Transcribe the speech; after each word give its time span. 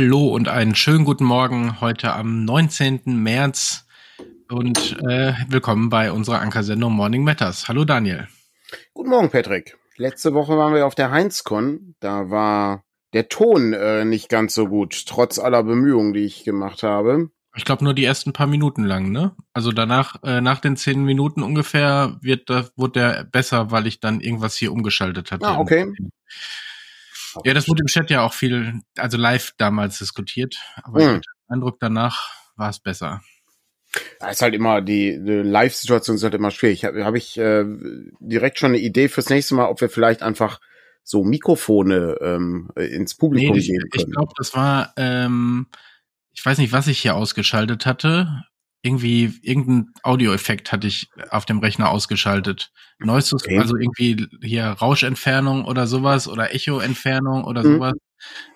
Hallo 0.00 0.28
und 0.28 0.48
einen 0.48 0.74
schönen 0.74 1.04
guten 1.04 1.24
Morgen 1.24 1.82
heute 1.82 2.14
am 2.14 2.46
19. 2.46 3.02
März 3.04 3.86
und 4.48 4.96
äh, 5.06 5.34
willkommen 5.48 5.90
bei 5.90 6.10
unserer 6.10 6.40
Ankersendung 6.40 6.94
Morning 6.94 7.22
Matters. 7.22 7.68
Hallo 7.68 7.84
Daniel. 7.84 8.26
Guten 8.94 9.10
Morgen, 9.10 9.28
Patrick. 9.28 9.76
Letzte 9.98 10.32
Woche 10.32 10.56
waren 10.56 10.72
wir 10.72 10.86
auf 10.86 10.94
der 10.94 11.10
Heinzcon. 11.10 11.96
Da 12.00 12.30
war 12.30 12.82
der 13.12 13.28
Ton 13.28 13.74
äh, 13.74 14.06
nicht 14.06 14.30
ganz 14.30 14.54
so 14.54 14.68
gut, 14.68 15.04
trotz 15.04 15.38
aller 15.38 15.62
Bemühungen, 15.64 16.14
die 16.14 16.24
ich 16.24 16.44
gemacht 16.44 16.82
habe. 16.82 17.28
Ich 17.54 17.66
glaube 17.66 17.84
nur 17.84 17.92
die 17.92 18.06
ersten 18.06 18.32
paar 18.32 18.46
Minuten 18.46 18.84
lang, 18.84 19.12
ne? 19.12 19.36
Also 19.52 19.70
danach, 19.70 20.22
äh, 20.22 20.40
nach 20.40 20.60
den 20.60 20.78
zehn 20.78 21.04
Minuten 21.04 21.42
ungefähr, 21.42 22.16
wird 22.22 22.48
da, 22.48 22.64
wurde 22.74 23.00
der 23.00 23.24
besser, 23.24 23.70
weil 23.70 23.86
ich 23.86 24.00
dann 24.00 24.22
irgendwas 24.22 24.56
hier 24.56 24.72
umgeschaltet 24.72 25.30
hatte. 25.30 25.46
Ah, 25.46 25.58
okay. 25.58 25.92
Ja, 27.44 27.54
das 27.54 27.68
wurde 27.68 27.82
im 27.82 27.86
Chat 27.86 28.10
ja 28.10 28.22
auch 28.22 28.32
viel, 28.32 28.80
also 28.96 29.16
live 29.16 29.52
damals 29.58 29.98
diskutiert, 29.98 30.56
aber 30.82 31.00
hm. 31.00 31.14
den 31.14 31.22
Eindruck, 31.48 31.78
danach 31.80 32.30
war 32.56 32.70
es 32.70 32.80
besser. 32.80 33.20
Da 34.20 34.30
ist 34.30 34.42
halt 34.42 34.54
immer 34.54 34.82
die, 34.82 35.18
die 35.22 35.42
Live-Situation 35.42 36.16
ist 36.16 36.22
halt 36.22 36.34
immer 36.34 36.52
schwierig. 36.52 36.84
Habe 36.84 37.04
hab 37.04 37.16
ich 37.16 37.36
äh, 37.38 37.64
direkt 38.20 38.58
schon 38.58 38.70
eine 38.70 38.78
Idee 38.78 39.08
fürs 39.08 39.30
nächste 39.30 39.56
Mal, 39.56 39.68
ob 39.68 39.80
wir 39.80 39.88
vielleicht 39.88 40.22
einfach 40.22 40.60
so 41.02 41.24
Mikrofone 41.24 42.16
ähm, 42.20 42.70
ins 42.76 43.16
Publikum 43.16 43.56
nee, 43.56 43.62
geben 43.62 43.88
können. 43.90 44.06
Ich 44.06 44.12
glaube, 44.12 44.32
das 44.36 44.54
war 44.54 44.92
ähm, 44.96 45.66
ich 46.32 46.44
weiß 46.44 46.58
nicht, 46.58 46.72
was 46.72 46.86
ich 46.86 47.00
hier 47.00 47.16
ausgeschaltet 47.16 47.86
hatte. 47.86 48.44
Irgendwie, 48.82 49.38
irgendein 49.42 49.92
Audioeffekt 50.02 50.72
hatte 50.72 50.86
ich 50.86 51.10
auf 51.30 51.44
dem 51.44 51.58
Rechner 51.58 51.90
ausgeschaltet. 51.90 52.72
Neues, 52.98 53.32
okay. 53.32 53.58
also 53.58 53.76
irgendwie 53.76 54.26
hier 54.42 54.64
Rauschentfernung 54.64 55.64
oder 55.64 55.86
sowas 55.86 56.28
oder 56.28 56.54
Echoentfernung 56.54 57.44
oder 57.44 57.62
mhm. 57.62 57.74
sowas. 57.74 57.94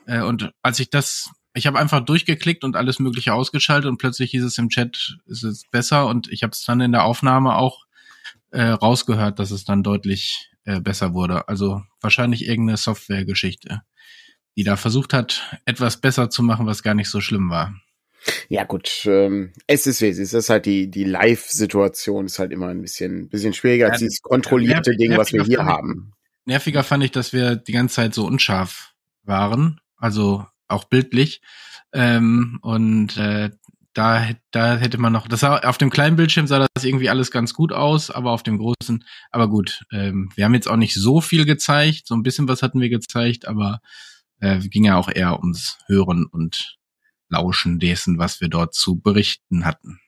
Äh, 0.06 0.22
und 0.22 0.50
als 0.62 0.80
ich 0.80 0.90
das, 0.90 1.30
ich 1.52 1.66
habe 1.66 1.78
einfach 1.78 2.00
durchgeklickt 2.00 2.64
und 2.64 2.76
alles 2.76 2.98
Mögliche 2.98 3.34
ausgeschaltet 3.34 3.90
und 3.90 3.98
plötzlich 3.98 4.30
hieß 4.30 4.44
es 4.44 4.58
im 4.58 4.70
Chat, 4.70 5.18
ist 5.26 5.44
es 5.44 5.64
besser 5.70 6.06
und 6.06 6.28
ich 6.28 6.42
habe 6.42 6.52
es 6.52 6.64
dann 6.64 6.80
in 6.80 6.92
der 6.92 7.04
Aufnahme 7.04 7.56
auch 7.56 7.84
äh, 8.50 8.62
rausgehört, 8.62 9.38
dass 9.38 9.50
es 9.50 9.64
dann 9.64 9.82
deutlich 9.82 10.50
äh, 10.64 10.80
besser 10.80 11.12
wurde. 11.12 11.48
Also 11.48 11.82
wahrscheinlich 12.00 12.46
irgendeine 12.46 12.76
Softwaregeschichte 12.76 13.82
die 14.56 14.64
da 14.64 14.76
versucht 14.76 15.12
hat, 15.12 15.58
etwas 15.64 16.00
besser 16.00 16.30
zu 16.30 16.42
machen, 16.42 16.66
was 16.66 16.82
gar 16.82 16.94
nicht 16.94 17.10
so 17.10 17.20
schlimm 17.20 17.50
war. 17.50 17.74
Ja 18.48 18.64
gut, 18.64 19.04
ähm, 19.06 19.52
es 19.66 19.86
ist 19.86 20.00
wie 20.00 20.08
es 20.08 20.18
ist. 20.18 20.34
Das 20.34 20.44
ist 20.44 20.50
halt 20.50 20.66
die 20.66 20.90
die 20.90 21.04
Live-Situation 21.04 22.26
ist 22.26 22.38
halt 22.38 22.52
immer 22.52 22.68
ein 22.68 22.82
bisschen 22.82 23.28
bisschen 23.28 23.52
schwieriger 23.52 23.86
ja, 23.86 23.92
als 23.92 24.00
dieses 24.00 24.22
kontrollierte 24.22 24.90
nerv, 24.90 24.98
Ding, 24.98 25.16
was 25.16 25.32
wir 25.32 25.44
hier 25.44 25.64
haben. 25.64 26.12
nerviger 26.44 26.82
fand 26.82 27.04
ich, 27.04 27.10
dass 27.10 27.32
wir 27.32 27.56
die 27.56 27.72
ganze 27.72 27.96
Zeit 27.96 28.14
so 28.14 28.26
unscharf 28.26 28.94
waren, 29.22 29.80
also 29.96 30.46
auch 30.68 30.84
bildlich. 30.84 31.40
Ähm, 31.92 32.58
und 32.62 33.16
äh, 33.16 33.50
da, 33.94 34.28
da 34.50 34.76
hätte 34.76 34.98
man 34.98 35.12
noch, 35.12 35.28
das 35.28 35.40
sah, 35.40 35.58
auf 35.58 35.78
dem 35.78 35.90
kleinen 35.90 36.16
Bildschirm 36.16 36.46
sah 36.46 36.66
das 36.74 36.84
irgendwie 36.84 37.08
alles 37.08 37.30
ganz 37.30 37.54
gut 37.54 37.72
aus, 37.72 38.10
aber 38.10 38.32
auf 38.32 38.42
dem 38.42 38.58
großen, 38.58 39.04
aber 39.30 39.48
gut, 39.48 39.84
ähm, 39.92 40.30
wir 40.34 40.44
haben 40.44 40.54
jetzt 40.54 40.68
auch 40.68 40.76
nicht 40.76 40.94
so 40.94 41.20
viel 41.20 41.46
gezeigt, 41.46 42.06
so 42.06 42.14
ein 42.14 42.24
bisschen 42.24 42.48
was 42.48 42.62
hatten 42.62 42.80
wir 42.80 42.88
gezeigt, 42.88 43.46
aber 43.46 43.80
äh, 44.40 44.58
ging 44.58 44.84
ja 44.84 44.96
auch 44.96 45.08
eher 45.08 45.38
ums 45.38 45.78
Hören 45.86 46.26
und 46.26 46.76
Lauschen 47.28 47.78
dessen, 47.78 48.18
was 48.18 48.40
wir 48.40 48.48
dort 48.48 48.74
zu 48.74 49.00
berichten 49.00 49.64
hatten. 49.64 50.00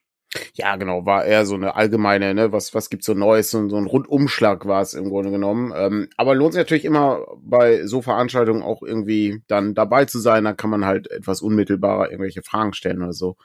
Ja, 0.54 0.76
genau, 0.76 1.06
war 1.06 1.24
eher 1.24 1.46
so 1.46 1.54
eine 1.54 1.76
allgemeine, 1.76 2.34
ne, 2.34 2.52
was, 2.52 2.74
was 2.74 2.90
gibt's 2.90 3.06
so 3.06 3.14
Neues, 3.14 3.50
so, 3.50 3.68
so 3.68 3.76
ein 3.76 3.86
Rundumschlag 3.86 4.66
war 4.66 4.82
es 4.82 4.94
im 4.94 5.08
Grunde 5.08 5.30
genommen. 5.30 5.72
Ähm, 5.74 6.08
aber 6.16 6.34
lohnt 6.34 6.52
sich 6.52 6.60
natürlich 6.60 6.84
immer 6.84 7.24
bei 7.40 7.86
so 7.86 8.02
Veranstaltungen 8.02 8.62
auch 8.62 8.82
irgendwie 8.82 9.42
dann 9.46 9.74
dabei 9.74 10.04
zu 10.04 10.18
sein, 10.18 10.44
da 10.44 10.52
kann 10.52 10.70
man 10.70 10.84
halt 10.84 11.10
etwas 11.10 11.42
unmittelbarer 11.42 12.10
irgendwelche 12.10 12.42
Fragen 12.42 12.74
stellen 12.74 13.02
oder 13.02 13.12
so. 13.12 13.36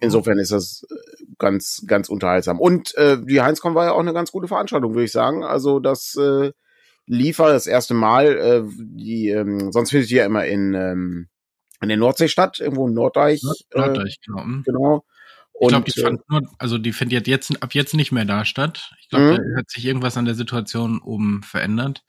Insofern 0.00 0.38
ist 0.38 0.52
das 0.52 0.86
äh, 0.90 1.24
ganz, 1.38 1.84
ganz 1.86 2.08
unterhaltsam. 2.08 2.60
Und 2.60 2.94
äh, 2.96 3.18
die 3.22 3.40
Heinzcon 3.40 3.74
war 3.74 3.86
ja 3.86 3.92
auch 3.92 4.00
eine 4.00 4.12
ganz 4.12 4.30
gute 4.30 4.48
Veranstaltung, 4.48 4.92
würde 4.94 5.04
ich 5.04 5.12
sagen. 5.12 5.42
Also 5.42 5.80
das 5.80 6.16
äh, 6.16 6.52
Liefer 7.06 7.52
das 7.52 7.66
erste 7.66 7.94
Mal. 7.94 8.36
Äh, 8.36 8.62
die, 8.78 9.28
ähm, 9.30 9.72
sonst 9.72 9.90
findet 9.90 10.10
die 10.10 10.16
ja 10.16 10.26
immer 10.26 10.44
in, 10.44 10.74
ähm, 10.74 11.28
in 11.86 11.88
der 11.88 11.98
Nordsee 11.98 12.28
statt, 12.28 12.60
irgendwo 12.60 12.88
in 12.88 12.94
Norddeich. 12.94 13.42
Norddeich, 13.74 14.18
äh, 14.20 14.26
genau. 14.26 14.44
Mhm. 14.44 14.62
genau. 14.64 15.04
Und, 15.52 15.68
ich 15.68 15.68
glaube, 15.68 15.90
die 15.90 16.00
fand 16.00 16.28
nur, 16.28 16.42
also 16.58 16.76
die 16.76 16.92
findet 16.92 17.26
jetzt 17.26 17.62
ab 17.62 17.74
jetzt 17.74 17.94
nicht 17.94 18.12
mehr 18.12 18.26
da 18.26 18.44
statt. 18.44 18.90
Ich 19.00 19.08
glaube, 19.08 19.32
mhm. 19.32 19.54
da 19.54 19.60
hat 19.60 19.70
sich 19.70 19.86
irgendwas 19.86 20.16
an 20.16 20.26
der 20.26 20.34
Situation 20.34 21.00
oben 21.00 21.42
verändert. 21.42 22.04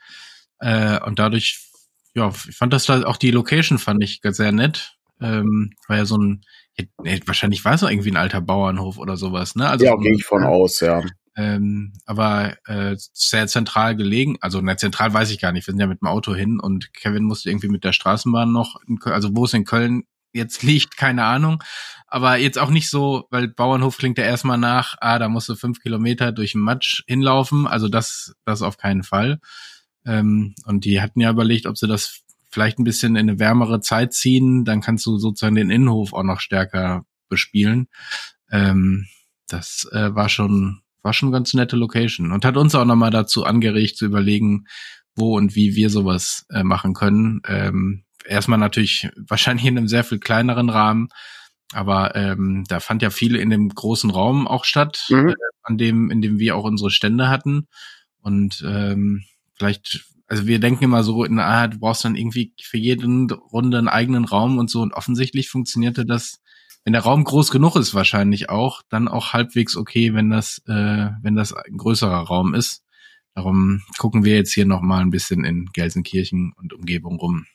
Äh, 0.59 0.99
und 1.05 1.19
dadurch, 1.19 1.69
ja, 2.13 2.29
ich 2.47 2.55
fand 2.57 2.73
das 2.73 2.85
da 2.85 3.03
auch 3.03 3.17
die 3.17 3.31
Location 3.31 3.77
fand 3.77 4.03
ich 4.03 4.19
sehr 4.21 4.51
nett. 4.51 4.97
Ähm, 5.21 5.71
war 5.87 5.97
ja 5.97 6.05
so 6.05 6.17
ein, 6.17 6.41
wahrscheinlich 7.25 7.63
war 7.63 7.73
es 7.73 7.83
auch 7.83 7.89
irgendwie 7.89 8.11
ein 8.11 8.17
alter 8.17 8.41
Bauernhof 8.41 8.97
oder 8.97 9.17
sowas, 9.17 9.55
ne? 9.55 9.69
Also 9.69 9.85
ja, 9.85 9.95
gehe 9.95 10.13
ich 10.13 10.25
von 10.25 10.43
aus, 10.43 10.79
ja. 10.81 11.03
Ähm, 11.37 11.93
aber 12.05 12.57
äh, 12.65 12.95
sehr 13.13 13.45
zentral 13.45 13.95
gelegen. 13.95 14.37
Also 14.41 14.59
na, 14.59 14.75
zentral 14.75 15.13
weiß 15.13 15.29
ich 15.29 15.39
gar 15.39 15.51
nicht. 15.51 15.67
Wir 15.67 15.71
sind 15.71 15.79
ja 15.79 15.85
mit 15.85 16.01
dem 16.01 16.07
Auto 16.07 16.33
hin 16.33 16.59
und 16.59 16.93
Kevin 16.95 17.25
musste 17.25 17.51
irgendwie 17.51 17.67
mit 17.67 17.83
der 17.83 17.93
Straßenbahn 17.93 18.51
noch, 18.51 18.81
Köln, 18.99 19.13
also 19.13 19.35
wo 19.35 19.45
es 19.45 19.53
in 19.53 19.63
Köln 19.63 20.03
jetzt 20.33 20.63
liegt, 20.63 20.97
keine 20.97 21.25
Ahnung. 21.25 21.63
Aber 22.07 22.37
jetzt 22.37 22.57
auch 22.57 22.71
nicht 22.71 22.89
so, 22.89 23.27
weil 23.29 23.49
Bauernhof 23.49 23.97
klingt 23.97 24.17
ja 24.17 24.23
erstmal 24.23 24.57
nach, 24.57 24.95
ah, 24.99 25.19
da 25.19 25.29
musst 25.29 25.47
du 25.47 25.55
fünf 25.55 25.79
Kilometer 25.79 26.31
durch 26.31 26.53
den 26.53 26.61
Matsch 26.61 27.03
hinlaufen. 27.05 27.67
Also 27.67 27.87
das, 27.87 28.33
das 28.43 28.63
auf 28.63 28.77
keinen 28.77 29.03
Fall. 29.03 29.39
Ähm, 30.05 30.55
und 30.65 30.85
die 30.85 31.01
hatten 31.01 31.21
ja 31.21 31.29
überlegt, 31.29 31.67
ob 31.67 31.77
sie 31.77 31.87
das 31.87 32.23
vielleicht 32.49 32.79
ein 32.79 32.83
bisschen 32.83 33.15
in 33.15 33.29
eine 33.29 33.39
wärmere 33.39 33.79
Zeit 33.79 34.13
ziehen, 34.13 34.65
dann 34.65 34.81
kannst 34.81 35.05
du 35.05 35.19
sozusagen 35.19 35.55
den 35.55 35.69
Innenhof 35.69 36.13
auch 36.13 36.23
noch 36.23 36.39
stärker 36.39 37.05
bespielen. 37.29 37.89
Ähm, 38.49 39.05
das 39.47 39.87
äh, 39.91 40.15
war 40.15 40.29
schon 40.29 40.81
war 41.01 41.13
schon 41.13 41.31
ganz 41.31 41.53
nette 41.53 41.75
Location 41.75 42.31
und 42.31 42.45
hat 42.45 42.57
uns 42.57 42.75
auch 42.75 42.85
nochmal 42.85 43.11
dazu 43.11 43.45
angeregt 43.45 43.97
zu 43.97 44.05
überlegen, 44.05 44.65
wo 45.15 45.35
und 45.35 45.55
wie 45.55 45.75
wir 45.75 45.89
sowas 45.89 46.45
äh, 46.49 46.63
machen 46.63 46.93
können. 46.93 47.41
Ähm, 47.47 48.03
erstmal 48.25 48.59
natürlich 48.59 49.09
wahrscheinlich 49.27 49.65
in 49.65 49.77
einem 49.77 49.87
sehr 49.87 50.03
viel 50.03 50.19
kleineren 50.19 50.69
Rahmen, 50.69 51.09
aber 51.73 52.15
ähm, 52.15 52.63
da 52.67 52.79
fand 52.79 53.01
ja 53.01 53.09
viel 53.09 53.35
in 53.35 53.49
dem 53.49 53.69
großen 53.69 54.09
Raum 54.09 54.47
auch 54.47 54.63
statt, 54.63 55.05
mhm. 55.09 55.29
äh, 55.29 55.35
an 55.63 55.77
dem, 55.77 56.09
in 56.11 56.21
dem 56.21 56.39
wir 56.39 56.55
auch 56.55 56.63
unsere 56.63 56.91
Stände 56.91 57.29
hatten. 57.29 57.67
Und 58.21 58.63
ähm, 58.65 59.23
vielleicht, 59.55 60.05
also 60.27 60.47
wir 60.47 60.59
denken 60.59 60.85
immer 60.85 61.03
so, 61.03 61.25
na, 61.25 61.67
du 61.67 61.79
brauchst 61.79 62.05
dann 62.05 62.15
irgendwie 62.15 62.53
für 62.61 62.77
jeden 62.77 63.29
Runde 63.31 63.77
einen 63.77 63.89
eigenen 63.89 64.25
Raum 64.25 64.57
und 64.57 64.69
so. 64.69 64.81
Und 64.81 64.93
offensichtlich 64.93 65.49
funktionierte 65.49 66.05
das 66.05 66.39
wenn 66.87 66.93
der 66.93 67.01
Raum 67.01 67.25
groß 67.25 67.51
genug 67.51 67.75
ist, 67.75 67.93
wahrscheinlich 67.95 68.49
auch, 68.49 68.81
dann 68.87 69.09
auch 69.09 69.33
halbwegs 69.33 69.75
okay, 69.75 70.13
wenn 70.13 70.29
das, 70.29 70.61
äh, 70.67 71.09
wenn 71.21 71.35
das 71.35 71.51
ein 71.51 71.75
größerer 71.75 72.19
Raum 72.19 72.53
ist. 72.53 72.81
Darum 73.35 73.81
gucken 73.97 74.23
wir 74.23 74.35
jetzt 74.35 74.53
hier 74.53 74.65
noch 74.65 74.79
mal 74.79 75.01
ein 75.01 75.09
bisschen 75.09 75.43
in 75.43 75.65
Gelsenkirchen 75.73 76.53
und 76.55 76.71
Umgebung 76.71 77.17
rum. 77.17 77.45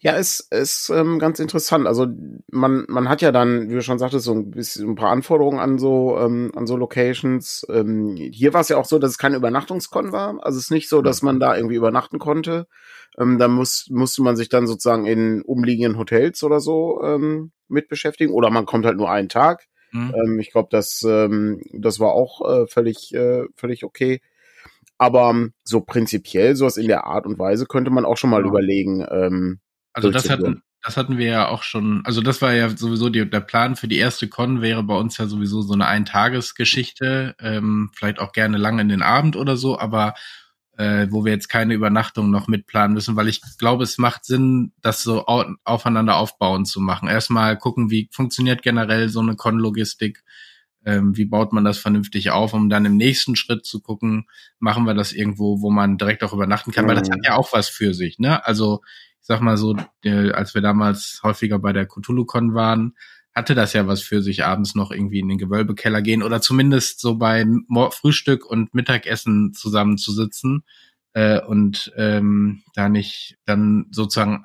Ja, 0.00 0.16
es 0.16 0.40
ist 0.50 0.90
ähm, 0.90 1.18
ganz 1.18 1.38
interessant. 1.38 1.86
Also 1.86 2.06
man 2.50 2.84
man 2.88 3.08
hat 3.08 3.22
ja 3.22 3.30
dann, 3.30 3.68
wie 3.68 3.74
du 3.74 3.82
schon 3.82 3.98
sagtest, 3.98 4.24
so 4.24 4.32
ein 4.32 4.50
bisschen 4.50 4.90
ein 4.90 4.94
paar 4.96 5.10
Anforderungen 5.10 5.60
an 5.60 5.78
so 5.78 6.18
ähm, 6.18 6.50
an 6.56 6.66
so 6.66 6.76
Locations. 6.76 7.64
Ähm, 7.68 8.16
hier 8.16 8.52
war 8.54 8.62
es 8.62 8.68
ja 8.68 8.76
auch 8.76 8.84
so, 8.84 8.98
dass 8.98 9.12
es 9.12 9.18
keine 9.18 9.36
Übernachtungskon 9.36 10.10
war. 10.10 10.44
Also 10.44 10.58
es 10.58 10.64
ist 10.64 10.70
nicht 10.70 10.88
so, 10.88 11.00
dass 11.02 11.22
man 11.22 11.38
da 11.38 11.56
irgendwie 11.56 11.76
übernachten 11.76 12.18
konnte. 12.18 12.66
Ähm, 13.18 13.38
da 13.38 13.46
muss 13.46 13.86
musste 13.90 14.22
man 14.22 14.36
sich 14.36 14.48
dann 14.48 14.66
sozusagen 14.66 15.06
in 15.06 15.42
umliegenden 15.42 15.98
Hotels 15.98 16.42
oder 16.42 16.58
so 16.58 17.00
ähm, 17.04 17.52
mit 17.68 17.88
beschäftigen. 17.88 18.32
Oder 18.32 18.50
man 18.50 18.66
kommt 18.66 18.84
halt 18.84 18.96
nur 18.96 19.10
einen 19.10 19.28
Tag. 19.28 19.66
Mhm. 19.92 20.14
Ähm, 20.16 20.38
ich 20.40 20.50
glaube, 20.50 20.68
das 20.72 21.02
ähm, 21.06 21.62
das 21.72 22.00
war 22.00 22.12
auch 22.12 22.40
äh, 22.48 22.66
völlig 22.66 23.14
äh, 23.14 23.44
völlig 23.54 23.84
okay. 23.84 24.20
Aber 25.02 25.30
ähm, 25.30 25.52
so 25.64 25.80
prinzipiell, 25.80 26.54
sowas 26.54 26.76
in 26.76 26.86
der 26.86 27.04
Art 27.06 27.26
und 27.26 27.36
Weise 27.36 27.66
könnte 27.66 27.90
man 27.90 28.04
auch 28.04 28.16
schon 28.16 28.30
mal 28.30 28.42
ja. 28.42 28.46
überlegen. 28.46 29.04
Ähm, 29.10 29.58
also 29.92 30.12
das 30.12 30.30
hatten, 30.30 30.62
das 30.80 30.96
hatten 30.96 31.18
wir 31.18 31.26
ja 31.26 31.48
auch 31.48 31.64
schon, 31.64 32.02
also 32.04 32.20
das 32.20 32.40
war 32.40 32.52
ja 32.54 32.68
sowieso 32.68 33.08
die, 33.08 33.28
der 33.28 33.40
Plan 33.40 33.74
für 33.74 33.88
die 33.88 33.98
erste 33.98 34.28
Con 34.28 34.62
wäre 34.62 34.84
bei 34.84 34.94
uns 34.94 35.18
ja 35.18 35.26
sowieso 35.26 35.62
so 35.62 35.74
eine 35.74 35.88
Eintagesgeschichte, 35.88 37.34
ähm, 37.40 37.90
vielleicht 37.92 38.20
auch 38.20 38.30
gerne 38.30 38.58
lang 38.58 38.78
in 38.78 38.88
den 38.88 39.02
Abend 39.02 39.34
oder 39.34 39.56
so, 39.56 39.76
aber 39.76 40.14
äh, 40.78 41.08
wo 41.10 41.24
wir 41.24 41.32
jetzt 41.32 41.48
keine 41.48 41.74
Übernachtung 41.74 42.30
noch 42.30 42.46
mitplanen 42.46 42.94
müssen, 42.94 43.16
weil 43.16 43.26
ich 43.26 43.40
glaube, 43.58 43.82
es 43.82 43.98
macht 43.98 44.24
Sinn, 44.24 44.72
das 44.82 45.02
so 45.02 45.26
au 45.26 45.46
aufeinander 45.64 46.16
aufbauen 46.16 46.64
zu 46.64 46.80
machen. 46.80 47.08
Erstmal 47.08 47.58
gucken, 47.58 47.90
wie 47.90 48.08
funktioniert 48.12 48.62
generell 48.62 49.08
so 49.08 49.18
eine 49.18 49.34
Con-Logistik 49.34 50.22
ähm, 50.84 51.16
wie 51.16 51.24
baut 51.24 51.52
man 51.52 51.64
das 51.64 51.78
vernünftig 51.78 52.30
auf, 52.30 52.54
um 52.54 52.68
dann 52.68 52.84
im 52.84 52.96
nächsten 52.96 53.36
Schritt 53.36 53.64
zu 53.64 53.80
gucken, 53.80 54.26
machen 54.58 54.84
wir 54.84 54.94
das 54.94 55.12
irgendwo, 55.12 55.60
wo 55.60 55.70
man 55.70 55.98
direkt 55.98 56.24
auch 56.24 56.32
übernachten 56.32 56.72
kann, 56.72 56.84
mhm. 56.84 56.88
weil 56.88 56.96
das 56.96 57.10
hat 57.10 57.18
mhm. 57.18 57.24
ja 57.24 57.36
auch 57.36 57.52
was 57.52 57.68
für 57.68 57.94
sich, 57.94 58.18
ne? 58.18 58.44
Also 58.46 58.80
ich 59.20 59.26
sag 59.26 59.40
mal 59.40 59.56
so, 59.56 59.76
äh, 60.04 60.32
als 60.32 60.54
wir 60.54 60.62
damals 60.62 61.20
häufiger 61.22 61.60
bei 61.60 61.72
der 61.72 61.86
Cthulhu-Con 61.86 62.54
waren, 62.54 62.94
hatte 63.34 63.54
das 63.54 63.72
ja 63.72 63.86
was 63.86 64.02
für 64.02 64.20
sich, 64.20 64.44
abends 64.44 64.74
noch 64.74 64.90
irgendwie 64.90 65.20
in 65.20 65.28
den 65.28 65.38
Gewölbekeller 65.38 66.02
gehen 66.02 66.22
oder 66.22 66.40
zumindest 66.40 67.00
so 67.00 67.16
bei 67.16 67.46
Frühstück 67.92 68.44
und 68.44 68.74
Mittagessen 68.74 69.54
zusammenzusitzen 69.54 70.64
äh, 71.14 71.40
und 71.40 71.92
ähm, 71.96 72.62
da 72.74 72.88
nicht 72.88 73.38
dann 73.46 73.86
sozusagen 73.90 74.44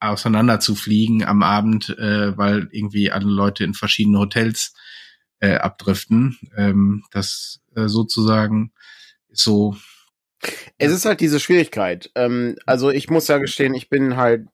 auseinander 0.00 0.60
zu 0.60 0.74
fliegen 0.74 1.24
am 1.24 1.42
Abend, 1.42 1.90
äh, 1.98 2.36
weil 2.36 2.68
irgendwie 2.72 3.10
alle 3.10 3.26
Leute 3.26 3.64
in 3.64 3.74
verschiedene 3.74 4.18
Hotels 4.18 4.74
äh, 5.40 5.56
abdriften. 5.56 6.38
Ähm, 6.56 7.04
das 7.10 7.60
äh, 7.74 7.88
sozusagen 7.88 8.72
so. 9.30 9.76
Es 10.78 10.92
ist 10.92 11.04
halt 11.04 11.20
diese 11.20 11.40
Schwierigkeit. 11.40 12.10
Ähm, 12.14 12.56
also 12.66 12.90
ich 12.90 13.10
muss 13.10 13.28
ja 13.28 13.38
gestehen, 13.38 13.74
ich 13.74 13.88
bin 13.88 14.16
halt 14.16 14.46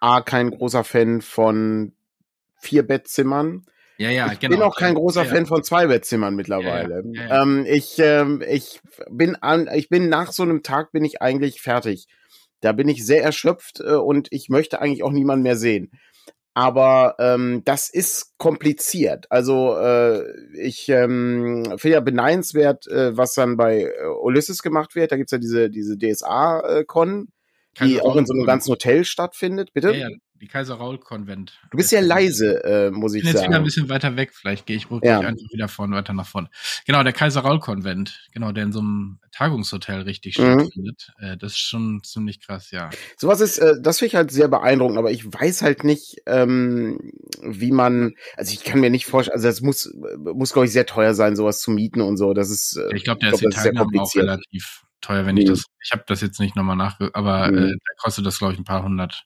A, 0.00 0.20
kein 0.20 0.50
großer 0.50 0.84
Fan 0.84 1.20
von 1.20 1.92
vier 2.58 2.86
Bettzimmern. 2.86 3.64
Ja, 3.98 4.10
ja, 4.10 4.32
ich 4.32 4.40
genau. 4.40 4.56
bin 4.56 4.62
auch 4.62 4.76
kein 4.76 4.94
großer 4.94 5.24
ja, 5.24 5.28
Fan 5.28 5.44
von 5.44 5.62
zwei 5.62 5.86
Bettzimmern 5.86 6.34
mittlerweile. 6.34 7.02
Ähm, 7.30 7.66
ich, 7.68 7.98
ähm, 7.98 8.42
ich 8.48 8.80
bin 9.10 9.36
an, 9.36 9.68
ich 9.74 9.90
bin 9.90 10.08
nach 10.08 10.32
so 10.32 10.42
einem 10.42 10.62
Tag 10.62 10.92
bin 10.92 11.04
ich 11.04 11.20
eigentlich 11.20 11.60
fertig. 11.60 12.06
Da 12.62 12.72
bin 12.72 12.88
ich 12.88 13.04
sehr 13.04 13.22
erschöpft 13.22 13.80
äh, 13.80 13.94
und 13.94 14.28
ich 14.30 14.48
möchte 14.48 14.80
eigentlich 14.80 15.02
auch 15.02 15.12
niemanden 15.12 15.42
mehr 15.42 15.56
sehen. 15.56 15.90
Aber 16.54 17.14
ähm, 17.18 17.62
das 17.64 17.88
ist 17.88 18.34
kompliziert. 18.36 19.26
Also 19.30 19.76
äh, 19.78 20.24
ich 20.58 20.88
ähm, 20.88 21.64
finde 21.76 21.94
ja 21.94 22.00
beneidenswert, 22.00 22.88
äh, 22.88 23.16
was 23.16 23.34
dann 23.34 23.56
bei 23.56 23.82
äh, 23.82 24.06
Ulysses 24.20 24.62
gemacht 24.62 24.94
wird. 24.94 25.12
Da 25.12 25.16
gibt's 25.16 25.32
ja 25.32 25.38
diese, 25.38 25.70
diese 25.70 25.96
DSA-Con, 25.96 27.28
die 27.80 28.00
auch 28.00 28.16
in 28.16 28.26
so 28.26 28.34
einem 28.34 28.46
ganzen 28.46 28.72
Hotel 28.72 29.04
stattfindet. 29.04 29.72
Bitte? 29.72 29.92
Ja, 29.92 30.08
ja, 30.08 30.16
die 30.40 30.48
Kaiser 30.48 30.74
Raul 30.76 30.98
Konvent. 30.98 31.60
Du 31.70 31.76
bist 31.76 31.92
ja 31.92 32.00
leise, 32.00 32.64
äh, 32.64 32.90
muss 32.90 33.12
ich, 33.14 33.18
ich 33.18 33.24
bin 33.24 33.32
jetzt 33.32 33.40
sagen. 33.40 33.50
wieder 33.52 33.58
ein 33.60 33.64
bisschen 33.64 33.88
weiter 33.90 34.16
weg, 34.16 34.32
vielleicht 34.34 34.64
gehe 34.66 34.76
ich 34.76 34.90
wirklich 34.90 35.10
Ja. 35.10 35.20
einfach 35.20 35.44
wieder 35.52 35.68
vorne, 35.68 35.96
weiter 35.96 36.14
nach 36.14 36.26
vorne. 36.26 36.48
Genau, 36.86 37.02
der 37.02 37.12
Kaiser 37.12 37.42
Raul 37.42 37.60
Konvent, 37.60 38.26
genau, 38.32 38.50
der 38.52 38.64
in 38.64 38.72
so 38.72 38.80
einem 38.80 39.18
Tagungshotel 39.32 40.00
richtig 40.02 40.38
Mhm. 40.38 40.60
stattfindet. 40.60 41.12
Äh, 41.18 41.36
das 41.36 41.52
ist 41.52 41.60
schon 41.60 42.02
ziemlich 42.02 42.40
krass, 42.40 42.70
ja. 42.70 42.88
Sowas 43.18 43.40
ist, 43.40 43.58
äh, 43.58 43.74
das 43.82 43.98
finde 43.98 44.08
ich 44.08 44.14
halt 44.16 44.30
sehr 44.30 44.48
beeindruckend, 44.48 44.98
aber 44.98 45.10
ich 45.10 45.24
weiß 45.30 45.62
halt 45.62 45.84
nicht, 45.84 46.16
ähm, 46.26 47.12
wie 47.42 47.70
man, 47.70 48.14
also 48.36 48.52
ich 48.52 48.64
kann 48.64 48.80
mir 48.80 48.90
nicht 48.90 49.06
vorstellen, 49.06 49.34
also 49.36 49.46
das 49.48 49.60
muss, 49.60 49.92
muss 50.18 50.52
glaube 50.52 50.66
ich 50.66 50.72
sehr 50.72 50.86
teuer 50.86 51.12
sein, 51.14 51.36
sowas 51.36 51.60
zu 51.60 51.70
mieten 51.70 52.00
und 52.00 52.16
so. 52.16 52.32
Das 52.32 52.50
ist, 52.50 52.76
äh, 52.76 52.96
Ich 52.96 53.04
glaube, 53.04 53.20
der 53.20 53.30
glaub, 53.30 53.40
ist 53.40 53.42
in 53.44 53.50
das 53.50 53.56
ist 53.58 53.62
sehr 53.62 53.72
Teilnahme 53.74 54.00
auch 54.00 54.14
relativ 54.14 54.82
teuer, 55.02 55.26
wenn 55.26 55.36
ich 55.36 55.44
Mhm. 55.46 55.50
das, 55.50 55.64
ich 55.82 55.92
habe 55.92 56.04
das 56.06 56.20
jetzt 56.22 56.40
nicht 56.40 56.56
nochmal 56.56 56.76
nachge, 56.76 57.10
aber 57.14 57.50
Mhm. 57.50 57.58
äh, 57.58 57.66
der 57.68 57.94
kostet 57.98 58.24
das, 58.26 58.38
glaube 58.38 58.54
ich, 58.54 58.58
ein 58.58 58.64
paar 58.64 58.82
hundert. 58.82 59.24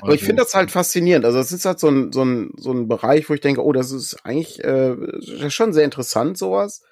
Aber 0.00 0.14
ich 0.14 0.22
finde 0.22 0.42
das 0.42 0.54
halt 0.54 0.70
faszinierend. 0.70 1.24
Also 1.24 1.38
es 1.38 1.52
ist 1.52 1.64
halt 1.64 1.78
so 1.78 1.88
ein, 1.88 2.12
so 2.12 2.24
ein, 2.24 2.52
so 2.56 2.72
ein 2.72 2.88
Bereich, 2.88 3.28
wo 3.28 3.34
ich 3.34 3.40
denke, 3.40 3.64
oh, 3.64 3.72
das 3.72 3.92
ist 3.92 4.24
eigentlich 4.24 4.62
äh, 4.64 4.96
schon 5.50 5.72
sehr 5.72 5.84
interessant, 5.84 6.36
sowas. 6.36 6.82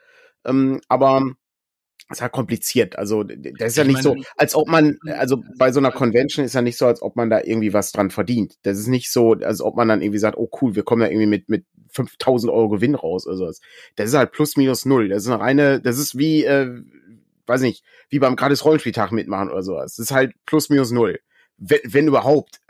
Ähm, 0.45 0.81
aber 0.89 1.23
es 2.11 2.19
ist 2.19 2.23
halt 2.23 2.33
kompliziert. 2.33 2.97
Also 2.99 3.25
das 3.25 3.71
ist 3.71 3.77
ja 3.77 3.83
Ich 3.83 3.89
nicht 3.89 4.03
so, 4.03 4.17
als 4.37 4.55
ob 4.55 4.69
man, 4.69 4.99
also 5.07 5.43
bei 5.59 5.73
so 5.73 5.81
einer 5.81 5.91
Convention 5.91 6.45
ist 6.45 6.55
ja 6.55 6.63
nicht 6.63 6.77
so, 6.77 6.87
als 6.87 7.03
ob 7.03 7.17
man 7.17 7.31
da 7.31 7.41
irgendwie 7.43 7.73
was 7.73 7.93
dran 7.93 8.11
verdient. 8.11 8.55
Das 8.63 8.79
ist 8.79 8.89
nicht 8.89 9.11
so, 9.11 9.33
als 9.33 9.61
ob 9.61 9.77
man 9.77 9.89
dann 9.89 10.03
irgendwie 10.03 10.19
sagt, 10.19 10.37
oh 10.37 10.49
cool, 10.61 10.75
wir 10.77 10.83
kommen 10.83 11.01
da 11.01 11.09
irgendwie 11.09 11.27
mit, 11.27 11.49
mit 11.49 11.65
5000 11.91 12.53
Euro 12.53 12.69
Gewinn 12.69 12.95
raus 12.95 13.27
oder 13.27 13.37
sowas. 13.37 13.61
Das 13.97 14.09
ist 14.09 14.15
halt 14.15 14.33
plus 14.33 14.57
minus 14.57 14.85
null. 14.85 15.09
Das 15.09 15.23
ist 15.23 15.29
eine 15.31 15.41
reine, 15.41 15.81
das 15.81 15.99
ist 15.99 16.19
wie, 16.19 16.45
äh, 16.45 16.83
weiß 17.47 17.63
nicht, 17.63 17.85
wie 18.11 18.19
beim 18.19 18.37
gratis 18.37 18.65
Rollenspieltag 18.65 19.11
mitmachen 19.13 19.51
oder 19.51 19.63
sowas. 19.63 19.97
Das 19.97 20.07
ist 20.07 20.13
halt 20.13 20.35
plus 20.47 20.69
minus 20.69 20.91
null. 20.91 21.19
Wenn, 21.67 21.79
wenn 21.85 22.07
überhaupt. 22.09 22.61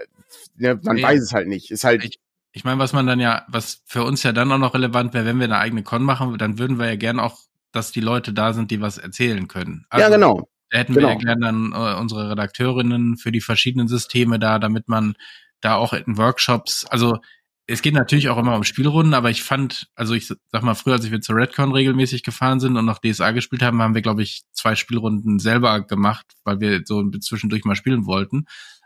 Ne, 0.57 0.79
man 0.83 0.97
Nee. 0.97 1.03
weiß 1.03 1.21
es 1.23 1.33
halt 1.33 1.49
nicht. 1.49 1.71
Ist 1.71 1.85
halt, 1.85 2.05
Ich- 2.05 2.19
Ich 2.57 2.63
meine, 2.65 2.79
was 2.79 2.93
man 2.93 3.07
dann 3.09 3.19
ja, 3.19 3.45
was 3.49 3.83
für 3.85 4.05
uns 4.05 4.23
ja 4.23 4.31
dann 4.33 4.53
auch 4.53 4.59
noch 4.59 4.75
relevant 4.75 5.13
wäre, 5.13 5.25
wenn 5.27 5.39
wir 5.39 5.45
eine 5.47 5.59
eigene 5.59 5.83
Con 5.83 6.05
machen, 6.05 6.39
dann 6.39 6.57
würden 6.59 6.79
wir 6.79 6.87
ja 6.87 6.95
gern 6.97 7.19
auch, 7.19 7.39
dass 7.73 7.91
die 7.91 8.01
Leute 8.01 8.33
da 8.33 8.53
sind, 8.53 8.71
die 8.71 8.81
was 8.81 8.97
erzählen 8.99 9.49
können. 9.49 9.87
ja 9.93 10.09
genau. 10.09 10.49
Da 10.71 10.79
hätten 10.79 10.95
wir 10.95 11.03
ja 11.03 11.09
Genau. 11.15 11.19
gern 11.21 11.41
dann 11.41 11.73
äh, 11.73 11.99
unsere 11.99 12.31
Redakteurinnen 12.31 13.17
für 13.17 13.33
die 13.33 13.41
verschiedenen 13.41 13.89
Systeme 13.89 14.39
da, 14.39 14.61
damit 14.61 14.89
man 14.89 15.15
da 15.61 15.75
auch 15.77 15.93
in 15.95 16.17
Workshops, 16.17 16.85
also 16.87 17.19
es 17.67 17.81
geht 17.83 17.95
natürlich 17.95 18.29
auch 18.29 18.37
immer 18.39 18.55
um 18.57 18.63
Spielrunden, 18.65 19.15
aber 19.15 19.31
ich 19.31 19.43
fand, 19.43 19.89
also 19.97 20.15
ich 20.15 20.29
sag 20.29 20.63
mal, 20.63 20.75
früher, 20.75 20.95
als 20.95 21.11
wir 21.11 21.21
zur 21.23 21.37
Redcon 21.37 21.73
regelmäßig 21.73 22.23
gefahren 22.23 22.61
sind 22.61 22.77
und 22.77 22.85
noch 22.85 22.99
DSA 23.01 23.31
gespielt 23.33 23.63
haben, 23.63 23.81
haben 23.83 23.95
wir, 23.95 24.03
glaube 24.03 24.23
ich, 24.23 24.43
zwei 24.53 24.75
Spielrunden 24.77 25.39
selber 25.39 25.81
gemacht, 25.81 26.27
weil 26.45 26.61
wir 26.61 26.83
so 26.85 27.09
zwischendurch 27.11 27.65
mal 27.65 27.75
spielen 27.75 28.05
wollten. 28.07 28.45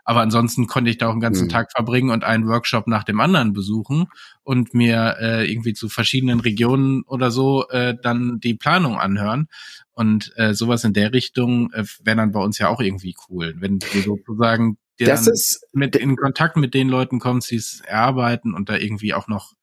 Aber 0.09 0.21
ansonsten 0.21 0.65
konnte 0.65 0.89
ich 0.89 0.97
da 0.97 1.05
auch 1.05 1.11
einen 1.11 1.19
ganzen 1.19 1.43
Mhm. 1.43 1.49
Tag 1.49 1.71
verbringen 1.71 2.09
und 2.09 2.23
einen 2.23 2.47
Workshop 2.47 2.87
nach 2.87 3.03
dem 3.03 3.19
anderen 3.19 3.53
besuchen 3.53 4.07
und 4.41 4.73
mir 4.73 5.17
äh, 5.21 5.51
irgendwie 5.51 5.73
zu 5.73 5.87
verschiedenen 5.87 6.39
Regionen 6.39 7.03
oder 7.03 7.29
so 7.29 7.69
äh, 7.69 7.95
dann 8.01 8.39
die 8.39 8.55
Planung 8.55 8.97
anhören. 8.97 9.49
Und 9.91 10.33
äh, 10.35 10.55
sowas 10.55 10.83
in 10.83 10.93
der 10.93 11.13
Richtung 11.13 11.71
äh, 11.73 11.83
wäre 12.03 12.17
dann 12.17 12.31
bei 12.31 12.39
uns 12.39 12.57
ja 12.57 12.69
auch 12.69 12.81
irgendwie 12.81 13.15
cool, 13.29 13.53
wenn 13.59 13.77
du 13.77 14.01
sozusagen 14.01 14.79
Das 14.97 15.27
ist, 15.27 15.67
mit 15.73 15.95
in 15.95 16.15
Kontakt 16.15 16.57
mit 16.57 16.73
den 16.73 16.89
Leuten 16.89 17.19
kommst, 17.19 17.51
die 17.51 17.57
es 17.57 17.81
erarbeiten 17.81 18.55
und 18.55 18.67
da 18.67 18.77
irgendwie 18.77 19.13
auch 19.13 19.27
noch 19.27 19.53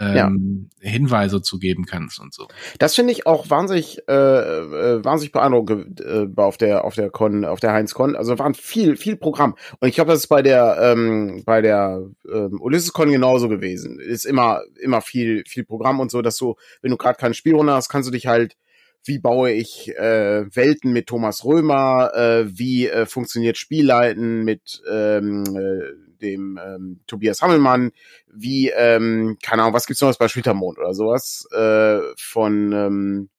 ähm, 0.00 0.70
Hinweise 0.80 1.42
zu 1.42 1.58
geben 1.58 1.84
kannst 1.84 2.20
und 2.20 2.32
so. 2.32 2.48
das 2.78 2.94
finde 2.94 3.12
ich 3.12 3.26
auch 3.26 3.50
wahnsinnig, 3.50 4.02
äh, 4.08 4.12
äh, 4.12 5.04
wahnsinnig 5.04 5.32
beeindruckend 5.32 6.00
äh, 6.00 6.26
auf 6.36 6.56
der, 6.56 6.84
auf 6.84 6.94
der 6.94 7.10
Con, 7.10 7.44
auf 7.44 7.60
der 7.60 7.72
Heinz 7.72 7.92
Con. 7.92 8.16
Also 8.16 8.38
waren 8.38 8.54
viel, 8.54 8.96
viel 8.96 9.16
Programm. 9.16 9.56
Und 9.78 9.88
ich 9.88 9.94
glaube, 9.94 10.10
das 10.10 10.20
ist 10.20 10.28
bei 10.28 10.42
der, 10.42 10.78
ähm, 10.80 11.42
bei 11.44 11.60
der 11.60 12.02
ähm, 12.32 12.58
Ulysses 12.60 12.92
Con 12.92 13.10
genauso 13.10 13.48
gewesen. 13.48 14.00
Ist 14.00 14.24
immer, 14.24 14.62
immer 14.80 15.02
viel, 15.02 15.44
viel 15.46 15.64
Programm 15.64 16.00
und 16.00 16.10
so, 16.10 16.22
dass 16.22 16.36
du, 16.36 16.56
wenn 16.80 16.90
du 16.90 16.96
gerade 16.96 17.18
keine 17.18 17.34
Spielrunde 17.34 17.72
hast, 17.72 17.88
kannst 17.88 18.08
du 18.08 18.12
dich 18.12 18.26
halt 18.26 18.56
wie 19.04 19.18
baue 19.18 19.50
ich 19.50 19.96
äh, 19.96 20.44
Welten 20.54 20.92
mit 20.92 21.06
Thomas 21.06 21.44
Römer, 21.46 22.12
äh, 22.14 22.44
wie 22.46 22.86
äh, 22.86 23.06
funktioniert 23.06 23.56
Spielleiten 23.56 24.44
mit 24.44 24.82
ähm, 24.90 25.44
äh, 25.56 26.09
dem 26.22 26.58
ähm, 26.64 27.00
Tobias 27.06 27.42
Hammelmann, 27.42 27.92
wie, 28.32 28.70
ähm, 28.70 29.38
keine 29.42 29.62
Ahnung, 29.62 29.74
was 29.74 29.86
gibt's 29.86 30.00
noch 30.02 30.16
bei 30.18 30.28
Splittermond 30.28 30.78
oder 30.78 30.94
sowas, 30.94 31.46
äh, 31.52 32.00
von 32.16 32.72
ähm, 32.72 33.30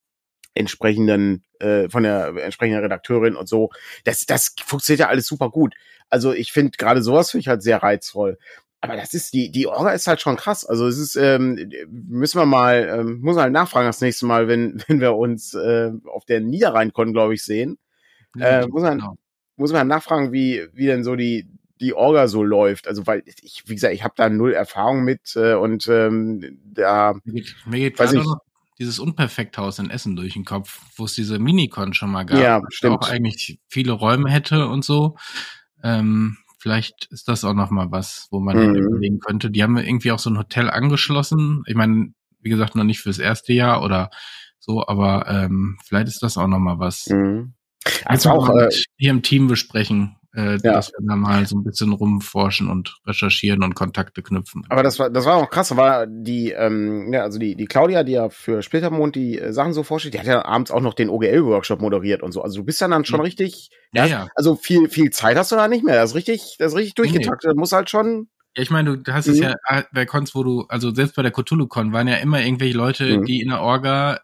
entsprechenden, 0.54 1.44
äh, 1.60 1.90
von 1.90 2.04
der 2.04 2.28
entsprechenden 2.38 2.82
Redakteurin 2.82 3.36
und 3.36 3.48
so. 3.48 3.70
Das, 4.04 4.26
das 4.26 4.54
funktioniert 4.66 5.00
ja 5.02 5.08
alles 5.08 5.28
super 5.28 5.50
gut. 5.50 5.74
Also 6.10 6.34
ich 6.34 6.52
finde 6.52 6.72
gerade 6.78 7.02
sowas 7.02 7.32
finde 7.32 7.42
ich 7.42 7.48
halt 7.48 7.64
sehr 7.64 7.82
reizvoll. 7.82 8.38
Aber 8.84 8.96
das 8.96 9.14
ist, 9.14 9.34
die, 9.34 9.52
die 9.52 9.68
Orga 9.68 9.92
ist 9.92 10.08
halt 10.08 10.22
schon 10.22 10.36
krass. 10.38 10.66
Also 10.66 10.88
es 10.88 10.98
ist, 10.98 11.16
ähm, 11.16 11.72
müssen 11.90 12.40
wir 12.40 12.46
mal, 12.48 12.90
ähm, 13.00 13.20
muss 13.22 13.36
man 13.36 13.44
halt 13.44 13.54
nachfragen 13.54 13.88
das 13.88 14.02
nächste 14.02 14.26
Mal, 14.26 14.48
wenn, 14.48 14.84
wenn 14.88 15.00
wir 15.00 15.16
uns 15.16 15.54
äh, 15.54 15.92
auf 16.06 16.26
der 16.26 16.42
Niederrhein-Con, 16.42 17.14
glaube 17.14 17.36
ich, 17.36 17.44
sehen. 17.44 17.78
Äh, 18.40 18.68
muss 18.68 18.82
man- 18.82 18.98
genau. 19.00 19.18
Muss 19.58 19.72
man 19.74 19.88
nachfragen, 19.88 20.32
wie, 20.32 20.68
wie 20.74 20.88
denn 20.88 21.04
so 21.04 21.16
die, 21.16 21.48
die 21.82 21.94
Orga 21.94 22.28
so 22.28 22.44
läuft. 22.44 22.88
Also 22.88 23.06
weil 23.08 23.24
ich, 23.26 23.64
wie 23.66 23.74
gesagt, 23.76 23.94
ich 23.94 24.04
habe 24.04 24.14
da 24.16 24.30
null 24.30 24.54
Erfahrung 24.54 25.04
mit 25.04 25.36
äh, 25.36 25.56
und 25.56 25.88
ähm, 25.88 26.60
da 26.64 27.16
Mir 27.24 27.44
geht, 27.80 28.00
Weiß 28.00 28.14
ich. 28.14 28.24
dieses 28.80 29.00
Unperfekthaus 29.00 29.80
in 29.80 29.90
Essen 29.90 30.16
durch 30.16 30.34
den 30.34 30.46
Kopf, 30.46 30.82
wo 30.96 31.06
es 31.06 31.14
diese 31.16 31.40
Minicon 31.40 31.94
schon 31.94 32.12
mal 32.12 32.24
gab. 32.24 32.40
Ja, 32.40 32.62
stimmt. 32.70 33.04
Auch 33.04 33.10
eigentlich 33.10 33.60
viele 33.68 33.92
Räume 33.92 34.30
hätte 34.30 34.68
und 34.68 34.86
so. 34.86 35.18
Ähm, 35.84 36.38
vielleicht 36.60 37.08
ist 37.12 37.28
das 37.28 37.44
auch 37.44 37.54
noch 37.56 37.72
mal 37.72 37.92
was, 37.92 38.28
wo 38.32 38.40
man 38.40 38.58
Mhm. 38.58 38.76
überlegen 38.76 39.20
könnte. 39.20 39.50
Die 39.50 39.64
haben 39.64 39.78
irgendwie 39.78 40.12
auch 40.12 40.20
so 40.20 40.30
ein 40.30 40.38
Hotel 40.38 40.70
angeschlossen. 40.70 41.64
Ich 41.66 41.76
meine, 41.76 42.14
wie 42.40 42.50
gesagt, 42.50 42.76
noch 42.76 42.84
nicht 42.84 43.00
fürs 43.00 43.20
erste 43.20 43.54
Jahr 43.54 43.84
oder 43.84 44.10
so, 44.60 44.86
aber 44.88 45.26
ähm, 45.28 45.78
vielleicht 45.84 46.08
ist 46.08 46.22
das 46.22 46.38
auch 46.38 46.48
noch 46.48 46.60
mal 46.60 46.78
was. 46.80 47.08
Mhm. 47.08 47.54
Also 48.06 48.30
auch, 48.30 48.50
äh, 48.56 48.70
hier 48.98 49.10
im 49.10 49.24
Team 49.24 49.48
besprechen, 49.48 50.16
äh, 50.34 50.52
Ja. 50.64 50.74
dass 50.74 50.90
wir 50.92 51.06
da 51.06 51.16
mal 51.16 51.46
so 51.46 51.58
ein 51.58 51.64
bisschen 51.64 51.92
rumforschen 51.94 52.70
und 52.70 52.98
recherchieren 53.06 53.64
und 53.64 53.76
Kontakte 53.76 54.22
knüpfen. 54.24 54.66
Aber 54.70 54.82
das 54.84 54.98
war, 55.00 55.10
das 55.10 55.26
war 55.26 55.36
auch 55.36 55.50
krass. 55.50 55.76
War 55.76 56.08
die, 56.08 56.52
ähm, 56.52 57.12
ja, 57.14 57.24
also 57.24 57.38
die, 57.40 57.56
die 57.56 57.66
Claudia, 57.66 58.04
die 58.04 58.14
ja 58.14 58.30
für 58.30 58.62
Splittermond 58.62 59.16
die 59.16 59.40
äh, 59.40 59.52
Sachen 59.54 59.74
so 59.74 59.84
vorstellt, 59.84 60.14
die 60.14 60.20
hat 60.20 60.28
ja 60.28 60.46
abends 60.46 60.72
auch 60.72 60.82
noch 60.82 60.94
den 60.94 61.10
OGL-Workshop 61.10 61.82
moderiert 61.82 62.24
und 62.24 62.32
so. 62.32 62.42
Also 62.42 62.60
du 62.62 62.66
bist 62.66 62.82
dann 62.82 62.92
dann 62.92 63.06
schon 63.06 63.20
Mhm. 63.20 63.26
richtig, 63.26 63.70
ja, 63.94 64.06
ja. 64.06 64.28
also 64.36 64.56
viel, 64.56 64.88
viel 64.90 65.10
Zeit 65.12 65.38
hast 65.38 65.52
du 65.52 65.56
da 65.58 65.68
nicht 65.68 65.84
mehr. 65.84 65.96
Das 65.96 66.12
ist 66.12 66.16
richtig, 66.16 66.56
das 66.60 66.74
ist 66.74 66.78
richtig 66.78 66.94
Nee, 66.98 67.04
nee. 67.04 67.12
durchgetaktet. 67.14 67.50
Das 67.52 67.56
muss 67.58 67.72
halt 67.74 67.90
schon, 67.90 68.30
Ja, 68.56 68.64
ich 68.64 68.70
meine, 68.70 68.98
du 68.98 69.14
hast 69.14 69.28
es 69.28 69.38
Mhm. 69.38 69.44
ja 69.44 69.56
äh, 69.68 69.84
bei 69.94 70.06
Cons, 70.06 70.36
wo 70.36 70.44
du, 70.44 70.66
also 70.68 70.94
selbst 70.94 71.16
bei 71.16 71.22
der 71.24 71.32
Cthulhu-Con 71.32 71.94
waren 71.94 72.08
ja 72.08 72.16
immer 72.18 72.42
irgendwelche 72.42 72.76
Leute, 72.78 73.18
Mhm. 73.20 73.26
die 73.26 73.42
in 73.42 73.50
der 73.50 73.62
Orga 73.62 74.20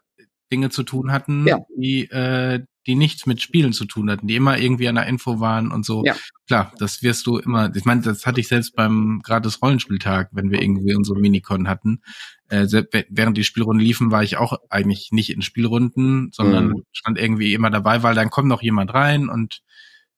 Dinge 0.52 0.70
zu 0.70 0.82
tun 0.82 1.12
hatten, 1.12 1.46
Ja. 1.46 1.58
die, 1.76 2.04
äh, 2.10 2.60
die 2.88 2.96
nichts 2.96 3.26
mit 3.26 3.40
Spielen 3.42 3.72
zu 3.72 3.84
tun 3.84 4.10
hatten, 4.10 4.26
die 4.26 4.34
immer 4.34 4.58
irgendwie 4.58 4.88
an 4.88 4.96
der 4.96 5.06
Info 5.06 5.38
waren 5.38 5.70
und 5.70 5.84
so. 5.84 6.02
Ja. 6.04 6.16
Klar, 6.46 6.72
das 6.78 7.02
wirst 7.02 7.26
du 7.26 7.36
immer, 7.36 7.70
ich 7.76 7.84
meine, 7.84 8.00
das 8.00 8.26
hatte 8.26 8.40
ich 8.40 8.48
selbst 8.48 8.74
beim 8.74 9.20
gratis 9.22 9.60
Rollenspieltag, 9.62 10.30
wenn 10.32 10.50
wir 10.50 10.62
irgendwie 10.62 10.94
unsere 10.96 11.20
Minicon 11.20 11.68
hatten. 11.68 12.00
Äh, 12.48 12.66
während 13.10 13.36
die 13.36 13.44
Spielrunden 13.44 13.84
liefen, 13.84 14.10
war 14.10 14.22
ich 14.22 14.38
auch 14.38 14.54
eigentlich 14.70 15.10
nicht 15.12 15.30
in 15.30 15.42
Spielrunden, 15.42 16.30
sondern 16.32 16.68
Mhm. 16.68 16.82
stand 16.92 17.18
irgendwie 17.18 17.52
immer 17.52 17.70
dabei, 17.70 18.02
weil 18.02 18.14
dann 18.14 18.30
kommt 18.30 18.48
noch 18.48 18.62
jemand 18.62 18.94
rein 18.94 19.28
und 19.28 19.60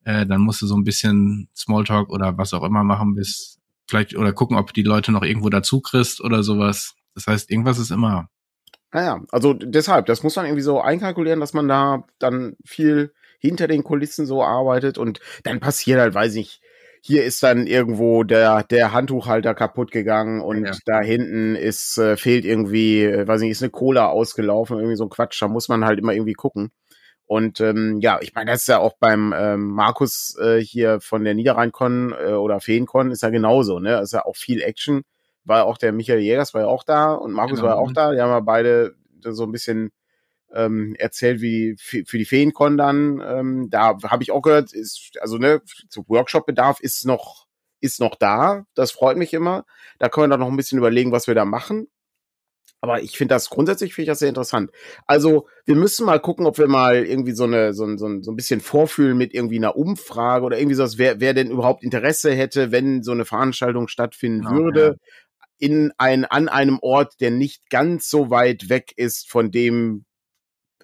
äh, 0.04 0.24
dann 0.24 0.40
musst 0.40 0.62
du 0.62 0.66
so 0.66 0.76
ein 0.76 0.84
bisschen 0.84 1.48
Smalltalk 1.56 2.08
oder 2.08 2.38
was 2.38 2.54
auch 2.54 2.62
immer 2.62 2.84
machen, 2.84 3.16
bis 3.16 3.58
vielleicht 3.88 4.16
oder 4.16 4.32
gucken, 4.32 4.56
ob 4.56 4.72
die 4.72 4.84
Leute 4.84 5.10
noch 5.10 5.24
irgendwo 5.24 5.50
dazu 5.50 5.80
kriegst 5.80 6.20
oder 6.20 6.44
sowas. 6.44 6.94
Das 7.16 7.26
heißt, 7.26 7.50
irgendwas 7.50 7.78
ist 7.78 7.90
immer. 7.90 8.28
Naja, 8.92 9.22
also 9.30 9.52
deshalb, 9.54 10.06
das 10.06 10.22
muss 10.22 10.36
man 10.36 10.46
irgendwie 10.46 10.62
so 10.62 10.80
einkalkulieren, 10.80 11.40
dass 11.40 11.52
man 11.52 11.68
da 11.68 12.04
dann 12.18 12.56
viel 12.64 13.12
hinter 13.38 13.68
den 13.68 13.84
Kulissen 13.84 14.26
so 14.26 14.42
arbeitet 14.42 14.98
und 14.98 15.20
dann 15.44 15.60
passiert 15.60 16.00
halt, 16.00 16.14
weiß 16.14 16.34
ich, 16.36 16.60
hier 17.02 17.24
ist 17.24 17.42
dann 17.42 17.66
irgendwo 17.66 18.24
der, 18.24 18.62
der 18.64 18.92
Handtuchhalter 18.92 19.54
kaputt 19.54 19.90
gegangen 19.90 20.42
und 20.42 20.66
ja. 20.66 20.72
da 20.84 21.00
hinten 21.00 21.56
ist, 21.56 21.96
äh, 21.96 22.16
fehlt 22.16 22.44
irgendwie, 22.44 23.04
äh, 23.04 23.26
weiß 23.26 23.40
nicht, 23.40 23.50
ist 23.50 23.62
eine 23.62 23.70
Cola 23.70 24.08
ausgelaufen, 24.08 24.76
irgendwie 24.76 24.96
so 24.96 25.04
ein 25.04 25.10
Quatsch, 25.10 25.40
da 25.40 25.48
muss 25.48 25.68
man 25.68 25.84
halt 25.84 25.98
immer 25.98 26.12
irgendwie 26.12 26.34
gucken. 26.34 26.70
Und 27.24 27.60
ähm, 27.60 28.00
ja, 28.00 28.18
ich 28.20 28.34
meine, 28.34 28.50
das 28.50 28.62
ist 28.62 28.66
ja 28.66 28.80
auch 28.80 28.94
beim 28.98 29.32
ähm, 29.36 29.68
Markus 29.68 30.36
äh, 30.42 30.60
hier 30.60 31.00
von 31.00 31.24
der 31.24 31.34
Niederrheinkon 31.34 32.12
äh, 32.12 32.32
oder 32.32 32.60
Feenkon 32.60 33.12
ist 33.12 33.22
ja 33.22 33.30
genauso, 33.30 33.78
ne? 33.78 33.90
Das 33.90 34.06
ist 34.06 34.12
ja 34.14 34.24
auch 34.24 34.34
viel 34.34 34.60
Action. 34.60 35.02
War 35.44 35.64
auch 35.64 35.78
der 35.78 35.92
Michael 35.92 36.20
Jägers 36.20 36.54
war 36.54 36.62
ja 36.62 36.66
auch 36.68 36.84
da 36.84 37.12
und 37.12 37.32
Markus 37.32 37.58
genau. 37.58 37.68
war 37.68 37.76
ja 37.76 37.80
auch 37.80 37.92
da. 37.92 38.12
Die 38.12 38.20
haben 38.20 38.30
ja 38.30 38.40
beide 38.40 38.94
so 39.22 39.44
ein 39.44 39.52
bisschen 39.52 39.90
ähm, 40.52 40.94
erzählt, 40.98 41.40
wie 41.40 41.76
für 41.78 42.18
die 42.18 42.24
Feenkon 42.24 42.76
dann. 42.76 43.22
Ähm, 43.24 43.68
da 43.70 43.96
habe 44.02 44.22
ich 44.22 44.32
auch 44.32 44.42
gehört, 44.42 44.72
ist, 44.72 45.12
also 45.20 45.38
ne, 45.38 45.62
zu 45.88 46.04
Workshop-Bedarf 46.08 46.80
ist 46.80 47.06
noch, 47.06 47.46
ist 47.80 48.00
noch 48.00 48.16
da. 48.16 48.64
Das 48.74 48.90
freut 48.90 49.16
mich 49.16 49.32
immer. 49.32 49.64
Da 49.98 50.08
können 50.08 50.24
wir 50.24 50.28
dann 50.28 50.40
noch 50.40 50.48
ein 50.48 50.56
bisschen 50.56 50.78
überlegen, 50.78 51.12
was 51.12 51.26
wir 51.26 51.34
da 51.34 51.44
machen. 51.44 51.88
Aber 52.82 53.02
ich 53.02 53.18
finde 53.18 53.34
das 53.34 53.50
grundsätzlich 53.50 53.94
finde 53.94 54.04
ich 54.04 54.08
das 54.08 54.20
sehr 54.20 54.30
interessant. 54.30 54.70
Also 55.06 55.46
wir 55.66 55.76
müssen 55.76 56.06
mal 56.06 56.18
gucken, 56.18 56.46
ob 56.46 56.56
wir 56.56 56.66
mal 56.66 57.04
irgendwie 57.04 57.32
so 57.32 57.44
eine 57.44 57.74
so 57.74 57.84
ein, 57.84 57.98
so 57.98 58.06
ein, 58.06 58.22
so 58.22 58.32
ein 58.32 58.36
bisschen 58.36 58.60
vorfühlen 58.60 59.18
mit 59.18 59.34
irgendwie 59.34 59.58
einer 59.58 59.76
Umfrage 59.76 60.46
oder 60.46 60.58
irgendwie 60.58 60.76
sowas, 60.76 60.96
wer, 60.96 61.20
wer 61.20 61.34
denn 61.34 61.50
überhaupt 61.50 61.84
Interesse 61.84 62.32
hätte, 62.32 62.72
wenn 62.72 63.02
so 63.02 63.12
eine 63.12 63.26
Veranstaltung 63.26 63.86
stattfinden 63.86 64.46
okay. 64.46 64.56
würde 64.56 64.96
in 65.60 65.92
ein 65.98 66.24
an 66.24 66.48
einem 66.48 66.78
Ort, 66.80 67.20
der 67.20 67.30
nicht 67.30 67.70
ganz 67.70 68.10
so 68.10 68.30
weit 68.30 68.68
weg 68.68 68.92
ist 68.96 69.30
von 69.30 69.50
dem 69.50 70.04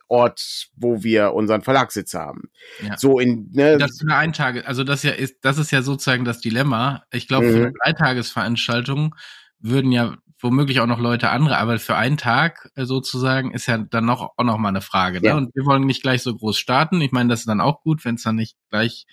Ort, 0.09 0.69
wo 0.77 1.03
wir 1.03 1.33
unseren 1.33 1.63
Verlagssitz 1.63 2.15
haben. 2.15 2.51
Ja. 2.81 2.97
So 2.97 3.19
in 3.19 3.51
ne, 3.53 3.77
das 3.79 3.93
ist 3.93 4.03
eine 4.03 4.15
Eintage, 4.15 4.67
also 4.67 4.85
das 4.85 5.03
ja 5.03 5.11
ist 5.11 5.39
das 5.43 5.59
ist 5.59 5.73
ja 5.73 5.83
sozusagen 5.83 6.25
das 6.25 6.41
Dilemma. 6.41 7.03
Ich 7.11 7.27
glaube, 7.27 7.47
mhm. 7.47 7.53
für 7.53 7.59
eine 7.59 7.73
Dreitagesveranstaltung 7.83 9.17
würden 9.59 9.91
ja 9.91 10.17
womöglich 10.39 10.81
auch 10.81 10.87
noch 10.87 11.01
Leute 11.01 11.31
andere, 11.31 11.57
aber 11.59 11.79
für 11.79 11.97
einen 11.97 12.19
Tag 12.19 12.71
äh, 12.75 12.85
sozusagen 12.85 13.53
ist 13.53 13.67
ja 13.67 13.79
dann 13.79 14.05
noch 14.05 14.33
auch 14.37 14.45
noch 14.45 14.59
mal 14.59 14.69
eine 14.69 14.83
Frage. 14.83 15.21
Ne? 15.21 15.29
Ja. 15.29 15.37
Und 15.37 15.55
wir 15.55 15.65
wollen 15.65 15.87
nicht 15.87 16.03
gleich 16.03 16.23
so 16.23 16.37
groß 16.37 16.59
starten. 16.59 17.01
Ich 17.01 17.13
meine, 17.13 17.31
das 17.31 17.41
ist 17.41 17.49
dann 17.49 17.61
auch 17.61 17.83
gut, 17.83 18.05
wenn 18.05 18.17
es 18.17 18.23
dann 18.23 18.37
nicht 18.37 18.57
gleich, 18.71 19.07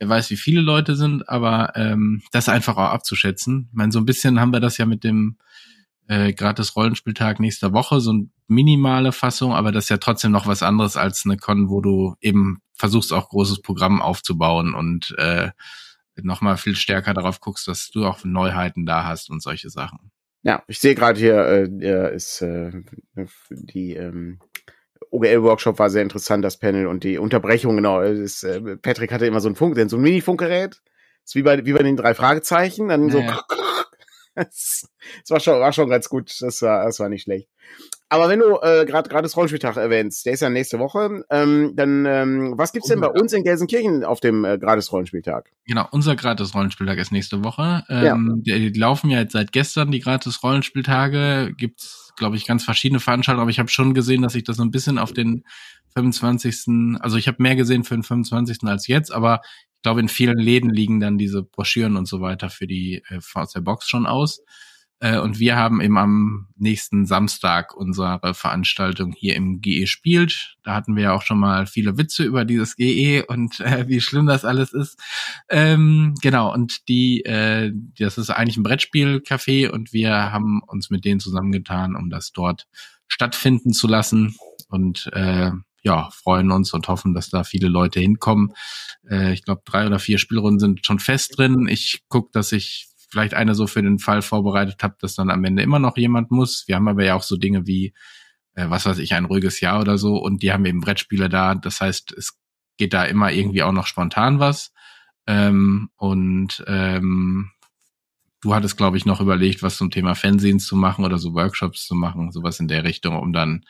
wer 0.00 0.08
weiß, 0.08 0.30
wie 0.30 0.36
viele 0.36 0.62
Leute 0.62 0.96
sind, 0.96 1.28
aber 1.28 1.72
ähm, 1.76 2.22
das 2.32 2.48
einfach 2.48 2.76
auch 2.76 2.90
abzuschätzen. 2.90 3.68
Ich 3.70 3.76
meine, 3.76 3.92
so 3.92 4.00
ein 4.00 4.06
bisschen 4.06 4.40
haben 4.40 4.52
wir 4.52 4.60
das 4.60 4.78
ja 4.78 4.86
mit 4.86 5.04
dem 5.04 5.36
äh, 6.08 6.32
gratis 6.32 6.74
Rollenspieltag 6.74 7.38
nächster 7.38 7.72
Woche, 7.72 8.00
so 8.00 8.10
eine 8.10 8.28
minimale 8.48 9.12
Fassung, 9.12 9.52
aber 9.52 9.70
das 9.70 9.84
ist 9.84 9.90
ja 9.90 9.98
trotzdem 9.98 10.32
noch 10.32 10.46
was 10.46 10.62
anderes 10.62 10.96
als 10.96 11.24
eine 11.24 11.36
Con, 11.36 11.68
wo 11.68 11.80
du 11.80 12.16
eben 12.20 12.62
versuchst 12.74 13.12
auch 13.12 13.28
großes 13.28 13.60
Programm 13.60 14.00
aufzubauen 14.00 14.74
und 14.74 15.14
äh, 15.18 15.50
nochmal 16.16 16.56
viel 16.56 16.76
stärker 16.76 17.14
darauf 17.14 17.40
guckst, 17.40 17.68
dass 17.68 17.90
du 17.90 18.06
auch 18.06 18.24
Neuheiten 18.24 18.86
da 18.86 19.04
hast 19.04 19.30
und 19.30 19.42
solche 19.42 19.70
Sachen. 19.70 20.10
Ja, 20.42 20.62
ich 20.66 20.78
sehe 20.78 20.94
gerade 20.94 21.20
hier, 21.20 21.36
äh, 21.36 22.14
ist 22.14 22.40
äh, 22.40 22.72
die 23.50 23.92
ähm, 23.92 24.38
OGL-Workshop 25.10 25.78
war 25.78 25.90
sehr 25.90 26.02
interessant, 26.02 26.44
das 26.44 26.58
Panel 26.58 26.86
und 26.86 27.04
die 27.04 27.18
Unterbrechung, 27.18 27.76
genau. 27.76 28.00
Ist, 28.00 28.44
äh, 28.44 28.76
Patrick 28.76 29.12
hatte 29.12 29.26
immer 29.26 29.40
so 29.40 29.48
ein 29.48 29.56
Funk, 29.56 29.76
so 29.88 29.96
ein 29.96 30.02
Mini-Funkgerät. 30.02 30.80
Ist 31.24 31.34
wie 31.34 31.42
bei, 31.42 31.64
wie 31.64 31.72
bei 31.72 31.82
den 31.82 31.96
drei 31.96 32.14
Fragezeichen, 32.14 32.88
dann 32.88 33.06
naja. 33.06 33.44
so. 33.48 33.54
Das, 34.36 34.88
das 35.22 35.30
war 35.30 35.40
schon, 35.40 35.60
war 35.60 35.72
schon 35.72 35.90
ganz 35.90 36.08
gut. 36.08 36.34
Das 36.40 36.62
war, 36.62 36.84
das 36.84 37.00
war 37.00 37.08
nicht 37.08 37.24
schlecht. 37.24 37.48
Aber 38.08 38.28
wenn 38.28 38.40
du 38.40 38.58
äh, 38.60 38.84
gerade 38.86 39.08
gerade 39.08 39.22
das 39.22 39.36
Rollenspieltag 39.36 39.76
erwähnst, 39.76 40.26
der 40.26 40.32
ist 40.32 40.40
ja 40.40 40.50
nächste 40.50 40.78
Woche, 40.78 41.24
ähm, 41.30 41.72
dann 41.76 42.06
ähm, 42.06 42.54
was 42.56 42.72
gibt's 42.72 42.88
denn 42.88 43.00
bei 43.00 43.08
uns 43.08 43.32
in 43.32 43.44
Gelsenkirchen 43.44 44.04
auf 44.04 44.20
dem 44.20 44.44
äh, 44.44 44.58
gratis 44.58 44.90
Rollenspieltag? 44.92 45.50
Genau, 45.66 45.86
unser 45.92 46.16
gratis 46.16 46.54
Rollenspieltag 46.54 46.98
ist 46.98 47.12
nächste 47.12 47.44
Woche. 47.44 47.84
Ähm, 47.88 48.42
ja. 48.44 48.58
die, 48.58 48.72
die 48.72 48.80
laufen 48.80 49.10
ja 49.10 49.20
jetzt 49.20 49.32
seit 49.32 49.52
gestern 49.52 49.92
die 49.92 50.00
gratis 50.00 50.42
Rollenspieltage. 50.42 51.52
Gibt's, 51.56 52.09
glaube 52.20 52.36
ich, 52.36 52.46
ganz 52.46 52.64
verschiedene 52.64 53.00
Veranstaltungen, 53.00 53.42
aber 53.42 53.50
ich 53.50 53.58
habe 53.58 53.70
schon 53.70 53.94
gesehen, 53.94 54.22
dass 54.22 54.34
sich 54.34 54.44
das 54.44 54.58
so 54.58 54.62
ein 54.62 54.70
bisschen 54.70 54.98
auf 54.98 55.12
den 55.12 55.42
25. 55.94 57.00
Also 57.00 57.16
ich 57.16 57.26
habe 57.26 57.42
mehr 57.42 57.56
gesehen 57.56 57.82
für 57.82 57.94
den 57.94 58.04
25. 58.04 58.62
als 58.64 58.86
jetzt, 58.86 59.10
aber 59.10 59.40
ich 59.42 59.82
glaube, 59.82 60.00
in 60.00 60.08
vielen 60.08 60.38
Läden 60.38 60.70
liegen 60.70 61.00
dann 61.00 61.16
diese 61.16 61.42
Broschüren 61.42 61.96
und 61.96 62.06
so 62.06 62.20
weiter 62.20 62.50
für 62.50 62.66
die 62.66 63.02
äh, 63.08 63.20
aus 63.34 63.52
der 63.52 63.62
Box 63.62 63.88
schon 63.88 64.06
aus. 64.06 64.42
Äh, 65.00 65.18
und 65.18 65.38
wir 65.38 65.56
haben 65.56 65.80
eben 65.80 65.98
am 65.98 66.48
nächsten 66.56 67.06
Samstag 67.06 67.74
unsere 67.74 68.20
Veranstaltung 68.34 69.12
hier 69.12 69.34
im 69.34 69.60
GE 69.60 69.86
spielt. 69.86 70.56
Da 70.62 70.74
hatten 70.74 70.94
wir 70.94 71.04
ja 71.04 71.12
auch 71.14 71.22
schon 71.22 71.38
mal 71.38 71.66
viele 71.66 71.96
Witze 71.96 72.22
über 72.22 72.44
dieses 72.44 72.76
GE 72.76 73.24
und 73.26 73.60
äh, 73.60 73.88
wie 73.88 74.00
schlimm 74.00 74.26
das 74.26 74.44
alles 74.44 74.72
ist. 74.72 75.00
Ähm, 75.48 76.14
genau, 76.20 76.52
und 76.52 76.88
die, 76.88 77.24
äh, 77.24 77.72
das 77.98 78.18
ist 78.18 78.30
eigentlich 78.30 78.58
ein 78.58 78.64
Brettspielcafé 78.64 79.70
und 79.70 79.92
wir 79.92 80.32
haben 80.32 80.62
uns 80.66 80.90
mit 80.90 81.04
denen 81.04 81.20
zusammengetan, 81.20 81.96
um 81.96 82.10
das 82.10 82.32
dort 82.32 82.66
stattfinden 83.08 83.72
zu 83.72 83.88
lassen. 83.88 84.36
Und 84.68 85.10
äh, 85.14 85.50
ja, 85.82 86.10
freuen 86.10 86.50
uns 86.50 86.74
und 86.74 86.88
hoffen, 86.88 87.14
dass 87.14 87.30
da 87.30 87.42
viele 87.42 87.68
Leute 87.68 88.00
hinkommen. 88.00 88.52
Äh, 89.08 89.32
ich 89.32 89.44
glaube, 89.44 89.62
drei 89.64 89.86
oder 89.86 89.98
vier 89.98 90.18
Spielrunden 90.18 90.60
sind 90.60 90.84
schon 90.84 90.98
fest 90.98 91.38
drin. 91.38 91.68
Ich 91.68 92.02
gucke, 92.08 92.28
dass 92.32 92.52
ich 92.52 92.89
vielleicht 93.10 93.34
eine 93.34 93.54
so 93.54 93.66
für 93.66 93.82
den 93.82 93.98
Fall 93.98 94.22
vorbereitet 94.22 94.82
habe, 94.82 94.96
dass 95.00 95.14
dann 95.14 95.30
am 95.30 95.44
Ende 95.44 95.62
immer 95.62 95.78
noch 95.78 95.96
jemand 95.96 96.30
muss. 96.30 96.64
Wir 96.66 96.76
haben 96.76 96.88
aber 96.88 97.04
ja 97.04 97.14
auch 97.14 97.22
so 97.22 97.36
Dinge 97.36 97.66
wie, 97.66 97.92
äh, 98.54 98.70
was 98.70 98.86
weiß 98.86 98.98
ich, 98.98 99.14
ein 99.14 99.24
ruhiges 99.24 99.60
Jahr 99.60 99.80
oder 99.80 99.98
so 99.98 100.16
und 100.16 100.42
die 100.42 100.52
haben 100.52 100.64
eben 100.64 100.80
Brettspiele 100.80 101.28
da. 101.28 101.54
Das 101.54 101.80
heißt, 101.80 102.12
es 102.12 102.38
geht 102.76 102.94
da 102.94 103.04
immer 103.04 103.32
irgendwie 103.32 103.62
auch 103.62 103.72
noch 103.72 103.86
spontan 103.86 104.38
was. 104.38 104.72
Ähm, 105.26 105.90
und 105.96 106.64
ähm, 106.66 107.50
du 108.40 108.54
hattest, 108.54 108.76
glaube 108.76 108.96
ich, 108.96 109.04
noch 109.04 109.20
überlegt, 109.20 109.62
was 109.62 109.76
zum 109.76 109.90
Thema 109.90 110.14
Fernsehens 110.14 110.66
zu 110.66 110.76
machen 110.76 111.04
oder 111.04 111.18
so 111.18 111.34
Workshops 111.34 111.86
zu 111.86 111.94
machen, 111.94 112.32
sowas 112.32 112.58
in 112.58 112.68
der 112.68 112.84
Richtung, 112.84 113.18
um 113.18 113.32
dann 113.32 113.64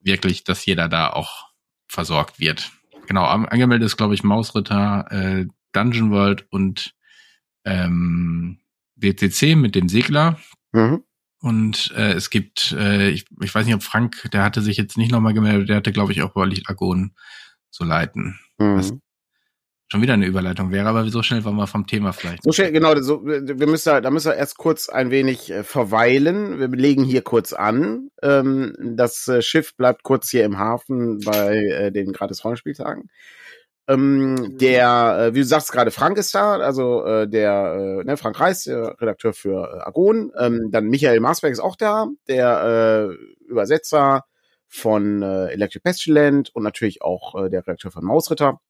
wirklich, 0.00 0.44
dass 0.44 0.66
jeder 0.66 0.88
da 0.88 1.10
auch 1.10 1.48
versorgt 1.88 2.40
wird. 2.40 2.72
Genau, 3.06 3.24
angemeldet 3.24 3.86
ist, 3.86 3.96
glaube 3.96 4.14
ich, 4.14 4.22
Mausritter, 4.22 5.06
äh, 5.10 5.46
Dungeon 5.72 6.10
World 6.10 6.46
und 6.50 6.94
ähm, 7.64 8.58
DCC 8.96 9.56
mit 9.56 9.74
dem 9.74 9.88
Segler. 9.88 10.38
Mhm. 10.72 11.04
Und 11.40 11.92
äh, 11.96 12.12
es 12.12 12.30
gibt, 12.30 12.72
äh, 12.72 13.10
ich, 13.10 13.26
ich 13.42 13.54
weiß 13.54 13.66
nicht, 13.66 13.74
ob 13.74 13.82
Frank, 13.82 14.30
der 14.32 14.44
hatte 14.44 14.62
sich 14.62 14.76
jetzt 14.76 14.96
nicht 14.96 15.10
nochmal 15.10 15.34
gemeldet, 15.34 15.68
der 15.68 15.76
hatte, 15.76 15.92
glaube 15.92 16.12
ich, 16.12 16.22
auch 16.22 16.36
überlegt, 16.36 16.70
Agon 16.70 17.14
zu 17.70 17.84
leiten. 17.84 18.38
Mhm. 18.58 18.76
Was 18.76 18.92
schon 19.92 20.00
wieder 20.00 20.14
eine 20.14 20.24
Überleitung 20.24 20.72
wäre, 20.72 20.88
aber 20.88 21.06
so 21.10 21.22
schnell 21.22 21.44
waren 21.44 21.56
wir 21.56 21.66
vom 21.66 21.86
Thema 21.86 22.12
vielleicht. 22.12 22.44
So 22.44 22.52
schnell, 22.52 22.72
genau, 22.72 22.98
so, 23.02 23.26
wir 23.26 23.66
müssen 23.66 23.90
da, 23.90 24.00
da 24.00 24.10
müssen 24.10 24.30
wir 24.30 24.36
erst 24.36 24.56
kurz 24.56 24.88
ein 24.88 25.10
wenig 25.10 25.50
äh, 25.50 25.64
verweilen. 25.64 26.58
Wir 26.58 26.68
legen 26.68 27.04
hier 27.04 27.20
kurz 27.20 27.52
an. 27.52 28.08
Ähm, 28.22 28.74
das 28.96 29.28
äh, 29.28 29.42
Schiff 29.42 29.76
bleibt 29.76 30.02
kurz 30.02 30.30
hier 30.30 30.46
im 30.46 30.58
Hafen 30.58 31.18
bei 31.18 31.56
äh, 31.58 31.92
den 31.92 32.12
gratis 32.12 32.42
Rollenspieltagen. 32.42 33.10
Ähm, 33.88 34.58
der, 34.58 35.18
äh, 35.18 35.34
wie 35.34 35.40
du 35.40 35.44
sagst 35.44 35.72
gerade, 35.72 35.90
Frank 35.90 36.16
ist 36.16 36.34
da, 36.34 36.56
also 36.58 37.04
äh, 37.04 37.28
der 37.28 38.00
äh, 38.00 38.04
ne, 38.04 38.16
Frank 38.16 38.38
Reis, 38.38 38.64
der 38.64 39.00
Redakteur 39.00 39.32
für 39.32 39.64
äh, 39.64 39.80
Argon. 39.80 40.32
Ähm, 40.38 40.68
dann 40.70 40.86
Michael 40.86 41.20
Marsberg 41.20 41.52
ist 41.52 41.60
auch 41.60 41.76
da, 41.76 42.06
der 42.28 43.10
äh, 43.10 43.44
Übersetzer 43.44 44.24
von 44.68 45.22
äh, 45.22 45.48
Electric 45.48 45.82
Pestilent 45.82 46.54
und 46.54 46.62
natürlich 46.62 47.02
auch 47.02 47.34
äh, 47.34 47.50
der 47.50 47.60
Redakteur 47.66 47.90
von 47.90 48.04
Mausritter. 48.04 48.60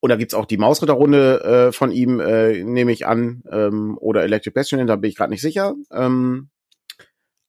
Und 0.00 0.10
da 0.10 0.16
gibt's 0.16 0.34
auch 0.34 0.46
die 0.46 0.58
Mausritterrunde 0.58 1.68
äh, 1.68 1.72
von 1.72 1.90
ihm, 1.90 2.20
äh, 2.20 2.62
nehme 2.62 2.92
ich 2.92 3.06
an, 3.06 3.42
ähm, 3.50 3.98
oder 3.98 4.22
Electric 4.22 4.54
Bastion, 4.54 4.86
da 4.86 4.96
bin 4.96 5.10
ich 5.10 5.16
gerade 5.16 5.30
nicht 5.30 5.42
sicher. 5.42 5.74
Ähm, 5.90 6.50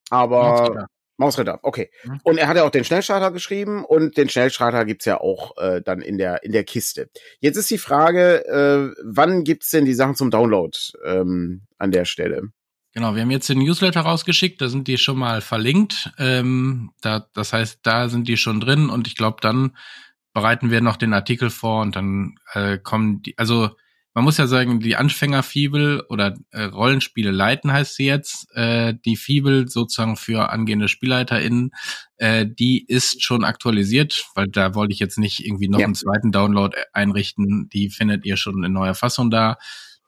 aber 0.09 0.87
Mausritter, 1.17 1.59
okay. 1.63 1.89
Mhm. 2.03 2.19
Und 2.23 2.37
er 2.37 2.47
hat 2.47 2.57
ja 2.57 2.63
auch 2.63 2.69
den 2.69 2.83
Schnellstarter 2.83 3.31
geschrieben 3.31 3.83
und 3.83 4.17
den 4.17 4.29
Schnellstarter 4.29 4.85
gibt's 4.85 5.05
ja 5.05 5.19
auch 5.19 5.57
äh, 5.57 5.81
dann 5.81 6.01
in 6.01 6.17
der 6.17 6.43
in 6.43 6.51
der 6.51 6.63
Kiste. 6.63 7.09
Jetzt 7.39 7.57
ist 7.57 7.69
die 7.71 7.79
Frage, 7.79 8.45
äh, 8.45 9.01
wann 9.03 9.43
gibt's 9.43 9.71
denn 9.71 9.85
die 9.85 9.93
Sachen 9.95 10.15
zum 10.15 10.31
Download 10.31 10.77
ähm, 11.05 11.63
an 11.77 11.91
der 11.91 12.05
Stelle? 12.05 12.49
Genau, 12.93 13.13
wir 13.13 13.21
haben 13.21 13.31
jetzt 13.31 13.49
den 13.49 13.59
Newsletter 13.59 14.01
rausgeschickt, 14.01 14.61
da 14.61 14.69
sind 14.69 14.87
die 14.87 14.97
schon 14.97 15.17
mal 15.17 15.41
verlinkt. 15.41 16.11
Ähm, 16.17 16.91
da, 17.01 17.27
das 17.33 17.53
heißt, 17.53 17.79
da 17.83 18.09
sind 18.09 18.27
die 18.27 18.37
schon 18.37 18.59
drin 18.59 18.89
und 18.89 19.07
ich 19.07 19.15
glaube, 19.15 19.37
dann 19.41 19.75
bereiten 20.33 20.71
wir 20.71 20.81
noch 20.81 20.97
den 20.97 21.13
Artikel 21.13 21.49
vor 21.49 21.81
und 21.81 21.95
dann 21.95 22.39
äh, 22.53 22.77
kommen 22.77 23.21
die, 23.21 23.37
also 23.37 23.71
man 24.17 24.23
muss 24.23 24.37
ja 24.37 24.47
sagen, 24.47 24.79
die 24.79 24.95
Anfängerfibel 24.95 26.03
oder 26.09 26.33
äh, 26.49 26.63
Rollenspiele 26.63 27.29
leiten 27.29 27.71
heißt 27.71 27.93
sie 27.93 28.07
jetzt, 28.07 28.47
äh, 28.55 28.95
die 29.05 29.15
Fibel 29.15 29.67
sozusagen 29.67 30.15
für 30.15 30.49
angehende 30.49 30.87
SpielleiterInnen, 30.87 31.69
äh, 32.15 32.47
die 32.47 32.83
ist 32.83 33.21
schon 33.21 33.43
aktualisiert, 33.43 34.25
weil 34.33 34.47
da 34.47 34.73
wollte 34.73 34.91
ich 34.91 34.99
jetzt 34.99 35.19
nicht 35.19 35.45
irgendwie 35.45 35.69
noch 35.69 35.77
ja. 35.77 35.85
einen 35.85 35.93
zweiten 35.93 36.31
Download 36.31 36.75
einrichten, 36.93 37.69
die 37.71 37.91
findet 37.91 38.25
ihr 38.25 38.37
schon 38.37 38.63
in 38.63 38.73
neuer 38.73 38.95
Fassung 38.95 39.29
da. 39.29 39.57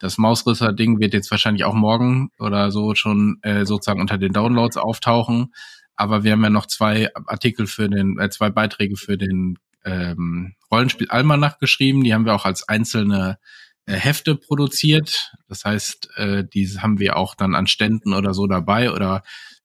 Das 0.00 0.18
Mausrisser-Ding 0.18 0.98
wird 0.98 1.14
jetzt 1.14 1.30
wahrscheinlich 1.30 1.62
auch 1.62 1.74
morgen 1.74 2.30
oder 2.40 2.72
so 2.72 2.96
schon 2.96 3.38
äh, 3.42 3.64
sozusagen 3.64 4.00
unter 4.00 4.18
den 4.18 4.32
Downloads 4.32 4.76
auftauchen. 4.76 5.52
Aber 5.94 6.24
wir 6.24 6.32
haben 6.32 6.42
ja 6.42 6.50
noch 6.50 6.66
zwei 6.66 7.10
Artikel 7.14 7.68
für 7.68 7.88
den, 7.88 8.18
äh, 8.18 8.28
zwei 8.28 8.50
Beiträge 8.50 8.96
für 8.96 9.16
den 9.16 9.56
ähm, 9.84 10.56
Rollenspiel 10.68 11.10
Almanach 11.10 11.58
geschrieben. 11.58 12.02
Die 12.02 12.12
haben 12.12 12.26
wir 12.26 12.34
auch 12.34 12.44
als 12.44 12.68
einzelne 12.68 13.38
äh, 13.38 13.69
Hefte 13.86 14.36
produziert. 14.36 15.32
Das 15.48 15.64
heißt, 15.64 16.10
äh, 16.16 16.44
die 16.44 16.68
haben 16.78 16.98
wir 16.98 17.16
auch 17.16 17.34
dann 17.34 17.54
an 17.54 17.66
Ständen 17.66 18.14
oder 18.14 18.34
so 18.34 18.46
dabei 18.46 18.92
oder 18.92 19.22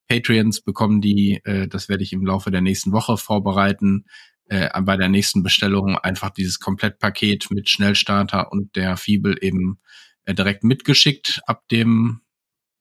Patreons 0.08 0.62
bekommen 0.62 1.02
die, 1.02 1.42
äh, 1.44 1.68
das 1.68 1.90
werde 1.90 2.04
ich 2.04 2.14
im 2.14 2.26
Laufe 2.26 2.52
der 2.52 2.62
nächsten 2.62 2.92
Woche 2.92 3.18
vorbereiten, 3.18 4.06
äh, 4.48 4.70
bei 4.82 4.98
der 4.98 5.10
nächsten 5.10 5.44
Bestellung 5.44 5.98
einfach 5.98 6.30
dieses 6.30 6.60
Komplettpaket 6.60 7.50
mit 7.50 7.70
Schnellstarter 7.70 8.52
und 8.52 8.76
der 8.76 8.98
Fibel 8.98 9.38
eben 9.42 9.80
äh, 10.26 10.34
direkt 10.34 10.64
mitgeschickt 10.64 11.42
ab 11.48 11.64
dem 11.70 12.22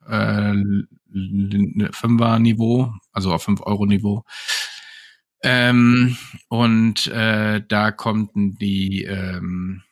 äh, 0.06 0.54
Fünfer-Niveau, 1.92 2.92
also 3.12 3.32
auf 3.32 3.48
5-Euro-Niveau. 3.48 4.24
Ähm, 5.42 6.16
und 6.48 7.06
äh, 7.06 7.62
da 7.66 7.92
konnten 7.92 8.56
die, 8.56 9.04
ähm, 9.04 9.83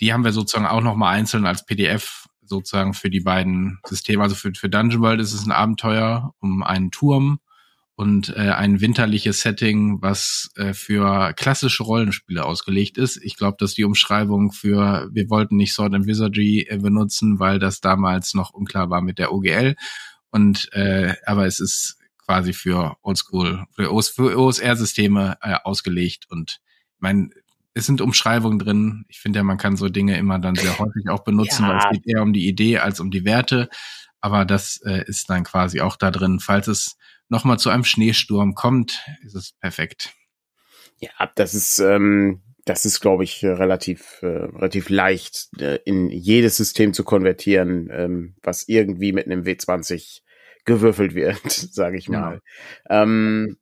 die 0.00 0.12
haben 0.12 0.24
wir 0.24 0.32
sozusagen 0.32 0.66
auch 0.66 0.82
nochmal 0.82 1.14
einzeln 1.14 1.46
als 1.46 1.64
PDF 1.64 2.26
sozusagen 2.44 2.94
für 2.94 3.10
die 3.10 3.20
beiden 3.20 3.78
Systeme. 3.86 4.22
Also 4.22 4.34
für, 4.34 4.52
für 4.54 4.68
Dungeon 4.68 5.02
World 5.02 5.20
ist 5.20 5.32
es 5.32 5.46
ein 5.46 5.52
Abenteuer 5.52 6.34
um 6.40 6.62
einen 6.62 6.90
Turm 6.90 7.40
und 7.94 8.30
äh, 8.36 8.50
ein 8.50 8.80
winterliches 8.80 9.42
Setting, 9.42 10.00
was 10.02 10.50
äh, 10.56 10.72
für 10.72 11.32
klassische 11.34 11.82
Rollenspiele 11.82 12.44
ausgelegt 12.44 12.98
ist. 12.98 13.16
Ich 13.22 13.36
glaube, 13.36 13.56
dass 13.58 13.74
die 13.74 13.84
Umschreibung 13.84 14.52
für 14.52 15.08
wir 15.12 15.30
wollten 15.30 15.56
nicht 15.56 15.74
Sword 15.74 15.94
and 15.94 16.06
Wizardry 16.06 16.66
äh, 16.68 16.78
benutzen, 16.78 17.38
weil 17.38 17.58
das 17.58 17.80
damals 17.80 18.34
noch 18.34 18.52
unklar 18.52 18.90
war 18.90 19.02
mit 19.02 19.18
der 19.18 19.32
OGL. 19.32 19.76
Und 20.30 20.72
äh, 20.72 21.14
aber 21.26 21.46
es 21.46 21.60
ist 21.60 21.98
quasi 22.24 22.52
für 22.52 22.96
Oldschool, 23.02 23.64
für, 23.72 23.92
OS, 23.92 24.08
für 24.08 24.38
OSR-Systeme 24.38 25.36
äh, 25.42 25.56
ausgelegt. 25.62 26.26
Und 26.30 26.60
ich 26.94 27.00
meine, 27.00 27.30
es 27.74 27.86
sind 27.86 28.00
Umschreibungen 28.00 28.58
drin. 28.58 29.04
Ich 29.08 29.20
finde 29.20 29.38
ja, 29.38 29.42
man 29.42 29.58
kann 29.58 29.76
so 29.76 29.88
Dinge 29.88 30.18
immer 30.18 30.38
dann 30.38 30.54
sehr 30.54 30.78
häufig 30.78 31.08
auch 31.08 31.24
benutzen, 31.24 31.62
ja. 31.62 31.68
weil 31.68 31.78
es 31.78 31.90
geht 31.90 32.06
eher 32.06 32.22
um 32.22 32.32
die 32.32 32.46
Idee 32.46 32.78
als 32.78 33.00
um 33.00 33.10
die 33.10 33.24
Werte. 33.24 33.68
Aber 34.20 34.44
das 34.44 34.80
äh, 34.84 35.04
ist 35.06 35.30
dann 35.30 35.44
quasi 35.44 35.80
auch 35.80 35.96
da 35.96 36.10
drin. 36.10 36.38
Falls 36.38 36.68
es 36.68 36.96
nochmal 37.28 37.58
zu 37.58 37.70
einem 37.70 37.84
Schneesturm 37.84 38.54
kommt, 38.54 39.04
ist 39.24 39.34
es 39.34 39.52
perfekt. 39.52 40.12
Ja, 40.98 41.10
das 41.34 41.54
ist, 41.54 41.80
ähm, 41.80 42.42
das 42.64 42.84
ist, 42.84 43.00
glaube 43.00 43.24
ich, 43.24 43.44
relativ, 43.44 44.18
äh, 44.22 44.26
relativ 44.26 44.88
leicht 44.88 45.48
äh, 45.58 45.80
in 45.84 46.10
jedes 46.10 46.56
System 46.56 46.92
zu 46.92 47.02
konvertieren, 47.02 47.88
ähm, 47.90 48.36
was 48.42 48.68
irgendwie 48.68 49.12
mit 49.12 49.26
einem 49.26 49.42
W20 49.42 50.20
gewürfelt 50.64 51.14
wird, 51.14 51.40
sage 51.50 51.96
ich 51.96 52.08
mal. 52.08 52.40
Ja. 52.88 53.02
Ähm, 53.02 53.56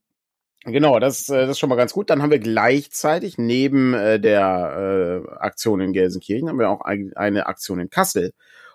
Genau, 0.65 0.99
das, 0.99 1.29
äh, 1.31 1.41
das 1.41 1.51
ist 1.51 1.59
schon 1.59 1.71
mal 1.71 1.77
ganz 1.77 1.93
gut. 1.93 2.11
Dann 2.11 2.23
haben 2.23 2.31
wir 2.31 2.39
gleichzeitig 2.39 3.39
neben 3.39 3.95
äh, 3.95 4.21
der 4.21 5.25
äh, 5.27 5.31
Aktion 5.39 5.81
in 5.81 5.93
Gelsenkirchen 5.93 6.49
haben 6.49 6.59
wir 6.59 6.69
auch 6.69 6.83
ein, 6.83 7.13
eine 7.17 7.47
Aktion 7.47 7.81
in 7.81 7.89
Kassel. 7.89 8.33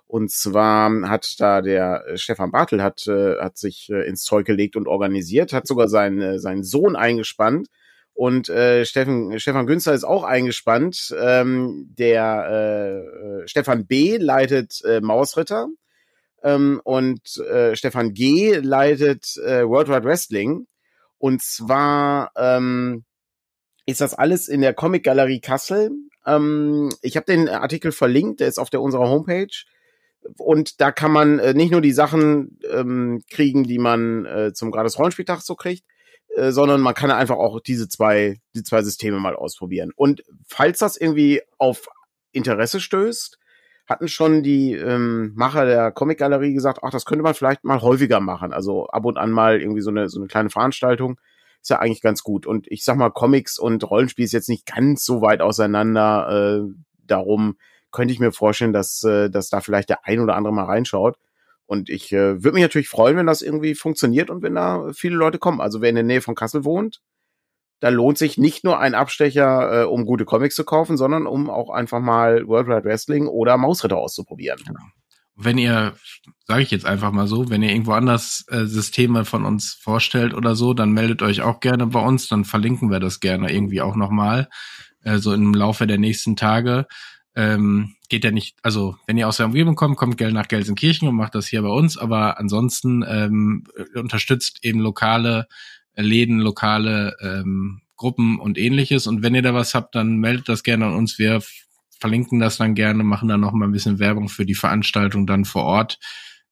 Und 0.08 0.32
zwar 0.32 0.92
hat 1.10 1.39
da 1.39 1.62
der 1.62 2.06
äh, 2.08 2.18
Stefan 2.18 2.51
Bartel 2.51 2.82
hat, 2.82 3.06
äh, 3.08 3.38
hat 3.39 3.58
sich 3.58 3.89
äh, 3.92 4.08
ins 4.08 4.24
Zeug 4.24 4.46
gelegt 4.46 4.75
und 4.75 4.88
organisiert, 4.88 5.54
hat 5.54 5.68
sogar 5.68 5.88
seinen, 5.88 6.22
äh, 6.22 6.39
seinen 6.39 6.63
Sohn 6.63 6.96
eingespannt. 6.96 7.68
Und 8.13 8.50
äh, 8.50 8.86
Steffen, 8.86 9.39
Stefan 9.39 9.68
Günster 9.68 9.94
ist 9.94 10.06
auch 10.06 10.24
eingespannt. 10.24 11.13
Ähm, 11.20 11.93
der 11.98 13.43
äh 13.43 13.48
Stefan 13.48 13.86
B. 13.86 14.17
leitet 14.17 14.82
äh, 14.86 15.02
Mausritter 15.02 15.67
ähm, 16.43 16.82
und 16.84 17.38
äh, 17.39 17.76
Stefan 17.76 18.13
G. 18.13 18.56
leitet 18.56 19.38
äh, 19.38 19.67
World 19.67 19.89
Wide 19.89 20.04
Wrestling. 20.06 20.67
Und 21.17 21.41
zwar 21.41 22.32
ähm, 22.36 23.06
ist 23.86 24.01
das 24.01 24.13
alles 24.13 24.47
in 24.47 24.62
der 24.62 24.73
Comic 24.73 25.04
Galerie 25.04 25.39
Kassel. 25.39 25.91
Ähm, 26.25 26.91
ich 27.01 27.15
habe 27.15 27.25
den 27.25 27.49
Artikel 27.49 27.91
verlinkt, 27.91 28.39
der 28.39 28.47
ist 28.47 28.60
auf 28.60 28.69
der 28.69 28.82
unserer 28.82 29.10
Homepage. 29.10 29.63
Und 30.38 30.82
da 30.82 30.91
kann 30.91 31.12
man 31.12 31.39
äh, 31.39 31.54
nicht 31.54 31.71
nur 31.71 31.82
die 31.82 31.91
Sachen 31.91 32.60
ähm, 32.71 33.21
kriegen, 33.30 33.63
die 33.63 33.78
man 33.78 34.25
äh, 34.25 34.54
zum 34.54 34.71
gratis 34.71 34.97
Rollenspieltag 34.97 35.41
so 35.41 35.56
kriegt, 35.56 35.86
äh, 36.36 36.51
sondern 36.51 36.82
man 36.82 36.95
kann 36.95 37.12
einfach 37.12 37.38
auch 37.38 37.60
diese 37.60 37.88
zwei, 37.88 38.39
die 38.56 38.63
zwei 38.63 38.82
Systeme 38.82 39.19
mal 39.19 39.36
ausprobieren. 39.36 39.91
Und 39.95 40.23
falls 40.47 40.80
das 40.80 40.97
irgendwie 40.97 41.41
auf 41.58 41.88
Interesse 42.32 42.80
stößt, 42.80 43.38
hatten 43.88 44.08
schon 44.08 44.41
die 44.41 44.74
ähm, 44.74 45.34
Macher 45.36 45.65
der 45.65 45.91
Comic-Galerie 45.91 46.54
gesagt, 46.54 46.80
ach, 46.82 46.89
das 46.89 47.06
könnte 47.06 47.24
man 47.24 47.36
vielleicht 47.36 47.63
mal 47.63 47.82
häufiger 47.82 48.19
machen. 48.19 48.52
Also 48.52 48.88
ab 48.88 49.06
und 49.06 49.17
an 49.17 49.32
mal 49.32 49.62
irgendwie 49.62 49.82
so 49.82 49.91
eine, 49.91 50.10
so 50.10 50.19
eine 50.19 50.28
kleine 50.28 50.50
Veranstaltung. 50.50 51.19
Ist 51.62 51.69
ja 51.69 51.80
eigentlich 51.80 52.02
ganz 52.02 52.24
gut. 52.24 52.45
Und 52.45 52.67
ich 52.71 52.84
sag 52.84 52.98
mal, 52.98 53.10
Comics 53.10 53.58
und 53.58 53.89
Rollenspiel 53.89 54.26
ist 54.26 54.34
jetzt 54.34 54.50
nicht 54.50 54.65
ganz 54.65 55.04
so 55.04 55.21
weit 55.21 55.41
auseinander. 55.41 56.63
Äh, 56.67 56.74
darum 57.06 57.58
könnte 57.91 58.13
ich 58.13 58.19
mir 58.19 58.32
vorstellen, 58.32 58.74
dass, 58.74 59.04
äh, 59.04 59.30
dass 59.30 59.50
da 59.50 59.62
vielleicht 59.62 59.89
der 59.89 60.06
ein 60.06 60.19
oder 60.19 60.36
andere 60.36 60.54
mal 60.54 60.65
reinschaut. 60.65 61.17
Und 61.67 61.89
ich 61.89 62.12
äh, 62.12 62.43
würde 62.43 62.54
mich 62.54 62.63
natürlich 62.63 62.89
freuen, 62.89 63.17
wenn 63.17 63.26
das 63.26 63.41
irgendwie 63.41 63.74
funktioniert 63.74 64.30
und 64.30 64.43
wenn 64.43 64.56
da 64.56 64.91
viele 64.93 65.15
Leute 65.15 65.39
kommen. 65.39 65.62
Also 65.62 65.82
wer 65.82 65.89
in 65.89 65.95
der 65.95 66.04
Nähe 66.04 66.21
von 66.21 66.36
Kassel 66.36 66.65
wohnt, 66.65 67.02
da 67.80 67.90
lohnt 67.90 68.18
sich 68.18 68.38
nicht 68.38 68.64
nur 68.64 68.80
ein 68.80 68.96
Abstecher, 68.96 69.82
äh, 69.82 69.86
um 69.86 70.06
gute 70.06 70.26
Comics 70.26 70.56
zu 70.56 70.64
kaufen, 70.64 70.98
sondern 70.98 71.28
um 71.28 71.50
auch 71.50 71.70
einfach 71.70 72.00
mal 72.00 72.48
World 72.48 72.68
Wide 72.68 72.84
Wrestling 72.84 73.28
oder 73.28 73.58
Mausritter 73.58 73.98
auszuprobieren. 73.98 74.60
Genau. 74.66 74.80
Wenn 75.38 75.58
ihr, 75.58 75.94
sage 76.48 76.62
ich 76.62 76.72
jetzt 76.72 76.86
einfach 76.86 77.12
mal 77.12 77.28
so, 77.28 77.50
wenn 77.50 77.62
ihr 77.62 77.72
irgendwo 77.72 77.92
anders 77.92 78.46
äh, 78.50 78.66
Systeme 78.66 79.26
von 79.26 79.44
uns 79.44 79.74
vorstellt 79.74 80.34
oder 80.34 80.56
so, 80.56 80.74
dann 80.74 80.92
meldet 80.92 81.22
euch 81.22 81.42
auch 81.42 81.60
gerne 81.60 81.88
bei 81.88 82.00
uns, 82.00 82.30
dann 82.30 82.46
verlinken 82.46 82.90
wir 82.90 83.02
das 83.02 83.20
gerne 83.20 83.52
irgendwie 83.52 83.82
auch 83.82 83.98
nochmal, 83.98 84.48
äh, 85.04 85.18
so 85.18 85.34
im 85.34 85.54
Laufe 85.54 85.88
der 85.88 85.98
nächsten 85.98 86.38
Tage. 86.38 86.88
Ähm, 87.36 87.96
geht 88.08 88.24
ja 88.24 88.32
nicht, 88.32 88.58
also 88.64 88.96
wenn 89.08 89.18
ihr 89.18 89.28
aus 89.28 89.38
der 89.38 89.48
Umgebung 89.48 89.76
kommt, 89.76 89.98
kommt 89.98 90.18
gerne 90.18 90.34
nach 90.34 90.48
Gelsenkirchen 90.48 91.10
und 91.10 91.16
macht 91.16 91.36
das 91.36 91.48
hier 91.48 91.62
bei 91.62 91.70
uns, 91.70 91.98
aber 91.98 92.40
ansonsten 92.40 93.04
ähm, 93.06 93.66
unterstützt 93.94 94.64
eben 94.64 94.80
lokale 94.80 95.48
Läden, 95.95 96.39
lokale 96.39 97.15
ähm, 97.21 97.81
Gruppen 97.95 98.39
und 98.39 98.58
ähnliches. 98.58 99.08
Und 99.08 99.23
wenn 99.23 99.36
ihr 99.36 99.41
da 99.41 99.53
was 99.53 99.73
habt, 99.73 99.95
dann 99.95 100.17
meldet 100.17 100.49
das 100.49 100.63
gerne 100.63 100.88
an 100.88 100.93
uns. 100.93 101.17
Wir 101.17 101.41
verlinken 101.99 102.39
das 102.39 102.58
dann 102.58 102.75
gerne, 102.75 103.03
machen 103.03 103.29
dann 103.29 103.41
noch 103.41 103.53
mal 103.53 103.65
ein 103.65 103.71
bisschen 103.71 103.99
Werbung 103.99 104.29
für 104.29 104.45
die 104.45 104.55
Veranstaltung 104.55 105.25
dann 105.25 105.45
vor 105.45 105.63
Ort. 105.63 105.99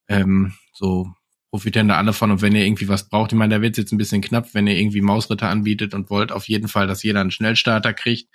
Ähm, 0.07 0.53
so 0.73 1.07
profitieren 1.49 1.87
da 1.87 1.97
alle 1.97 2.13
von. 2.13 2.31
Und 2.31 2.41
wenn 2.41 2.55
ihr 2.55 2.65
irgendwie 2.65 2.87
was 2.87 3.09
braucht, 3.09 3.31
ich 3.31 3.37
meine, 3.37 3.55
da 3.55 3.61
wird 3.61 3.77
jetzt 3.77 3.91
ein 3.91 3.97
bisschen 3.97 4.21
knapp, 4.21 4.53
wenn 4.53 4.67
ihr 4.67 4.77
irgendwie 4.77 5.01
Mausritter 5.01 5.49
anbietet 5.49 5.93
und 5.93 6.09
wollt 6.09 6.31
auf 6.31 6.47
jeden 6.47 6.67
Fall, 6.67 6.87
dass 6.87 7.03
jeder 7.03 7.21
einen 7.21 7.31
Schnellstarter 7.31 7.93
kriegt. 7.93 8.29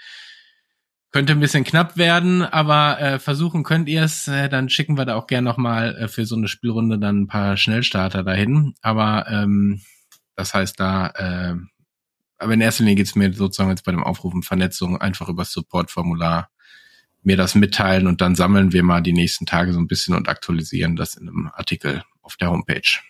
Könnte 1.10 1.32
ein 1.32 1.40
bisschen 1.40 1.64
knapp 1.64 1.96
werden, 1.96 2.42
aber 2.42 3.00
äh, 3.00 3.18
versuchen 3.18 3.64
könnt 3.64 3.88
ihr 3.88 4.02
es. 4.02 4.28
Äh, 4.28 4.50
dann 4.50 4.68
schicken 4.68 4.98
wir 4.98 5.06
da 5.06 5.16
auch 5.16 5.26
gerne 5.26 5.46
noch 5.46 5.56
mal 5.56 5.96
äh, 5.96 6.06
für 6.06 6.26
so 6.26 6.36
eine 6.36 6.48
Spielrunde 6.48 6.98
dann 6.98 7.22
ein 7.22 7.26
paar 7.26 7.56
Schnellstarter 7.56 8.22
dahin. 8.22 8.74
Aber 8.82 9.26
ähm, 9.28 9.80
das 10.38 10.54
heißt, 10.54 10.78
da, 10.78 11.08
äh, 11.16 11.56
aber 12.38 12.54
in 12.54 12.60
erster 12.60 12.84
Linie 12.84 12.94
geht 12.94 13.08
es 13.08 13.16
mir 13.16 13.32
sozusagen 13.32 13.70
jetzt 13.70 13.84
bei 13.84 13.90
dem 13.90 14.04
Aufrufen 14.04 14.44
Vernetzung 14.44 14.96
einfach 14.96 15.28
über 15.28 15.42
das 15.42 15.52
Support-Formular 15.52 16.48
mir 17.22 17.36
das 17.36 17.56
mitteilen 17.56 18.06
und 18.06 18.20
dann 18.20 18.36
sammeln 18.36 18.72
wir 18.72 18.84
mal 18.84 19.00
die 19.00 19.12
nächsten 19.12 19.46
Tage 19.46 19.72
so 19.72 19.80
ein 19.80 19.88
bisschen 19.88 20.14
und 20.14 20.28
aktualisieren 20.28 20.94
das 20.94 21.16
in 21.16 21.28
einem 21.28 21.50
Artikel 21.52 22.04
auf 22.22 22.36
der 22.36 22.52
Homepage. 22.52 23.00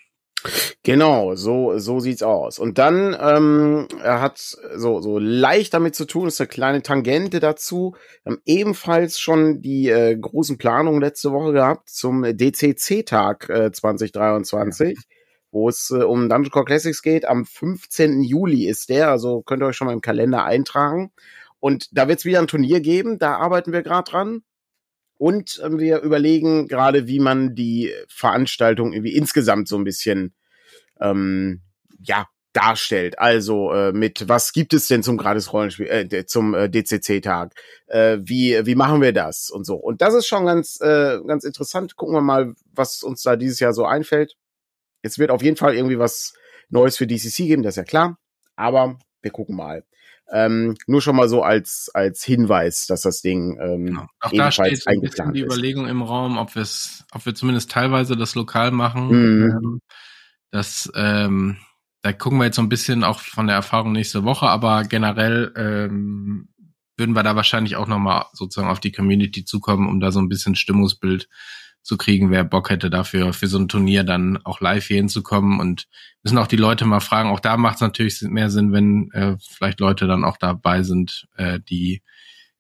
Genau, 0.83 1.35
so 1.35 1.79
so 1.79 2.01
sieht's 2.01 2.23
aus. 2.23 2.59
Und 2.59 2.79
dann 2.79 3.15
ähm, 3.21 3.89
er 4.03 4.23
hat 4.23 4.39
so 4.39 5.03
so 5.03 5.19
leicht 5.19 5.75
damit 5.75 5.97
zu 5.97 6.07
tun, 6.07 6.29
ist 6.29 6.41
eine 6.41 6.49
kleine 6.49 6.81
Tangente 6.81 7.41
dazu. 7.41 7.95
Wir 8.23 8.33
haben 8.33 8.43
ebenfalls 8.47 9.21
schon 9.21 9.61
die 9.61 9.91
äh, 9.91 10.17
großen 10.17 10.57
Planungen 10.57 11.03
letzte 11.03 11.33
Woche 11.33 11.53
gehabt 11.53 11.91
zum 11.91 12.23
DCC-Tag 12.23 13.51
äh, 13.51 13.71
2023. 13.71 14.97
Ja 14.97 15.18
wo 15.51 15.69
es 15.69 15.91
äh, 15.91 16.03
um 16.03 16.29
Dungeon 16.29 16.51
Core 16.51 16.65
Classics 16.65 17.03
geht. 17.03 17.27
Am 17.27 17.45
15. 17.45 18.23
Juli 18.23 18.67
ist 18.67 18.89
der, 18.89 19.11
also 19.11 19.43
könnt 19.43 19.63
ihr 19.63 19.67
euch 19.67 19.77
schon 19.77 19.87
mal 19.87 19.93
im 19.93 20.01
Kalender 20.01 20.45
eintragen. 20.45 21.13
Und 21.61 21.89
da 21.93 22.09
wird 22.09 22.21
es 22.21 22.25
wieder 22.25 22.39
ein 22.39 22.47
Turnier 22.47 22.81
geben, 22.81 23.19
da 23.19 23.37
arbeiten 23.37 23.73
wir 23.73 23.83
gerade 23.83 24.11
dran. 24.11 24.43
Und 25.17 25.59
äh, 25.59 25.79
wir 25.79 26.01
überlegen 26.01 26.69
gerade, 26.69 27.09
wie 27.09 27.21
man 27.21 27.55
die 27.55 27.93
Veranstaltung 28.09 28.93
irgendwie 28.93 29.17
insgesamt 29.17 29.69
so 29.69 29.77
ein 29.77 29.85
bisschen 29.85 30.35
ähm, 31.01 31.63
ja 32.01 32.27
darstellt. 32.53 33.19
Also 33.19 33.73
äh, 33.73 33.93
mit 33.93 34.29
was 34.29 34.53
gibt 34.53 34.73
es 34.75 34.89
denn 34.89 35.03
zum 35.03 35.17
gratis 35.17 35.53
Rollenspiel, 35.53 35.87
äh, 35.87 36.27
zum 36.27 36.55
äh, 36.55 36.69
DCC-Tag? 36.69 37.55
Äh, 37.87 38.19
wie 38.23 38.65
wie 38.65 38.75
machen 38.75 39.03
wir 39.03 39.13
das 39.13 39.51
und 39.51 39.65
so? 39.65 39.77
Und 39.77 40.01
das 40.03 40.15
ist 40.15 40.27
schon 40.27 40.47
ganz 40.47 40.81
äh, 40.81 41.19
ganz 41.27 41.45
interessant. 41.45 41.97
Gucken 41.97 42.15
wir 42.15 42.21
mal, 42.21 42.55
was 42.73 43.03
uns 43.03 43.23
da 43.23 43.37
dieses 43.37 43.61
Jahr 43.61 43.73
so 43.73 43.85
einfällt. 43.85 44.37
Es 45.03 45.19
wird 45.19 45.31
auf 45.31 45.43
jeden 45.43 45.57
Fall 45.57 45.75
irgendwie 45.75 45.99
was 45.99 46.35
Neues 46.69 46.97
für 46.97 47.07
DCC 47.07 47.47
geben, 47.47 47.63
das 47.63 47.75
ist 47.75 47.79
ja 47.79 47.85
klar. 47.85 48.19
Aber 48.57 48.99
wir 49.23 49.31
gucken 49.31 49.57
mal. 49.57 49.85
Ähm, 50.31 50.77
nur 50.87 51.01
schon 51.01 51.17
mal 51.17 51.29
so 51.29 51.43
als 51.43 51.91
als 51.95 52.23
Hinweis, 52.23 52.87
dass 52.87 53.01
das 53.01 53.23
Ding 53.23 53.59
ähm, 53.63 53.87
genau. 53.87 54.07
auch 54.21 54.31
da 54.31 54.51
steht 54.51 54.87
ein 54.87 55.01
bisschen 55.01 55.33
die 55.33 55.41
Überlegung 55.41 55.89
im 55.89 56.03
Raum, 56.03 56.37
ob 56.37 56.51
ob 56.55 57.27
wir 57.27 57.35
zumindest 57.35 57.71
teilweise 57.71 58.15
das 58.15 58.35
lokal 58.35 58.71
machen. 58.71 59.09
Mhm. 59.09 59.51
Ähm, 59.51 59.81
das 60.51 60.91
ähm, 60.95 61.57
da 62.03 62.13
gucken 62.13 62.39
wir 62.39 62.45
jetzt 62.45 62.57
so 62.57 62.63
ein 62.63 62.69
bisschen 62.69 63.05
auch 63.05 63.21
von 63.21 63.47
der 63.47 63.57
Erfahrung 63.57 63.93
nächste 63.93 64.25
Woche, 64.25 64.47
aber 64.49 64.85
generell 64.85 65.53
ähm, 65.57 66.49
würden 66.99 67.15
wir 67.15 67.23
da 67.23 67.35
wahrscheinlich 67.35 67.77
auch 67.77 67.87
nochmal 67.87 68.27
sozusagen 68.33 68.71
auf 68.71 68.81
die 68.81 68.93
Community 68.93 69.45
zukommen, 69.45 69.89
um 69.89 69.99
da 69.99 70.13
so 70.13 70.21
ein 70.21 70.29
bisschen 70.29 70.57
Stimmungsbild 70.57 71.29
zu 71.89 71.97
kriegen, 71.97 72.31
wer 72.31 72.45
Bock 72.45 72.69
hätte 72.69 72.91
dafür, 72.91 73.33
für 73.33 73.47
so 73.47 73.59
ein 73.59 73.67
Turnier 73.67 74.05
dann 74.05 74.39
auch 74.45 74.61
live 74.61 74.87
hier 74.87 74.99
hinzukommen 74.99 75.59
und 75.59 75.89
müssen 76.23 76.37
auch 76.37 76.47
die 76.47 76.57
Leute 76.57 76.85
mal 76.85 77.01
fragen. 77.01 77.31
Auch 77.31 77.41
da 77.41 77.57
macht 77.57 77.77
es 77.77 77.81
natürlich 77.81 78.21
mehr 78.21 78.51
Sinn, 78.51 78.73
wenn 78.73 79.11
äh, 79.13 79.37
vielleicht 79.41 79.81
Leute 79.81 80.07
dann 80.07 80.23
auch 80.23 80.37
dabei 80.37 80.83
sind, 80.83 81.27
äh, 81.37 81.61
die 81.61 82.03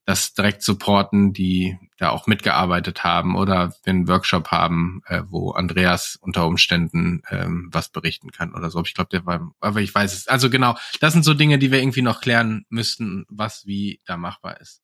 das 0.06 0.32
direkt 0.32 0.62
supporten, 0.62 1.34
die 1.34 1.76
da 1.98 2.08
auch 2.08 2.26
mitgearbeitet 2.26 3.04
haben 3.04 3.36
oder 3.36 3.74
wir 3.84 3.90
einen 3.90 4.08
Workshop 4.08 4.48
haben, 4.48 5.02
äh, 5.04 5.20
wo 5.26 5.50
Andreas 5.50 6.16
unter 6.22 6.46
Umständen 6.46 7.20
ähm, 7.28 7.68
was 7.70 7.90
berichten 7.90 8.30
kann 8.30 8.54
oder 8.54 8.70
so. 8.70 8.82
Ich 8.82 8.94
glaube, 8.94 9.10
der 9.10 9.26
war, 9.26 9.52
aber 9.60 9.82
ich 9.82 9.94
weiß 9.94 10.14
es. 10.14 10.26
Also 10.26 10.48
genau, 10.48 10.74
das 11.00 11.12
sind 11.12 11.26
so 11.26 11.34
Dinge, 11.34 11.58
die 11.58 11.70
wir 11.70 11.80
irgendwie 11.80 12.00
noch 12.00 12.22
klären 12.22 12.64
müssten, 12.70 13.26
was 13.28 13.66
wie 13.66 14.00
da 14.06 14.16
machbar 14.16 14.58
ist. 14.62 14.80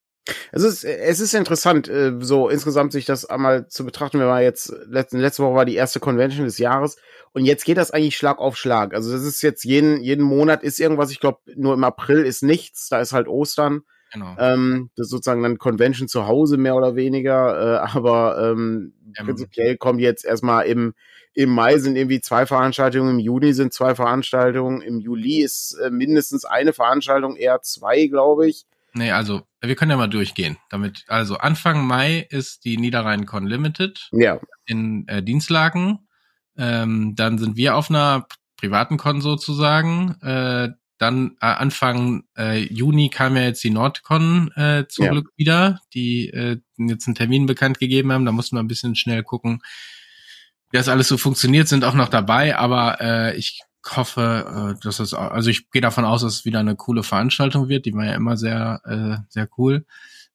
Es 0.53 0.63
ist, 0.63 0.85
es 0.85 1.21
ist 1.21 1.35
interessant, 1.35 1.89
äh, 1.89 2.13
so 2.21 2.49
insgesamt 2.49 2.93
sich 2.93 3.05
das 3.05 3.27
einmal 3.27 3.69
zu 3.69 3.85
betrachten. 3.85 4.19
Wir 4.19 4.27
waren 4.27 4.43
jetzt, 4.43 4.73
letzte, 4.87 5.19
letzte 5.19 5.43
Woche 5.43 5.55
war 5.55 5.65
die 5.65 5.75
erste 5.75 6.01
Convention 6.01 6.47
des 6.47 6.59
Jahres 6.59 6.97
und 7.33 7.45
jetzt 7.45 7.65
geht 7.65 7.77
das 7.77 7.91
eigentlich 7.91 8.17
Schlag 8.17 8.39
auf 8.39 8.57
Schlag. 8.57 8.95
Also 8.95 9.13
das 9.13 9.23
ist 9.23 9.43
jetzt 9.43 9.65
jeden, 9.65 10.01
jeden 10.01 10.25
Monat 10.25 10.63
ist 10.63 10.81
irgendwas, 10.81 11.11
ich 11.11 11.21
glaube, 11.21 11.41
nur 11.57 11.75
im 11.75 11.85
April 11.85 12.25
ist 12.25 12.43
nichts, 12.43 12.89
da 12.89 13.01
ist 13.01 13.13
halt 13.13 13.29
Ostern. 13.29 13.83
Genau. 14.13 14.37
Ähm, 14.39 14.91
das 14.97 15.07
ist 15.07 15.11
sozusagen 15.11 15.43
dann 15.43 15.59
Convention 15.59 16.07
zu 16.07 16.27
Hause 16.27 16.57
mehr 16.57 16.77
oder 16.77 16.95
weniger, 16.95 17.83
äh, 17.83 17.97
aber 17.97 18.39
ähm, 18.53 18.95
ähm, 19.19 19.27
prinzipiell 19.27 19.77
kommt 19.77 20.01
jetzt 20.01 20.25
erstmal 20.25 20.67
im, 20.67 20.95
im 21.35 21.51
Mai 21.51 21.79
sind 21.79 21.97
irgendwie 21.97 22.21
zwei 22.21 22.47
Veranstaltungen, 22.47 23.11
im 23.11 23.19
Juni 23.19 23.53
sind 23.53 23.73
zwei 23.73 23.97
Veranstaltungen, 23.97 24.81
im 24.81 25.01
Juli 25.01 25.43
ist 25.43 25.77
äh, 25.85 25.91
mindestens 25.91 26.45
eine 26.45 26.73
Veranstaltung, 26.73 27.37
eher 27.37 27.61
zwei, 27.63 28.07
glaube 28.07 28.49
ich. 28.49 28.67
Nee, 28.95 29.11
also 29.11 29.43
wir 29.61 29.75
können 29.75 29.91
ja 29.91 29.97
mal 29.97 30.07
durchgehen. 30.07 30.57
Damit, 30.71 31.05
also 31.09 31.37
Anfang 31.37 31.85
Mai 31.85 32.27
ist 32.31 32.65
die 32.65 32.77
Niederrhein-Con 32.77 33.47
Limited 33.47 34.09
ja. 34.13 34.41
in 34.67 35.07
äh, 35.09 35.23
Dienstlaken. 35.23 36.07
Ähm, 36.57 37.15
dann 37.17 37.39
sind 37.39 37.57
wir 37.57 37.77
auf 37.77 37.91
einer 37.91 38.27
privaten 38.57 38.97
Con 38.97 39.21
sozusagen. 39.21 40.15
Äh, 40.23 40.71
dann 40.99 41.37
äh, 41.41 41.47
Anfang 41.47 42.23
äh, 42.39 42.61
Juni 42.61 43.11
kam 43.11 43.37
ja 43.37 43.43
jetzt 43.43 43.65
die 43.65 43.71
Nordcon 43.71 44.53
äh, 44.53 44.87
zum 44.89 45.07
ja. 45.07 45.11
Glück 45.11 45.33
wieder, 45.37 45.81
die 45.93 46.31
äh, 46.31 46.61
jetzt 46.79 47.09
einen 47.09 47.17
Termin 47.17 47.47
bekannt 47.47 47.81
gegeben 47.81 48.13
haben. 48.13 48.25
Da 48.25 48.33
mussten 48.33 48.57
wir 48.57 48.63
ein 48.63 48.69
bisschen 48.69 48.95
schnell 48.95 49.25
gucken, 49.25 49.61
wie 50.71 50.79
das 50.79 50.89
alles 50.89 51.09
so 51.09 51.17
funktioniert, 51.17 51.67
sind 51.67 51.85
auch 51.85 51.95
noch 51.95 52.09
dabei, 52.09 52.57
aber 52.57 53.01
äh, 53.01 53.37
ich 53.37 53.61
hoffe, 53.85 54.75
äh, 54.77 54.83
dass 54.83 55.01
es, 55.01 55.15
also 55.15 55.51
ich 55.51 55.71
gehe 55.71 55.83
davon 55.83 56.05
aus, 56.05 56.23
dass 56.23 56.35
es 56.35 56.45
wieder 56.45 56.61
eine 56.61 56.77
coole 56.77 57.03
Veranstaltung 57.03 57.69
wird. 57.69 57.87
Die 57.87 57.95
war 57.95 58.07
ja 58.07 58.15
immer 58.15 58.37
sehr, 58.37 58.81
äh, 58.85 59.25
sehr 59.29 59.49
cool. 59.59 59.85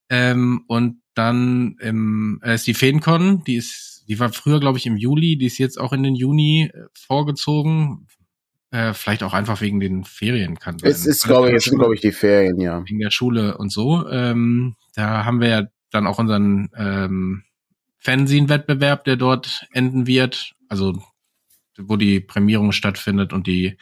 Ähm, 0.09 0.63
und 0.67 1.01
dann 1.13 1.75
im, 1.79 2.39
äh, 2.43 2.55
ist 2.55 2.67
die 2.67 2.73
FeenCon, 2.73 3.43
die 3.43 3.55
ist, 3.55 4.05
die 4.07 4.19
war 4.19 4.31
früher, 4.31 4.59
glaube 4.59 4.77
ich, 4.77 4.85
im 4.85 4.97
Juli, 4.97 5.37
die 5.37 5.45
ist 5.45 5.57
jetzt 5.57 5.79
auch 5.79 5.93
in 5.93 6.03
den 6.03 6.15
Juni 6.15 6.71
äh, 6.73 6.85
vorgezogen. 6.93 8.07
Äh, 8.71 8.93
vielleicht 8.93 9.23
auch 9.23 9.33
einfach 9.33 9.61
wegen 9.61 9.79
den 9.79 10.03
Ferien 10.03 10.59
kann 10.59 10.77
sein. 10.77 10.91
Es 10.91 11.05
ist, 11.05 11.23
glaube 11.23 11.49
ich, 11.49 11.55
es 11.55 11.65
sind, 11.65 11.79
glaube 11.79 11.95
ich, 11.95 12.01
die 12.01 12.11
Ferien, 12.11 12.59
ja. 12.59 12.83
Wegen 12.85 12.99
der 12.99 13.11
Schule 13.11 13.57
und 13.57 13.71
so. 13.71 14.07
Ähm, 14.09 14.75
da 14.95 15.25
haben 15.25 15.41
wir 15.41 15.47
ja 15.47 15.63
dann 15.91 16.05
auch 16.05 16.19
unseren 16.19 16.69
ähm, 16.75 17.43
Fernsehen-Wettbewerb, 17.97 19.03
der 19.05 19.15
dort 19.15 19.67
enden 19.71 20.05
wird. 20.07 20.53
Also 20.67 21.01
wo 21.81 21.95
die 21.95 22.19
Prämierung 22.19 22.71
stattfindet 22.71 23.33
und 23.33 23.47
die 23.47 23.77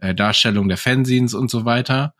äh, 0.00 0.14
Darstellung 0.14 0.68
der 0.68 0.78
Fanzines 0.78 1.34
und 1.34 1.50
so 1.50 1.64
weiter. 1.64 2.14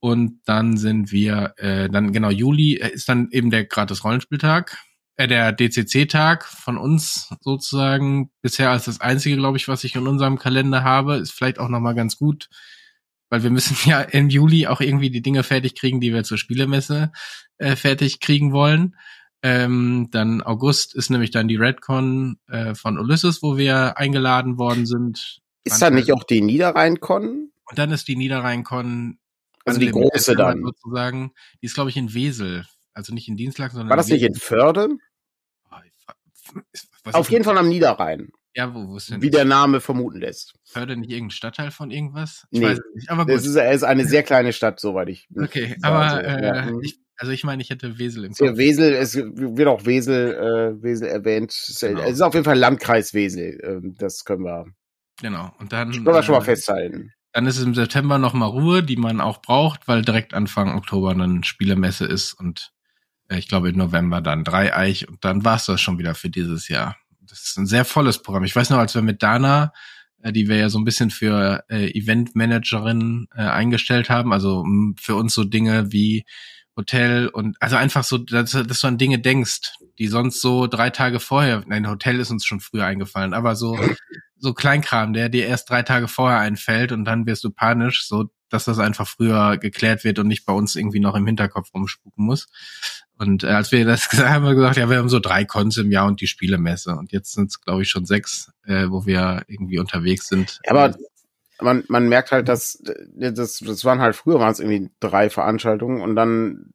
Und 0.00 0.40
dann 0.44 0.76
sind 0.76 1.12
wir, 1.12 1.54
äh, 1.56 1.88
dann 1.88 2.12
genau 2.12 2.30
Juli 2.30 2.76
äh, 2.76 2.90
ist 2.92 3.08
dann 3.08 3.28
eben 3.30 3.50
der 3.50 3.64
gratis 3.64 4.04
Rollenspieltag, 4.04 4.76
äh, 5.16 5.26
der 5.26 5.52
DCC-Tag 5.52 6.44
von 6.44 6.76
uns 6.76 7.34
sozusagen 7.40 8.30
bisher 8.42 8.70
als 8.70 8.84
das 8.84 9.00
einzige, 9.00 9.36
glaube 9.36 9.56
ich, 9.56 9.66
was 9.66 9.84
ich 9.84 9.94
in 9.94 10.06
unserem 10.06 10.38
Kalender 10.38 10.84
habe, 10.84 11.16
ist 11.16 11.32
vielleicht 11.32 11.58
auch 11.58 11.68
nochmal 11.68 11.94
ganz 11.94 12.18
gut, 12.18 12.50
weil 13.30 13.42
wir 13.42 13.50
müssen 13.50 13.76
ja 13.88 14.02
im 14.02 14.28
Juli 14.28 14.66
auch 14.66 14.80
irgendwie 14.80 15.10
die 15.10 15.22
Dinge 15.22 15.42
fertig 15.42 15.74
kriegen, 15.74 16.00
die 16.00 16.12
wir 16.12 16.24
zur 16.24 16.38
Spielemesse 16.38 17.10
äh, 17.58 17.76
fertig 17.76 18.20
kriegen 18.20 18.52
wollen. 18.52 18.96
Ähm, 19.44 20.08
dann 20.10 20.40
August 20.40 20.94
ist 20.94 21.10
nämlich 21.10 21.30
dann 21.30 21.48
die 21.48 21.56
Redcon 21.56 22.38
äh, 22.48 22.74
von 22.74 22.98
Ulysses, 22.98 23.42
wo 23.42 23.58
wir 23.58 23.98
eingeladen 23.98 24.56
worden 24.56 24.86
sind. 24.86 25.42
Ist 25.64 25.82
da 25.82 25.90
nicht 25.90 26.10
auch 26.12 26.24
die 26.24 26.40
Niederrheincon? 26.40 27.52
Und 27.66 27.78
dann 27.78 27.90
ist 27.92 28.08
die 28.08 28.16
Niederrheinkon 28.16 29.18
also 29.66 29.78
die 29.78 29.90
große 29.90 30.34
dann 30.34 30.62
sozusagen. 30.62 31.34
Die 31.60 31.66
ist 31.66 31.74
glaube 31.74 31.90
ich 31.90 31.98
in 31.98 32.14
Wesel, 32.14 32.64
also 32.94 33.12
nicht 33.12 33.28
in 33.28 33.36
Dienstlag, 33.36 33.72
sondern 33.72 33.90
war 33.90 33.98
das 33.98 34.08
nicht 34.08 34.22
in 34.22 34.34
Förde? 34.34 34.96
Oh, 35.70 36.60
Auf 37.12 37.30
jeden 37.30 37.44
Fall 37.44 37.58
am 37.58 37.68
Niederrhein. 37.68 38.32
Ja, 38.54 38.74
wo, 38.74 38.88
wo 38.88 38.96
ist 38.96 39.10
denn 39.10 39.20
Wie 39.20 39.30
der 39.30 39.44
Name 39.44 39.82
vermuten 39.82 40.20
lässt. 40.20 40.54
Förde 40.62 40.96
nicht 40.96 41.10
irgendein 41.10 41.32
Stadtteil 41.32 41.70
von 41.70 41.90
irgendwas? 41.90 42.46
Ich 42.50 42.60
nee, 42.60 42.66
weiß 42.66 42.78
es 42.78 42.94
nicht, 42.94 43.10
aber 43.10 43.26
gut. 43.26 43.34
Es 43.34 43.44
ist, 43.44 43.56
ist 43.56 43.84
eine 43.84 44.06
sehr 44.06 44.22
kleine 44.22 44.54
Stadt, 44.54 44.80
soweit 44.80 45.10
ich. 45.10 45.28
Okay, 45.36 45.76
aber 45.82 46.24
äh, 46.24 46.46
ja. 46.46 46.80
ich, 46.80 47.03
also 47.16 47.32
ich 47.32 47.44
meine, 47.44 47.62
ich 47.62 47.70
hätte 47.70 47.98
Wesel 47.98 48.24
im 48.24 48.32
Kopf. 48.32 48.46
Ja, 48.46 48.56
Wesel, 48.56 48.92
es 48.94 49.14
wird 49.16 49.68
auch 49.68 49.84
Wesel, 49.84 50.34
äh, 50.34 50.82
Wesel 50.82 51.08
erwähnt. 51.08 51.54
Genau. 51.80 52.02
Es 52.02 52.14
ist 52.14 52.20
auf 52.20 52.34
jeden 52.34 52.44
Fall 52.44 52.58
Landkreis 52.58 53.14
Wesel. 53.14 53.60
Äh, 53.60 53.80
das 53.98 54.24
können 54.24 54.44
wir. 54.44 54.66
Genau. 55.20 55.52
Und 55.58 55.72
dann. 55.72 55.92
Können 55.92 56.06
wir 56.06 56.22
schon 56.22 56.34
mal 56.34 56.42
äh, 56.42 56.44
festhalten. 56.44 57.12
Dann 57.32 57.46
ist 57.46 57.58
es 57.58 57.64
im 57.64 57.74
September 57.74 58.18
noch 58.18 58.32
mal 58.32 58.46
Ruhe, 58.46 58.82
die 58.82 58.96
man 58.96 59.20
auch 59.20 59.42
braucht, 59.42 59.88
weil 59.88 60.02
direkt 60.02 60.34
Anfang 60.34 60.74
Oktober 60.76 61.10
eine 61.10 61.42
Spielemesse 61.44 62.04
ist 62.04 62.32
und 62.34 62.72
äh, 63.28 63.38
ich 63.38 63.48
glaube 63.48 63.68
im 63.68 63.76
November 63.76 64.20
dann 64.20 64.44
Dreieich 64.44 65.08
und 65.08 65.24
dann 65.24 65.44
war 65.44 65.56
es 65.56 65.66
das 65.66 65.80
schon 65.80 65.98
wieder 65.98 66.14
für 66.14 66.30
dieses 66.30 66.68
Jahr. 66.68 66.96
Das 67.20 67.42
ist 67.42 67.56
ein 67.56 67.66
sehr 67.66 67.84
volles 67.84 68.22
Programm. 68.22 68.44
Ich 68.44 68.54
weiß 68.54 68.70
noch, 68.70 68.78
als 68.78 68.94
wir 68.94 69.02
mit 69.02 69.22
Dana, 69.22 69.72
äh, 70.22 70.32
die 70.32 70.48
wir 70.48 70.56
ja 70.56 70.68
so 70.68 70.78
ein 70.78 70.84
bisschen 70.84 71.10
für 71.10 71.64
äh, 71.68 71.90
Eventmanagerin 71.98 73.26
äh, 73.34 73.42
eingestellt 73.42 74.10
haben, 74.10 74.32
also 74.32 74.64
für 75.00 75.16
uns 75.16 75.34
so 75.34 75.44
Dinge 75.44 75.92
wie 75.92 76.24
Hotel 76.76 77.28
und 77.28 77.56
also 77.60 77.76
einfach 77.76 78.04
so, 78.04 78.18
dass, 78.18 78.52
dass 78.52 78.80
du 78.80 78.86
an 78.86 78.98
Dinge 78.98 79.18
denkst, 79.18 79.74
die 79.98 80.08
sonst 80.08 80.40
so 80.40 80.66
drei 80.66 80.90
Tage 80.90 81.20
vorher, 81.20 81.62
nein, 81.66 81.88
Hotel 81.88 82.18
ist 82.18 82.30
uns 82.30 82.44
schon 82.44 82.60
früher 82.60 82.84
eingefallen, 82.84 83.32
aber 83.32 83.54
so, 83.54 83.78
so 84.38 84.54
Kleinkram, 84.54 85.12
der 85.12 85.28
dir 85.28 85.46
erst 85.46 85.70
drei 85.70 85.82
Tage 85.82 86.08
vorher 86.08 86.40
einfällt 86.40 86.92
und 86.92 87.04
dann 87.04 87.26
wirst 87.26 87.44
du 87.44 87.50
panisch, 87.50 88.06
so, 88.06 88.30
dass 88.50 88.64
das 88.64 88.78
einfach 88.78 89.06
früher 89.06 89.56
geklärt 89.56 90.04
wird 90.04 90.18
und 90.18 90.28
nicht 90.28 90.46
bei 90.46 90.52
uns 90.52 90.76
irgendwie 90.76 91.00
noch 91.00 91.14
im 91.14 91.26
Hinterkopf 91.26 91.72
rumspuken 91.74 92.24
muss. 92.24 92.46
Und 93.16 93.44
äh, 93.44 93.48
als 93.48 93.72
wir 93.72 93.84
das 93.84 94.08
gesagt 94.10 94.28
haben, 94.28 94.44
haben 94.44 94.44
wir 94.44 94.54
gesagt, 94.54 94.76
ja, 94.76 94.90
wir 94.90 94.98
haben 94.98 95.08
so 95.08 95.20
drei 95.20 95.44
Cons 95.44 95.76
im 95.76 95.90
Jahr 95.90 96.06
und 96.06 96.20
die 96.20 96.26
Spielemesse. 96.26 96.94
Und 96.94 97.12
jetzt 97.12 97.32
sind 97.32 97.50
es, 97.50 97.60
glaube 97.60 97.82
ich, 97.82 97.90
schon 97.90 98.06
sechs, 98.06 98.52
äh, 98.64 98.86
wo 98.88 99.06
wir 99.06 99.42
irgendwie 99.46 99.78
unterwegs 99.78 100.28
sind. 100.28 100.60
Ja, 100.64 100.72
aber 100.72 100.96
man, 101.60 101.84
man 101.88 102.08
merkt 102.08 102.32
halt, 102.32 102.48
dass 102.48 102.82
das, 102.82 103.58
das 103.58 103.84
waren 103.84 104.00
halt 104.00 104.16
früher 104.16 104.40
waren 104.40 104.52
es 104.52 104.60
irgendwie 104.60 104.90
drei 105.00 105.30
Veranstaltungen 105.30 106.00
und 106.00 106.16
dann 106.16 106.72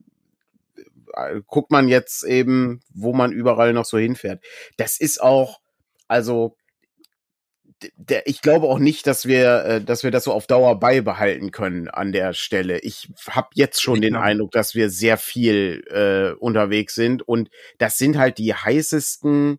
äh, 1.14 1.40
guckt 1.46 1.70
man 1.70 1.88
jetzt 1.88 2.24
eben, 2.24 2.80
wo 2.92 3.12
man 3.12 3.32
überall 3.32 3.72
noch 3.72 3.84
so 3.84 3.98
hinfährt. 3.98 4.42
Das 4.76 4.98
ist 4.98 5.22
auch, 5.22 5.60
also 6.08 6.56
der, 7.96 8.26
ich 8.26 8.42
glaube 8.42 8.66
auch 8.66 8.78
nicht, 8.78 9.06
dass 9.06 9.26
wir, 9.26 9.64
äh, 9.64 9.80
dass 9.80 10.02
wir 10.02 10.10
das 10.10 10.24
so 10.24 10.32
auf 10.32 10.46
Dauer 10.46 10.78
beibehalten 10.78 11.50
können 11.50 11.88
an 11.88 12.12
der 12.12 12.34
Stelle. 12.34 12.78
Ich 12.80 13.08
habe 13.28 13.48
jetzt 13.54 13.80
schon 13.80 14.00
den 14.00 14.16
Eindruck, 14.16 14.52
dass 14.52 14.74
wir 14.74 14.90
sehr 14.90 15.16
viel 15.16 15.82
äh, 15.88 16.38
unterwegs 16.38 16.94
sind 16.94 17.26
und 17.26 17.50
das 17.78 17.96
sind 17.98 18.18
halt 18.18 18.38
die 18.38 18.54
heißesten 18.54 19.58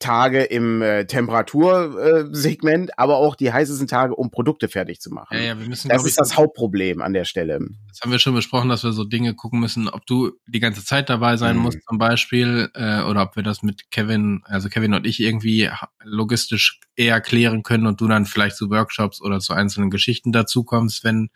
Tage 0.00 0.42
im 0.42 0.82
äh, 0.82 1.04
Temperatursegment, 1.04 2.90
äh, 2.90 2.92
aber 2.96 3.18
auch 3.18 3.36
die 3.36 3.52
heißesten 3.52 3.86
Tage, 3.86 4.16
um 4.16 4.30
Produkte 4.30 4.68
fertig 4.68 5.00
zu 5.00 5.10
machen. 5.10 5.36
Ja, 5.36 5.40
ja, 5.40 5.58
wir 5.60 5.68
müssen, 5.68 5.88
das 5.88 6.02
ist 6.02 6.10
ich, 6.10 6.16
das 6.16 6.36
Hauptproblem 6.36 7.02
an 7.02 7.12
der 7.12 7.24
Stelle. 7.24 7.60
Das 7.88 8.00
haben 8.00 8.10
wir 8.10 8.18
schon 8.18 8.34
besprochen, 8.34 8.68
dass 8.70 8.82
wir 8.82 8.92
so 8.92 9.04
Dinge 9.04 9.34
gucken 9.34 9.60
müssen, 9.60 9.88
ob 9.88 10.06
du 10.06 10.32
die 10.46 10.58
ganze 10.58 10.84
Zeit 10.84 11.08
dabei 11.08 11.36
sein 11.36 11.56
mhm. 11.56 11.62
musst 11.62 11.78
zum 11.88 11.98
Beispiel, 11.98 12.70
äh, 12.74 13.02
oder 13.02 13.22
ob 13.22 13.36
wir 13.36 13.42
das 13.42 13.62
mit 13.62 13.90
Kevin, 13.90 14.42
also 14.44 14.68
Kevin 14.68 14.94
und 14.94 15.06
ich 15.06 15.20
irgendwie 15.20 15.68
logistisch 16.02 16.80
eher 16.96 17.20
klären 17.20 17.62
können 17.62 17.86
und 17.86 18.00
du 18.00 18.08
dann 18.08 18.26
vielleicht 18.26 18.56
zu 18.56 18.70
Workshops 18.70 19.20
oder 19.20 19.38
zu 19.38 19.52
einzelnen 19.52 19.90
Geschichten 19.90 20.32
dazu 20.32 20.64
kommst, 20.64 21.04
wenn 21.04 21.28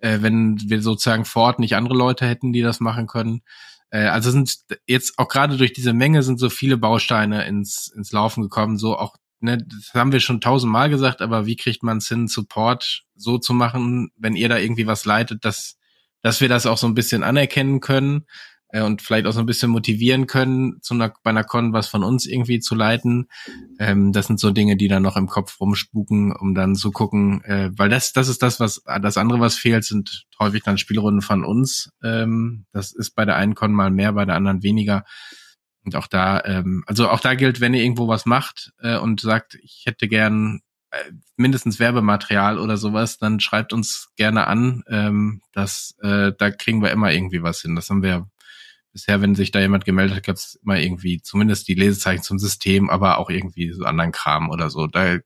äh, 0.00 0.18
wenn 0.22 0.58
wir 0.64 0.82
sozusagen 0.82 1.24
vor 1.24 1.42
Ort 1.42 1.58
nicht 1.58 1.76
andere 1.76 1.94
Leute 1.94 2.26
hätten, 2.26 2.52
die 2.52 2.62
das 2.62 2.80
machen 2.80 3.06
können. 3.06 3.42
Äh, 3.90 4.06
also 4.06 4.30
sind 4.30 4.54
jetzt 4.86 5.18
auch 5.18 5.28
gerade 5.28 5.56
durch 5.56 5.72
diese 5.72 5.92
Menge 5.92 6.22
sind 6.22 6.38
so 6.38 6.50
viele 6.50 6.76
Bausteine 6.76 7.46
ins, 7.46 7.92
ins 7.94 8.12
Laufen 8.12 8.42
gekommen, 8.42 8.78
so 8.78 8.96
auch, 8.96 9.16
ne, 9.40 9.58
das 9.58 9.94
haben 9.94 10.12
wir 10.12 10.20
schon 10.20 10.40
tausendmal 10.40 10.90
gesagt, 10.90 11.22
aber 11.22 11.46
wie 11.46 11.56
kriegt 11.56 11.82
man 11.82 11.98
es 11.98 12.08
hin, 12.08 12.28
Support 12.28 13.04
so 13.14 13.38
zu 13.38 13.52
machen, 13.52 14.10
wenn 14.16 14.36
ihr 14.36 14.48
da 14.48 14.58
irgendwie 14.58 14.86
was 14.86 15.04
leitet, 15.04 15.44
dass, 15.44 15.76
dass 16.22 16.40
wir 16.40 16.48
das 16.48 16.66
auch 16.66 16.78
so 16.78 16.86
ein 16.86 16.94
bisschen 16.94 17.22
anerkennen 17.22 17.80
können. 17.80 18.26
Äh, 18.72 18.82
und 18.82 19.02
vielleicht 19.02 19.26
auch 19.26 19.32
so 19.32 19.40
ein 19.40 19.46
bisschen 19.46 19.70
motivieren 19.70 20.26
können, 20.26 20.80
zu 20.82 20.94
einer, 20.94 21.12
bei 21.22 21.30
einer 21.30 21.44
Con 21.44 21.72
was 21.72 21.88
von 21.88 22.04
uns 22.04 22.26
irgendwie 22.26 22.60
zu 22.60 22.74
leiten. 22.74 23.28
Ähm, 23.78 24.12
das 24.12 24.26
sind 24.26 24.40
so 24.40 24.50
Dinge, 24.50 24.76
die 24.76 24.88
dann 24.88 25.02
noch 25.02 25.16
im 25.16 25.26
Kopf 25.26 25.60
rumspuken, 25.60 26.34
um 26.34 26.54
dann 26.54 26.74
zu 26.74 26.90
gucken, 26.90 27.42
äh, 27.44 27.70
weil 27.76 27.88
das, 27.88 28.12
das 28.12 28.28
ist 28.28 28.42
das, 28.42 28.60
was 28.60 28.82
das 29.00 29.16
andere, 29.16 29.40
was 29.40 29.56
fehlt, 29.56 29.84
sind 29.84 30.26
häufig 30.38 30.62
dann 30.62 30.78
Spielrunden 30.78 31.22
von 31.22 31.44
uns. 31.44 31.90
Ähm, 32.02 32.66
das 32.72 32.92
ist 32.92 33.14
bei 33.14 33.24
der 33.24 33.36
einen 33.36 33.54
Con 33.54 33.72
mal 33.72 33.90
mehr, 33.90 34.12
bei 34.12 34.24
der 34.24 34.36
anderen 34.36 34.62
weniger. 34.62 35.04
Und 35.84 35.96
auch 35.96 36.06
da, 36.06 36.42
ähm, 36.44 36.84
also 36.86 37.08
auch 37.08 37.20
da 37.20 37.34
gilt, 37.34 37.60
wenn 37.60 37.74
ihr 37.74 37.82
irgendwo 37.82 38.06
was 38.06 38.26
macht 38.26 38.72
äh, 38.80 38.98
und 38.98 39.20
sagt, 39.20 39.54
ich 39.62 39.82
hätte 39.86 40.08
gern 40.08 40.60
äh, 40.90 41.12
mindestens 41.36 41.78
Werbematerial 41.78 42.58
oder 42.58 42.76
sowas, 42.76 43.16
dann 43.16 43.40
schreibt 43.40 43.72
uns 43.72 44.10
gerne 44.16 44.46
an. 44.46 44.82
Ähm, 44.88 45.40
das, 45.52 45.96
äh, 46.02 46.32
da 46.36 46.50
kriegen 46.50 46.82
wir 46.82 46.90
immer 46.90 47.12
irgendwie 47.12 47.42
was 47.42 47.62
hin. 47.62 47.76
Das 47.76 47.88
haben 47.88 48.02
wir 48.02 48.28
bisher, 48.92 49.20
wenn 49.20 49.34
sich 49.34 49.50
da 49.50 49.60
jemand 49.60 49.84
gemeldet 49.84 50.16
hat, 50.16 50.24
gab 50.24 50.36
es 50.36 50.58
immer 50.62 50.78
irgendwie 50.78 51.22
zumindest 51.22 51.68
die 51.68 51.74
Lesezeichen 51.74 52.22
zum 52.22 52.38
System, 52.38 52.90
aber 52.90 53.18
auch 53.18 53.30
irgendwie 53.30 53.72
so 53.72 53.84
anderen 53.84 54.12
Kram 54.12 54.50
oder 54.50 54.70
so. 54.70 54.86
Da 54.86 55.18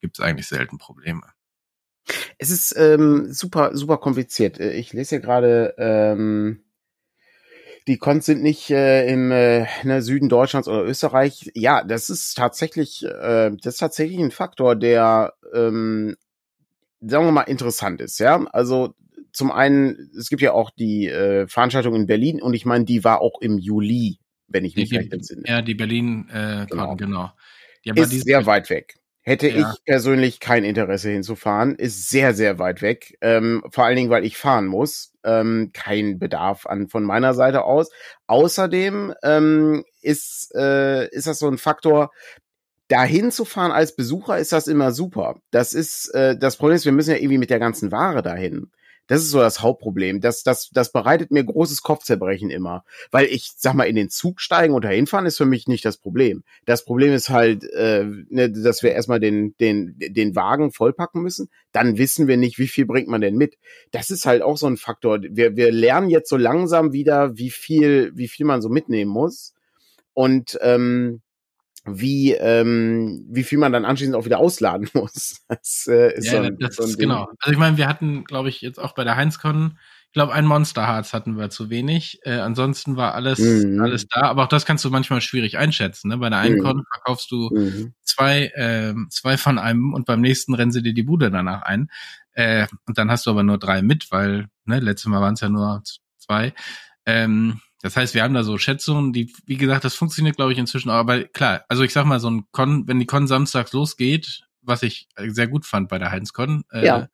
gibt 0.00 0.18
es 0.18 0.20
eigentlich 0.20 0.48
selten 0.48 0.78
Probleme. 0.78 1.22
Es 2.38 2.50
ist 2.50 2.74
ähm, 2.76 3.32
super, 3.32 3.76
super 3.76 3.98
kompliziert. 3.98 4.60
Äh, 4.60 4.72
ich 4.72 4.92
lese 4.92 5.16
hier 5.16 5.20
gerade, 5.20 5.74
ähm, 5.78 6.62
die 7.88 7.98
Cons 7.98 8.26
sind 8.26 8.42
nicht 8.42 8.70
äh, 8.70 9.06
im 9.08 9.30
äh, 9.30 9.66
ne, 9.84 10.02
Süden 10.02 10.28
Deutschlands 10.28 10.68
oder 10.68 10.84
Österreich. 10.84 11.50
Ja, 11.54 11.84
das 11.84 12.10
ist 12.10 12.34
tatsächlich, 12.34 13.04
äh, 13.04 13.50
das 13.62 13.74
ist 13.74 13.80
tatsächlich 13.80 14.18
ein 14.18 14.32
Faktor, 14.32 14.74
der, 14.74 15.34
ähm, 15.54 16.16
sagen 17.00 17.26
wir 17.26 17.32
mal, 17.32 17.42
interessant 17.42 18.00
ist. 18.00 18.18
Ja, 18.18 18.44
also 18.52 18.94
zum 19.36 19.52
einen, 19.52 20.10
es 20.18 20.30
gibt 20.30 20.40
ja 20.40 20.52
auch 20.52 20.70
die 20.70 21.08
äh, 21.08 21.46
Veranstaltung 21.46 21.94
in 21.94 22.06
Berlin 22.06 22.40
und 22.40 22.54
ich 22.54 22.64
meine, 22.64 22.86
die 22.86 23.04
war 23.04 23.20
auch 23.20 23.38
im 23.42 23.58
Juli, 23.58 24.18
wenn 24.48 24.64
ich 24.64 24.76
mich 24.76 24.90
recht 24.94 25.12
entsinne. 25.12 25.42
Ja, 25.46 25.60
die 25.60 25.74
Berlin 25.74 26.26
äh, 26.32 26.64
genau. 26.70 26.96
genau. 26.96 27.32
Die 27.84 28.00
ist 28.00 28.24
sehr 28.24 28.46
weit 28.46 28.70
weg. 28.70 28.94
Hätte 29.20 29.48
ja. 29.48 29.72
ich 29.72 29.84
persönlich 29.84 30.40
kein 30.40 30.64
Interesse 30.64 31.10
hinzufahren, 31.10 31.74
ist 31.74 32.08
sehr, 32.08 32.32
sehr 32.32 32.58
weit 32.58 32.80
weg. 32.80 33.18
Ähm, 33.20 33.62
vor 33.70 33.84
allen 33.84 33.96
Dingen, 33.96 34.08
weil 34.08 34.24
ich 34.24 34.38
fahren 34.38 34.66
muss. 34.66 35.12
Ähm, 35.22 35.70
kein 35.74 36.18
Bedarf 36.18 36.64
an 36.64 36.88
von 36.88 37.04
meiner 37.04 37.34
Seite 37.34 37.64
aus. 37.64 37.90
Außerdem 38.28 39.12
ähm, 39.22 39.84
ist, 40.00 40.54
äh, 40.54 41.08
ist 41.10 41.26
das 41.26 41.40
so 41.40 41.48
ein 41.48 41.58
Faktor, 41.58 42.10
dahin 42.88 43.30
zu 43.30 43.44
fahren 43.44 43.72
als 43.72 43.96
Besucher 43.96 44.38
ist 44.38 44.52
das 44.52 44.66
immer 44.66 44.92
super. 44.92 45.40
Das 45.50 45.74
ist 45.74 46.08
äh, 46.14 46.38
das 46.38 46.56
Problem 46.56 46.76
ist, 46.76 46.86
wir 46.86 46.92
müssen 46.92 47.10
ja 47.10 47.16
irgendwie 47.16 47.38
mit 47.38 47.50
der 47.50 47.58
ganzen 47.58 47.92
Ware 47.92 48.22
dahin. 48.22 48.70
Das 49.06 49.20
ist 49.20 49.30
so 49.30 49.38
das 49.38 49.62
Hauptproblem. 49.62 50.20
Das, 50.20 50.42
das, 50.42 50.70
das 50.72 50.92
bereitet 50.92 51.30
mir 51.30 51.44
großes 51.44 51.82
Kopfzerbrechen 51.82 52.50
immer. 52.50 52.84
Weil 53.10 53.26
ich 53.26 53.52
sag 53.56 53.74
mal, 53.74 53.84
in 53.84 53.96
den 53.96 54.10
Zug 54.10 54.40
steigen 54.40 54.74
und 54.74 54.84
dahin 54.84 55.06
fahren 55.06 55.26
ist 55.26 55.36
für 55.36 55.46
mich 55.46 55.68
nicht 55.68 55.84
das 55.84 55.96
Problem. 55.96 56.42
Das 56.64 56.84
Problem 56.84 57.12
ist 57.12 57.30
halt, 57.30 57.64
äh, 57.72 58.04
ne, 58.28 58.50
dass 58.50 58.82
wir 58.82 58.92
erstmal 58.92 59.20
den, 59.20 59.54
den, 59.58 59.94
den 59.98 60.34
Wagen 60.34 60.72
vollpacken 60.72 61.22
müssen. 61.22 61.48
Dann 61.72 61.98
wissen 61.98 62.26
wir 62.26 62.36
nicht, 62.36 62.58
wie 62.58 62.68
viel 62.68 62.86
bringt 62.86 63.08
man 63.08 63.20
denn 63.20 63.36
mit. 63.36 63.58
Das 63.92 64.10
ist 64.10 64.26
halt 64.26 64.42
auch 64.42 64.56
so 64.56 64.66
ein 64.66 64.76
Faktor. 64.76 65.20
Wir, 65.22 65.56
wir 65.56 65.70
lernen 65.72 66.10
jetzt 66.10 66.28
so 66.28 66.36
langsam 66.36 66.92
wieder, 66.92 67.36
wie 67.36 67.50
viel, 67.50 68.12
wie 68.14 68.28
viel 68.28 68.46
man 68.46 68.62
so 68.62 68.68
mitnehmen 68.68 69.10
muss. 69.10 69.54
Und 70.14 70.58
ähm, 70.62 71.20
wie, 71.86 72.32
ähm, 72.32 73.24
wie 73.28 73.44
viel 73.44 73.58
man 73.58 73.72
dann 73.72 73.84
anschließend 73.84 74.16
auch 74.16 74.24
wieder 74.24 74.38
ausladen 74.38 74.88
muss. 74.94 75.40
Das 75.48 75.86
äh, 75.88 76.14
ist 76.14 76.26
ja, 76.26 76.32
so 76.32 76.38
ein, 76.38 76.58
das 76.58 76.76
so 76.76 76.82
ist 76.84 76.98
Ding. 76.98 77.08
genau. 77.08 77.28
Also 77.40 77.52
ich 77.52 77.58
meine, 77.58 77.76
wir 77.76 77.88
hatten, 77.88 78.24
glaube 78.24 78.48
ich, 78.48 78.60
jetzt 78.60 78.78
auch 78.78 78.94
bei 78.94 79.04
der 79.04 79.16
Heinzcon, 79.16 79.78
ich 80.06 80.12
glaube, 80.12 80.32
ein 80.32 80.46
Monsterharz 80.46 81.12
hatten 81.12 81.36
wir 81.36 81.50
zu 81.50 81.68
wenig. 81.68 82.20
Äh, 82.22 82.38
ansonsten 82.38 82.96
war 82.96 83.14
alles, 83.14 83.38
mhm. 83.38 83.82
alles 83.82 84.06
da. 84.08 84.22
Aber 84.22 84.44
auch 84.44 84.48
das 84.48 84.64
kannst 84.64 84.82
du 84.84 84.90
manchmal 84.90 85.20
schwierig 85.20 85.58
einschätzen. 85.58 86.08
Ne? 86.08 86.16
Bei 86.16 86.30
der 86.30 86.38
einen 86.38 86.56
mhm. 86.56 86.62
Con 86.62 86.82
verkaufst 86.90 87.30
du 87.30 87.50
mhm. 87.52 87.92
zwei, 88.02 88.46
äh, 88.54 88.94
zwei 89.10 89.36
von 89.36 89.58
einem 89.58 89.92
und 89.92 90.06
beim 90.06 90.22
nächsten 90.22 90.54
rennen 90.54 90.72
sie 90.72 90.82
dir 90.82 90.94
die 90.94 91.02
Bude 91.02 91.30
danach 91.30 91.62
ein. 91.62 91.90
Äh, 92.32 92.66
und 92.86 92.96
dann 92.96 93.10
hast 93.10 93.26
du 93.26 93.30
aber 93.30 93.42
nur 93.42 93.58
drei 93.58 93.82
mit, 93.82 94.10
weil 94.10 94.46
ne, 94.64 94.80
letztes 94.80 95.10
Mal 95.10 95.20
waren 95.20 95.34
es 95.34 95.40
ja 95.40 95.50
nur 95.50 95.82
zwei. 96.18 96.54
Ähm, 97.04 97.60
das 97.82 97.96
heißt, 97.96 98.14
wir 98.14 98.22
haben 98.22 98.34
da 98.34 98.42
so 98.42 98.58
Schätzungen, 98.58 99.12
die, 99.12 99.32
wie 99.44 99.56
gesagt, 99.56 99.84
das 99.84 99.94
funktioniert, 99.94 100.36
glaube 100.36 100.52
ich, 100.52 100.58
inzwischen. 100.58 100.90
Aber 100.90 101.24
klar, 101.24 101.64
also 101.68 101.82
ich 101.82 101.92
sag 101.92 102.06
mal, 102.06 102.20
so 102.20 102.30
ein 102.30 102.44
Con, 102.50 102.88
wenn 102.88 102.98
die 102.98 103.06
Con 103.06 103.26
samstags 103.26 103.72
losgeht, 103.72 104.42
was 104.62 104.82
ich 104.82 105.08
sehr 105.28 105.46
gut 105.46 105.66
fand 105.66 105.88
bei 105.88 105.98
der 105.98 106.10
Heinz-Con, 106.10 106.64
äh, 106.72 106.86
ja. 106.86 107.08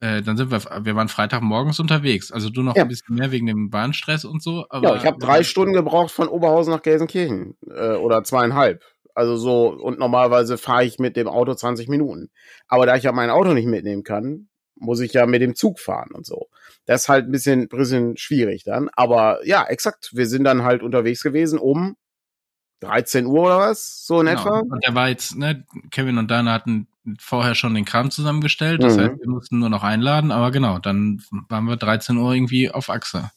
äh, 0.00 0.22
dann 0.22 0.36
sind 0.36 0.50
wir, 0.50 0.62
wir 0.84 0.96
waren 0.96 1.08
Freitagmorgens 1.08 1.80
unterwegs. 1.80 2.30
Also 2.30 2.48
du 2.48 2.62
noch 2.62 2.76
ja. 2.76 2.82
ein 2.82 2.88
bisschen 2.88 3.16
mehr 3.16 3.32
wegen 3.32 3.46
dem 3.46 3.70
Bahnstress 3.70 4.24
und 4.24 4.42
so. 4.42 4.66
Aber, 4.70 4.90
ja, 4.90 4.96
ich 4.96 5.04
habe 5.04 5.18
drei 5.18 5.42
Stunden 5.42 5.74
gebraucht 5.74 6.12
von 6.12 6.28
Oberhausen 6.28 6.72
nach 6.72 6.82
Gelsenkirchen 6.82 7.56
äh, 7.68 7.94
oder 7.94 8.22
zweieinhalb. 8.24 8.82
Also 9.14 9.36
so, 9.36 9.68
und 9.68 9.98
normalerweise 9.98 10.56
fahre 10.56 10.84
ich 10.84 10.98
mit 10.98 11.16
dem 11.16 11.28
Auto 11.28 11.54
20 11.54 11.88
Minuten. 11.88 12.30
Aber 12.68 12.86
da 12.86 12.96
ich 12.96 13.02
ja 13.02 13.12
mein 13.12 13.30
Auto 13.30 13.52
nicht 13.52 13.66
mitnehmen 13.66 14.04
kann, 14.04 14.48
muss 14.76 15.00
ich 15.00 15.12
ja 15.12 15.26
mit 15.26 15.42
dem 15.42 15.54
Zug 15.54 15.78
fahren 15.78 16.10
und 16.12 16.24
so. 16.24 16.48
Das 16.92 17.04
ist 17.04 17.08
halt 17.08 17.26
ein 17.26 17.32
bisschen, 17.32 17.68
bisschen 17.68 18.18
schwierig 18.18 18.64
dann. 18.64 18.90
Aber 18.92 19.38
ja, 19.46 19.64
exakt. 19.64 20.10
Wir 20.12 20.26
sind 20.26 20.44
dann 20.44 20.62
halt 20.62 20.82
unterwegs 20.82 21.22
gewesen 21.22 21.58
um 21.58 21.96
13 22.80 23.24
Uhr 23.24 23.44
oder 23.44 23.58
was, 23.58 24.04
so 24.04 24.20
in 24.20 24.26
genau. 24.26 24.40
etwa. 24.40 24.58
Und 24.58 24.84
der 24.84 24.94
war 24.94 25.08
jetzt, 25.08 25.36
ne, 25.36 25.64
Kevin 25.90 26.18
und 26.18 26.30
Dana 26.30 26.52
hatten 26.52 26.88
vorher 27.18 27.54
schon 27.54 27.74
den 27.74 27.86
Kram 27.86 28.10
zusammengestellt. 28.10 28.82
Das 28.82 28.98
mhm. 28.98 29.00
heißt, 29.00 29.20
wir 29.20 29.30
mussten 29.30 29.58
nur 29.58 29.70
noch 29.70 29.84
einladen. 29.84 30.32
Aber 30.32 30.50
genau, 30.50 30.78
dann 30.80 31.22
waren 31.48 31.64
wir 31.64 31.76
13 31.76 32.18
Uhr 32.18 32.34
irgendwie 32.34 32.70
auf 32.70 32.90
Achse. 32.90 33.30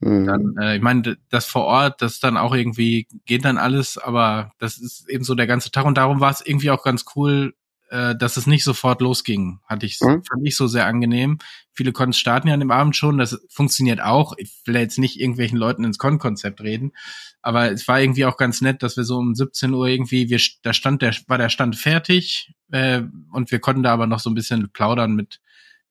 Mhm. 0.00 0.26
Dann, 0.26 0.54
äh, 0.60 0.76
ich 0.76 0.82
meine, 0.82 1.16
das 1.30 1.46
vor 1.46 1.64
Ort, 1.64 2.02
das 2.02 2.20
dann 2.20 2.36
auch 2.36 2.54
irgendwie 2.54 3.06
geht 3.24 3.46
dann 3.46 3.56
alles, 3.56 3.96
aber 3.96 4.52
das 4.58 4.76
ist 4.76 5.08
eben 5.08 5.24
so 5.24 5.34
der 5.34 5.46
ganze 5.46 5.70
Tag 5.70 5.86
und 5.86 5.96
darum 5.96 6.20
war 6.20 6.30
es 6.30 6.44
irgendwie 6.44 6.70
auch 6.70 6.82
ganz 6.82 7.06
cool, 7.16 7.54
äh, 7.92 8.16
dass 8.16 8.38
es 8.38 8.46
nicht 8.46 8.64
sofort 8.64 9.02
losging. 9.02 9.60
Hatte 9.66 9.84
ich, 9.84 10.00
mhm. 10.00 10.24
fand 10.24 10.46
ich 10.46 10.56
so 10.56 10.66
sehr 10.66 10.86
angenehm. 10.86 11.38
Viele 11.72 11.92
Cons 11.92 12.18
starten 12.18 12.48
ja 12.48 12.54
an 12.54 12.60
dem 12.60 12.70
Abend 12.70 12.96
schon, 12.96 13.18
das 13.18 13.38
funktioniert 13.50 14.00
auch. 14.00 14.32
Ich 14.38 14.50
will 14.64 14.76
jetzt 14.76 14.98
nicht 14.98 15.20
irgendwelchen 15.20 15.58
Leuten 15.58 15.84
ins 15.84 15.98
Con-Konzept 15.98 16.62
reden, 16.62 16.92
aber 17.42 17.70
es 17.70 17.86
war 17.88 18.00
irgendwie 18.00 18.24
auch 18.24 18.38
ganz 18.38 18.62
nett, 18.62 18.82
dass 18.82 18.96
wir 18.96 19.04
so 19.04 19.18
um 19.18 19.34
17 19.34 19.74
Uhr 19.74 19.86
irgendwie, 19.88 20.30
wir, 20.30 20.40
da 20.62 20.72
stand 20.72 21.02
der, 21.02 21.14
war 21.26 21.36
der 21.36 21.50
Stand 21.50 21.76
fertig 21.76 22.54
äh, 22.70 23.02
und 23.30 23.50
wir 23.50 23.60
konnten 23.60 23.82
da 23.82 23.92
aber 23.92 24.06
noch 24.06 24.20
so 24.20 24.30
ein 24.30 24.34
bisschen 24.34 24.70
plaudern 24.72 25.14
mit 25.14 25.40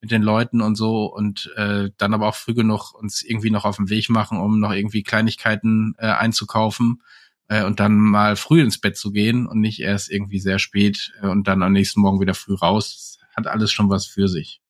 mit 0.04 0.10
den 0.10 0.24
Leuten 0.24 0.62
und 0.62 0.76
so 0.76 1.06
und 1.06 1.54
äh, 1.58 1.92
dann 1.98 2.16
aber 2.16 2.28
auch 2.28 2.34
früh 2.34 2.56
genug 2.56 2.92
uns 2.96 3.22
irgendwie 3.22 3.52
noch 3.52 3.66
auf 3.66 3.76
den 3.76 3.92
Weg 3.92 4.10
machen, 4.10 4.40
um 4.40 4.60
noch 4.60 4.72
irgendwie 4.72 5.04
Kleinigkeiten 5.04 5.94
äh, 6.00 6.08
einzukaufen 6.08 7.04
äh, 7.52 7.66
und 7.66 7.82
dann 7.82 7.98
mal 7.98 8.38
früh 8.38 8.62
ins 8.62 8.80
Bett 8.80 8.96
zu 8.96 9.12
gehen 9.12 9.46
und 9.46 9.60
nicht 9.60 9.82
erst 9.82 10.10
irgendwie 10.10 10.40
sehr 10.40 10.58
spät 10.58 11.12
äh, 11.22 11.28
und 11.28 11.48
dann 11.48 11.62
am 11.62 11.74
nächsten 11.74 12.00
Morgen 12.00 12.22
wieder 12.22 12.34
früh 12.34 12.56
raus. 12.56 13.18
Das 13.20 13.36
hat 13.36 13.48
alles 13.48 13.72
schon 13.72 13.90
was 13.90 14.06
für 14.06 14.30
sich. 14.30 14.62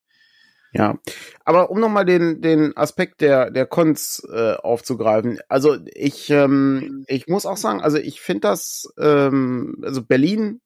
Ja, 0.74 0.98
aber 1.44 1.70
um 1.70 1.80
nochmal 1.80 2.06
den, 2.06 2.42
den 2.42 2.76
Aspekt 2.78 3.22
der, 3.22 3.52
der 3.52 3.66
Cons 3.66 4.26
äh, 4.34 4.54
aufzugreifen, 4.54 5.40
also 5.50 5.78
ich, 5.94 6.30
ähm, 6.30 7.04
ich 7.08 7.28
muss 7.28 7.46
auch 7.46 7.58
sagen, 7.58 7.82
also 7.82 7.98
ich 7.98 8.22
finde 8.22 8.42
das, 8.42 8.88
ähm, 8.98 9.76
also 9.84 10.02
Berlin, 10.02 10.62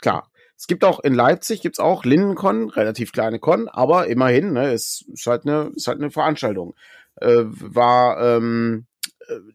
klar, 0.00 0.30
es 0.58 0.66
gibt 0.66 0.84
auch 0.84 1.00
in 1.00 1.14
Leipzig 1.14 1.62
gibt's 1.62 1.78
auch 1.78 2.04
Lindencon, 2.04 2.70
relativ 2.70 3.12
kleine 3.12 3.38
Con, 3.38 3.68
aber 3.68 4.08
immerhin, 4.08 4.52
ne, 4.52 4.72
es 4.72 5.04
ist 5.12 5.26
halt 5.26 5.46
eine, 5.46 5.70
ist 5.74 5.86
halt 5.86 6.00
eine 6.00 6.10
Veranstaltung. 6.10 6.74
Äh, 7.18 7.44
war 7.44 8.20
ähm, 8.20 8.86
äh, 8.88 8.95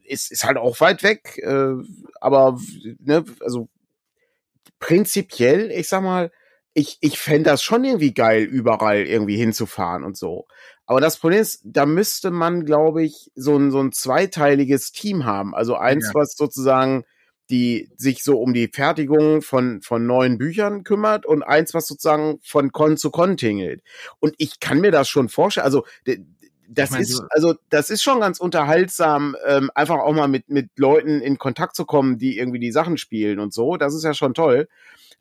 ist, 0.03 0.31
ist 0.31 0.43
halt 0.45 0.57
auch 0.57 0.79
weit 0.79 1.03
weg, 1.03 1.39
äh, 1.43 1.73
aber 2.19 2.59
ne, 2.99 3.25
also 3.41 3.69
prinzipiell, 4.79 5.71
ich 5.71 5.87
sag 5.87 6.03
mal, 6.03 6.31
ich, 6.73 6.97
ich 7.01 7.19
fände 7.19 7.49
das 7.49 7.63
schon 7.63 7.83
irgendwie 7.83 8.13
geil, 8.13 8.43
überall 8.43 9.05
irgendwie 9.05 9.35
hinzufahren 9.35 10.03
und 10.03 10.17
so. 10.17 10.47
Aber 10.85 11.01
das 11.01 11.17
Problem 11.17 11.41
ist, 11.41 11.61
da 11.63 11.85
müsste 11.85 12.31
man, 12.31 12.65
glaube 12.65 13.03
ich, 13.03 13.31
so 13.35 13.57
ein, 13.57 13.71
so 13.71 13.79
ein 13.79 13.91
zweiteiliges 13.91 14.91
Team 14.91 15.25
haben. 15.25 15.53
Also 15.53 15.75
eins, 15.75 16.07
ja. 16.07 16.19
was 16.19 16.35
sozusagen 16.35 17.03
die 17.51 17.91
sich 17.97 18.23
so 18.23 18.39
um 18.39 18.53
die 18.53 18.69
Fertigung 18.69 19.41
von, 19.41 19.81
von 19.81 20.07
neuen 20.07 20.37
Büchern 20.37 20.83
kümmert 20.83 21.25
und 21.25 21.43
eins, 21.43 21.73
was 21.73 21.85
sozusagen 21.85 22.39
von 22.41 22.71
Con 22.71 22.95
zu 22.95 23.11
Con 23.11 23.35
tingelt. 23.35 23.83
Und 24.19 24.33
ich 24.37 24.59
kann 24.61 24.79
mir 24.79 24.91
das 24.91 25.09
schon 25.09 25.27
vorstellen. 25.27 25.65
Also 25.65 25.85
das 26.73 26.89
ich 26.89 26.91
mein, 26.91 27.01
ist, 27.01 27.23
also 27.29 27.55
das 27.69 27.89
ist 27.89 28.01
schon 28.01 28.19
ganz 28.19 28.39
unterhaltsam, 28.39 29.35
ähm, 29.45 29.69
einfach 29.75 29.97
auch 29.97 30.13
mal 30.13 30.27
mit, 30.27 30.49
mit 30.49 30.69
Leuten 30.77 31.21
in 31.21 31.37
Kontakt 31.37 31.75
zu 31.75 31.85
kommen, 31.85 32.17
die 32.17 32.37
irgendwie 32.37 32.59
die 32.59 32.71
Sachen 32.71 32.97
spielen 32.97 33.39
und 33.39 33.53
so. 33.53 33.77
Das 33.77 33.93
ist 33.93 34.03
ja 34.03 34.13
schon 34.13 34.33
toll. 34.33 34.67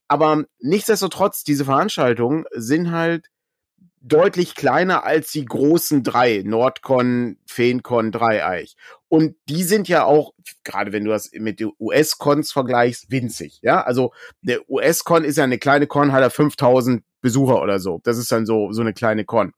Aber 0.06 0.44
nichtsdestotrotz, 0.60 1.44
diese 1.44 1.64
Veranstaltungen 1.64 2.44
sind 2.52 2.92
halt 2.92 3.26
deutlich 4.02 4.54
kleiner 4.54 5.04
als 5.04 5.30
die 5.32 5.44
großen 5.44 6.02
drei, 6.02 6.42
Nordcon, 6.44 7.36
Feencon, 7.46 8.12
Dreieich. 8.12 8.76
Und 9.08 9.36
die 9.48 9.62
sind 9.62 9.88
ja 9.88 10.04
auch, 10.04 10.32
gerade 10.64 10.92
wenn 10.92 11.04
du 11.04 11.10
das 11.10 11.30
mit 11.34 11.60
den 11.60 11.72
US-Cons 11.78 12.52
vergleichst, 12.52 13.10
winzig. 13.10 13.58
Ja, 13.62 13.82
also 13.82 14.12
der 14.40 14.68
US-Con 14.70 15.24
ist 15.24 15.36
ja 15.36 15.44
eine 15.44 15.58
kleine 15.58 15.86
Con, 15.86 16.12
hat 16.12 16.22
er 16.22 16.30
5000 16.30 17.02
Besucher 17.20 17.60
oder 17.60 17.78
so. 17.78 18.00
Das 18.04 18.16
ist 18.16 18.32
dann 18.32 18.46
so, 18.46 18.72
so 18.72 18.80
eine 18.80 18.94
kleine 18.94 19.24
Con 19.24 19.52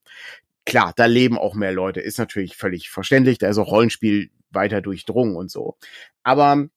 klar, 0.64 0.92
da 0.96 1.06
leben 1.06 1.38
auch 1.38 1.54
mehr 1.54 1.72
Leute, 1.72 2.00
ist 2.00 2.18
natürlich 2.18 2.56
völlig 2.56 2.90
verständlich. 2.90 3.38
Da 3.38 3.48
ist 3.48 3.58
auch 3.58 3.70
Rollenspiel 3.70 4.30
weiter 4.50 4.80
durchdrungen 4.80 5.36
und 5.36 5.50
so. 5.50 5.76
Aber 6.22 6.68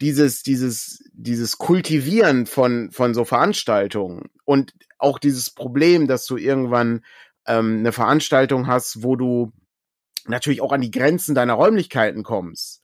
dieses, 0.00 0.42
dieses, 0.42 1.04
dieses 1.12 1.58
Kultivieren 1.58 2.46
von, 2.46 2.90
von 2.90 3.14
so 3.14 3.24
Veranstaltungen 3.24 4.30
und 4.44 4.74
auch 4.98 5.18
dieses 5.18 5.50
Problem, 5.50 6.08
dass 6.08 6.26
du 6.26 6.36
irgendwann 6.36 7.04
ähm, 7.46 7.78
eine 7.78 7.92
Veranstaltung 7.92 8.66
hast, 8.66 9.02
wo 9.02 9.16
du 9.16 9.52
natürlich 10.26 10.60
auch 10.60 10.72
an 10.72 10.80
die 10.80 10.90
Grenzen 10.90 11.34
deiner 11.34 11.54
Räumlichkeiten 11.54 12.22
kommst 12.22 12.81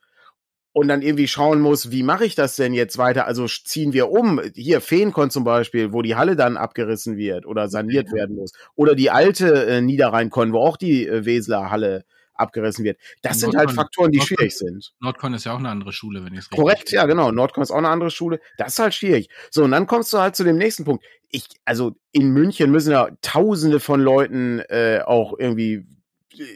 und 0.78 0.86
dann 0.86 1.02
irgendwie 1.02 1.26
schauen 1.26 1.60
muss, 1.60 1.90
wie 1.90 2.04
mache 2.04 2.24
ich 2.24 2.36
das 2.36 2.54
denn 2.54 2.72
jetzt 2.72 2.98
weiter? 2.98 3.26
Also 3.26 3.48
ziehen 3.48 3.92
wir 3.92 4.10
um. 4.10 4.40
Hier 4.54 4.80
Feenkon 4.80 5.28
zum 5.28 5.42
Beispiel, 5.42 5.92
wo 5.92 6.02
die 6.02 6.14
Halle 6.14 6.36
dann 6.36 6.56
abgerissen 6.56 7.16
wird 7.16 7.46
oder 7.46 7.68
saniert 7.68 8.12
werden 8.12 8.36
muss. 8.36 8.52
Oder 8.76 8.94
die 8.94 9.10
alte 9.10 9.66
äh, 9.66 9.80
Niederrheinkon, 9.80 10.52
wo 10.52 10.60
auch 10.60 10.76
die 10.76 11.04
äh, 11.04 11.24
Weseler 11.24 11.72
Halle 11.72 12.04
abgerissen 12.34 12.84
wird. 12.84 12.96
Das 13.22 13.40
sind 13.40 13.56
halt 13.56 13.72
Faktoren, 13.72 14.12
die 14.12 14.18
Nordcon, 14.18 14.36
schwierig 14.36 14.56
sind. 14.56 14.92
Nordcon 15.00 15.34
ist 15.34 15.46
ja 15.46 15.52
auch 15.52 15.58
eine 15.58 15.68
andere 15.68 15.92
Schule, 15.92 16.24
wenn 16.24 16.32
ich 16.32 16.38
es 16.38 16.44
richtig 16.44 16.58
Korrekt, 16.60 16.92
ja, 16.92 17.06
genau. 17.06 17.32
Nordcon 17.32 17.64
ist 17.64 17.72
auch 17.72 17.78
eine 17.78 17.88
andere 17.88 18.12
Schule. 18.12 18.38
Das 18.56 18.74
ist 18.74 18.78
halt 18.78 18.94
schwierig. 18.94 19.28
So, 19.50 19.64
und 19.64 19.72
dann 19.72 19.88
kommst 19.88 20.12
du 20.12 20.18
halt 20.18 20.36
zu 20.36 20.44
dem 20.44 20.58
nächsten 20.58 20.84
Punkt. 20.84 21.04
Ich, 21.30 21.48
also 21.64 21.96
in 22.12 22.30
München 22.30 22.70
müssen 22.70 22.92
ja 22.92 23.08
tausende 23.20 23.80
von 23.80 24.00
Leuten 24.00 24.60
äh, 24.68 25.00
auch 25.04 25.36
irgendwie 25.36 25.86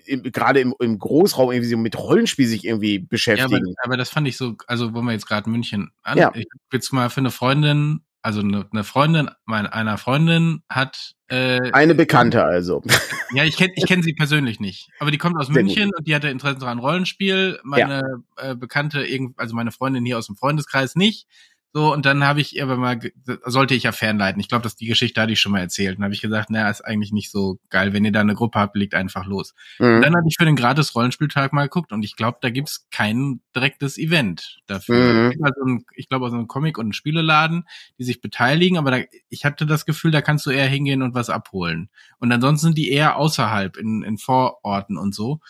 gerade 0.06 0.60
im, 0.60 0.74
im 0.80 0.98
Großraum 0.98 1.52
irgendwie 1.52 1.70
so 1.70 1.76
mit 1.76 1.98
Rollenspiel 1.98 2.46
sich 2.46 2.64
irgendwie 2.64 2.98
beschäftigen. 2.98 3.52
Ja, 3.52 3.58
aber, 3.58 3.84
aber 3.84 3.96
das 3.96 4.10
fand 4.10 4.28
ich 4.28 4.36
so, 4.36 4.56
also 4.66 4.94
wo 4.94 5.02
wir 5.02 5.12
jetzt 5.12 5.26
gerade 5.26 5.50
München 5.50 5.90
an, 6.02 6.18
ja. 6.18 6.32
ich 6.34 6.46
jetzt 6.72 6.92
mal 6.92 7.10
für 7.10 7.20
eine 7.20 7.30
Freundin 7.30 8.00
also 8.22 8.40
eine, 8.40 8.66
eine 8.70 8.84
Freundin 8.84 9.30
meine, 9.44 9.72
einer 9.72 9.98
Freundin 9.98 10.62
hat 10.68 11.14
äh, 11.28 11.72
eine 11.72 11.94
Bekannte 11.94 12.44
also. 12.44 12.82
Ja, 13.34 13.44
ich 13.44 13.56
kenne 13.56 13.72
ich 13.76 13.86
kenn 13.86 14.02
sie 14.02 14.12
persönlich 14.12 14.60
nicht, 14.60 14.90
aber 14.98 15.10
die 15.10 15.16
kommt 15.16 15.38
aus 15.38 15.46
Sehr 15.46 15.54
München 15.54 15.86
gut. 15.86 15.98
und 15.98 16.06
die 16.06 16.14
hatte 16.14 16.28
Interesse 16.28 16.58
daran 16.58 16.78
Rollenspiel. 16.78 17.58
Meine 17.64 18.22
ja. 18.36 18.50
äh, 18.50 18.54
Bekannte, 18.54 19.06
also 19.36 19.56
meine 19.56 19.72
Freundin 19.72 20.04
hier 20.04 20.18
aus 20.18 20.26
dem 20.26 20.36
Freundeskreis 20.36 20.96
nicht. 20.96 21.26
So, 21.74 21.90
und 21.90 22.04
dann 22.04 22.22
habe 22.24 22.42
ich 22.42 22.54
ihr 22.54 22.64
aber 22.64 22.76
mal, 22.76 23.00
sollte 23.46 23.74
ich 23.74 23.84
ja 23.84 23.92
fernleiten. 23.92 24.38
Ich 24.40 24.48
glaube, 24.48 24.62
dass 24.62 24.76
die 24.76 24.86
Geschichte 24.86 25.20
hatte 25.20 25.32
ich 25.32 25.40
schon 25.40 25.52
mal 25.52 25.60
erzählt. 25.60 25.96
Und 25.96 26.04
habe 26.04 26.12
ich 26.12 26.20
gesagt, 26.20 26.50
naja, 26.50 26.68
ist 26.68 26.82
eigentlich 26.82 27.12
nicht 27.12 27.30
so 27.30 27.58
geil. 27.70 27.94
Wenn 27.94 28.04
ihr 28.04 28.12
da 28.12 28.20
eine 28.20 28.34
Gruppe 28.34 28.58
habt, 28.58 28.76
liegt 28.76 28.94
einfach 28.94 29.24
los. 29.24 29.54
Mhm. 29.78 29.96
Und 29.96 30.02
dann 30.02 30.14
hatte 30.14 30.26
ich 30.28 30.36
für 30.38 30.44
den 30.44 30.56
gratis 30.56 30.94
Rollenspieltag 30.94 31.54
mal 31.54 31.64
geguckt 31.64 31.92
und 31.92 32.04
ich 32.04 32.14
glaube, 32.14 32.38
da 32.42 32.50
gibt's 32.50 32.88
kein 32.90 33.40
direktes 33.56 33.96
Event 33.96 34.58
dafür. 34.66 35.32
Mhm. 35.34 35.44
Also 35.44 35.62
ein, 35.64 35.84
ich 35.94 36.10
glaube, 36.10 36.26
also 36.26 36.36
ein 36.36 36.46
Comic- 36.46 36.76
und 36.76 36.88
ein 36.88 36.92
Spieleladen, 36.92 37.64
die 37.98 38.04
sich 38.04 38.20
beteiligen, 38.20 38.76
aber 38.76 38.90
da, 38.90 38.98
ich 39.30 39.46
hatte 39.46 39.64
das 39.64 39.86
Gefühl, 39.86 40.10
da 40.10 40.20
kannst 40.20 40.44
du 40.44 40.50
eher 40.50 40.68
hingehen 40.68 41.00
und 41.00 41.14
was 41.14 41.30
abholen. 41.30 41.88
Und 42.18 42.30
ansonsten 42.32 42.66
sind 42.66 42.78
die 42.78 42.90
eher 42.90 43.16
außerhalb, 43.16 43.78
in, 43.78 44.02
in 44.02 44.18
Vororten 44.18 44.98
und 44.98 45.14
so. 45.14 45.40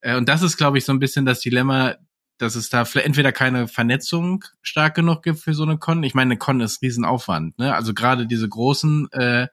Äh, 0.00 0.16
und 0.16 0.28
das 0.28 0.42
ist, 0.42 0.56
glaube 0.56 0.78
ich, 0.78 0.84
so 0.84 0.92
ein 0.92 1.00
bisschen 1.00 1.26
das 1.26 1.40
Dilemma, 1.40 1.96
dass 2.38 2.54
es 2.54 2.70
da 2.70 2.84
entweder 2.94 3.32
keine 3.32 3.68
Vernetzung 3.68 4.44
stark 4.62 4.94
genug 4.94 5.22
gibt 5.22 5.38
für 5.38 5.54
so 5.54 5.62
eine 5.62 5.78
Con. 5.78 6.02
Ich 6.02 6.14
meine, 6.14 6.32
eine 6.32 6.38
Con 6.38 6.60
ist 6.60 6.82
Riesenaufwand, 6.82 7.58
ne? 7.58 7.74
Also 7.74 7.94
gerade 7.94 8.26
diese 8.26 8.48
großen, 8.48 9.10
äh, 9.12 9.48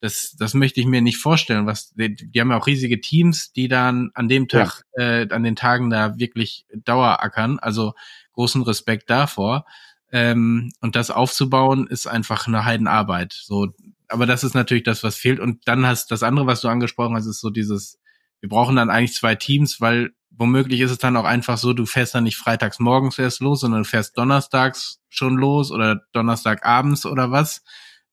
das, 0.00 0.36
das 0.38 0.52
möchte 0.54 0.80
ich 0.80 0.86
mir 0.86 1.00
nicht 1.00 1.16
vorstellen. 1.16 1.66
Was, 1.66 1.94
die, 1.94 2.14
die 2.14 2.40
haben 2.40 2.50
ja 2.50 2.58
auch 2.58 2.66
riesige 2.66 3.00
Teams, 3.00 3.52
die 3.52 3.68
dann 3.68 4.10
an 4.14 4.28
dem 4.28 4.48
Tag, 4.48 4.84
ja. 4.96 5.22
äh, 5.22 5.28
an 5.30 5.44
den 5.44 5.56
Tagen 5.56 5.90
da 5.90 6.18
wirklich 6.18 6.66
Dauerackern. 6.74 7.58
Also 7.58 7.94
großen 8.32 8.62
Respekt 8.62 9.08
davor. 9.08 9.64
Ähm, 10.12 10.70
und 10.80 10.94
das 10.94 11.10
aufzubauen 11.10 11.86
ist 11.86 12.06
einfach 12.06 12.46
eine 12.46 12.64
Heidenarbeit. 12.64 13.32
So, 13.32 13.68
aber 14.08 14.26
das 14.26 14.44
ist 14.44 14.54
natürlich 14.54 14.84
das, 14.84 15.02
was 15.02 15.16
fehlt. 15.16 15.40
Und 15.40 15.66
dann 15.66 15.86
hast 15.86 16.10
das 16.10 16.22
andere, 16.22 16.46
was 16.46 16.60
du 16.60 16.68
angesprochen 16.68 17.16
hast, 17.16 17.26
ist 17.26 17.40
so 17.40 17.50
dieses, 17.50 17.98
wir 18.40 18.48
brauchen 18.48 18.76
dann 18.76 18.90
eigentlich 18.90 19.14
zwei 19.14 19.34
Teams, 19.34 19.80
weil 19.80 20.12
womöglich 20.36 20.80
ist 20.80 20.90
es 20.90 20.98
dann 20.98 21.16
auch 21.16 21.24
einfach 21.24 21.58
so, 21.58 21.72
du 21.72 21.86
fährst 21.86 22.14
dann 22.14 22.24
nicht 22.24 22.36
freitags 22.36 22.78
morgens 22.78 23.18
erst 23.18 23.40
los, 23.40 23.60
sondern 23.60 23.82
du 23.82 23.88
fährst 23.88 24.16
donnerstags 24.18 25.00
schon 25.08 25.36
los 25.36 25.70
oder 25.70 26.02
donnerstagabends 26.12 27.06
oder 27.06 27.30
was, 27.30 27.62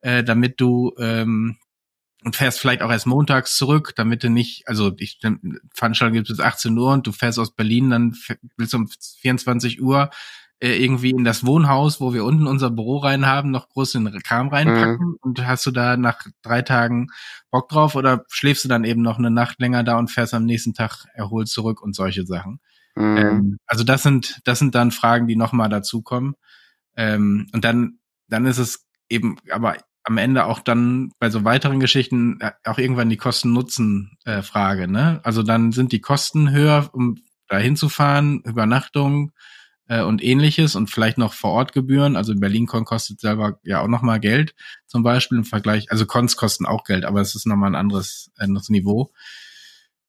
äh, 0.02 0.24
damit 0.24 0.60
du 0.60 0.94
ähm, 0.98 1.58
und 2.24 2.36
fährst 2.36 2.60
vielleicht 2.60 2.84
auch 2.84 2.92
erst 2.92 3.08
montags 3.08 3.58
zurück, 3.58 3.94
damit 3.96 4.24
du 4.24 4.30
nicht, 4.30 4.68
also 4.68 4.94
ich 5.00 5.20
Veranstaltung 5.74 6.14
gibt 6.14 6.28
bis 6.28 6.40
18 6.40 6.78
Uhr 6.78 6.94
und 6.94 7.08
du 7.08 7.12
fährst 7.12 7.40
aus 7.40 7.56
Berlin, 7.56 7.90
dann 7.90 8.16
du 8.58 8.78
um 8.78 8.88
24 9.22 9.82
Uhr 9.82 10.12
äh, 10.62 10.76
irgendwie 10.76 11.10
in 11.10 11.24
das 11.24 11.45
Wohnhaus, 11.45 12.00
wo 12.00 12.13
wir 12.13 12.24
unten 12.24 12.45
unser 12.45 12.69
Büro 12.69 12.97
rein 12.97 13.26
haben, 13.26 13.50
noch 13.50 13.67
groß 13.69 13.95
in 13.95 14.06
den 14.06 14.21
Kram 14.21 14.50
reinpacken 14.50 15.08
mhm. 15.08 15.17
und 15.19 15.45
hast 15.45 15.65
du 15.65 15.71
da 15.71 15.97
nach 15.97 16.28
drei 16.43 16.62
Tagen 16.62 17.08
Bock 17.50 17.67
drauf 17.67 17.95
oder 17.95 18.24
schläfst 18.30 18.63
du 18.63 18.69
dann 18.69 18.84
eben 18.84 19.02
noch 19.02 19.17
eine 19.17 19.32
Nacht 19.32 19.60
länger 19.60 19.84
da 19.84 19.97
und 19.97 20.12
fährst 20.12 20.36
am 20.36 20.45
nächsten 20.45 20.74
Tag 20.76 21.06
erholt 21.15 21.47
zurück 21.47 21.82
und 21.82 21.95
solche 21.95 22.26
Sachen. 22.28 22.60
Mhm. 22.95 23.17
Ähm, 23.17 23.58
also 23.65 23.84
das 23.84 24.04
sind, 24.04 24.39
das 24.43 24.60
sind 24.60 24.76
dann 24.76 24.91
Fragen, 24.91 25.28
die 25.28 25.36
nochmal 25.36 25.69
dazukommen. 25.69 26.36
Ähm, 26.95 27.47
und 27.54 27.65
dann, 27.65 27.97
dann 28.28 28.45
ist 28.45 28.60
es 28.60 28.86
eben, 29.10 29.38
aber 29.52 29.78
am 30.04 30.17
Ende 30.19 30.45
auch 30.45 30.60
dann 30.60 31.12
bei 31.17 31.32
so 31.32 31.43
weiteren 31.43 31.80
Geschichten 31.80 32.39
äh, 32.39 32.52
auch 32.65 32.78
irgendwann 32.78 33.10
die 33.10 33.17
Kosten-Nutzen-Frage, 33.17 34.88
ne? 34.88 35.21
Also 35.24 35.41
dann 35.41 35.71
sind 35.71 35.91
die 35.91 36.02
Kosten 36.02 36.52
höher, 36.52 36.89
um 36.93 37.17
da 37.47 37.58
hinzufahren, 37.58 38.41
Übernachtung, 38.41 39.32
äh, 39.92 40.02
und 40.04 40.24
ähnliches 40.24 40.76
und 40.76 40.90
vielleicht 40.90 41.18
noch 41.18 41.34
vor 41.34 41.52
Ort 41.52 41.74
Gebühren. 41.74 42.16
Also 42.16 42.34
BerlinCon 42.34 42.86
kostet 42.86 43.20
selber 43.20 43.60
ja 43.64 43.82
auch 43.82 43.90
nochmal 43.90 44.22
Geld 44.22 44.56
zum 44.88 45.04
Beispiel 45.04 45.40
im 45.40 45.44
Vergleich. 45.44 45.92
Also 45.92 46.06
Cons 46.06 46.38
kosten 46.38 46.66
auch 46.66 46.86
Geld, 46.86 47.04
aber 47.04 47.20
es 47.20 47.36
ist 47.36 47.46
nochmal 47.46 47.72
ein 47.72 47.76
anderes, 47.76 48.32
anderes 48.38 48.70
Niveau. 48.70 49.12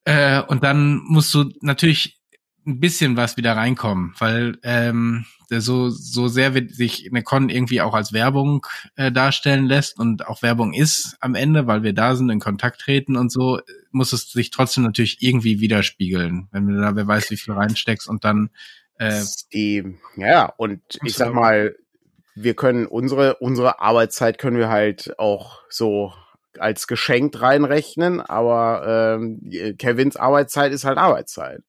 Äh, 0.05 0.41
und 0.43 0.63
dann 0.63 1.01
musst 1.05 1.35
du 1.35 1.53
natürlich 1.63 2.21
ein 2.65 2.79
bisschen 2.79 3.17
was 3.17 3.37
wieder 3.37 3.57
reinkommen, 3.57 4.15
weil 4.21 4.57
ähm, 4.63 5.25
so 5.51 5.91
so 5.91 6.29
sehr 6.29 6.55
wird 6.55 6.73
sich 6.73 7.09
eine 7.11 7.25
Con 7.25 7.49
irgendwie 7.49 7.81
auch 7.81 7.93
als 7.93 8.13
Werbung 8.13 8.65
äh, 8.95 9.11
darstellen 9.11 9.67
lässt 9.67 9.99
und 9.99 10.29
auch 10.29 10.43
Werbung 10.43 10.73
ist 10.73 11.17
am 11.19 11.35
Ende, 11.35 11.67
weil 11.67 11.83
wir 11.83 11.93
da 11.93 12.15
sind, 12.15 12.31
in 12.31 12.39
Kontakt 12.39 12.81
treten 12.81 13.17
und 13.17 13.33
so, 13.33 13.61
muss 13.91 14.13
es 14.13 14.31
sich 14.31 14.51
trotzdem 14.51 14.85
natürlich 14.85 15.23
irgendwie 15.23 15.59
widerspiegeln, 15.59 16.47
wenn 16.53 16.69
du 16.69 16.81
da 16.81 16.95
wer 16.95 17.07
weiß, 17.09 17.33
wie 17.33 17.37
viel 17.37 17.55
reinsteckst 17.55 18.09
und 18.09 18.25
dann 18.25 18.51
äh, 18.99 19.23
die, 19.53 19.99
ja, 20.17 20.53
und 20.57 20.81
ich 21.05 21.15
sag 21.15 21.33
mal, 21.33 21.77
wir 22.35 22.55
können 22.55 22.87
unsere, 22.87 23.37
unsere 23.37 23.81
Arbeitszeit 23.81 24.39
können 24.39 24.57
wir 24.57 24.69
halt 24.69 25.19
auch 25.19 25.61
so 25.69 26.13
als 26.59 26.87
geschenkt 26.87 27.41
reinrechnen, 27.41 28.21
aber 28.21 29.19
ähm, 29.19 29.77
Kevins 29.79 30.17
Arbeitszeit 30.17 30.73
ist 30.73 30.85
halt 30.85 30.99
Arbeitszeit. 30.99 31.63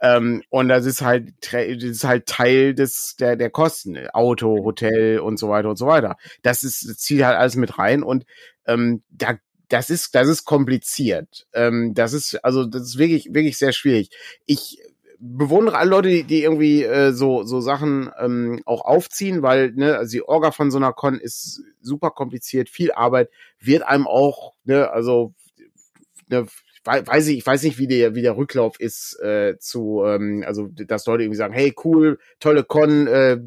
Ähm, 0.00 0.42
und 0.50 0.68
das 0.68 0.84
ist 0.84 1.02
halt, 1.02 1.32
das 1.52 1.82
ist 1.84 2.04
halt 2.04 2.26
Teil 2.26 2.74
des, 2.74 3.14
der, 3.16 3.36
der 3.36 3.50
Kosten. 3.50 3.96
Auto, 4.08 4.64
Hotel 4.64 5.20
und 5.20 5.38
so 5.38 5.48
weiter 5.48 5.70
und 5.70 5.76
so 5.76 5.86
weiter. 5.86 6.16
Das 6.42 6.64
ist, 6.64 6.88
das 6.88 6.96
zieht 6.98 7.22
halt 7.22 7.36
alles 7.36 7.54
mit 7.54 7.78
rein 7.78 8.02
und 8.02 8.24
ähm, 8.66 9.02
da 9.10 9.36
das 9.68 9.88
ist, 9.88 10.14
das 10.14 10.28
ist 10.28 10.44
kompliziert. 10.44 11.46
Ähm, 11.54 11.94
das 11.94 12.12
ist, 12.12 12.44
also, 12.44 12.66
das 12.66 12.82
ist 12.82 12.98
wirklich, 12.98 13.32
wirklich 13.32 13.56
sehr 13.56 13.72
schwierig. 13.72 14.10
Ich 14.44 14.78
bewundere 15.24 15.78
alle 15.78 15.90
Leute, 15.90 16.08
die, 16.08 16.24
die 16.24 16.42
irgendwie 16.42 16.82
äh, 16.82 17.12
so 17.12 17.44
so 17.44 17.60
Sachen 17.60 18.10
ähm, 18.18 18.60
auch 18.66 18.84
aufziehen, 18.84 19.40
weil 19.42 19.70
ne, 19.72 19.96
also 19.96 20.10
die 20.10 20.22
Orga 20.22 20.50
von 20.50 20.72
so 20.72 20.78
einer 20.78 20.92
Con 20.92 21.18
ist 21.20 21.62
super 21.80 22.10
kompliziert, 22.10 22.68
viel 22.68 22.90
Arbeit, 22.90 23.30
wird 23.60 23.84
einem 23.84 24.08
auch, 24.08 24.54
ne, 24.64 24.90
also 24.90 25.32
ne, 26.28 26.46
weiß 26.84 27.28
ich, 27.28 27.38
ich 27.38 27.46
weiß 27.46 27.62
nicht, 27.62 27.78
wie 27.78 27.86
der 27.86 28.16
wie 28.16 28.22
der 28.22 28.36
Rücklauf 28.36 28.80
ist 28.80 29.16
äh, 29.20 29.56
zu, 29.60 30.02
ähm, 30.04 30.42
also 30.44 30.68
dass 30.72 31.06
Leute 31.06 31.22
irgendwie 31.22 31.38
sagen, 31.38 31.54
hey 31.54 31.72
cool, 31.84 32.18
tolle 32.40 32.64
Con, 32.64 33.06
äh, 33.06 33.38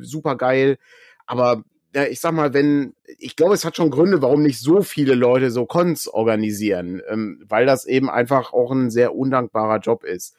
super 0.00 0.36
geil, 0.36 0.78
aber 1.26 1.64
ja, 1.94 2.04
ich 2.04 2.20
sag 2.20 2.32
mal, 2.32 2.54
wenn, 2.54 2.94
ich 3.18 3.34
glaube, 3.34 3.54
es 3.54 3.64
hat 3.64 3.76
schon 3.76 3.90
Gründe, 3.90 4.22
warum 4.22 4.42
nicht 4.42 4.60
so 4.60 4.80
viele 4.80 5.16
Leute 5.16 5.50
so 5.50 5.66
Cons 5.66 6.06
organisieren, 6.06 7.02
ähm, 7.08 7.44
weil 7.48 7.66
das 7.66 7.84
eben 7.84 8.08
einfach 8.08 8.52
auch 8.52 8.70
ein 8.70 8.90
sehr 8.90 9.14
undankbarer 9.14 9.80
Job 9.80 10.04
ist 10.04 10.36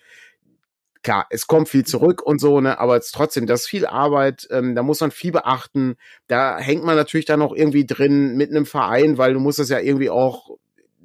klar, 1.03 1.27
es 1.29 1.47
kommt 1.47 1.69
viel 1.69 1.85
zurück 1.85 2.21
und 2.21 2.39
so, 2.39 2.61
ne, 2.61 2.79
aber 2.79 2.97
es 2.97 3.11
trotzdem, 3.11 3.47
das 3.47 3.61
ist 3.61 3.67
viel 3.67 3.85
Arbeit, 3.85 4.47
ähm, 4.51 4.75
da 4.75 4.83
muss 4.83 5.01
man 5.01 5.11
viel 5.11 5.31
beachten. 5.31 5.95
Da 6.27 6.59
hängt 6.59 6.83
man 6.83 6.95
natürlich 6.95 7.25
dann 7.25 7.41
auch 7.41 7.53
irgendwie 7.53 7.85
drin 7.85 8.35
mit 8.37 8.51
einem 8.51 8.65
Verein, 8.65 9.17
weil 9.17 9.33
du 9.33 9.39
musst 9.39 9.59
das 9.59 9.69
ja 9.69 9.79
irgendwie 9.79 10.09
auch 10.09 10.57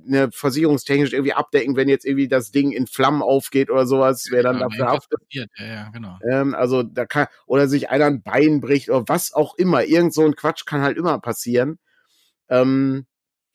ne, 0.07 0.31
versicherungstechnisch 0.33 1.13
irgendwie 1.13 1.33
abdecken, 1.33 1.77
wenn 1.77 1.89
jetzt 1.89 2.05
irgendwie 2.05 2.29
das 2.29 2.51
Ding 2.51 2.73
in 2.73 2.87
Flammen 2.87 3.23
aufgeht 3.23 3.71
oder 3.71 3.87
sowas, 3.87 4.29
wer 4.31 4.43
dann 4.43 4.59
ja, 4.59 4.69
dafür 4.69 4.87
haftet. 4.87 5.21
Ja, 5.31 5.45
ja, 5.59 5.89
genau. 5.91 6.19
Ähm, 6.31 6.55
also 6.55 6.83
da 6.83 7.07
kann, 7.07 7.27
oder 7.47 7.69
sich 7.69 7.91
einer 7.91 8.07
ein 8.07 8.23
Bein 8.23 8.61
bricht 8.61 8.89
oder 8.91 9.05
was 9.07 9.33
auch 9.33 9.57
immer, 9.57 9.85
irgend 9.85 10.15
so 10.15 10.25
ein 10.25 10.37
Quatsch 10.37 10.67
kann 10.67 10.83
halt 10.83 10.97
immer 10.97 11.19
passieren. 11.21 11.79
Ähm, 12.49 13.07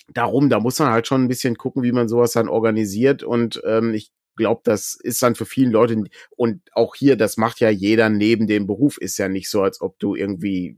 darum, 0.10 0.50
da 0.50 0.60
muss 0.60 0.80
man 0.80 0.92
halt 0.92 1.08
schon 1.08 1.24
ein 1.24 1.28
bisschen 1.28 1.56
gucken, 1.56 1.84
wie 1.84 1.92
man 1.92 2.08
sowas 2.08 2.34
dann 2.34 2.50
organisiert. 2.50 3.24
Und 3.24 3.62
ähm, 3.66 3.94
ich 3.94 4.12
glaube, 4.42 4.62
das 4.64 4.96
ist 4.96 5.22
dann 5.22 5.36
für 5.36 5.46
viele 5.46 5.70
Leute 5.70 6.04
und 6.32 6.62
auch 6.74 6.96
hier, 6.96 7.16
das 7.16 7.38
macht 7.38 7.60
ja 7.60 7.70
jeder 7.70 8.10
neben 8.10 8.48
dem 8.48 8.68
Beruf, 8.68 8.98
ist 8.98 9.18
ja 9.18 9.30
nicht 9.30 9.50
so, 9.50 9.62
als 9.62 9.82
ob 9.82 10.00
du 10.00 10.16
irgendwie 10.16 10.78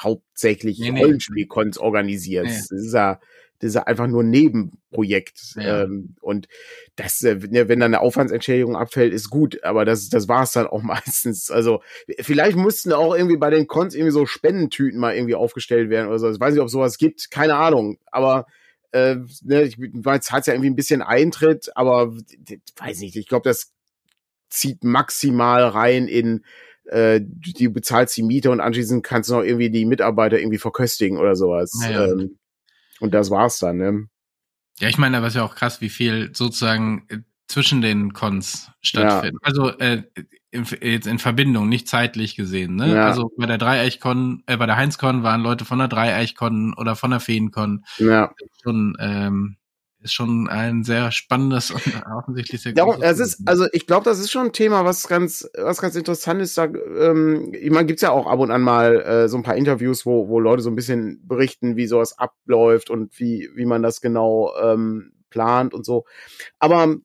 hauptsächlich 0.00 0.78
nee, 0.80 0.98
Rollenspielcons 0.98 1.78
organisierst. 1.78 2.70
Nee. 2.72 2.76
Das 2.76 2.86
ist 2.86 2.94
ja, 2.94 3.20
das 3.58 3.70
ist 3.70 3.76
einfach 3.76 4.08
nur 4.08 4.24
Nebenprojekt. 4.24 5.54
Ja. 5.56 5.84
Ähm, 5.84 6.16
und 6.20 6.48
das, 6.96 7.22
äh, 7.22 7.36
ne, 7.36 7.68
wenn 7.68 7.80
dann 7.80 7.94
eine 7.94 8.00
Aufwandsentschädigung 8.00 8.76
abfällt, 8.76 9.12
ist 9.12 9.30
gut, 9.30 9.62
aber 9.62 9.84
das, 9.84 10.08
das 10.08 10.26
war 10.26 10.42
es 10.42 10.52
dann 10.52 10.66
auch 10.66 10.82
meistens. 10.82 11.50
Also 11.50 11.82
vielleicht 12.20 12.56
mussten 12.56 12.92
auch 12.92 13.14
irgendwie 13.14 13.36
bei 13.36 13.50
den 13.50 13.68
Cons 13.68 13.94
irgendwie 13.94 14.12
so 14.12 14.26
Spendentüten 14.26 14.98
mal 14.98 15.14
irgendwie 15.14 15.36
aufgestellt 15.36 15.90
werden 15.90 16.08
oder 16.08 16.18
so. 16.18 16.30
Ich 16.30 16.40
weiß 16.40 16.54
nicht, 16.54 16.62
ob 16.62 16.70
sowas 16.70 16.98
gibt, 16.98 17.30
keine 17.30 17.54
Ahnung. 17.56 17.98
Aber 18.10 18.46
äh, 18.92 19.16
ne, 19.42 19.62
ich 19.62 19.76
weiß, 19.78 20.30
hat 20.30 20.46
ja 20.46 20.54
irgendwie 20.54 20.70
ein 20.70 20.76
bisschen 20.76 21.02
Eintritt, 21.02 21.70
aber 21.76 22.12
weiß 22.76 23.00
nicht, 23.00 23.16
ich 23.16 23.26
glaube, 23.26 23.48
das 23.48 23.72
zieht 24.48 24.84
maximal 24.84 25.64
rein 25.64 26.08
in 26.08 26.44
äh, 26.84 27.20
die 27.22 27.68
bezahlst 27.68 28.16
die 28.16 28.22
Miete 28.22 28.50
und 28.50 28.60
anschließend 28.60 29.04
kannst 29.04 29.30
du 29.30 29.34
noch 29.34 29.42
irgendwie 29.42 29.70
die 29.70 29.84
Mitarbeiter 29.84 30.38
irgendwie 30.38 30.58
verköstigen 30.58 31.18
oder 31.18 31.36
sowas. 31.36 31.72
Ja, 31.82 32.06
Ähm, 32.06 32.38
und 33.00 33.14
das 33.14 33.30
war's 33.30 33.58
dann, 33.58 33.78
ne? 33.78 34.08
Ja, 34.78 34.88
ich 34.88 34.98
meine, 34.98 35.16
aber 35.16 35.28
ist 35.28 35.36
ja 35.36 35.44
auch 35.44 35.54
krass, 35.54 35.80
wie 35.80 35.88
viel 35.88 36.30
sozusagen 36.34 37.06
äh, 37.08 37.18
zwischen 37.52 37.82
den 37.82 38.12
Cons 38.12 38.70
stattfindet. 38.80 39.40
Ja. 39.42 39.48
Also 39.48 39.68
äh, 39.78 40.02
in, 40.50 40.66
jetzt 40.82 41.06
in 41.06 41.18
Verbindung, 41.18 41.68
nicht 41.68 41.88
zeitlich 41.88 42.36
gesehen. 42.36 42.76
Ne? 42.76 42.94
Ja. 42.94 43.06
Also 43.06 43.30
bei 43.36 43.46
der 43.46 43.58
Dreieichkon, 43.58 44.42
äh, 44.46 44.56
bei 44.56 44.66
der 44.66 44.76
Heinzkon 44.76 45.22
waren 45.22 45.40
Leute 45.40 45.64
von 45.64 45.78
der 45.78 45.88
Dreieichkon 45.88 46.74
oder 46.74 46.96
von 46.96 47.10
der 47.10 47.20
Feenkon. 47.20 47.84
Ja. 47.98 48.32
Schon 48.62 48.96
ähm, 49.00 49.56
ist 50.02 50.12
schon 50.12 50.48
ein 50.48 50.82
sehr 50.84 51.12
spannendes 51.12 51.70
und 51.70 51.82
offensichtlich 52.18 52.60
sehr 52.60 52.72
Darum, 52.72 53.00
es 53.00 53.18
ist, 53.18 53.40
also 53.46 53.66
ich 53.72 53.86
glaube, 53.86 54.04
das 54.04 54.18
ist 54.18 54.30
schon 54.30 54.46
ein 54.46 54.52
Thema, 54.52 54.84
was 54.84 55.06
ganz, 55.08 55.48
was 55.56 55.80
ganz 55.80 55.94
interessant 55.94 56.42
ist. 56.42 56.58
Da, 56.58 56.64
ähm, 56.64 57.52
ich 57.54 57.70
meine, 57.70 57.86
gibt's 57.86 58.02
ja 58.02 58.10
auch 58.10 58.26
ab 58.26 58.40
und 58.40 58.50
an 58.50 58.62
mal 58.62 59.00
äh, 59.00 59.28
so 59.28 59.36
ein 59.36 59.42
paar 59.42 59.56
Interviews, 59.56 60.04
wo, 60.04 60.28
wo 60.28 60.40
Leute 60.40 60.62
so 60.62 60.70
ein 60.70 60.76
bisschen 60.76 61.26
berichten, 61.26 61.76
wie 61.76 61.86
sowas 61.86 62.18
abläuft 62.18 62.90
und 62.90 63.18
wie, 63.18 63.50
wie 63.54 63.64
man 63.64 63.82
das 63.82 64.00
genau 64.00 64.52
ähm, 64.60 65.12
plant 65.30 65.72
und 65.72 65.84
so. 65.84 66.04
Aber 66.58 66.96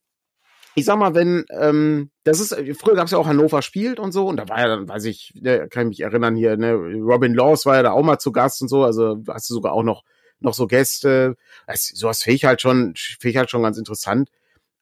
ich 0.77 0.85
sag 0.85 0.99
mal, 0.99 1.15
wenn, 1.15 1.43
ähm, 1.49 2.11
das 2.23 2.39
ist, 2.39 2.55
früher 2.79 2.93
gab's 2.93 3.09
ja 3.09 3.17
auch 3.17 3.25
Hannover 3.25 3.63
spielt 3.63 3.99
und 3.99 4.11
so, 4.11 4.27
und 4.27 4.37
da 4.37 4.47
war 4.47 4.59
ja 4.59 4.67
dann, 4.67 4.87
weiß 4.87 5.05
ich, 5.05 5.33
ne, 5.33 5.67
kann 5.69 5.87
ich 5.87 5.97
mich 5.97 5.99
erinnern 6.01 6.35
hier, 6.35 6.55
ne, 6.55 6.73
Robin 6.73 7.33
Laws 7.33 7.65
war 7.65 7.77
ja 7.77 7.83
da 7.83 7.91
auch 7.93 8.03
mal 8.03 8.19
zu 8.19 8.31
Gast 8.31 8.61
und 8.61 8.67
so, 8.67 8.83
also 8.83 9.23
hast 9.27 9.49
du 9.49 9.55
sogar 9.55 9.73
auch 9.73 9.81
noch 9.81 10.03
noch 10.39 10.53
so 10.53 10.67
Gäste. 10.67 11.35
Das, 11.65 11.87
sowas 11.87 12.21
finde 12.21 12.35
ich 12.35 12.45
halt 12.45 12.61
schon, 12.61 12.93
finde 12.95 13.31
ich 13.31 13.37
halt 13.37 13.49
schon 13.49 13.63
ganz 13.63 13.79
interessant. 13.79 14.29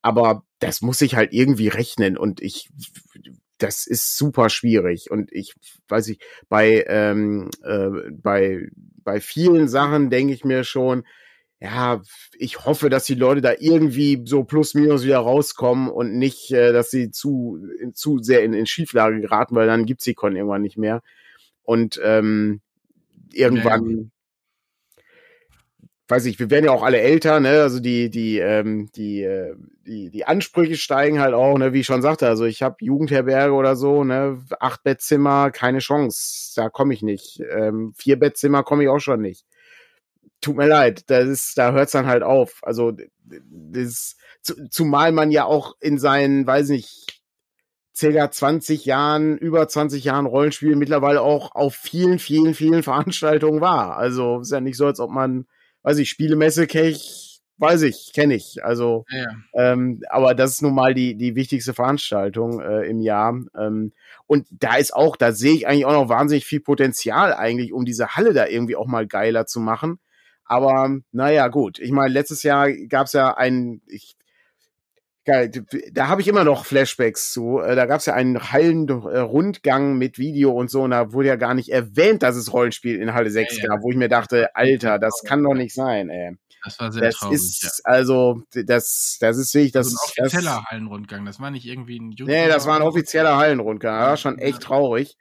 Aber 0.02 0.44
das 0.60 0.82
muss 0.82 1.00
ich 1.00 1.16
halt 1.16 1.32
irgendwie 1.32 1.70
rechnen 1.70 2.18
und 2.18 2.42
ich, 2.42 2.70
das 3.58 3.88
ist 3.88 4.18
super 4.18 4.50
schwierig. 4.50 5.10
Und 5.12 5.32
ich 5.32 5.56
weiß 5.88 6.10
ich, 6.10 6.20
bei, 6.50 6.84
ähm, 6.88 7.50
äh, 7.64 8.12
bei, 8.12 8.68
bei 8.98 9.22
vielen 9.22 9.70
Sachen 9.70 10.10
denke 10.10 10.34
ich 10.34 10.44
mir 10.44 10.66
schon, 10.66 11.06
ja, 11.62 12.02
ich 12.38 12.66
hoffe, 12.66 12.90
dass 12.90 13.06
die 13.06 13.16
Leute 13.16 13.42
da 13.42 13.54
irgendwie 13.58 14.22
so 14.26 14.44
plus 14.44 14.74
minus 14.74 15.04
wieder 15.04 15.20
rauskommen 15.20 15.90
und 15.90 16.18
nicht, 16.18 16.52
äh, 16.52 16.74
dass 16.74 16.92
sie 16.92 17.12
zu, 17.12 17.60
zu 17.94 18.20
sehr 18.20 18.44
in, 18.44 18.54
in 18.54 18.66
Schieflage 18.66 19.22
geraten, 19.22 19.56
weil 19.56 19.68
dann 19.68 19.86
gibt's 19.86 20.04
die 20.04 20.14
Con 20.14 20.36
irgendwann 20.36 20.62
nicht 20.62 20.78
mehr. 20.78 21.02
Und 21.64 22.00
ähm, 22.04 22.62
irgendwann, 23.34 24.12
weiß 26.08 26.26
ich, 26.26 26.40
wir 26.40 26.50
werden 26.50 26.66
ja 26.66 26.72
auch 26.72 26.84
alle 26.84 27.00
älter, 27.00 27.40
ne? 27.40 27.62
Also 27.62 27.80
die, 27.80 28.10
die, 28.10 28.38
ähm, 28.38 28.90
die, 28.96 29.24
äh, 29.24 29.56
die, 29.88 30.10
die 30.10 30.26
Ansprüche 30.26 30.76
steigen 30.76 31.20
halt 31.20 31.34
auch, 31.34 31.58
ne, 31.58 31.74
wie 31.74 31.80
ich 31.80 31.86
schon 31.86 32.02
sagte. 32.02 32.28
Also 32.28 32.46
ich 32.46 32.62
habe 32.62 32.76
Jugendherberge 32.80 33.54
oder 33.54 33.76
so, 33.76 34.04
ne, 34.04 34.44
acht 34.60 34.84
Bettzimmer, 34.84 35.52
keine 35.52 35.80
Chance. 35.80 36.54
Da 36.56 36.70
komme 36.70 36.94
ich 36.94 37.02
nicht. 37.02 37.42
Ähm, 37.50 37.94
vier 37.96 38.20
Bettzimmer 38.20 38.64
komme 38.64 38.84
ich 38.84 38.90
auch 38.90 39.00
schon 39.00 39.22
nicht. 39.22 39.46
Tut 40.42 40.58
mir 40.58 40.68
leid, 40.68 41.10
das 41.10 41.28
ist, 41.28 41.58
da 41.58 41.72
hört's 41.72 41.94
dann 41.94 42.06
halt 42.06 42.24
auf. 42.24 42.60
Also 42.62 42.94
das, 43.24 44.16
zumal 44.70 45.12
man 45.12 45.32
ja 45.32 45.46
auch 45.46 45.76
in 45.80 45.98
seinen, 45.98 46.46
weiß 46.46 46.70
nicht, 46.70 47.22
circa 47.96 48.30
20 48.30 48.86
Jahren, 48.86 49.38
über 49.38 49.68
20 49.68 50.04
Jahren 50.04 50.26
Rollenspiel 50.26 50.76
mittlerweile 50.76 51.22
auch 51.22 51.56
auf 51.56 51.76
vielen, 51.76 52.20
vielen, 52.20 52.54
vielen 52.54 52.84
Veranstaltungen 52.84 53.62
war. 53.62 53.98
Also 53.98 54.42
ist 54.42 54.52
ja 54.52 54.60
nicht 54.60 54.78
so, 54.78 54.86
als 54.86 55.00
ob 55.00 55.10
man 55.10 55.46
weiß 55.86 56.00
ich, 56.00 56.10
Spielemesse 56.10 56.66
kenne 56.66 56.90
ich, 56.90 57.42
weiß 57.58 57.84
ich, 57.84 58.12
kenne 58.14 58.34
ich. 58.34 58.66
Also, 58.66 59.06
ja. 59.10 59.28
ähm, 59.54 60.02
aber 60.10 60.34
das 60.34 60.54
ist 60.54 60.62
nun 60.64 60.74
mal 60.74 60.96
die, 60.96 61.16
die 61.16 61.36
wichtigste 61.36 61.74
Veranstaltung 61.74 62.60
äh, 62.60 62.90
im 62.90 63.00
Jahr. 63.02 63.40
Ähm, 63.58 63.94
und 64.26 64.48
da 64.50 64.78
ist 64.78 64.96
auch, 64.96 65.16
da 65.16 65.32
sehe 65.32 65.54
ich 65.54 65.68
eigentlich 65.68 65.86
auch 65.86 65.94
noch 65.94 66.10
wahnsinnig 66.10 66.46
viel 66.46 66.60
Potenzial 66.60 67.34
eigentlich, 67.34 67.72
um 67.72 67.86
diese 67.86 68.16
Halle 68.16 68.34
da 68.34 68.48
irgendwie 68.48 68.76
auch 68.76 68.88
mal 68.88 69.06
geiler 69.06 69.46
zu 69.46 69.60
machen. 69.60 70.00
Aber 70.46 70.98
naja, 71.12 71.48
gut. 71.48 71.80
Ich 71.80 71.92
meine, 71.92 72.14
letztes 72.14 72.44
Jahr 72.44 72.72
gab 72.72 73.08
es 73.08 73.14
ja 73.14 73.36
ein, 73.36 73.82
ich 73.88 74.16
Geil, 75.26 75.50
da 75.92 76.08
habe 76.08 76.22
ich 76.22 76.28
immer 76.28 76.44
noch 76.44 76.66
Flashbacks 76.66 77.34
zu. 77.34 77.60
Äh, 77.60 77.76
da 77.76 77.88
gab 77.88 78.00
es 78.00 78.06
ja 78.06 78.14
einen 78.14 78.52
heilen 78.52 78.88
äh, 78.88 79.18
Rundgang 79.18 79.98
mit 79.98 80.20
Video 80.20 80.52
und 80.52 80.70
so, 80.70 80.84
und 80.84 80.92
da 80.92 81.14
wurde 81.14 81.30
ja 81.30 81.36
gar 81.36 81.56
nicht 81.56 81.70
erwähnt, 81.70 82.22
dass 82.22 82.36
es 82.36 82.54
Rollenspiel 82.54 83.02
in 83.02 83.16
Halle 83.16 83.32
6 83.32 83.58
ja, 83.58 83.64
ja. 83.64 83.70
gab, 83.70 83.82
wo 83.82 83.90
ich 83.90 83.98
mir 83.98 84.08
dachte, 84.08 84.56
Alter, 84.56 85.00
das 85.00 85.24
kann 85.26 85.44
doch 85.44 85.56
nicht 85.56 85.74
sein, 85.74 86.10
ey. 86.10 86.38
Das 86.64 86.80
war 86.80 86.92
sehr 86.92 87.02
das 87.02 87.16
traurig. 87.16 87.36
Ist, 87.36 87.64
ja. 87.64 87.70
Also, 87.86 88.44
das, 88.54 89.18
das 89.20 89.38
ist 89.38 89.52
wirklich 89.56 89.72
das. 89.72 89.88
Also 89.88 89.98
ein 89.98 90.26
offizieller 90.26 90.56
das, 90.58 90.66
Hallenrundgang, 90.66 91.26
das 91.26 91.40
war 91.40 91.50
nicht 91.50 91.66
irgendwie 91.66 91.98
ein 92.00 92.12
YouTube 92.12 92.28
Nee, 92.28 92.48
das 92.48 92.68
war 92.68 92.76
ein 92.76 92.84
offizieller 92.84 93.38
Hallenrundgang. 93.38 94.00
Das 94.00 94.08
war 94.08 94.18
schon 94.18 94.38
echt 94.38 94.62
traurig. 94.62 95.18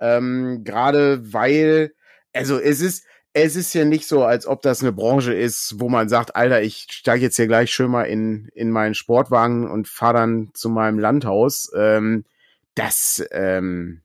Ähm, 0.00 0.62
Gerade 0.64 1.32
weil, 1.32 1.92
also 2.32 2.58
es 2.58 2.80
ist, 2.80 3.04
es 3.38 3.54
ist 3.54 3.74
ja 3.74 3.84
nicht 3.84 4.08
so, 4.08 4.24
als 4.24 4.46
ob 4.46 4.62
das 4.62 4.80
eine 4.80 4.92
Branche 4.92 5.34
ist, 5.34 5.78
wo 5.78 5.90
man 5.90 6.08
sagt, 6.08 6.34
Alter, 6.34 6.62
ich 6.62 6.86
steige 6.88 7.24
jetzt 7.24 7.36
hier 7.36 7.46
gleich 7.46 7.70
schön 7.70 7.90
mal 7.90 8.04
in, 8.04 8.48
in 8.54 8.70
meinen 8.70 8.94
Sportwagen 8.94 9.70
und 9.70 9.88
fahre 9.88 10.14
dann 10.14 10.50
zu 10.54 10.70
meinem 10.70 10.98
Landhaus. 10.98 11.70
Ähm, 11.76 12.24
das, 12.74 13.22
ähm, 13.32 14.00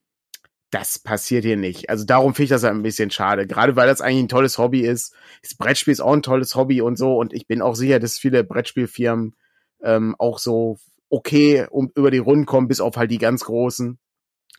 das 0.70 1.00
passiert 1.00 1.46
hier 1.46 1.56
nicht. 1.56 1.90
Also 1.90 2.04
darum 2.04 2.34
finde 2.36 2.44
ich 2.44 2.50
das 2.50 2.66
ein 2.66 2.84
bisschen 2.84 3.10
schade. 3.10 3.48
Gerade 3.48 3.78
weil 3.78 3.88
das 3.88 4.02
eigentlich 4.02 4.24
ein 4.24 4.28
tolles 4.28 4.58
Hobby 4.58 4.82
ist. 4.82 5.16
Das 5.42 5.56
Brettspiel 5.56 5.94
ist 5.94 6.02
auch 6.02 6.12
ein 6.12 6.24
tolles 6.24 6.56
Hobby 6.56 6.82
und 6.82 6.98
so. 6.98 7.18
Und 7.18 7.32
ich 7.32 7.48
bin 7.48 7.62
auch 7.62 7.76
sicher, 7.76 8.00
dass 8.00 8.18
viele 8.18 8.44
Brettspielfirmen 8.44 9.38
ähm, 9.82 10.14
auch 10.20 10.40
so 10.40 10.78
okay 11.10 11.68
um, 11.72 11.90
über 11.96 12.12
die 12.12 12.18
Runden 12.18 12.46
kommen, 12.46 12.68
bis 12.68 12.82
auf 12.82 12.98
halt 12.98 13.12
die 13.12 13.18
ganz 13.18 13.46
großen. 13.46 13.98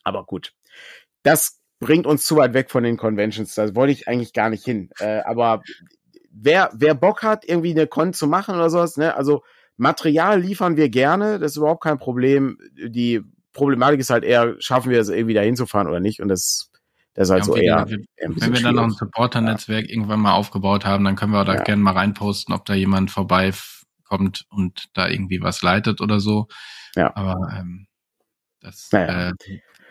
Aber 0.02 0.24
gut. 0.24 0.54
Das 1.24 1.61
bringt 1.83 2.07
uns 2.07 2.24
zu 2.24 2.37
weit 2.37 2.55
weg 2.55 2.70
von 2.70 2.85
den 2.85 2.97
Conventions. 2.97 3.55
Da 3.55 3.74
wollte 3.74 3.93
ich 3.93 4.09
eigentlich 4.09 4.33
gar 4.33 4.49
nicht 4.49 4.64
hin. 4.64 4.89
Äh, 4.99 5.20
aber 5.24 5.62
wer, 6.30 6.70
wer 6.72 6.95
Bock 6.95 7.22
hat, 7.22 7.45
irgendwie 7.45 7.72
eine 7.72 7.87
Con 7.87 8.14
zu 8.14 8.26
machen 8.26 8.55
oder 8.55 8.70
sowas, 8.70 8.97
ne, 8.97 9.14
also 9.14 9.43
Material 9.76 10.41
liefern 10.41 10.76
wir 10.76 10.89
gerne, 10.89 11.39
das 11.39 11.53
ist 11.53 11.57
überhaupt 11.57 11.83
kein 11.83 11.99
Problem. 11.99 12.59
Die 12.87 13.20
Problematik 13.53 14.01
ist 14.01 14.11
halt 14.11 14.24
eher, 14.24 14.55
schaffen 14.61 14.91
wir 14.91 15.01
es 15.01 15.09
irgendwie 15.09 15.35
da 15.35 15.41
hinzufahren 15.41 15.89
oder 15.89 16.01
nicht? 16.01 16.22
Und 16.22 16.28
das, 16.28 16.70
das 17.14 17.28
ist 17.28 17.33
halt 17.33 17.43
ja, 17.43 17.47
so 17.47 17.57
eher. 17.57 17.89
Wir, 17.89 17.99
wenn 18.16 18.53
wir 18.55 18.62
dann 18.62 18.76
noch 18.76 18.85
ein 18.85 18.91
Supporter-Netzwerk 18.91 19.87
ja. 19.87 19.91
irgendwann 19.91 20.20
mal 20.20 20.33
aufgebaut 20.33 20.85
haben, 20.85 21.05
dann 21.05 21.16
können 21.16 21.33
wir 21.33 21.45
da 21.45 21.57
ja. 21.57 21.62
gerne 21.62 21.83
mal 21.83 21.95
reinposten, 21.95 22.55
ob 22.55 22.64
da 22.64 22.74
jemand 22.74 23.11
vorbeikommt 23.11 24.47
und 24.51 24.85
da 24.95 25.09
irgendwie 25.09 25.43
was 25.43 25.62
leitet 25.62 26.01
oder 26.01 26.20
so. 26.20 26.47
Ja. 26.95 27.14
Aber 27.16 27.37
ähm, 27.59 27.87
das 28.61 28.89
naja. 28.93 29.30
äh, 29.30 29.33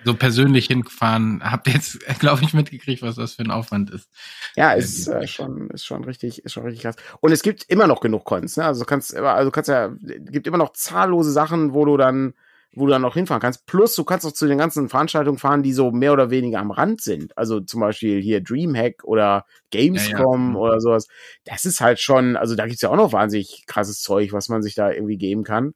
so 0.03 0.13
persönlich 0.15 0.67
hinfahren, 0.67 1.41
habt 1.43 1.67
ihr 1.67 1.73
jetzt, 1.73 1.99
glaube 2.19 2.43
ich, 2.43 2.53
mitgekriegt, 2.53 3.01
was 3.01 3.15
das 3.15 3.33
für 3.33 3.43
ein 3.43 3.51
Aufwand 3.51 3.91
ist. 3.91 4.09
Ja, 4.55 4.73
ist 4.73 5.07
äh, 5.07 5.27
schon, 5.27 5.69
ist 5.69 5.85
schon 5.85 6.03
richtig, 6.03 6.43
ist 6.43 6.53
schon 6.53 6.63
richtig 6.63 6.83
krass. 6.83 6.95
Und 7.19 7.31
es 7.31 7.43
gibt 7.43 7.63
immer 7.69 7.87
noch 7.87 8.01
genug 8.01 8.25
Cons, 8.25 8.57
ne? 8.57 8.65
Also 8.65 8.81
du 8.81 8.85
kannst, 8.85 9.15
also 9.15 9.49
du 9.49 9.51
kannst 9.51 9.69
ja, 9.69 9.91
gibt 10.01 10.47
immer 10.47 10.57
noch 10.57 10.73
zahllose 10.73 11.31
Sachen, 11.31 11.73
wo 11.73 11.85
du 11.85 11.97
dann, 11.97 12.33
wo 12.73 12.85
du 12.85 12.91
dann 12.91 13.01
noch 13.01 13.15
hinfahren 13.15 13.41
kannst. 13.41 13.65
Plus, 13.65 13.95
du 13.95 14.03
kannst 14.03 14.25
auch 14.25 14.31
zu 14.31 14.47
den 14.47 14.57
ganzen 14.57 14.89
Veranstaltungen 14.89 15.37
fahren, 15.37 15.61
die 15.61 15.73
so 15.73 15.91
mehr 15.91 16.13
oder 16.13 16.29
weniger 16.29 16.59
am 16.59 16.71
Rand 16.71 17.01
sind. 17.01 17.37
Also 17.37 17.59
zum 17.59 17.81
Beispiel 17.81 18.21
hier 18.21 18.41
Dreamhack 18.41 19.03
oder 19.03 19.45
Gamescom 19.71 20.53
ja, 20.53 20.53
ja. 20.53 20.59
oder 20.59 20.79
sowas. 20.79 21.07
Das 21.43 21.65
ist 21.65 21.81
halt 21.81 21.99
schon, 21.99 22.37
also 22.37 22.55
da 22.55 22.65
gibt's 22.67 22.81
ja 22.81 22.89
auch 22.89 22.95
noch 22.95 23.13
wahnsinnig 23.13 23.65
krasses 23.67 24.01
Zeug, 24.01 24.31
was 24.31 24.49
man 24.49 24.63
sich 24.63 24.73
da 24.73 24.91
irgendwie 24.91 25.17
geben 25.17 25.43
kann 25.43 25.73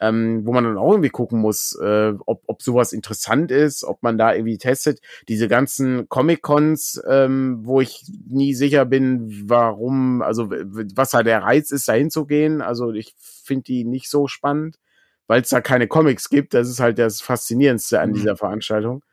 ähm, 0.00 0.46
wo 0.46 0.52
man 0.52 0.64
dann 0.64 0.78
auch 0.78 0.92
irgendwie 0.92 1.10
gucken 1.10 1.40
muss, 1.40 1.76
äh, 1.82 2.12
ob, 2.26 2.42
ob 2.46 2.62
sowas 2.62 2.92
interessant 2.92 3.50
ist, 3.50 3.84
ob 3.84 4.02
man 4.02 4.16
da 4.18 4.32
irgendwie 4.32 4.58
testet. 4.58 5.00
Diese 5.28 5.48
ganzen 5.48 6.08
Comic-Cons, 6.08 7.02
ähm, 7.08 7.60
wo 7.62 7.80
ich 7.80 8.04
nie 8.26 8.54
sicher 8.54 8.84
bin, 8.84 9.48
warum, 9.48 10.22
also 10.22 10.50
was 10.50 11.10
da 11.10 11.22
der 11.22 11.42
Reiz 11.42 11.70
ist, 11.70 11.88
da 11.88 11.94
hinzugehen. 11.94 12.62
Also 12.62 12.92
ich 12.92 13.14
finde 13.18 13.64
die 13.64 13.84
nicht 13.84 14.08
so 14.08 14.28
spannend, 14.28 14.78
weil 15.26 15.42
es 15.42 15.48
da 15.48 15.60
keine 15.60 15.88
Comics 15.88 16.28
gibt. 16.28 16.54
Das 16.54 16.68
ist 16.68 16.80
halt 16.80 16.98
das 16.98 17.20
Faszinierendste 17.20 18.00
an 18.00 18.10
mhm. 18.10 18.14
dieser 18.14 18.36
Veranstaltung. 18.36 19.04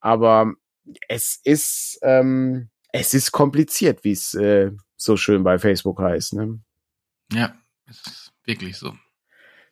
Aber 0.00 0.54
es 1.08 1.40
ist, 1.44 2.00
ähm, 2.02 2.68
es 2.92 3.14
ist 3.14 3.30
kompliziert, 3.30 4.02
wie 4.02 4.12
es 4.12 4.34
äh, 4.34 4.72
so 4.96 5.16
schön 5.16 5.44
bei 5.44 5.58
Facebook 5.58 6.00
heißt. 6.00 6.34
Ne? 6.34 6.60
Ja, 7.32 7.54
es 7.86 7.98
ist 8.06 8.32
wirklich 8.44 8.76
so. 8.76 8.92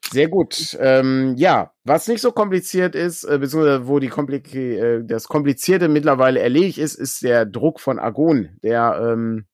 Sehr 0.08 0.28
gut. 0.28 0.76
Ähm, 0.80 1.34
ja, 1.36 1.72
was 1.84 2.08
nicht 2.08 2.20
so 2.20 2.32
kompliziert 2.32 2.94
ist, 2.96 3.24
äh, 3.24 3.38
beziehungsweise 3.38 3.86
wo 3.86 4.00
die 4.00 4.08
Komplik 4.08 4.52
äh, 4.54 5.02
das 5.04 5.28
Komplizierte 5.28 5.88
mittlerweile 5.88 6.40
erledigt 6.40 6.78
ist, 6.78 6.96
ist 6.96 7.22
der 7.22 7.46
Druck 7.46 7.78
von 7.78 7.98
Argon, 8.00 8.58
der 8.62 9.00
ähm, 9.12 9.46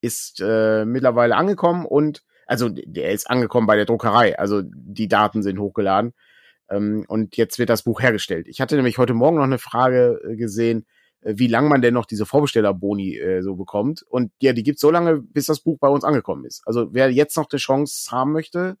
ist 0.00 0.40
äh, 0.40 0.84
mittlerweile 0.84 1.36
angekommen 1.36 1.84
und 1.84 2.22
also 2.46 2.68
der 2.70 3.12
ist 3.12 3.30
angekommen 3.30 3.66
bei 3.66 3.76
der 3.76 3.84
Druckerei. 3.84 4.38
Also 4.38 4.62
die 4.64 5.08
Daten 5.08 5.42
sind 5.42 5.58
hochgeladen 5.58 6.14
ähm, 6.70 7.04
und 7.08 7.36
jetzt 7.36 7.58
wird 7.58 7.70
das 7.70 7.82
Buch 7.82 8.00
hergestellt. 8.00 8.48
Ich 8.48 8.60
hatte 8.60 8.76
nämlich 8.76 8.98
heute 8.98 9.14
Morgen 9.14 9.36
noch 9.36 9.44
eine 9.44 9.58
Frage 9.58 10.20
äh, 10.24 10.36
gesehen, 10.36 10.86
äh, 11.20 11.34
wie 11.36 11.48
lange 11.48 11.68
man 11.68 11.82
denn 11.82 11.94
noch 11.94 12.06
diese 12.06 12.26
Vorbestellerboni 12.26 13.16
äh, 13.18 13.42
so 13.42 13.56
bekommt. 13.56 14.02
Und 14.08 14.32
ja, 14.40 14.52
die 14.52 14.62
gibt 14.62 14.78
so 14.80 14.90
lange, 14.90 15.18
bis 15.20 15.46
das 15.46 15.60
Buch 15.60 15.78
bei 15.78 15.88
uns 15.88 16.04
angekommen 16.04 16.44
ist. 16.44 16.62
Also 16.66 16.88
wer 16.92 17.10
jetzt 17.10 17.36
noch 17.36 17.46
die 17.46 17.58
Chance 17.58 18.10
haben 18.10 18.32
möchte, 18.32 18.76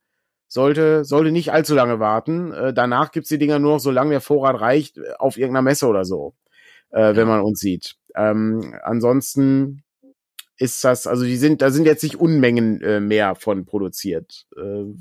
sollte, 0.52 1.04
sollte 1.04 1.32
nicht 1.32 1.50
allzu 1.50 1.74
lange 1.74 1.98
warten. 1.98 2.52
Äh, 2.52 2.74
danach 2.74 3.10
gibt's 3.10 3.30
die 3.30 3.38
Dinger 3.38 3.58
nur 3.58 3.72
noch, 3.72 3.80
solange 3.80 4.10
der 4.10 4.20
Vorrat 4.20 4.60
reicht, 4.60 4.98
äh, 4.98 5.14
auf 5.18 5.38
irgendeiner 5.38 5.62
Messe 5.62 5.86
oder 5.86 6.04
so, 6.04 6.34
äh, 6.90 7.16
wenn 7.16 7.26
man 7.26 7.40
uns 7.40 7.60
sieht. 7.60 7.96
Ähm, 8.14 8.74
ansonsten 8.82 9.82
ist 10.58 10.84
das, 10.84 11.06
also 11.06 11.24
die 11.24 11.38
sind, 11.38 11.62
da 11.62 11.70
sind 11.70 11.86
jetzt 11.86 12.02
nicht 12.02 12.16
Unmengen 12.16 12.82
äh, 12.82 13.00
mehr 13.00 13.34
von 13.34 13.64
produziert. 13.64 14.46
Äh, 14.54 14.92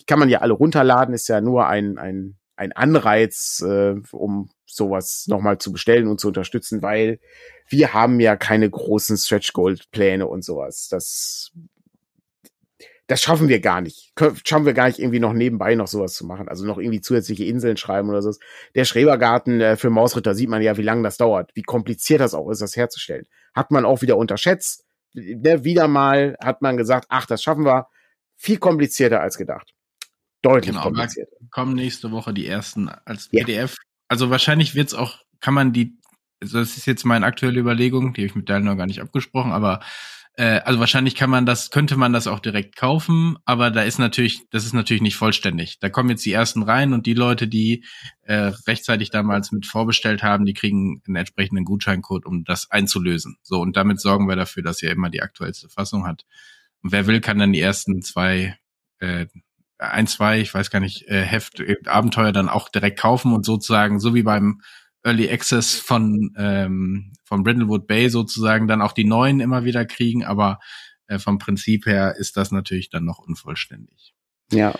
die 0.00 0.04
kann 0.06 0.20
man 0.20 0.28
ja 0.28 0.42
alle 0.42 0.54
runterladen, 0.54 1.12
ist 1.12 1.28
ja 1.28 1.40
nur 1.40 1.66
ein, 1.66 1.98
ein, 1.98 2.36
ein 2.54 2.70
Anreiz, 2.70 3.64
äh, 3.66 3.96
um 4.12 4.50
sowas 4.64 5.24
nochmal 5.26 5.58
zu 5.58 5.72
bestellen 5.72 6.06
und 6.06 6.20
zu 6.20 6.28
unterstützen, 6.28 6.82
weil 6.82 7.18
wir 7.68 7.94
haben 7.94 8.20
ja 8.20 8.36
keine 8.36 8.70
großen 8.70 9.16
Stretch 9.16 9.52
Gold 9.54 9.90
Pläne 9.90 10.28
und 10.28 10.44
sowas. 10.44 10.86
Das 10.88 11.50
das 13.06 13.20
schaffen 13.20 13.48
wir 13.48 13.60
gar 13.60 13.80
nicht. 13.80 14.12
Schaffen 14.46 14.64
wir 14.64 14.72
gar 14.72 14.86
nicht 14.86 14.98
irgendwie 14.98 15.20
noch 15.20 15.34
nebenbei 15.34 15.74
noch 15.74 15.88
sowas 15.88 16.14
zu 16.14 16.24
machen. 16.24 16.48
Also 16.48 16.64
noch 16.64 16.78
irgendwie 16.78 17.02
zusätzliche 17.02 17.44
Inseln 17.44 17.76
schreiben 17.76 18.08
oder 18.08 18.22
so. 18.22 18.32
Der 18.74 18.84
Schrebergarten 18.84 19.60
äh, 19.60 19.76
für 19.76 19.90
Mausritter 19.90 20.34
sieht 20.34 20.48
man 20.48 20.62
ja, 20.62 20.76
wie 20.78 20.82
lange 20.82 21.02
das 21.02 21.18
dauert, 21.18 21.50
wie 21.54 21.62
kompliziert 21.62 22.20
das 22.20 22.34
auch 22.34 22.50
ist, 22.50 22.62
das 22.62 22.76
herzustellen. 22.76 23.26
Hat 23.54 23.70
man 23.70 23.84
auch 23.84 24.00
wieder 24.00 24.16
unterschätzt. 24.16 24.84
Ne, 25.12 25.64
wieder 25.64 25.86
mal 25.86 26.36
hat 26.42 26.62
man 26.62 26.76
gesagt, 26.76 27.06
ach, 27.10 27.26
das 27.26 27.42
schaffen 27.42 27.64
wir. 27.64 27.88
Viel 28.36 28.58
komplizierter 28.58 29.20
als 29.20 29.36
gedacht. 29.36 29.74
Deutlich 30.40 30.72
genau, 30.72 30.82
komplizierter. 30.82 31.36
Kommen 31.50 31.74
nächste 31.74 32.10
Woche 32.10 32.32
die 32.32 32.46
ersten 32.46 32.88
als 32.88 33.28
PDF. 33.28 33.72
Ja. 33.72 33.76
Also 34.08 34.30
wahrscheinlich 34.30 34.74
wird's 34.74 34.94
auch, 34.94 35.18
kann 35.40 35.54
man 35.54 35.72
die, 35.72 35.98
also 36.42 36.58
das 36.58 36.76
ist 36.76 36.86
jetzt 36.86 37.04
meine 37.04 37.26
aktuelle 37.26 37.60
Überlegung, 37.60 38.14
die 38.14 38.22
habe 38.22 38.26
ich 38.26 38.34
mit 38.34 38.48
Daniel 38.48 38.72
noch 38.72 38.78
gar 38.78 38.86
nicht 38.86 39.00
abgesprochen, 39.00 39.52
aber 39.52 39.80
äh, 40.36 40.60
also 40.64 40.80
wahrscheinlich 40.80 41.14
kann 41.14 41.30
man 41.30 41.46
das, 41.46 41.70
könnte 41.70 41.96
man 41.96 42.12
das 42.12 42.26
auch 42.26 42.40
direkt 42.40 42.76
kaufen, 42.76 43.36
aber 43.44 43.70
da 43.70 43.82
ist 43.82 43.98
natürlich, 43.98 44.48
das 44.50 44.64
ist 44.64 44.72
natürlich 44.72 45.02
nicht 45.02 45.16
vollständig. 45.16 45.78
Da 45.78 45.88
kommen 45.88 46.10
jetzt 46.10 46.24
die 46.24 46.32
ersten 46.32 46.62
rein 46.62 46.92
und 46.92 47.06
die 47.06 47.14
Leute, 47.14 47.46
die 47.46 47.84
äh, 48.22 48.52
rechtzeitig 48.66 49.10
damals 49.10 49.52
mit 49.52 49.64
vorbestellt 49.66 50.22
haben, 50.22 50.44
die 50.44 50.54
kriegen 50.54 51.02
einen 51.06 51.16
entsprechenden 51.16 51.64
Gutscheincode, 51.64 52.26
um 52.26 52.44
das 52.44 52.70
einzulösen. 52.70 53.36
So, 53.42 53.60
und 53.60 53.76
damit 53.76 54.00
sorgen 54.00 54.28
wir 54.28 54.36
dafür, 54.36 54.64
dass 54.64 54.82
ihr 54.82 54.90
immer 54.90 55.10
die 55.10 55.22
aktuellste 55.22 55.68
Fassung 55.68 56.06
hat. 56.06 56.24
Und 56.82 56.90
wer 56.90 57.06
will, 57.06 57.20
kann 57.20 57.38
dann 57.38 57.52
die 57.52 57.60
ersten 57.60 58.02
zwei, 58.02 58.58
äh, 58.98 59.26
ein, 59.78 60.06
zwei, 60.08 60.40
ich 60.40 60.52
weiß 60.52 60.70
gar 60.70 60.80
nicht, 60.80 61.06
äh, 61.08 61.22
Heft, 61.22 61.60
äh, 61.60 61.76
Abenteuer 61.86 62.32
dann 62.32 62.48
auch 62.48 62.68
direkt 62.68 62.98
kaufen 62.98 63.32
und 63.32 63.44
sozusagen, 63.44 64.00
so 64.00 64.14
wie 64.14 64.24
beim 64.24 64.62
Early 65.04 65.30
Access 65.30 65.74
von, 65.74 66.34
ähm, 66.36 67.12
von 67.24 67.42
Brindlewood 67.44 67.86
Bay 67.86 68.08
sozusagen 68.08 68.66
dann 68.66 68.82
auch 68.82 68.92
die 68.92 69.04
neuen 69.04 69.40
immer 69.40 69.64
wieder 69.64 69.84
kriegen, 69.84 70.24
aber 70.24 70.58
äh, 71.06 71.18
vom 71.18 71.38
Prinzip 71.38 71.86
her 71.86 72.16
ist 72.16 72.36
das 72.36 72.50
natürlich 72.50 72.90
dann 72.90 73.04
noch 73.04 73.18
unvollständig. 73.18 74.14
Ja, 74.52 74.74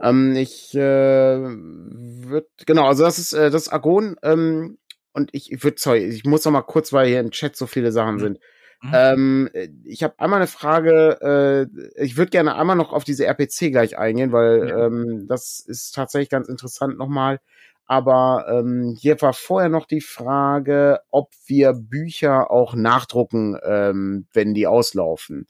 ähm, 0.00 0.34
ich 0.36 0.74
äh, 0.74 0.78
würde 0.78 2.46
genau, 2.66 2.86
also 2.86 3.04
das 3.04 3.18
ist 3.18 3.32
äh, 3.32 3.50
das 3.50 3.68
Argon 3.68 4.16
ähm, 4.22 4.78
und 5.12 5.30
ich, 5.32 5.52
ich 5.52 5.62
würde, 5.62 5.76
sorry, 5.78 6.04
ich 6.04 6.24
muss 6.24 6.44
noch 6.44 6.52
mal 6.52 6.62
kurz, 6.62 6.92
weil 6.92 7.08
hier 7.08 7.20
im 7.20 7.30
Chat 7.30 7.56
so 7.56 7.66
viele 7.66 7.92
Sachen 7.92 8.16
mhm. 8.16 8.20
sind. 8.20 8.38
Mhm. 8.82 8.90
Ähm, 8.92 9.50
ich 9.84 10.02
habe 10.02 10.18
einmal 10.18 10.40
eine 10.40 10.46
Frage, 10.46 11.68
äh, 11.96 12.02
ich 12.04 12.16
würde 12.16 12.30
gerne 12.30 12.56
einmal 12.56 12.76
noch 12.76 12.92
auf 12.92 13.04
diese 13.04 13.24
RPC 13.24 13.70
gleich 13.70 13.96
eingehen, 13.98 14.32
weil 14.32 14.68
ja. 14.68 14.86
ähm, 14.86 15.26
das 15.28 15.60
ist 15.60 15.94
tatsächlich 15.94 16.28
ganz 16.28 16.48
interessant 16.48 16.98
nochmal. 16.98 17.40
Aber 17.86 18.46
ähm, 18.48 18.96
hier 18.98 19.20
war 19.20 19.34
vorher 19.34 19.68
noch 19.68 19.86
die 19.86 20.00
Frage, 20.00 21.00
ob 21.10 21.32
wir 21.46 21.74
Bücher 21.74 22.50
auch 22.50 22.74
nachdrucken, 22.74 23.58
ähm, 23.62 24.26
wenn 24.32 24.54
die 24.54 24.66
auslaufen. 24.66 25.46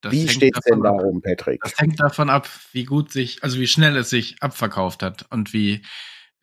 Das 0.00 0.12
wie 0.12 0.28
steht 0.28 0.56
es 0.56 0.64
denn 0.64 0.82
darum, 0.82 1.22
Patrick? 1.22 1.62
Das 1.62 1.78
hängt 1.78 2.00
davon 2.00 2.28
ab, 2.28 2.48
wie 2.72 2.84
gut 2.84 3.10
sich, 3.10 3.42
also 3.42 3.58
wie 3.58 3.66
schnell 3.66 3.96
es 3.96 4.10
sich 4.10 4.36
abverkauft 4.40 5.02
hat 5.02 5.26
und 5.30 5.52
wie 5.52 5.82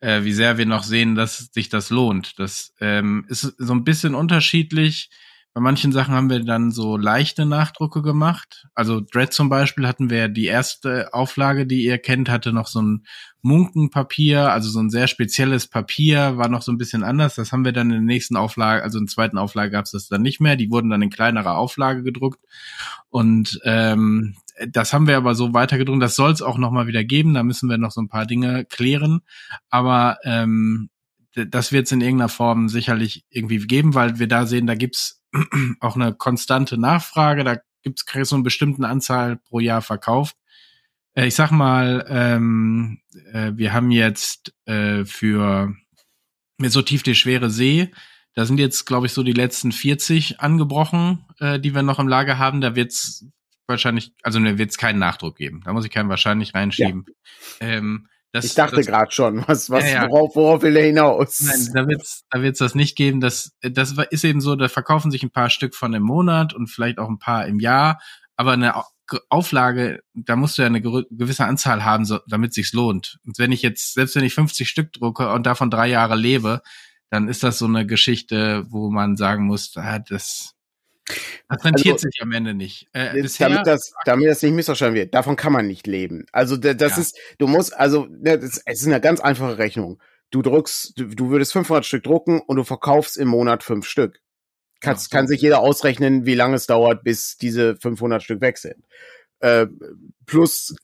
äh, 0.02 0.24
wie 0.24 0.32
sehr 0.32 0.58
wir 0.58 0.66
noch 0.66 0.82
sehen, 0.82 1.14
dass 1.14 1.50
sich 1.52 1.68
das 1.68 1.90
lohnt. 1.90 2.38
Das 2.38 2.74
ähm, 2.80 3.24
ist 3.28 3.42
so 3.42 3.72
ein 3.72 3.84
bisschen 3.84 4.14
unterschiedlich. 4.14 5.10
Bei 5.54 5.60
manchen 5.60 5.92
Sachen 5.92 6.14
haben 6.14 6.30
wir 6.30 6.40
dann 6.40 6.70
so 6.70 6.96
leichte 6.96 7.44
Nachdrucke 7.44 8.00
gemacht. 8.00 8.66
Also 8.74 9.00
Dread 9.00 9.34
zum 9.34 9.50
Beispiel 9.50 9.86
hatten 9.86 10.08
wir 10.08 10.28
die 10.28 10.46
erste 10.46 11.12
Auflage, 11.12 11.66
die 11.66 11.84
ihr 11.84 11.98
kennt, 11.98 12.30
hatte 12.30 12.54
noch 12.54 12.66
so 12.66 12.80
ein 12.80 13.06
Munkenpapier, 13.42 14.50
also 14.50 14.70
so 14.70 14.80
ein 14.80 14.88
sehr 14.88 15.08
spezielles 15.08 15.66
Papier, 15.66 16.38
war 16.38 16.48
noch 16.48 16.62
so 16.62 16.72
ein 16.72 16.78
bisschen 16.78 17.02
anders. 17.02 17.34
Das 17.34 17.52
haben 17.52 17.66
wir 17.66 17.72
dann 17.72 17.90
in 17.90 18.06
der 18.06 18.14
nächsten 18.14 18.36
Auflage, 18.36 18.82
also 18.82 18.98
in 18.98 19.04
der 19.04 19.12
zweiten 19.12 19.36
Auflage 19.36 19.72
gab 19.72 19.84
es 19.84 19.90
das 19.90 20.08
dann 20.08 20.22
nicht 20.22 20.40
mehr. 20.40 20.56
Die 20.56 20.70
wurden 20.70 20.88
dann 20.88 21.02
in 21.02 21.10
kleinerer 21.10 21.58
Auflage 21.58 22.02
gedruckt. 22.02 22.40
Und 23.10 23.60
ähm, 23.64 24.36
das 24.68 24.94
haben 24.94 25.06
wir 25.06 25.18
aber 25.18 25.34
so 25.34 25.52
weitergedrungen. 25.52 26.00
Das 26.00 26.16
soll 26.16 26.30
es 26.30 26.40
auch 26.40 26.56
noch 26.56 26.70
mal 26.70 26.86
wieder 26.86 27.04
geben. 27.04 27.34
Da 27.34 27.42
müssen 27.42 27.68
wir 27.68 27.76
noch 27.76 27.90
so 27.90 28.00
ein 28.00 28.08
paar 28.08 28.24
Dinge 28.24 28.64
klären. 28.64 29.20
Aber 29.68 30.16
ähm, 30.24 30.88
das 31.34 31.72
wird 31.72 31.86
es 31.86 31.92
in 31.92 32.00
irgendeiner 32.00 32.28
Form 32.28 32.68
sicherlich 32.68 33.24
irgendwie 33.30 33.58
geben, 33.66 33.94
weil 33.94 34.18
wir 34.18 34.28
da 34.28 34.46
sehen, 34.46 34.66
da 34.66 34.74
gibt's 34.74 35.21
auch 35.80 35.96
eine 35.96 36.14
konstante 36.14 36.78
Nachfrage. 36.78 37.44
Da 37.44 37.58
gibt's 37.82 38.04
so 38.28 38.36
eine 38.36 38.44
bestimmte 38.44 38.86
Anzahl 38.86 39.36
pro 39.36 39.60
Jahr 39.60 39.82
verkauft. 39.82 40.36
Äh, 41.14 41.26
ich 41.26 41.34
sag 41.34 41.50
mal, 41.50 42.06
ähm, 42.08 43.00
äh, 43.32 43.52
wir 43.54 43.72
haben 43.72 43.90
jetzt 43.90 44.54
äh, 44.66 45.04
für 45.04 45.74
mit 46.58 46.72
so 46.72 46.82
tief 46.82 47.02
die 47.02 47.14
schwere 47.14 47.50
See, 47.50 47.90
da 48.34 48.46
sind 48.46 48.58
jetzt, 48.58 48.86
glaube 48.86 49.06
ich, 49.06 49.12
so 49.12 49.22
die 49.22 49.32
letzten 49.32 49.72
40 49.72 50.40
angebrochen, 50.40 51.26
äh, 51.38 51.60
die 51.60 51.74
wir 51.74 51.82
noch 51.82 51.98
im 51.98 52.08
Lager 52.08 52.38
haben. 52.38 52.60
Da 52.60 52.74
wird's 52.74 53.26
wahrscheinlich, 53.66 54.12
also 54.22 54.40
da 54.40 54.58
wird's 54.58 54.78
keinen 54.78 54.98
Nachdruck 54.98 55.36
geben. 55.36 55.60
Da 55.64 55.72
muss 55.72 55.84
ich 55.84 55.90
keinen 55.90 56.08
wahrscheinlich 56.08 56.54
reinschieben. 56.54 57.04
Ja. 57.60 57.66
Ähm, 57.66 58.08
das, 58.32 58.46
ich 58.46 58.54
dachte 58.54 58.80
gerade 58.80 59.12
schon, 59.12 59.44
was, 59.46 59.68
was, 59.68 59.84
ja, 59.84 60.04
ja. 60.04 60.10
worauf, 60.10 60.34
worauf 60.34 60.62
will 60.62 60.76
er 60.76 60.86
hinaus? 60.86 61.40
Nein, 61.40 61.68
da 61.74 61.86
wird's, 61.86 62.24
da 62.30 62.40
wird's 62.40 62.58
das 62.58 62.74
nicht 62.74 62.96
geben. 62.96 63.20
Das, 63.20 63.52
das 63.60 63.94
ist 64.10 64.24
eben 64.24 64.40
so, 64.40 64.56
da 64.56 64.68
verkaufen 64.68 65.10
sich 65.10 65.22
ein 65.22 65.30
paar 65.30 65.50
Stück 65.50 65.74
von 65.74 65.92
im 65.92 66.02
Monat 66.02 66.54
und 66.54 66.68
vielleicht 66.68 66.98
auch 66.98 67.10
ein 67.10 67.18
paar 67.18 67.46
im 67.46 67.60
Jahr. 67.60 68.00
Aber 68.36 68.52
eine 68.52 68.74
Auflage, 69.28 70.02
da 70.14 70.36
musst 70.36 70.56
du 70.56 70.62
ja 70.62 70.66
eine 70.66 70.80
gewisse 70.80 71.44
Anzahl 71.44 71.84
haben, 71.84 72.06
so, 72.06 72.20
damit 72.26 72.54
sich's 72.54 72.72
lohnt. 72.72 73.18
Und 73.26 73.38
wenn 73.38 73.52
ich 73.52 73.60
jetzt, 73.60 73.92
selbst 73.92 74.16
wenn 74.16 74.24
ich 74.24 74.34
50 74.34 74.66
Stück 74.66 74.94
drucke 74.94 75.30
und 75.30 75.44
davon 75.44 75.70
drei 75.70 75.88
Jahre 75.88 76.16
lebe, 76.16 76.62
dann 77.10 77.28
ist 77.28 77.42
das 77.42 77.58
so 77.58 77.66
eine 77.66 77.86
Geschichte, 77.86 78.64
wo 78.70 78.90
man 78.90 79.16
sagen 79.16 79.44
muss, 79.44 79.76
ah, 79.76 79.98
das, 79.98 80.54
das 81.48 81.64
rentiert 81.64 81.94
also, 81.94 82.08
sich 82.08 82.22
am 82.22 82.32
Ende 82.32 82.54
nicht. 82.54 82.88
Äh, 82.92 83.20
bisher, 83.20 83.48
damit, 83.48 83.66
das, 83.66 83.92
damit 84.04 84.28
das 84.28 84.42
nicht 84.42 84.52
missverstanden 84.52 84.96
wird, 84.96 85.14
davon 85.14 85.36
kann 85.36 85.52
man 85.52 85.66
nicht 85.66 85.86
leben. 85.86 86.26
Also 86.32 86.56
das 86.56 86.78
ja. 86.78 86.96
ist, 86.96 87.18
du 87.38 87.46
musst, 87.46 87.74
also 87.76 88.06
ne, 88.06 88.38
das, 88.38 88.62
es 88.64 88.80
ist 88.80 88.86
eine 88.86 89.00
ganz 89.00 89.20
einfache 89.20 89.58
Rechnung. 89.58 90.00
Du 90.30 90.42
druckst, 90.42 90.98
du, 90.98 91.06
du 91.06 91.30
würdest 91.30 91.52
500 91.52 91.84
Stück 91.84 92.04
drucken 92.04 92.40
und 92.40 92.56
du 92.56 92.64
verkaufst 92.64 93.16
im 93.18 93.28
Monat 93.28 93.62
fünf 93.62 93.86
Stück. 93.86 94.20
Kannst, 94.80 95.10
so. 95.10 95.16
Kann 95.16 95.26
sich 95.26 95.40
jeder 95.40 95.60
ausrechnen, 95.60 96.24
wie 96.26 96.34
lange 96.34 96.56
es 96.56 96.66
dauert, 96.66 97.04
bis 97.04 97.36
diese 97.36 97.76
500 97.76 98.22
Stück 98.22 98.40
weg 98.40 98.58
sind. 98.58 98.84
Äh, 99.40 99.66
plus 100.26 100.74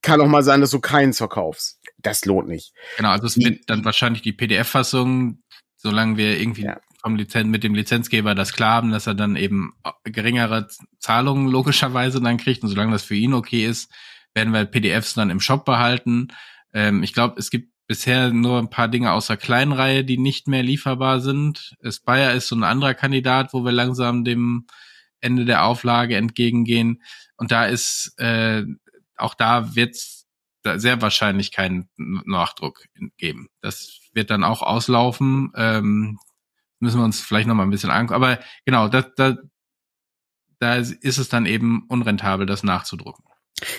kann 0.00 0.20
auch 0.20 0.26
mal 0.26 0.42
sein, 0.42 0.60
dass 0.60 0.70
du 0.70 0.80
keins 0.80 1.18
verkaufst. 1.18 1.80
Das 1.98 2.24
lohnt 2.24 2.48
nicht. 2.48 2.72
Genau, 2.96 3.10
also 3.10 3.26
es 3.26 3.36
wird 3.36 3.68
dann 3.68 3.84
wahrscheinlich 3.84 4.22
die 4.22 4.32
PDF-Fassung, 4.32 5.42
solange 5.76 6.16
wir 6.16 6.40
irgendwie 6.40 6.62
ja 6.62 6.80
vom 7.02 7.16
Lizenz, 7.16 7.48
mit 7.48 7.64
dem 7.64 7.74
Lizenzgeber 7.74 8.34
das 8.34 8.52
klar 8.52 8.74
haben, 8.74 8.92
dass 8.92 9.06
er 9.06 9.14
dann 9.14 9.36
eben 9.36 9.74
geringere 10.04 10.68
Zahlungen 10.98 11.48
logischerweise 11.48 12.20
dann 12.20 12.36
kriegt. 12.36 12.62
Und 12.62 12.68
solange 12.68 12.92
das 12.92 13.04
für 13.04 13.16
ihn 13.16 13.34
okay 13.34 13.66
ist, 13.66 13.92
werden 14.34 14.52
wir 14.52 14.64
PDFs 14.64 15.14
dann 15.14 15.30
im 15.30 15.40
Shop 15.40 15.64
behalten. 15.64 16.28
Ähm, 16.72 17.02
ich 17.02 17.12
glaube, 17.12 17.34
es 17.38 17.50
gibt 17.50 17.72
bisher 17.86 18.30
nur 18.30 18.58
ein 18.58 18.70
paar 18.70 18.88
Dinge 18.88 19.12
aus 19.12 19.26
der 19.26 19.36
Kleinreihe, 19.36 20.04
die 20.04 20.16
nicht 20.16 20.48
mehr 20.48 20.62
lieferbar 20.62 21.20
sind. 21.20 21.74
Aspire 21.82 22.32
ist 22.32 22.48
so 22.48 22.56
ein 22.56 22.64
anderer 22.64 22.94
Kandidat, 22.94 23.52
wo 23.52 23.64
wir 23.64 23.72
langsam 23.72 24.24
dem 24.24 24.66
Ende 25.20 25.44
der 25.44 25.64
Auflage 25.64 26.16
entgegengehen. 26.16 27.02
Und 27.36 27.50
da 27.50 27.66
ist, 27.66 28.14
äh, 28.18 28.64
auch 29.16 29.34
da 29.34 29.74
wird 29.74 29.96
es 29.96 30.26
sehr 30.76 31.02
wahrscheinlich 31.02 31.50
keinen 31.50 31.88
Nachdruck 31.96 32.86
geben. 33.16 33.48
Das 33.60 34.00
wird 34.12 34.30
dann 34.30 34.44
auch 34.44 34.62
auslaufen. 34.62 35.52
Ähm, 35.56 36.18
müssen 36.82 37.00
wir 37.00 37.04
uns 37.04 37.20
vielleicht 37.20 37.48
noch 37.48 37.54
mal 37.54 37.62
ein 37.62 37.70
bisschen 37.70 37.90
angucken. 37.90 38.22
Aber 38.22 38.38
genau, 38.64 38.88
da, 38.88 39.02
da, 39.16 39.36
da 40.58 40.76
ist 40.76 41.18
es 41.18 41.28
dann 41.28 41.46
eben 41.46 41.86
unrentabel, 41.88 42.46
das 42.46 42.62
nachzudrucken. 42.62 43.24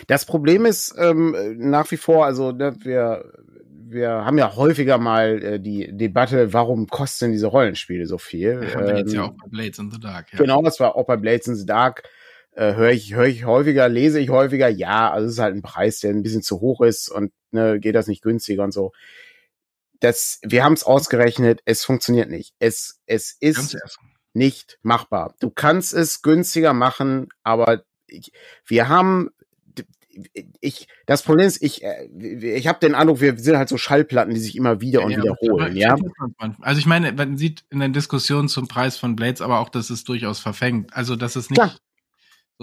Das 0.08 0.26
Problem 0.26 0.66
ist 0.66 0.95
ähm, 0.97 1.36
nach 1.58 1.91
wie 1.91 1.97
vor, 1.97 2.26
also 2.26 2.51
ne, 2.51 2.76
wir 2.80 3.32
wir 3.93 4.10
haben 4.10 4.38
ja 4.38 4.56
häufiger 4.56 4.97
mal 4.97 5.43
äh, 5.43 5.60
die 5.60 5.95
Debatte, 5.95 6.51
warum 6.51 6.88
kosten 6.88 7.32
diese 7.32 7.47
Rollenspiele 7.47 8.08
so 8.08 8.18
viel? 8.18 8.68
Ja, 8.74 8.88
wir 8.88 8.97
jetzt 8.97 9.14
ja 9.14 9.26
ähm, 9.26 9.30
auch 9.30 9.36
bei 9.43 9.49
Blades 9.49 9.80
in 9.80 9.91
the 9.91 9.99
Dark. 9.99 10.34
Ja. 10.34 10.39
Genau, 10.39 10.62
das 10.62 10.80
war 10.80 10.95
auch 10.95 11.06
bei 11.06 11.18
Blades 11.18 11.47
in 11.47 11.56
the 11.56 11.66
Dark. 11.66 12.04
Äh, 12.56 12.74
höre 12.76 12.91
ich, 12.91 13.14
höre 13.14 13.26
ich 13.26 13.45
häufiger, 13.45 13.89
lese 13.89 14.20
ich 14.20 14.30
häufiger, 14.30 14.68
ja, 14.68 15.12
also 15.12 15.28
es 15.28 15.34
ist 15.34 15.39
halt 15.39 15.56
ein 15.56 15.62
Preis, 15.62 15.99
der 15.99 16.12
ein 16.12 16.24
bisschen 16.24 16.43
zu 16.43 16.62
hoch 16.62 16.82
ist 16.82 17.10
und 17.10 17.32
ne, 17.51 17.80
geht 17.80 17.95
das 17.95 18.08
nicht 18.08 18.22
günstiger 18.22 18.64
und 18.64 18.74
so. 18.74 18.91
Das, 20.04 20.39
wir 20.43 20.66
haben 20.66 20.74
es 20.74 20.84
ausgerechnet, 20.84 21.62
es 21.64 21.86
funktioniert 21.86 22.30
nicht. 22.30 22.54
Es, 22.60 22.99
es 23.06 23.38
ist 23.39 23.78
nicht 24.34 24.78
machbar. 24.82 25.34
Du 25.39 25.49
kannst 25.49 25.93
es 25.93 26.22
günstiger 26.22 26.74
machen, 26.74 27.30
aber 27.43 27.84
ich, 28.08 28.34
wir 28.66 28.89
haben 28.89 29.30
ich, 30.60 30.88
das 31.06 31.24
Problem 31.24 31.47
ist, 31.47 31.64
ich, 31.64 31.84
äh, 31.84 32.06
ich 32.16 32.68
habe 32.68 32.80
den 32.80 32.95
Eindruck, 32.95 33.22
wir 33.22 33.38
sind 33.38 33.58
halt 33.58 33.70
so 33.70 33.78
Schallplatten, 33.78 34.34
die 34.34 34.39
sich 34.39 34.56
immer 34.56 34.80
wieder 34.82 34.99
ja, 34.99 35.06
und 35.06 35.18
wiederholen, 35.18 35.76
ja. 35.76 35.95
Also 36.62 36.80
ich 36.80 36.86
meine, 36.86 37.12
man 37.14 37.38
sieht 37.38 37.64
in 37.70 37.80
der 37.80 37.89
Diskussion 37.89 38.47
zum 38.47 38.68
Preis 38.68 38.97
von 38.97 39.16
Blades 39.16 39.41
aber 39.41 39.60
auch, 39.60 39.70
dass 39.70 39.89
es 39.89 40.04
durchaus 40.04 40.39
verfängt. 40.39 40.93
Also, 40.93 41.16
dass 41.16 41.36
es 41.36 41.49
nicht. 41.49 41.60
Klar. 41.60 41.76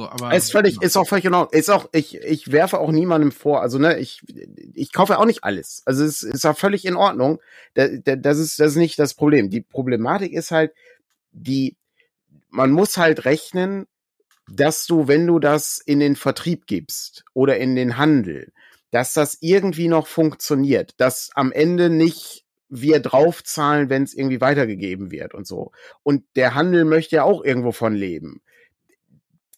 So, 0.01 0.09
aber 0.09 0.34
ist 0.34 0.51
völlig, 0.51 0.76
genau. 0.76 0.86
ist 0.86 0.96
auch 0.96 1.07
völlig 1.07 1.24
genau. 1.24 1.44
Ist 1.51 1.68
auch, 1.68 1.90
ich, 1.92 2.16
ich 2.16 2.51
werfe 2.53 2.78
auch 2.78 2.90
niemandem 2.90 3.32
vor. 3.32 3.61
Also 3.61 3.78
ne, 3.78 3.98
ich, 3.98 4.22
ich 4.72 4.94
kaufe 4.94 5.18
auch 5.18 5.26
nicht 5.26 5.44
alles. 5.44 5.82
Also 5.84 6.05
es 6.05 6.22
ist 6.22 6.46
auch 6.46 6.57
völlig 6.57 6.86
in 6.86 6.96
Ordnung. 6.96 7.38
Das, 7.74 7.90
das 8.03 8.38
ist, 8.38 8.59
das 8.59 8.68
ist 8.68 8.76
nicht 8.76 8.98
das 8.98 9.12
Problem. 9.12 9.51
Die 9.51 9.61
Problematik 9.61 10.32
ist 10.32 10.53
halt, 10.53 10.72
die, 11.32 11.76
man 12.48 12.70
muss 12.70 12.96
halt 12.96 13.26
rechnen, 13.26 13.86
dass 14.51 14.86
du, 14.86 15.07
wenn 15.07 15.26
du 15.26 15.38
das 15.38 15.82
in 15.84 16.01
den 16.01 16.16
Vertrieb 16.16 16.66
gibst 16.66 17.26
oder 17.34 17.59
in 17.59 17.76
den 17.76 17.98
Handel, 17.98 18.53
dass 18.92 19.12
das 19.12 19.36
irgendwie 19.42 19.88
noch 19.88 20.07
funktioniert, 20.07 20.94
dass 20.96 21.28
am 21.34 21.53
Ende 21.53 21.90
nicht 21.90 22.46
wir 22.70 23.01
draufzahlen, 23.01 23.90
wenn 23.90 24.05
es 24.05 24.14
irgendwie 24.14 24.40
weitergegeben 24.40 25.11
wird 25.11 25.34
und 25.34 25.46
so. 25.46 25.72
Und 26.03 26.24
der 26.36 26.55
Handel 26.55 26.86
möchte 26.86 27.16
ja 27.16 27.24
auch 27.24 27.44
irgendwo 27.44 27.72
von 27.72 27.94
leben. 27.94 28.40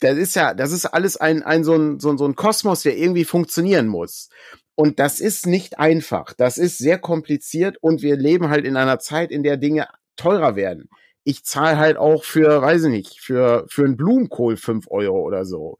Das 0.03 0.17
ist 0.17 0.35
ja, 0.35 0.55
das 0.55 0.73
ist 0.73 0.87
alles 0.87 1.17
ein, 1.17 1.43
ein 1.43 1.65
so 1.65 1.75
ein, 1.75 2.01
so 2.01 2.11
ein, 2.11 2.19
so 2.19 2.27
ein 2.27 2.35
Kosmos, 2.35 2.83
der 2.83 2.97
irgendwie 2.97 3.25
funktionieren 3.25 3.87
muss. 3.87 4.29
Und 4.75 4.99
das 4.99 5.21
ist 5.21 5.47
nicht 5.47 5.79
einfach. 5.79 6.33
Das 6.33 6.59
ist 6.59 6.79
sehr 6.79 6.99
kompliziert 6.99 7.77
und 7.81 8.03
wir 8.03 8.17
leben 8.17 8.49
halt 8.49 8.65
in 8.65 8.77
einer 8.77 8.99
Zeit, 8.99 9.31
in 9.31 9.43
der 9.43 9.57
Dinge 9.57 9.89
teurer 10.17 10.57
werden 10.57 10.89
ich 11.25 11.45
zahle 11.45 11.79
halt 11.79 11.97
auch 11.97 12.25
für, 12.25 12.63
weiß 12.63 12.85
ich 12.85 12.91
nicht, 12.91 13.21
für, 13.21 13.65
für 13.69 13.85
einen 13.85 13.97
Blumenkohl 13.97 14.57
fünf 14.57 14.87
Euro 14.91 15.21
oder 15.21 15.45
so. 15.45 15.79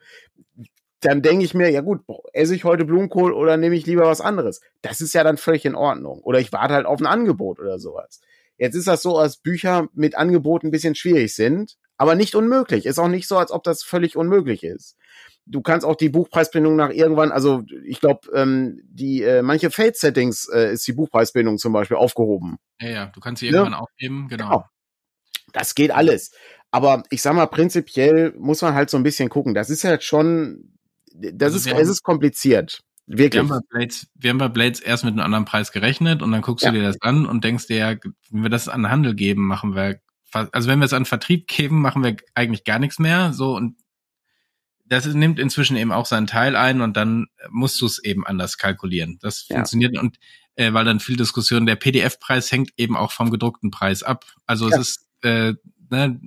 Dann 1.01 1.23
denke 1.23 1.45
ich 1.45 1.53
mir, 1.53 1.69
ja 1.71 1.81
gut, 1.81 2.03
esse 2.33 2.55
ich 2.55 2.63
heute 2.63 2.85
Blumenkohl 2.85 3.33
oder 3.33 3.57
nehme 3.57 3.75
ich 3.75 3.87
lieber 3.87 4.07
was 4.07 4.21
anderes? 4.21 4.61
Das 4.83 5.01
ist 5.01 5.15
ja 5.15 5.25
dann 5.25 5.37
völlig 5.37 5.65
in 5.65 5.75
Ordnung. 5.75 6.21
Oder 6.23 6.39
ich 6.39 6.53
warte 6.53 6.75
halt 6.75 6.87
auf 6.87 7.01
ein 7.01 7.07
Angebot 7.07 7.59
oder 7.59 7.81
sowas. 7.81 8.21
Jetzt 8.57 8.77
ist 8.77 8.87
das 8.87 9.03
so, 9.03 9.19
als 9.19 9.37
Bücher 9.37 9.89
mit 9.95 10.17
Angeboten 10.17 10.69
ein 10.69 10.71
bisschen 10.71 10.95
schwierig 10.95 11.35
sind, 11.35 11.77
aber 12.03 12.17
nicht 12.17 12.35
unmöglich. 12.35 12.85
Ist 12.85 12.99
auch 12.99 13.07
nicht 13.07 13.29
so, 13.29 13.39
als 13.39 13.53
ob 13.53 13.63
das 13.63 13.85
völlig 13.85 14.17
unmöglich 14.17 14.65
ist. 14.65 14.97
Du 15.47 15.61
kannst 15.61 15.87
auch 15.87 15.95
die 15.95 16.09
Buchpreisbindung 16.09 16.75
nach 16.75 16.91
irgendwann, 16.91 17.31
also 17.31 17.63
ich 17.87 18.01
glaube, 18.01 18.29
ähm, 18.35 18.81
die 18.85 19.23
äh, 19.23 19.41
manche 19.43 19.71
Fate-Settings 19.71 20.49
äh, 20.49 20.73
ist 20.73 20.85
die 20.89 20.95
Buchpreisbindung 20.95 21.59
zum 21.59 21.73
Beispiel 21.73 21.97
aufgehoben. 21.97 22.57
Ja, 22.81 22.89
ja, 22.89 23.07
du 23.07 23.21
kannst 23.21 23.39
sie 23.39 23.47
irgendwann 23.47 23.75
ja? 23.75 23.79
aufgeben, 23.79 24.27
genau. 24.29 24.49
genau. 24.49 24.65
Das 25.53 25.77
geht 25.77 25.93
alles. 25.93 26.33
Aber 26.73 27.05
ich 27.09 27.23
sag 27.23 27.37
mal, 27.37 27.47
prinzipiell 27.47 28.35
muss 28.37 28.63
man 28.63 28.75
halt 28.75 28.91
so 28.91 28.97
ein 28.97 29.05
bisschen 29.05 29.29
gucken. 29.29 29.55
Das 29.55 29.71
ist 29.71 29.85
halt 29.85 30.03
schon, 30.03 30.73
das 31.15 31.55
also 31.55 31.71
ist, 31.71 31.79
es 31.79 31.89
ist 31.89 32.03
kompliziert. 32.03 32.81
Wirklich. 33.07 33.35
Wir 33.35 33.49
haben, 33.49 33.49
bei 33.49 33.79
Blades, 33.79 34.09
wir 34.17 34.31
haben 34.31 34.39
bei 34.39 34.49
Blades 34.49 34.81
erst 34.81 35.05
mit 35.05 35.13
einem 35.13 35.21
anderen 35.23 35.45
Preis 35.45 35.71
gerechnet 35.71 36.21
und 36.21 36.33
dann 36.33 36.43
guckst 36.43 36.65
ja. 36.65 36.73
du 36.73 36.79
dir 36.79 36.85
das 36.85 37.01
an 37.01 37.27
und 37.27 37.45
denkst 37.45 37.69
dir, 37.69 37.77
ja, 37.77 37.97
wenn 38.31 38.43
wir 38.43 38.51
das 38.51 38.69
an 38.69 38.91
Handel 38.91 39.15
geben, 39.15 39.47
machen 39.47 39.77
wir, 39.77 40.01
also 40.33 40.69
wenn 40.69 40.79
wir 40.79 40.87
es 40.87 40.93
an 40.93 41.05
Vertrieb 41.05 41.47
geben, 41.47 41.81
machen 41.81 42.03
wir 42.03 42.17
eigentlich 42.35 42.65
gar 42.65 42.79
nichts 42.79 42.99
mehr, 42.99 43.33
so 43.33 43.57
und 43.57 43.77
das 44.85 45.07
nimmt 45.07 45.39
inzwischen 45.39 45.77
eben 45.77 45.93
auch 45.93 46.07
seinen 46.07 46.27
Teil 46.27 46.55
ein 46.55 46.81
und 46.83 46.97
dann 46.97 47.27
musst 47.51 47.81
du 47.81 47.87
es 47.87 48.03
eben 48.03 48.27
anders 48.27 48.59
kalkulieren. 48.59 49.19
Das 49.23 49.47
ja. 49.49 49.57
funktioniert 49.57 49.97
und 49.99 50.19
äh, 50.57 50.73
weil 50.73 50.85
dann 50.85 51.01
viel 51.01 51.17
Diskussion, 51.17 51.65
der 51.65 51.77
PDF-Preis 51.77 52.53
hängt 52.53 52.73
eben 52.77 52.97
auch 52.97 53.13
vom 53.13 53.31
gedruckten 53.31 53.71
Preis 53.71 54.03
ab. 54.03 54.27
Also 54.47 54.69
ja. 54.69 54.77
es 54.77 54.81
ist 54.81 55.07
äh, 55.23 55.55
ne, 55.91 56.21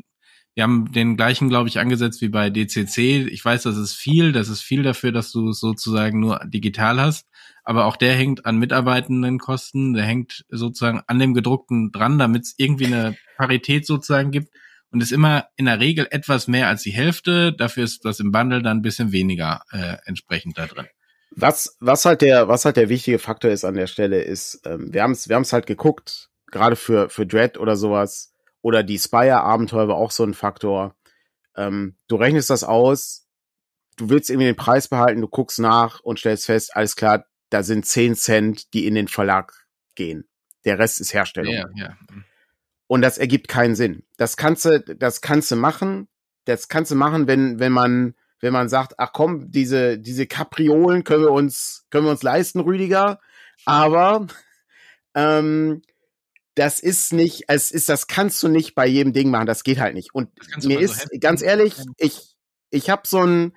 wir 0.56 0.64
haben 0.64 0.92
den 0.94 1.18
gleichen, 1.18 1.50
glaube 1.50 1.68
ich, 1.68 1.80
angesetzt 1.80 2.22
wie 2.22 2.30
bei 2.30 2.50
DCC. 2.50 3.28
Ich 3.28 3.44
weiß, 3.44 3.64
das 3.64 3.76
ist 3.76 3.94
viel, 3.94 4.32
das 4.32 4.48
ist 4.48 4.62
viel 4.62 4.84
dafür, 4.84 5.12
dass 5.12 5.32
du 5.32 5.50
es 5.50 5.60
sozusagen 5.60 6.22
nur 6.22 6.40
digital 6.46 7.00
hast. 7.00 7.28
Aber 7.66 7.86
auch 7.86 7.98
der 7.98 8.14
hängt 8.14 8.46
an 8.46 8.58
mitarbeitenden 8.58 9.40
Kosten, 9.40 9.94
der 9.94 10.06
hängt 10.06 10.46
sozusagen 10.50 11.02
an 11.08 11.20
dem 11.20 11.34
gedruckten 11.34 11.92
dran, 11.92 12.20
damit 12.20 12.44
es 12.44 12.54
irgendwie 12.58 12.86
eine 12.86 13.18
Parität 13.38 13.86
sozusagen 13.86 14.32
gibt. 14.32 14.54
Und 14.92 15.02
ist 15.02 15.12
immer 15.12 15.48
in 15.58 15.66
der 15.66 15.80
Regel 15.82 16.08
etwas 16.12 16.48
mehr 16.48 16.70
als 16.70 16.84
die 16.84 16.92
Hälfte. 16.92 17.52
Dafür 17.52 17.84
ist 17.84 18.06
das 18.06 18.22
im 18.22 18.32
Bundle 18.32 18.62
dann 18.62 18.78
ein 18.78 18.82
bisschen 18.82 19.12
weniger 19.12 19.62
äh, 19.72 19.98
entsprechend 20.06 20.58
da 20.58 20.68
drin. 20.68 20.86
Was, 21.32 21.76
was 21.82 22.06
halt 22.06 22.22
der, 22.22 22.48
was 22.48 22.64
halt 22.64 22.78
der 22.78 22.88
wichtige 22.88 23.20
Faktor 23.20 23.52
ist 23.52 23.66
an 23.66 23.74
der 23.74 23.88
Stelle, 23.88 24.22
ist, 24.22 24.62
ähm, 24.66 24.94
wir 24.94 25.04
haben 25.04 25.12
es 25.12 25.28
wir 25.28 25.36
haben's 25.36 25.52
halt 25.52 25.66
geguckt, 25.66 26.30
gerade 26.50 26.78
für, 26.78 27.10
für 27.10 27.26
Dread 27.26 27.58
oder 27.58 27.76
sowas, 27.76 28.32
oder 28.62 28.84
die 28.84 28.98
Spire-Abenteuer 28.98 29.90
war 29.90 29.98
auch 29.98 30.12
so 30.12 30.24
ein 30.24 30.34
Faktor. 30.34 30.96
Ähm, 31.58 31.98
du 32.08 32.16
rechnest 32.16 32.50
das 32.50 32.64
aus, 32.64 33.28
du 33.98 34.10
willst 34.10 34.30
irgendwie 34.30 34.48
den 34.48 34.56
Preis 34.56 34.88
behalten, 34.88 35.22
du 35.22 35.28
guckst 35.28 35.60
nach 35.60 36.00
und 36.00 36.20
stellst 36.20 36.46
fest, 36.46 36.76
alles 36.76 36.96
klar, 36.96 37.26
da 37.56 37.64
sind 37.64 37.86
10 37.86 38.16
Cent, 38.16 38.74
die 38.74 38.86
in 38.86 38.96
den 38.96 39.08
Verlag 39.08 39.54
gehen. 39.96 40.28
Der 40.66 40.78
Rest 40.78 41.00
ist 41.00 41.14
Herstellung. 41.14 41.54
Ja, 41.54 41.70
ja. 41.78 41.98
Und 42.88 43.02
das 43.02 43.18
ergibt 43.18 43.48
keinen 43.48 43.76
Sinn. 43.76 44.04
Das 44.18 44.36
kannst 44.36 44.66
du, 44.66 44.82
das 44.82 45.22
kannst 45.22 45.52
du 45.52 45.56
machen. 45.56 46.10
Das 46.44 46.68
kannst 46.68 46.92
du 46.92 46.96
machen, 46.96 47.28
wenn, 47.28 47.58
wenn 47.58 47.72
man, 47.72 48.16
wenn 48.42 48.52
man 48.52 48.68
sagt, 48.68 48.96
ach 48.98 49.14
komm, 49.14 49.52
diese, 49.52 49.98
diese 49.98 50.28
Kapriolen 50.28 51.06
können 51.06 51.24
wir 51.24 51.32
uns, 51.32 51.86
können 51.92 52.04
wir 52.04 52.12
uns 52.12 52.24
leisten, 52.24 52.60
Rüdiger. 52.60 53.22
Aber, 53.64 54.28
ähm, 55.14 55.82
das 56.56 56.82
ist 56.82 57.14
nicht, 57.14 57.46
es 57.48 57.72
ist, 57.72 57.88
das 57.88 58.08
kannst 58.08 58.44
du 58.44 58.50
nicht 58.50 58.76
bei 58.76 58.86
jedem 58.86 59.14
Ding 59.14 59.30
machen, 59.30 59.46
das 59.46 59.64
geht 59.64 59.80
halt 59.80 59.94
nicht. 59.94 60.14
Und 60.14 60.30
mir 60.62 60.82
ist, 60.82 61.04
so 61.04 61.08
ganz 61.22 61.42
ehrlich, 61.42 61.76
ich, 62.00 62.36
ich 62.70 62.90
habe 62.90 63.04
so 63.06 63.26
ein, 63.26 63.56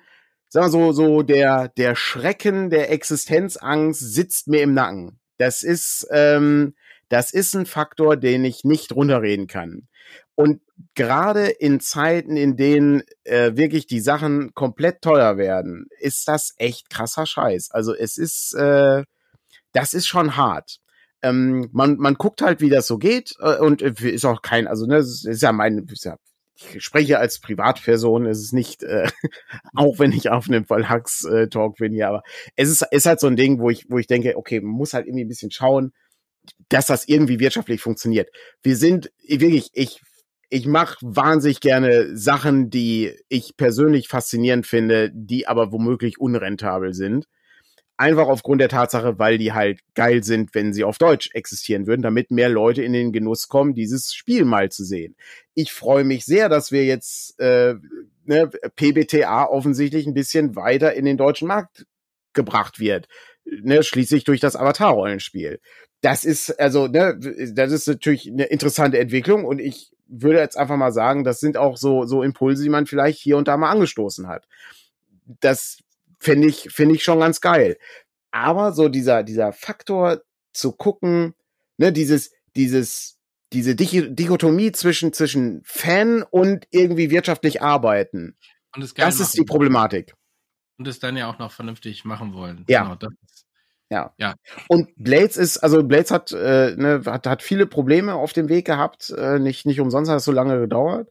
sag 0.49 0.63
mal 0.63 0.69
so, 0.69 0.91
so 0.91 1.21
der, 1.23 1.69
der 1.69 1.95
Schrecken 1.95 2.69
der 2.69 2.91
Existenzangst 2.91 3.99
sitzt 3.99 4.47
mir 4.47 4.61
im 4.61 4.73
Nacken. 4.73 5.19
Das 5.37 5.63
ist, 5.63 6.07
ähm, 6.11 6.75
das 7.07 7.31
ist 7.31 7.55
ein 7.55 7.65
Faktor, 7.65 8.17
den 8.17 8.43
ich 8.45 8.63
nicht 8.63 8.93
runterreden 8.93 9.47
kann. 9.47 9.87
Und 10.35 10.61
gerade 10.95 11.47
in 11.47 11.79
Zeiten, 11.79 12.37
in 12.37 12.55
denen 12.55 13.03
äh, 13.23 13.55
wirklich 13.55 13.87
die 13.87 13.99
Sachen 13.99 14.53
komplett 14.53 15.01
teuer 15.01 15.37
werden, 15.37 15.87
ist 15.99 16.27
das 16.27 16.53
echt 16.57 16.89
krasser 16.89 17.25
Scheiß. 17.25 17.71
Also 17.71 17.93
es 17.93 18.17
ist, 18.17 18.53
äh, 18.53 19.03
das 19.73 19.93
ist 19.93 20.07
schon 20.07 20.35
hart 20.35 20.79
ähm, 21.21 21.69
man, 21.71 21.97
man 21.97 22.15
guckt 22.15 22.41
halt, 22.41 22.61
wie 22.61 22.69
das 22.69 22.87
so 22.87 22.97
geht 22.97 23.33
äh, 23.39 23.57
und 23.57 23.81
äh, 23.81 23.93
ist 24.09 24.25
auch 24.25 24.41
kein, 24.41 24.67
also 24.67 24.85
ne, 24.85 24.97
ist 24.97 25.41
ja 25.41 25.51
mein, 25.51 25.85
ist 25.91 26.05
ja, 26.05 26.17
ich 26.59 26.83
spreche 26.83 27.19
als 27.19 27.39
Privatperson, 27.39 28.25
es 28.25 28.39
ist 28.39 28.53
nicht, 28.53 28.83
äh, 28.83 29.07
auch 29.75 29.99
wenn 29.99 30.11
ich 30.11 30.29
auf 30.29 30.47
einem 30.47 30.65
Verlags-Talk 30.65 31.77
bin 31.77 31.93
hier, 31.93 32.07
aber 32.07 32.23
es 32.55 32.69
ist, 32.69 32.85
ist 32.91 33.05
halt 33.05 33.19
so 33.19 33.27
ein 33.27 33.35
Ding, 33.35 33.59
wo 33.59 33.69
ich, 33.69 33.85
wo 33.89 33.97
ich 33.97 34.07
denke, 34.07 34.37
okay, 34.37 34.59
man 34.61 34.71
muss 34.71 34.93
halt 34.93 35.07
irgendwie 35.07 35.25
ein 35.25 35.29
bisschen 35.29 35.51
schauen, 35.51 35.93
dass 36.69 36.87
das 36.87 37.07
irgendwie 37.07 37.39
wirtschaftlich 37.39 37.81
funktioniert. 37.81 38.29
Wir 38.63 38.75
sind 38.75 39.11
wirklich, 39.27 39.69
ich 39.73 40.01
ich 40.49 40.65
mache 40.65 40.97
wahnsinnig 41.01 41.59
gerne 41.59 42.17
Sachen, 42.17 42.71
die 42.71 43.13
ich 43.29 43.55
persönlich 43.55 44.07
faszinierend 44.07 44.65
finde, 44.65 45.11
die 45.13 45.47
aber 45.47 45.71
womöglich 45.71 46.19
unrentabel 46.19 46.93
sind. 46.93 47.27
Einfach 47.99 48.29
aufgrund 48.29 48.61
der 48.61 48.69
Tatsache, 48.69 49.19
weil 49.19 49.37
die 49.37 49.51
halt 49.51 49.81
geil 49.93 50.23
sind, 50.23 50.55
wenn 50.55 50.71
sie 50.71 50.85
auf 50.85 50.97
Deutsch 50.97 51.31
existieren 51.33 51.85
würden, 51.85 52.01
damit 52.01 52.31
mehr 52.31 52.47
Leute 52.47 52.81
in 52.81 52.93
den 52.93 53.11
Genuss 53.11 53.49
kommen, 53.49 53.73
dieses 53.73 54.13
Spiel 54.13 54.45
mal 54.45 54.71
zu 54.71 54.85
sehen. 54.85 55.17
Ich 55.53 55.73
freue 55.73 56.05
mich 56.05 56.23
sehr, 56.23 56.47
dass 56.47 56.71
wir 56.71 56.85
jetzt 56.85 57.37
äh, 57.41 57.75
ne, 58.23 58.49
PBTA 58.77 59.43
offensichtlich 59.43 60.07
ein 60.07 60.13
bisschen 60.13 60.55
weiter 60.55 60.93
in 60.93 61.03
den 61.03 61.17
deutschen 61.17 61.49
Markt 61.49 61.87
gebracht 62.31 62.79
wird. 62.79 63.09
Ne, 63.43 63.83
schließlich 63.83 64.23
durch 64.23 64.39
das 64.39 64.55
Avatar-Rollenspiel. 64.55 65.59
Das 65.99 66.23
ist, 66.23 66.57
also, 66.57 66.87
ne, 66.87 67.19
das 67.53 67.73
ist 67.73 67.89
natürlich 67.89 68.31
eine 68.31 68.45
interessante 68.45 68.97
Entwicklung 68.97 69.43
und 69.43 69.59
ich 69.59 69.91
würde 70.07 70.39
jetzt 70.39 70.57
einfach 70.57 70.77
mal 70.77 70.93
sagen, 70.93 71.25
das 71.25 71.41
sind 71.41 71.57
auch 71.57 71.75
so, 71.75 72.05
so 72.05 72.23
Impulse, 72.23 72.63
die 72.63 72.69
man 72.69 72.85
vielleicht 72.85 73.19
hier 73.19 73.35
und 73.35 73.49
da 73.49 73.57
mal 73.57 73.71
angestoßen 73.71 74.29
hat. 74.29 74.47
Das 75.41 75.79
finde 76.19 76.47
ich, 76.47 76.69
finde 76.71 76.95
ich 76.95 77.03
schon 77.03 77.19
ganz 77.19 77.41
geil. 77.41 77.77
Aber 78.31 78.73
so 78.73 78.89
dieser, 78.89 79.23
dieser 79.23 79.53
Faktor 79.53 80.21
zu 80.53 80.71
gucken, 80.73 81.33
ne, 81.77 81.91
dieses, 81.91 82.31
dieses, 82.55 83.17
diese 83.53 83.75
Dichotomie 83.75 84.71
zwischen, 84.71 85.13
zwischen 85.13 85.61
Fan 85.63 86.23
und 86.23 86.67
irgendwie 86.69 87.09
wirtschaftlich 87.09 87.61
arbeiten. 87.61 88.37
das, 88.75 88.93
das 88.93 89.19
ist 89.19 89.37
die 89.37 89.43
Problematik. 89.43 90.13
Und 90.77 90.87
es 90.87 90.99
dann 90.99 91.17
ja 91.17 91.29
auch 91.29 91.39
noch 91.39 91.51
vernünftig 91.51 92.05
machen 92.05 92.33
wollen. 92.33 92.63
Ja. 92.67 92.83
Genau, 92.83 93.11
Ja. 93.89 94.13
ja. 94.17 94.35
Und 94.67 94.91
Blades 94.95 95.35
ist, 95.35 95.57
also 95.57 95.83
Blades 95.83 96.11
hat, 96.11 96.31
äh, 96.31 96.75
ne, 96.77 97.01
hat, 97.05 97.25
hat 97.25 97.41
viele 97.41 97.65
Probleme 97.65 98.13
auf 98.13 98.33
dem 98.33 98.49
Weg 98.49 98.65
gehabt. 98.65 99.09
Äh, 99.09 99.39
nicht, 99.39 99.65
nicht 99.65 99.79
umsonst 99.79 100.11
hat 100.11 100.17
es 100.17 100.25
so 100.25 100.31
lange 100.31 100.59
gedauert. 100.59 101.09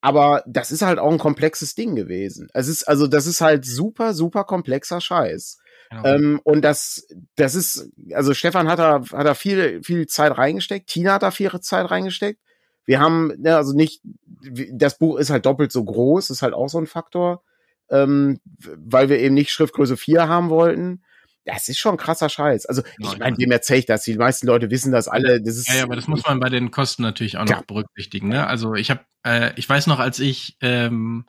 Aber 0.00 0.42
das 0.46 0.72
ist 0.72 0.82
halt 0.82 0.98
auch 0.98 1.10
ein 1.10 1.18
komplexes 1.18 1.74
Ding 1.74 1.94
gewesen. 1.94 2.48
Es 2.54 2.68
ist, 2.68 2.84
also, 2.84 3.06
das 3.06 3.26
ist 3.26 3.40
halt 3.40 3.64
super, 3.64 4.14
super 4.14 4.44
komplexer 4.44 5.00
Scheiß. 5.00 5.58
Genau. 5.90 6.04
Ähm, 6.04 6.40
und 6.44 6.62
das, 6.62 7.06
das 7.36 7.54
ist, 7.54 7.90
also 8.14 8.32
Stefan 8.32 8.68
hat 8.68 8.78
da, 8.78 9.02
hat 9.12 9.26
da 9.26 9.34
viel, 9.34 9.82
viel 9.82 10.06
Zeit 10.06 10.38
reingesteckt. 10.38 10.88
Tina 10.88 11.14
hat 11.14 11.22
da 11.22 11.30
viel 11.30 11.50
Zeit 11.60 11.90
reingesteckt. 11.90 12.40
Wir 12.86 13.00
haben, 13.00 13.32
ne, 13.38 13.56
also 13.56 13.72
nicht, 13.74 14.00
das 14.72 14.98
Buch 14.98 15.18
ist 15.18 15.30
halt 15.30 15.46
doppelt 15.46 15.72
so 15.72 15.84
groß, 15.84 16.30
ist 16.30 16.42
halt 16.42 16.54
auch 16.54 16.68
so 16.68 16.78
ein 16.78 16.86
Faktor, 16.86 17.42
ähm, 17.90 18.40
weil 18.76 19.08
wir 19.08 19.18
eben 19.18 19.34
nicht 19.34 19.50
Schriftgröße 19.50 19.96
4 19.96 20.28
haben 20.28 20.48
wollten. 20.48 21.02
Das 21.44 21.68
ist 21.68 21.78
schon 21.78 21.96
krasser 21.96 22.28
Scheiß. 22.28 22.66
Also, 22.66 22.82
ich 22.98 23.18
meine, 23.18 23.36
wem 23.38 23.50
erzähle 23.50 23.80
ich 23.80 23.86
das? 23.86 24.02
Die 24.02 24.16
meisten 24.16 24.46
Leute 24.46 24.70
wissen 24.70 24.92
das 24.92 25.08
alle. 25.08 25.40
Das 25.40 25.56
ist, 25.56 25.68
ja, 25.68 25.76
ja, 25.76 25.82
aber 25.84 25.96
das 25.96 26.06
muss 26.06 26.24
man 26.24 26.38
bei 26.38 26.50
den 26.50 26.70
Kosten 26.70 27.02
natürlich 27.02 27.38
auch 27.38 27.46
noch 27.46 27.62
berücksichtigen. 27.62 28.28
Ne? 28.28 28.46
Also, 28.46 28.74
ich 28.74 28.90
habe, 28.90 29.00
äh, 29.24 29.52
ich 29.56 29.68
weiß 29.68 29.86
noch, 29.86 29.98
als 29.98 30.18
ich, 30.18 30.56
ähm, 30.60 31.26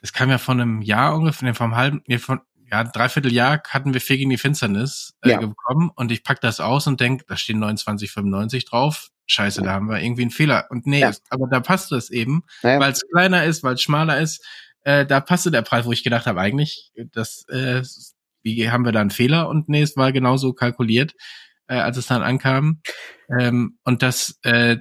es 0.00 0.12
kam 0.12 0.30
ja 0.30 0.38
von 0.38 0.60
einem 0.60 0.82
Jahr 0.82 1.16
ungefähr, 1.16 1.54
vom 1.54 1.76
halben, 1.76 2.02
nee, 2.06 2.18
von, 2.18 2.40
ja, 2.70 2.84
dreiviertel 2.84 3.32
Jahr 3.32 3.62
hatten 3.68 3.92
wir 3.92 4.00
vier 4.00 4.16
gegen 4.16 4.30
die 4.30 4.38
Finsternis 4.38 5.14
äh, 5.22 5.30
ja. 5.30 5.38
bekommen 5.38 5.90
und 5.94 6.10
ich 6.10 6.24
pack 6.24 6.40
das 6.40 6.58
aus 6.58 6.86
und 6.86 7.00
denk, 7.00 7.26
da 7.26 7.36
stehen 7.36 7.62
29,95 7.62 8.68
drauf. 8.68 9.08
Scheiße, 9.26 9.60
ja. 9.60 9.66
da 9.66 9.72
haben 9.74 9.90
wir 9.90 10.00
irgendwie 10.00 10.22
einen 10.22 10.30
Fehler. 10.30 10.66
Und 10.70 10.86
nee, 10.86 11.00
ja. 11.00 11.12
aber 11.28 11.48
da 11.48 11.60
passt 11.60 11.92
das 11.92 12.10
eben, 12.10 12.44
ja. 12.62 12.80
weil 12.80 12.92
es 12.92 13.02
kleiner 13.12 13.44
ist, 13.44 13.62
weil 13.62 13.74
es 13.74 13.82
schmaler 13.82 14.18
ist. 14.20 14.44
Äh, 14.84 15.04
da 15.06 15.20
passte 15.20 15.50
der 15.50 15.62
Preis, 15.62 15.84
wo 15.84 15.92
ich 15.92 16.02
gedacht 16.02 16.26
habe, 16.26 16.40
eigentlich, 16.40 16.92
das 17.12 17.46
äh, 17.48 17.82
wie 18.42 18.70
haben 18.70 18.84
wir 18.84 18.92
da 18.92 19.00
einen 19.00 19.10
Fehler? 19.10 19.48
Und 19.48 19.68
nee, 19.68 19.82
es 19.82 19.96
war 19.96 20.12
genauso 20.12 20.52
kalkuliert, 20.52 21.14
äh, 21.68 21.76
als 21.76 21.96
es 21.96 22.06
dann 22.06 22.22
ankam. 22.22 22.80
Ähm, 23.38 23.78
und 23.84 24.02
das, 24.02 24.38
äh, 24.42 24.78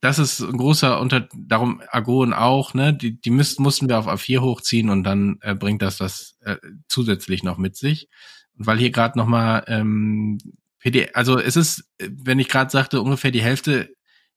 das 0.00 0.18
ist 0.18 0.40
ein 0.40 0.56
großer 0.56 1.00
Unter, 1.00 1.28
darum 1.34 1.82
Argon 1.90 2.32
auch, 2.32 2.74
ne, 2.74 2.94
die, 2.94 3.20
die 3.20 3.30
müssten, 3.30 3.62
mussten 3.62 3.88
wir 3.88 3.98
auf 3.98 4.08
A4 4.08 4.40
hochziehen 4.40 4.90
und 4.90 5.04
dann 5.04 5.38
äh, 5.40 5.54
bringt 5.54 5.82
das 5.82 5.98
das 5.98 6.36
äh, 6.44 6.56
zusätzlich 6.88 7.42
noch 7.42 7.58
mit 7.58 7.76
sich. 7.76 8.08
Und 8.56 8.66
weil 8.66 8.78
hier 8.78 8.90
gerade 8.90 9.18
nochmal 9.18 9.64
ähm, 9.66 10.38
PD, 10.78 11.10
also 11.14 11.38
es 11.38 11.56
ist, 11.56 11.90
wenn 11.98 12.38
ich 12.38 12.48
gerade 12.48 12.70
sagte, 12.70 13.00
ungefähr 13.00 13.30
die 13.30 13.42
Hälfte, 13.42 13.94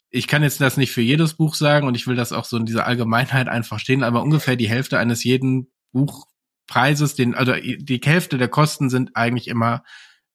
ich 0.09 0.27
kann 0.27 0.41
jetzt 0.43 0.59
das 0.59 0.77
nicht 0.77 0.91
für 0.91 1.01
jedes 1.01 1.35
Buch 1.35 1.53
sagen 1.53 1.87
und 1.87 1.95
ich 1.95 2.07
will 2.07 2.15
das 2.15 2.33
auch 2.33 2.45
so 2.45 2.57
in 2.57 2.65
dieser 2.65 2.87
Allgemeinheit 2.87 3.47
einfach 3.47 3.79
stehen, 3.79 4.03
aber 4.03 4.23
ungefähr 4.23 4.55
die 4.55 4.69
Hälfte 4.69 4.97
eines 4.97 5.23
jeden 5.23 5.67
Buch 5.91 6.27
Preises, 6.69 7.15
den, 7.15 7.35
also 7.35 7.53
die 7.53 7.99
Hälfte 8.03 8.37
der 8.37 8.47
Kosten 8.47 8.89
sind 8.89 9.15
eigentlich 9.15 9.47
immer 9.47 9.83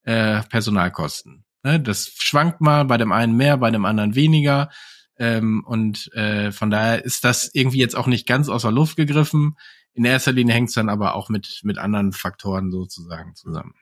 äh, 0.03 0.43
Personalkosten. 0.43 1.45
Ne? 1.63 1.81
Das 1.81 2.13
schwankt 2.19 2.61
mal 2.61 2.85
bei 2.85 2.99
dem 2.99 3.13
einen 3.13 3.37
mehr, 3.37 3.57
bei 3.57 3.71
dem 3.71 3.85
anderen 3.85 4.15
weniger. 4.15 4.69
Ähm, 5.17 5.65
und 5.65 6.13
äh, 6.15 6.51
von 6.51 6.71
daher 6.71 7.05
ist 7.05 7.25
das 7.25 7.51
irgendwie 7.53 7.79
jetzt 7.79 7.97
auch 7.97 8.09
nicht 8.09 8.27
ganz 8.27 8.49
aus 8.49 8.63
der 8.63 8.73
Luft 8.73 8.97
gegriffen. 8.97 9.57
In 9.95 10.05
erster 10.05 10.33
Linie 10.33 10.55
hängt 10.55 10.71
es 10.71 10.75
dann 10.75 10.89
aber 10.89 11.15
auch 11.15 11.29
mit, 11.29 11.61
mit 11.63 11.79
anderen 11.79 12.13
Faktoren 12.13 12.71
sozusagen 12.71 13.35
zusammen. 13.37 13.75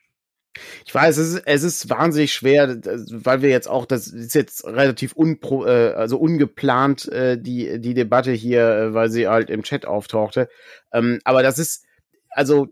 Ich 0.84 0.94
weiß, 0.94 1.16
es 1.16 1.32
ist, 1.32 1.42
es 1.46 1.62
ist 1.62 1.88
wahnsinnig 1.88 2.34
schwer, 2.34 2.76
weil 2.84 3.40
wir 3.40 3.48
jetzt 3.48 3.68
auch, 3.68 3.86
das 3.86 4.08
ist 4.08 4.34
jetzt 4.34 4.66
relativ 4.66 5.14
unpro, 5.14 5.64
äh, 5.64 5.94
also 5.94 6.18
ungeplant, 6.18 7.08
äh, 7.08 7.40
die, 7.40 7.80
die 7.80 7.94
Debatte 7.94 8.32
hier, 8.32 8.68
äh, 8.68 8.94
weil 8.94 9.10
sie 9.10 9.26
halt 9.26 9.48
im 9.48 9.62
Chat 9.62 9.86
auftauchte. 9.86 10.50
Ähm, 10.92 11.20
aber 11.24 11.42
das 11.42 11.58
ist, 11.58 11.86
also 12.34 12.68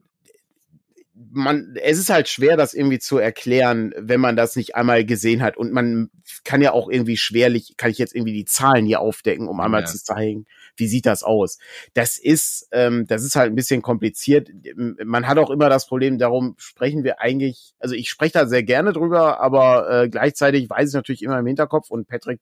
man, 1.32 1.76
es 1.82 1.98
ist 1.98 2.10
halt 2.10 2.28
schwer, 2.28 2.56
das 2.56 2.74
irgendwie 2.74 2.98
zu 2.98 3.18
erklären, 3.18 3.92
wenn 3.96 4.20
man 4.20 4.36
das 4.36 4.56
nicht 4.56 4.74
einmal 4.74 5.04
gesehen 5.04 5.42
hat. 5.42 5.56
Und 5.56 5.72
man 5.72 6.10
kann 6.44 6.62
ja 6.62 6.72
auch 6.72 6.88
irgendwie 6.88 7.16
schwerlich, 7.16 7.74
kann 7.76 7.90
ich 7.90 7.98
jetzt 7.98 8.14
irgendwie 8.14 8.32
die 8.32 8.44
Zahlen 8.44 8.86
hier 8.86 9.00
aufdecken, 9.00 9.48
um 9.48 9.60
einmal 9.60 9.82
ja. 9.82 9.86
zu 9.86 10.02
zeigen, 10.02 10.46
wie 10.76 10.86
sieht 10.86 11.06
das 11.06 11.22
aus. 11.22 11.58
Das 11.94 12.18
ist, 12.18 12.68
ähm, 12.72 13.06
das 13.06 13.22
ist 13.22 13.36
halt 13.36 13.52
ein 13.52 13.56
bisschen 13.56 13.82
kompliziert. 13.82 14.48
Man 14.76 15.26
hat 15.26 15.38
auch 15.38 15.50
immer 15.50 15.68
das 15.68 15.86
Problem, 15.86 16.18
darum 16.18 16.54
sprechen 16.58 17.04
wir 17.04 17.20
eigentlich, 17.20 17.74
also 17.78 17.94
ich 17.94 18.08
spreche 18.08 18.32
da 18.32 18.46
sehr 18.46 18.62
gerne 18.62 18.92
drüber, 18.92 19.40
aber 19.40 20.04
äh, 20.04 20.08
gleichzeitig 20.08 20.70
weiß 20.70 20.88
ich 20.88 20.94
natürlich 20.94 21.22
immer 21.22 21.38
im 21.38 21.46
Hinterkopf 21.46 21.90
und 21.90 22.08
Patrick 22.08 22.40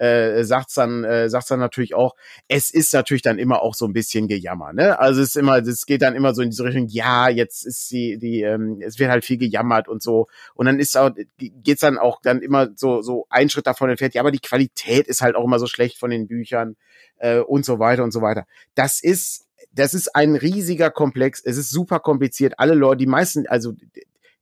äh, 0.00 0.44
sagt's 0.44 0.74
dann, 0.74 1.04
äh, 1.04 1.28
sagt's 1.28 1.48
dann 1.48 1.60
natürlich 1.60 1.94
auch, 1.94 2.16
es 2.48 2.70
ist 2.70 2.92
natürlich 2.94 3.22
dann 3.22 3.38
immer 3.38 3.62
auch 3.62 3.74
so 3.74 3.84
ein 3.86 3.92
bisschen 3.92 4.28
Gejammer, 4.28 4.72
ne? 4.72 4.98
Also 4.98 5.20
es 5.20 5.30
ist 5.30 5.36
immer, 5.36 5.58
es 5.58 5.84
geht 5.84 6.02
dann 6.02 6.14
immer 6.14 6.34
so 6.34 6.42
in 6.42 6.50
diese 6.50 6.64
Richtung, 6.64 6.86
ja, 6.88 7.28
jetzt 7.28 7.66
ist 7.66 7.90
die, 7.90 8.18
die, 8.18 8.42
ähm, 8.42 8.80
es 8.80 8.98
wird 8.98 9.10
halt 9.10 9.24
viel 9.24 9.36
gejammert 9.36 9.88
und 9.88 10.02
so. 10.02 10.26
Und 10.54 10.66
dann 10.66 10.80
ist 10.80 10.96
auch, 10.96 11.10
geht's 11.38 11.82
dann 11.82 11.98
auch 11.98 12.20
dann 12.22 12.40
immer 12.40 12.70
so, 12.76 13.02
so 13.02 13.26
ein 13.28 13.50
Schritt 13.50 13.66
davon 13.66 13.90
entfernt, 13.90 14.14
ja, 14.14 14.22
aber 14.22 14.30
die 14.30 14.40
Qualität 14.40 15.06
ist 15.06 15.20
halt 15.20 15.36
auch 15.36 15.44
immer 15.44 15.58
so 15.58 15.66
schlecht 15.66 15.98
von 15.98 16.10
den 16.10 16.26
Büchern 16.26 16.76
äh, 17.18 17.40
und 17.40 17.64
so 17.66 17.78
weiter 17.78 18.02
und 18.02 18.12
so 18.12 18.22
weiter. 18.22 18.46
Das 18.74 19.02
ist 19.02 19.46
das 19.72 19.94
ist 19.94 20.16
ein 20.16 20.34
riesiger 20.34 20.90
Komplex. 20.90 21.40
Es 21.44 21.56
ist 21.56 21.70
super 21.70 22.00
kompliziert. 22.00 22.54
Alle 22.58 22.74
Leute, 22.74 22.98
die 22.98 23.06
meisten, 23.06 23.46
also 23.46 23.74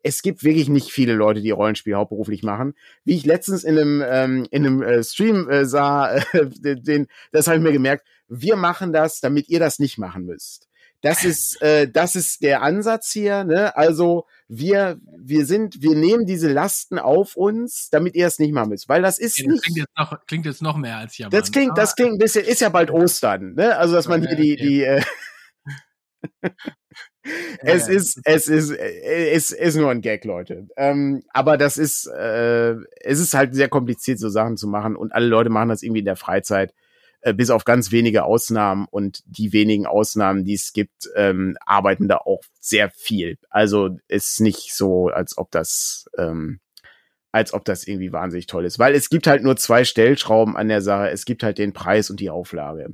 es 0.09 0.23
gibt 0.23 0.43
wirklich 0.43 0.69
nicht 0.69 0.91
viele 0.91 1.13
Leute, 1.13 1.43
die 1.43 1.51
Rollenspiel 1.51 1.95
hauptberuflich 1.95 2.43
machen. 2.43 2.75
Wie 3.05 3.15
ich 3.15 3.27
letztens 3.27 3.63
in 3.63 3.79
einem, 3.79 4.03
ähm, 4.07 4.47
in 4.51 4.67
einem 4.67 4.83
äh, 4.83 5.05
Stream 5.05 5.49
äh, 5.51 5.67
sah, 5.67 6.17
äh, 6.17 6.23
den, 6.81 7.07
das 7.31 7.47
habe 7.47 7.59
ich 7.59 7.63
mir 7.63 7.73
gemerkt, 7.73 8.07
wir 8.29 8.57
machen 8.57 8.93
das, 8.93 9.21
damit 9.21 9.49
ihr 9.49 9.61
das 9.61 9.79
nicht 9.79 9.99
machen 9.99 10.25
müsst. 10.25 10.67
Das 11.01 11.25
ist, 11.25 11.63
äh, 11.63 11.89
das 11.89 12.17
ist 12.17 12.43
der 12.43 12.63
Ansatz 12.63 13.13
hier. 13.13 13.45
Ne? 13.45 13.77
Also 13.77 14.27
wir, 14.49 14.99
wir 15.17 15.47
sind, 15.47 15.81
wir 15.81 15.95
nehmen 15.95 16.27
diese 16.27 16.51
Lasten 16.51 16.99
auf 16.99 17.37
uns, 17.37 17.89
damit 17.91 18.17
ihr 18.17 18.27
es 18.27 18.39
nicht 18.39 18.53
machen 18.53 18.71
müsst, 18.71 18.89
weil 18.89 19.03
das 19.03 19.19
ist 19.19 19.39
ja, 19.39 19.45
das 19.45 19.53
nicht. 19.53 19.63
Klingt 19.63 19.79
jetzt, 19.79 19.97
noch, 19.97 20.27
klingt 20.27 20.47
jetzt 20.47 20.63
noch 20.63 20.77
mehr 20.77 20.97
als 20.97 21.17
ja. 21.19 21.29
Das 21.29 21.53
klingt, 21.53 21.79
das 21.79 21.95
klingt 21.95 22.15
ein 22.15 22.19
bisschen. 22.19 22.45
Ist 22.45 22.61
ja 22.61 22.71
bald 22.71 22.91
Ostern, 22.91 23.55
ne? 23.55 23.77
Also 23.77 23.95
dass 23.95 24.09
man 24.09 24.27
hier 24.27 24.37
die, 24.37 24.57
die. 24.57 24.83
Äh, 24.83 25.03
es 27.61 27.89
ist, 27.89 28.21
es 28.25 28.49
ist, 28.49 28.71
es 28.71 29.51
ist 29.51 29.77
nur 29.77 29.91
ein 29.91 30.01
Gag, 30.01 30.25
Leute. 30.25 30.69
Ähm, 30.77 31.23
aber 31.31 31.57
das 31.57 31.79
ist, 31.79 32.07
äh, 32.07 32.75
es 33.01 33.21
ist 33.21 33.35
halt 33.35 33.55
sehr 33.55 33.69
kompliziert, 33.69 34.19
so 34.19 34.29
Sachen 34.29 34.57
zu 34.57 34.69
machen 34.69 34.97
und 34.97 35.13
alle 35.13 35.27
Leute 35.27 35.51
machen 35.51 35.69
das 35.69 35.83
irgendwie 35.83 36.01
in 36.01 36.05
der 36.05 36.17
Freizeit, 36.17 36.73
äh, 37.21 37.35
bis 37.35 37.51
auf 37.51 37.65
ganz 37.65 37.91
wenige 37.91 38.25
Ausnahmen 38.25 38.87
und 38.91 39.23
die 39.27 39.53
wenigen 39.53 39.87
Ausnahmen, 39.87 40.45
die 40.45 40.55
es 40.55 40.73
gibt, 40.73 41.09
ähm, 41.17 41.57
arbeiten 41.67 42.07
da 42.09 42.19
auch 42.19 42.43
sehr 42.61 42.91
viel. 42.91 43.39
Also 43.51 43.99
ist 44.07 44.41
nicht 44.41 44.75
so, 44.75 45.09
als 45.09 45.37
ob 45.37 45.51
das, 45.51 46.07
ähm, 46.17 46.61
als 47.33 47.53
ob 47.53 47.65
das 47.65 47.87
irgendwie 47.87 48.13
wahnsinnig 48.13 48.47
toll 48.47 48.65
ist, 48.65 48.79
weil 48.79 48.95
es 48.95 49.11
gibt 49.11 49.27
halt 49.27 49.43
nur 49.43 49.57
zwei 49.57 49.85
Stellschrauben 49.85 50.57
an 50.57 50.69
der 50.69 50.81
Sache. 50.81 51.11
Es 51.11 51.25
gibt 51.25 51.43
halt 51.43 51.59
den 51.59 51.73
Preis 51.73 52.09
und 52.11 52.21
die 52.21 52.31
Auflage. 52.31 52.89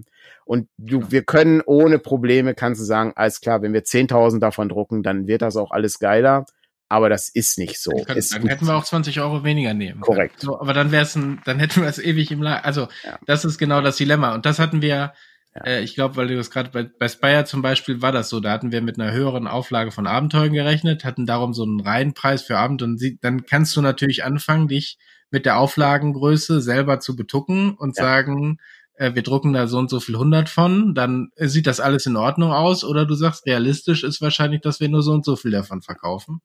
Und 0.44 0.68
du, 0.76 1.10
wir 1.10 1.22
können 1.22 1.62
ohne 1.64 1.98
Probleme, 1.98 2.54
kannst 2.54 2.80
du 2.80 2.84
sagen, 2.84 3.12
alles 3.16 3.40
klar, 3.40 3.62
wenn 3.62 3.72
wir 3.72 3.84
10.000 3.84 4.40
davon 4.40 4.68
drucken, 4.68 5.02
dann 5.02 5.26
wird 5.26 5.42
das 5.42 5.56
auch 5.56 5.70
alles 5.70 5.98
geiler. 5.98 6.44
Aber 6.88 7.08
das 7.08 7.28
ist 7.28 7.58
nicht 7.58 7.80
so. 7.80 7.90
Dann, 7.90 8.04
können, 8.04 8.26
dann 8.30 8.46
hätten 8.46 8.66
wir 8.66 8.76
auch 8.76 8.84
20 8.84 9.18
Euro 9.20 9.42
weniger 9.42 9.72
nehmen. 9.74 10.00
Korrekt. 10.00 10.40
So, 10.40 10.60
aber 10.60 10.74
dann 10.74 10.92
wäre 10.92 11.02
es 11.02 11.16
ein, 11.16 11.40
dann 11.44 11.58
hätten 11.58 11.80
wir 11.80 11.88
es 11.88 11.98
ewig 11.98 12.30
im 12.30 12.42
Lager. 12.42 12.64
Also 12.64 12.88
ja. 13.04 13.18
das 13.26 13.44
ist 13.44 13.58
genau 13.58 13.80
das 13.80 13.96
Dilemma. 13.96 14.34
Und 14.34 14.44
das 14.44 14.58
hatten 14.58 14.82
wir, 14.82 15.14
ja. 15.54 15.62
äh, 15.64 15.82
ich 15.82 15.94
glaube, 15.94 16.16
weil 16.16 16.28
du 16.28 16.36
das 16.36 16.50
gerade 16.50 16.70
bei, 16.70 16.84
bei 16.84 17.08
Spire 17.08 17.46
zum 17.46 17.62
Beispiel 17.62 18.02
war 18.02 18.12
das 18.12 18.28
so. 18.28 18.38
Da 18.38 18.52
hatten 18.52 18.70
wir 18.70 18.82
mit 18.82 19.00
einer 19.00 19.12
höheren 19.12 19.46
Auflage 19.46 19.92
von 19.92 20.06
Abenteuern 20.06 20.52
gerechnet, 20.52 21.04
hatten 21.04 21.24
darum 21.24 21.54
so 21.54 21.62
einen 21.62 21.80
Reihenpreis 21.80 22.42
für 22.42 22.58
Abend 22.58 22.82
und 22.82 22.98
sie, 22.98 23.18
dann 23.20 23.46
kannst 23.46 23.74
du 23.76 23.80
natürlich 23.80 24.22
anfangen, 24.22 24.68
dich 24.68 24.98
mit 25.30 25.46
der 25.46 25.58
Auflagengröße 25.58 26.60
selber 26.60 27.00
zu 27.00 27.16
betucken 27.16 27.74
und 27.74 27.96
ja. 27.96 28.04
sagen, 28.04 28.58
wir 28.98 29.22
drucken 29.22 29.52
da 29.52 29.66
so 29.66 29.78
und 29.78 29.90
so 29.90 30.00
viel 30.00 30.16
hundert 30.16 30.48
von, 30.48 30.94
dann 30.94 31.30
äh, 31.36 31.48
sieht 31.48 31.66
das 31.66 31.80
alles 31.80 32.06
in 32.06 32.16
Ordnung 32.16 32.52
aus. 32.52 32.84
Oder 32.84 33.06
du 33.06 33.14
sagst, 33.14 33.46
realistisch 33.46 34.04
ist 34.04 34.20
wahrscheinlich, 34.20 34.60
dass 34.60 34.80
wir 34.80 34.88
nur 34.88 35.02
so 35.02 35.12
und 35.12 35.24
so 35.24 35.36
viel 35.36 35.50
davon 35.50 35.82
verkaufen. 35.82 36.40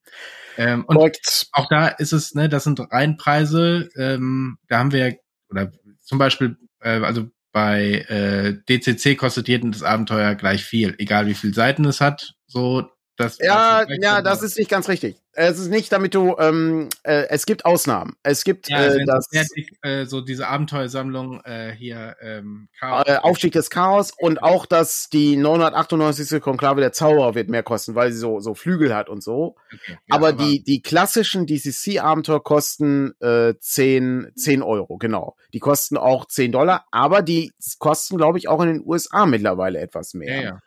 Ähm, 0.56 0.84
und 0.86 0.96
Correct. 0.96 1.48
auch 1.52 1.68
da 1.68 1.88
ist 1.88 2.12
es, 2.12 2.34
ne, 2.34 2.48
das 2.48 2.64
sind 2.64 2.80
Reihenpreise, 2.80 3.88
ähm, 3.96 4.58
da 4.68 4.78
haben 4.78 4.92
wir, 4.92 5.16
oder 5.48 5.72
zum 6.00 6.18
Beispiel, 6.18 6.56
äh, 6.80 7.00
also 7.00 7.28
bei 7.52 8.04
äh, 8.08 8.56
DCC 8.68 9.16
kostet 9.16 9.48
jedes 9.48 9.82
Abenteuer 9.82 10.34
gleich 10.34 10.64
viel, 10.64 10.94
egal 10.98 11.26
wie 11.26 11.34
viel 11.34 11.54
Seiten 11.54 11.84
es 11.84 12.00
hat. 12.00 12.34
So, 12.46 12.88
das, 13.20 13.38
ja, 13.38 13.84
ja, 14.00 14.22
das 14.22 14.42
ist 14.42 14.58
nicht 14.58 14.70
ganz 14.70 14.88
richtig. 14.88 15.16
Es 15.32 15.58
ist 15.58 15.68
nicht, 15.68 15.92
damit 15.92 16.14
du, 16.14 16.36
ähm, 16.38 16.88
äh, 17.04 17.26
es 17.28 17.46
gibt 17.46 17.64
Ausnahmen. 17.64 18.16
Es 18.22 18.42
gibt 18.42 18.68
ja, 18.68 18.86
äh, 18.86 19.04
das, 19.04 19.28
fertig, 19.32 19.72
äh, 19.82 20.04
so 20.04 20.20
diese 20.20 20.48
Abenteuersammlung 20.48 21.40
äh, 21.44 21.72
hier 21.72 22.16
ähm. 22.20 22.68
Äh, 22.80 23.16
Aufstieg 23.16 23.52
des 23.52 23.70
Chaos 23.70 24.12
und 24.16 24.42
auch, 24.42 24.66
dass 24.66 25.08
die 25.08 25.36
998. 25.36 26.40
Konklave 26.40 26.80
der 26.80 26.92
Zauberer 26.92 27.34
wird 27.34 27.48
mehr 27.48 27.62
kosten, 27.62 27.94
weil 27.94 28.12
sie 28.12 28.18
so 28.18 28.40
so 28.40 28.54
Flügel 28.54 28.94
hat 28.94 29.08
und 29.08 29.22
so. 29.22 29.56
Okay, 29.72 29.92
ja, 29.92 29.96
aber, 30.08 30.28
aber, 30.30 30.44
die 30.44 30.64
die 30.64 30.82
klassischen 30.82 31.46
DCC 31.46 32.00
Abenteuer 32.00 32.42
kosten 32.42 33.12
äh, 33.20 33.54
10 33.58 34.32
10 34.34 34.62
Euro, 34.62 34.98
genau. 34.98 35.36
Die 35.52 35.60
kosten 35.60 35.96
auch 35.96 36.26
10 36.26 36.52
Dollar, 36.52 36.86
aber 36.90 37.22
die 37.22 37.52
kosten, 37.78 38.16
glaube 38.16 38.38
ich, 38.38 38.48
auch 38.48 38.60
in 38.62 38.68
den 38.68 38.82
USA 38.84 39.26
mittlerweile 39.26 39.78
etwas 39.78 40.14
mehr. 40.14 40.34
Ja, 40.34 40.42
ja. 40.42 40.60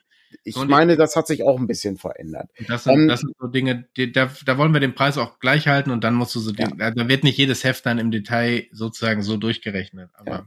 Ich 0.44 0.56
so 0.56 0.66
meine, 0.66 0.98
das 0.98 1.16
hat 1.16 1.28
sich 1.28 1.44
auch 1.44 1.60
ein 1.60 1.68
bisschen 1.68 1.98
verändert. 1.98 2.50
Das 2.68 2.84
sind, 2.84 2.94
um, 2.94 3.00
ähm, 3.02 3.08
das 3.08 3.22
sind 3.22 3.36
so 3.40 3.48
Dinge, 3.48 3.86
die, 3.98 4.12
da, 4.12 4.30
da 4.46 4.58
wollen 4.58 4.74
wir 4.74 4.80
den 4.80 4.96
Preis 4.96 5.18
auch 5.18 5.40
gleich 5.40 5.68
halten 5.68 5.92
und 5.92 6.04
dann 6.04 6.16
musst 6.16 6.36
du 6.36 6.40
so, 6.40 6.52
ja. 6.52 6.68
den, 6.68 6.78
da 6.78 7.08
wird 7.08 7.24
nicht 7.24 7.38
jedes 7.38 7.64
Heft 7.64 7.86
dann 7.86 8.00
im 8.00 8.12
Detail 8.12 8.68
sozusagen 8.72 9.22
so 9.22 9.38
durchgerechnet. 9.38 10.10
Aber 10.14 10.32
ja. 10.32 10.46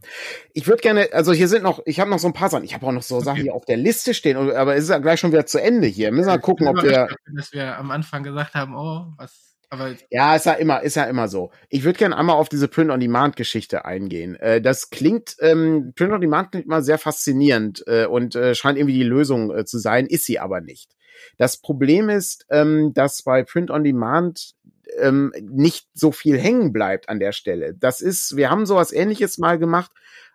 Ich 0.53 0.67
würde 0.67 0.83
gerne, 0.83 1.09
also 1.13 1.33
hier 1.33 1.49
sind 1.49 1.63
noch, 1.63 1.81
ich 1.87 2.01
habe 2.01 2.11
noch 2.11 2.19
so 2.19 2.29
ein 2.29 2.33
paar 2.33 2.51
Sachen, 2.51 2.65
ich 2.65 2.75
habe 2.75 2.87
auch 2.87 2.93
noch 2.93 3.03
so 3.03 3.17
okay. 3.17 3.25
Sachen 3.25 3.43
hier 3.43 3.55
auf 3.55 3.65
der 3.65 3.77
Liste 3.77 4.15
stehen, 4.15 4.37
aber 4.37 4.77
es 4.77 4.85
ist 4.85 4.91
ja 4.91 4.99
gleich 4.99 5.21
schon 5.21 5.33
wieder 5.33 5.47
zu 5.47 5.61
Ende 5.61 5.87
hier. 5.87 6.13
Müssen 6.13 6.29
wir 6.29 6.39
gucken, 6.39 6.69
ob 6.69 6.83
wir. 6.83 7.09
Dass 7.35 7.53
wir 7.53 7.79
am 7.79 7.91
Anfang 7.91 8.23
gesagt 8.23 8.55
haben, 8.55 8.75
oh, 8.75 9.13
was 9.17 9.56
aber 9.69 9.95
ja, 10.11 10.37
ist 10.37 10.47
ja 10.47 10.53
immer, 10.53 10.83
ist 10.83 10.97
ja 10.97 11.05
immer 11.05 11.29
so. 11.29 11.51
Ich 11.69 11.85
würde 11.85 11.99
gerne 11.99 12.17
einmal 12.17 12.37
auf 12.37 12.49
diese 12.49 12.69
Print-on-Demand-Geschichte 12.69 13.85
eingehen. 13.85 14.37
Äh, 14.37 14.61
das 14.61 14.91
klingt, 14.91 15.37
ähm, 15.41 15.93
Print-on-Demand 15.97 16.53
klingt 16.53 16.67
immer 16.67 16.83
sehr 16.83 16.99
faszinierend 16.99 17.83
äh, 17.87 18.07
und 18.07 18.37
äh, 18.37 18.55
scheint 18.55 18.79
irgendwie 18.79 18.95
die 18.95 19.03
Lösung 19.03 19.55
äh, 19.55 19.65
zu 19.65 19.79
sein, 19.79 20.07
ist 20.07 20.25
sie 20.25 20.39
aber 20.39 20.61
nicht. 20.61 20.93
Das 21.37 21.57
Problem 21.61 22.09
ist, 22.09 22.47
ähm, 22.51 22.93
dass 22.95 23.23
bei 23.23 23.43
Print-on-Demand 23.43 24.53
ähm, 24.99 25.33
nicht 25.41 25.89
so 25.95 26.13
viel 26.13 26.39
hängen 26.39 26.73
bleibt 26.73 27.09
an 27.09 27.19
der 27.19 27.33
Stelle. 27.33 27.75
Das 27.75 28.01
ist, 28.01 28.37
wir 28.37 28.51
haben 28.51 28.67
sowas 28.67 28.93
ähnliches 28.93 29.39
mal 29.39 29.59
gemacht, 29.59 29.91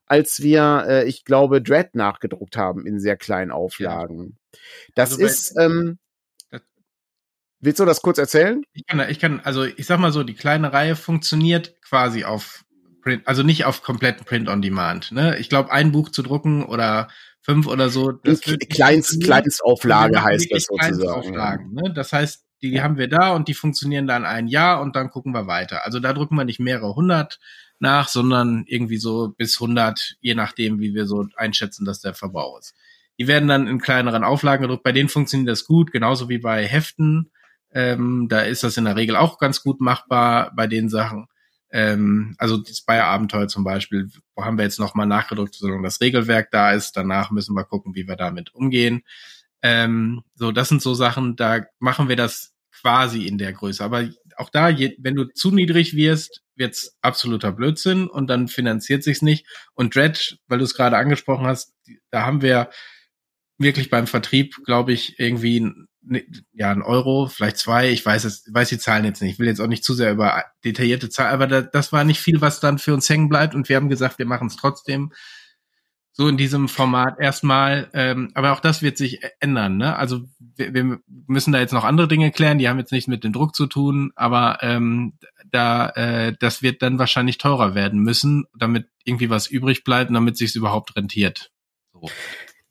als 0.06 0.42
wir, 0.42 0.84
äh, 0.88 1.06
ich 1.06 1.24
glaube, 1.24 1.62
Dread 1.62 1.96
nachgedruckt 1.96 2.58
haben 2.58 2.86
in 2.86 3.00
sehr 3.00 3.16
kleinen 3.16 3.52
Auflagen. 3.52 4.38
Das 4.94 5.14
also 5.14 5.24
ist, 5.24 5.56
ähm, 5.58 6.00
Willst 7.62 7.80
du 7.80 7.86
das 7.86 8.02
kurz 8.02 8.18
erzählen? 8.18 8.64
Ich 8.74 8.88
kann, 8.88 9.08
ich 9.10 9.20
kann, 9.20 9.40
also 9.44 9.64
ich 9.64 9.86
sag 9.86 10.00
mal 10.00 10.12
so, 10.12 10.24
die 10.24 10.34
kleine 10.34 10.74
Reihe 10.74 10.96
funktioniert 10.96 11.80
quasi 11.82 12.24
auf 12.24 12.66
Print, 13.04 13.28
also 13.28 13.44
nicht 13.44 13.66
auf 13.66 13.84
kompletten 13.84 14.26
Print 14.26 14.50
on 14.50 14.62
Demand. 14.62 15.12
Ne? 15.12 15.38
Ich 15.38 15.48
glaube, 15.48 15.72
ein 15.72 15.92
Buch 15.92 16.10
zu 16.10 16.24
drucken 16.24 16.66
oder 16.66 17.08
fünf 17.42 17.68
oder 17.68 17.90
so. 17.90 18.12
Das 18.12 18.42
Kleinst, 18.42 19.24
Kleinstauflage 19.24 20.24
heißt 20.24 20.52
das 20.52 20.66
sozusagen. 20.66 21.74
Ne? 21.74 21.94
Das 21.94 22.14
heißt, 22.14 22.44
die, 22.64 22.72
die 22.72 22.82
haben 22.82 22.98
wir 22.98 23.08
da 23.08 23.34
und 23.34 23.48
die 23.48 23.54
funktionieren 23.54 24.08
dann 24.08 24.26
ein 24.26 24.48
Jahr 24.48 24.82
und 24.82 24.96
dann 24.96 25.10
gucken 25.10 25.34
wir 25.34 25.48
weiter. 25.48 25.86
Also 25.86 26.00
da 26.00 26.14
drucken 26.14 26.36
wir 26.36 26.46
nicht 26.46 26.60
mehrere 26.60 26.96
hundert 26.96 27.40
nach, 27.80 28.08
sondern 28.08 28.64
irgendwie 28.68 28.98
so 28.98 29.34
bis 29.38 29.60
hundert, 29.60 30.16
je 30.22 30.36
nachdem, 30.36 30.80
wie 30.80 30.94
wir 30.94 31.06
so 31.06 31.28
einschätzen, 31.36 31.86
dass 31.86 32.02
der 32.02 32.14
Verbrauch 32.14 32.60
ist. 32.60 32.76
Die 33.20 33.28
werden 33.28 33.48
dann 33.48 33.68
in 33.68 33.80
kleineren 33.80 34.24
Auflagen 34.24 34.64
gedruckt. 34.64 34.84
Bei 34.84 34.92
denen 34.92 35.10
funktioniert 35.10 35.50
das 35.50 35.66
gut, 35.66 35.92
genauso 35.92 36.30
wie 36.30 36.40
bei 36.40 36.66
Heften 36.66 37.32
ähm, 37.74 38.28
da 38.30 38.42
ist 38.42 38.64
das 38.64 38.78
in 38.78 38.86
der 38.86 38.96
Regel 38.96 39.16
auch 39.16 39.38
ganz 39.38 39.64
gut 39.64 39.82
machbar 39.82 40.52
bei 40.56 40.68
den 40.68 40.90
Sachen. 40.90 41.28
Ähm, 41.72 42.36
also 42.38 42.58
das 42.58 42.82
Bayer-Abenteuer 42.82 43.48
zum 43.48 43.64
Beispiel, 43.64 44.10
wo 44.36 44.44
haben 44.44 44.58
wir 44.58 44.66
jetzt 44.66 44.80
nochmal 44.80 45.08
nachgedruckt, 45.08 45.56
solange 45.56 45.84
das 45.84 46.02
Regelwerk 46.02 46.52
da 46.52 46.72
ist. 46.74 46.98
Danach 46.98 47.32
müssen 47.32 47.56
wir 47.56 47.64
gucken, 47.64 47.96
wie 47.96 48.08
wir 48.08 48.18
damit 48.18 48.54
umgehen. 48.54 49.04
Ähm, 49.62 50.22
so, 50.36 50.52
das 50.52 50.70
sind 50.70 50.82
so 50.82 50.94
Sachen, 50.94 51.36
da 51.36 51.62
machen 51.80 52.10
wir 52.10 52.16
das 52.16 52.54
quasi 52.82 53.26
in 53.26 53.38
der 53.38 53.54
Größe. 53.54 53.84
Aber 53.84 54.10
auch 54.36 54.50
da, 54.50 54.70
je, 54.70 54.96
wenn 55.00 55.16
du 55.16 55.26
zu 55.26 55.52
niedrig 55.52 55.96
wirst, 55.96 56.42
wird's 56.56 56.98
absoluter 57.02 57.52
Blödsinn 57.52 58.08
und 58.08 58.28
dann 58.28 58.48
finanziert 58.48 59.04
sich's 59.04 59.22
nicht. 59.22 59.46
Und 59.74 59.96
Dredge, 59.96 60.38
weil 60.48 60.60
du 60.60 60.66
es 60.66 60.74
gerade 60.74 60.98
angesprochen 60.98 61.46
hast, 61.46 61.74
da 62.10 62.26
haben 62.26 62.42
wir 62.42 62.70
wirklich 63.58 63.90
beim 63.90 64.08
Vertrieb, 64.08 64.58
glaube 64.66 64.92
ich, 64.92 65.20
irgendwie 65.20 65.72
ja, 66.54 66.72
ein 66.72 66.82
Euro, 66.82 67.28
vielleicht 67.28 67.58
zwei, 67.58 67.90
ich 67.90 68.06
weiß 68.06 68.24
es, 68.26 68.46
weiß 68.52 68.70
die 68.70 68.78
Zahlen 68.78 69.06
jetzt 69.06 69.22
nicht. 69.22 69.34
Ich 69.34 69.40
will 69.40 69.48
jetzt 69.48 69.62
auch 69.62 69.68
nicht 69.68 69.84
zu 69.84 69.94
sehr 69.94 70.12
über 70.12 70.44
detaillierte 70.64 71.10
Zahlen, 71.10 71.34
aber 71.34 71.48
da, 71.48 71.62
das 71.62 71.92
war 71.92 72.04
nicht 72.04 72.20
viel, 72.20 72.42
was 72.42 72.60
dann 72.60 72.80
für 72.80 72.94
uns 72.94 73.10
hängen 73.10 73.30
bleibt 73.30 73.56
und 73.56 73.70
wir 73.70 73.76
haben 73.76 73.90
gesagt, 73.90 74.20
wir 74.20 74.26
machen 74.26 74.48
es 74.48 74.56
trotzdem 74.56 75.12
so 76.14 76.28
in 76.28 76.38
diesem 76.38 76.68
Format 76.68 77.20
erstmal. 77.20 77.90
Ähm, 77.94 78.32
aber 78.34 78.52
auch 78.52 78.60
das 78.60 78.82
wird 78.82 78.98
sich 78.98 79.20
ändern. 79.40 79.78
Ne? 79.78 79.96
Also 79.96 80.24
wir, 80.40 80.74
wir 80.74 81.00
müssen 81.28 81.54
da 81.54 81.60
jetzt 81.60 81.72
noch 81.74 81.84
andere 81.84 82.08
Dinge 82.08 82.32
klären, 82.32 82.58
die 82.58 82.68
haben 82.68 82.80
jetzt 82.80 82.92
nichts 82.92 83.08
mit 83.08 83.24
dem 83.24 83.34
Druck 83.34 83.56
zu 83.56 83.66
tun, 83.66 84.12
aber 84.16 84.60
ähm, 84.62 85.14
da 85.50 85.90
äh, 85.90 86.36
das 86.40 86.62
wird 86.62 86.82
dann 86.82 87.00
wahrscheinlich 87.00 87.38
teurer 87.38 87.76
werden 87.76 88.02
müssen, 88.02 88.46
damit 88.56 88.88
irgendwie 89.04 89.30
was 89.30 89.48
übrig 89.48 89.84
bleibt 89.84 90.10
und 90.10 90.16
damit 90.16 90.38
sich 90.38 90.56
überhaupt 90.56 90.96
rentiert. 90.96 91.52
So 91.94 92.10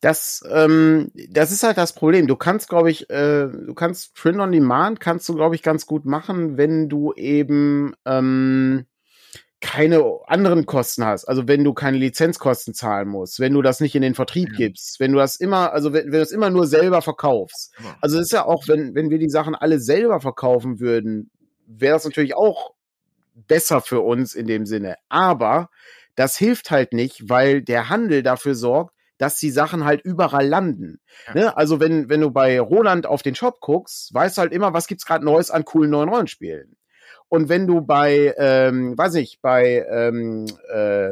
das, 0.00 0.42
ähm, 0.50 1.10
das 1.28 1.52
ist 1.52 1.62
halt 1.62 1.76
das 1.76 1.92
Problem. 1.92 2.26
Du 2.26 2.36
kannst, 2.36 2.68
glaube 2.68 2.90
ich, 2.90 3.10
äh, 3.10 3.48
du 3.48 3.74
kannst 3.74 4.14
Print 4.14 4.40
on 4.40 4.52
Demand 4.52 4.98
kannst 4.98 5.28
du, 5.28 5.34
glaube 5.34 5.54
ich, 5.54 5.62
ganz 5.62 5.86
gut 5.86 6.06
machen, 6.06 6.56
wenn 6.56 6.88
du 6.88 7.12
eben 7.14 7.94
ähm, 8.06 8.86
keine 9.60 10.02
anderen 10.26 10.64
Kosten 10.64 11.04
hast. 11.04 11.26
Also 11.26 11.46
wenn 11.46 11.64
du 11.64 11.74
keine 11.74 11.98
Lizenzkosten 11.98 12.72
zahlen 12.72 13.08
musst, 13.08 13.40
wenn 13.40 13.52
du 13.52 13.60
das 13.60 13.80
nicht 13.80 13.94
in 13.94 14.00
den 14.00 14.14
Vertrieb 14.14 14.48
ja. 14.52 14.56
gibst, 14.56 15.00
wenn 15.00 15.12
du 15.12 15.18
das 15.18 15.36
immer, 15.36 15.72
also 15.72 15.92
wenn, 15.92 16.06
wenn 16.06 16.12
du 16.12 16.18
das 16.18 16.30
immer 16.30 16.48
nur 16.48 16.66
selber 16.66 17.02
verkaufst. 17.02 17.74
Ja. 17.78 17.96
Also 18.00 18.18
es 18.18 18.26
ist 18.26 18.32
ja 18.32 18.46
auch, 18.46 18.68
wenn, 18.68 18.94
wenn 18.94 19.10
wir 19.10 19.18
die 19.18 19.28
Sachen 19.28 19.54
alle 19.54 19.78
selber 19.78 20.20
verkaufen 20.20 20.80
würden, 20.80 21.30
wäre 21.66 21.94
das 21.94 22.06
natürlich 22.06 22.34
auch 22.34 22.72
besser 23.34 23.82
für 23.82 24.00
uns 24.00 24.34
in 24.34 24.46
dem 24.46 24.64
Sinne. 24.64 24.96
Aber 25.10 25.68
das 26.14 26.38
hilft 26.38 26.70
halt 26.70 26.94
nicht, 26.94 27.28
weil 27.28 27.60
der 27.60 27.90
Handel 27.90 28.22
dafür 28.22 28.54
sorgt, 28.54 28.94
dass 29.20 29.36
die 29.36 29.50
Sachen 29.50 29.84
halt 29.84 30.00
überall 30.02 30.46
landen. 30.46 30.98
Ja. 31.26 31.34
Ne? 31.34 31.56
Also 31.56 31.78
wenn, 31.78 32.08
wenn 32.08 32.22
du 32.22 32.30
bei 32.30 32.58
Roland 32.58 33.04
auf 33.06 33.20
den 33.22 33.34
Shop 33.34 33.60
guckst, 33.60 34.14
weißt 34.14 34.38
du 34.38 34.40
halt 34.40 34.52
immer, 34.52 34.72
was 34.72 34.86
gibt's 34.86 35.04
gerade 35.04 35.26
Neues 35.26 35.50
an 35.50 35.66
coolen 35.66 35.90
neuen 35.90 36.08
Rollenspielen. 36.08 36.76
Und 37.28 37.50
wenn 37.50 37.66
du 37.66 37.82
bei, 37.82 38.34
ähm, 38.38 38.96
weiß 38.96 39.12
nicht, 39.14 39.42
bei 39.42 39.84
ähm, 39.90 40.46
äh, 40.72 41.10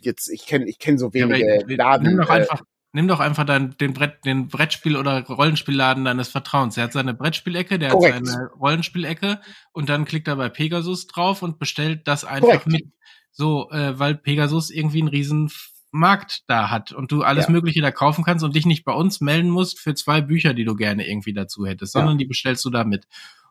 jetzt, 0.00 0.28
ich 0.28 0.46
kenne 0.46 0.64
ich 0.66 0.78
kenn 0.78 0.96
so 0.96 1.12
wenige 1.12 1.60
ja, 1.68 1.76
Laden. 1.76 2.08
Nimm 2.08 2.16
doch 2.16 2.30
äh, 2.30 2.32
einfach, 2.32 2.62
nimm 2.92 3.06
doch 3.06 3.20
einfach 3.20 3.44
dann 3.44 3.76
den 3.78 3.92
Brett, 3.92 4.24
den 4.24 4.48
Brettspiel- 4.48 4.96
oder 4.96 5.22
Rollenspielladen 5.22 6.06
deines 6.06 6.28
Vertrauens. 6.28 6.76
Der 6.76 6.84
hat 6.84 6.94
seine 6.94 7.12
Brettspielecke, 7.12 7.78
der 7.78 7.90
Korrekt. 7.90 8.14
hat 8.14 8.26
seine 8.26 8.46
Rollenspielecke 8.58 9.40
und 9.72 9.90
dann 9.90 10.06
klickt 10.06 10.26
er 10.26 10.36
bei 10.36 10.48
Pegasus 10.48 11.06
drauf 11.06 11.42
und 11.42 11.58
bestellt 11.58 12.08
das 12.08 12.24
einfach 12.24 12.64
Korrekt. 12.64 12.66
mit. 12.66 12.86
So, 13.30 13.70
äh, 13.70 13.98
weil 13.98 14.14
Pegasus 14.14 14.70
irgendwie 14.70 15.02
ein 15.02 15.08
riesen 15.08 15.50
Markt 15.92 16.42
da 16.48 16.70
hat 16.70 16.92
und 16.92 17.12
du 17.12 17.22
alles 17.22 17.46
ja. 17.46 17.52
Mögliche 17.52 17.82
da 17.82 17.90
kaufen 17.90 18.24
kannst 18.24 18.44
und 18.44 18.56
dich 18.56 18.66
nicht 18.66 18.84
bei 18.84 18.92
uns 18.92 19.20
melden 19.20 19.50
musst 19.50 19.78
für 19.78 19.94
zwei 19.94 20.20
Bücher, 20.22 20.54
die 20.54 20.64
du 20.64 20.74
gerne 20.74 21.06
irgendwie 21.06 21.34
dazu 21.34 21.66
hättest, 21.66 21.92
sondern 21.92 22.14
ja. 22.14 22.18
die 22.18 22.24
bestellst 22.24 22.64
du 22.64 22.70
da 22.70 22.82
mit. 22.84 23.06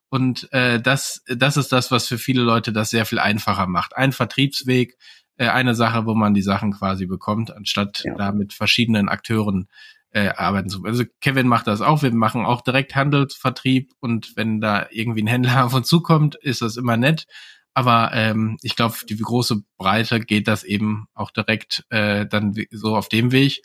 Und 0.09 0.51
äh, 0.51 0.81
das, 0.81 1.23
das 1.27 1.55
ist 1.55 1.71
das, 1.71 1.91
was 1.91 2.07
für 2.07 2.17
viele 2.17 2.41
Leute 2.41 2.73
das 2.73 2.89
sehr 2.89 3.05
viel 3.05 3.19
einfacher 3.19 3.67
macht. 3.67 3.95
Ein 3.95 4.11
Vertriebsweg, 4.11 4.97
äh, 5.37 5.47
eine 5.47 5.75
Sache, 5.75 6.05
wo 6.05 6.15
man 6.15 6.33
die 6.33 6.41
Sachen 6.41 6.73
quasi 6.73 7.05
bekommt, 7.05 7.55
anstatt 7.55 8.03
ja. 8.03 8.15
da 8.15 8.31
mit 8.31 8.53
verschiedenen 8.53 9.07
Akteuren 9.07 9.69
äh, 10.09 10.29
arbeiten 10.29 10.69
zu. 10.69 10.83
Also 10.83 11.03
Kevin 11.21 11.47
macht 11.47 11.67
das 11.67 11.81
auch. 11.81 12.01
Wir 12.01 12.13
machen 12.13 12.45
auch 12.45 12.61
direkt 12.61 12.95
Handelsvertrieb 12.95 13.93
und 13.99 14.35
wenn 14.35 14.59
da 14.59 14.87
irgendwie 14.89 15.23
ein 15.23 15.27
Händler 15.27 15.65
auf 15.65 15.73
uns 15.73 15.87
zukommt, 15.87 16.35
ist 16.35 16.61
das 16.61 16.75
immer 16.75 16.97
nett. 16.97 17.25
Aber 17.73 18.11
ähm, 18.13 18.57
ich 18.61 18.75
glaube, 18.75 18.95
die 19.09 19.17
große 19.17 19.63
Breite 19.77 20.19
geht 20.19 20.47
das 20.47 20.63
eben 20.63 21.07
auch 21.13 21.31
direkt 21.31 21.85
äh, 21.89 22.25
dann 22.25 22.53
so 22.71 22.95
auf 22.95 23.09
dem 23.09 23.31
Weg. 23.31 23.61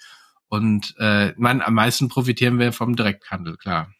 Und 0.49 0.95
äh, 0.99 1.33
man, 1.37 1.61
am 1.61 1.75
meisten 1.75 2.09
profitieren 2.09 2.59
wir 2.59 2.73
vom 2.73 2.95
Direkthandel, 2.95 3.57
klar. 3.57 3.93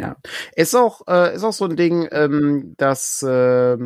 Ja, 0.00 0.16
ist 0.54 0.74
auch 0.74 1.02
äh, 1.08 1.34
ist 1.34 1.42
auch 1.42 1.52
so 1.52 1.64
ein 1.64 1.76
Ding, 1.76 2.08
ähm, 2.12 2.74
dass 2.78 3.22
äh, 3.22 3.76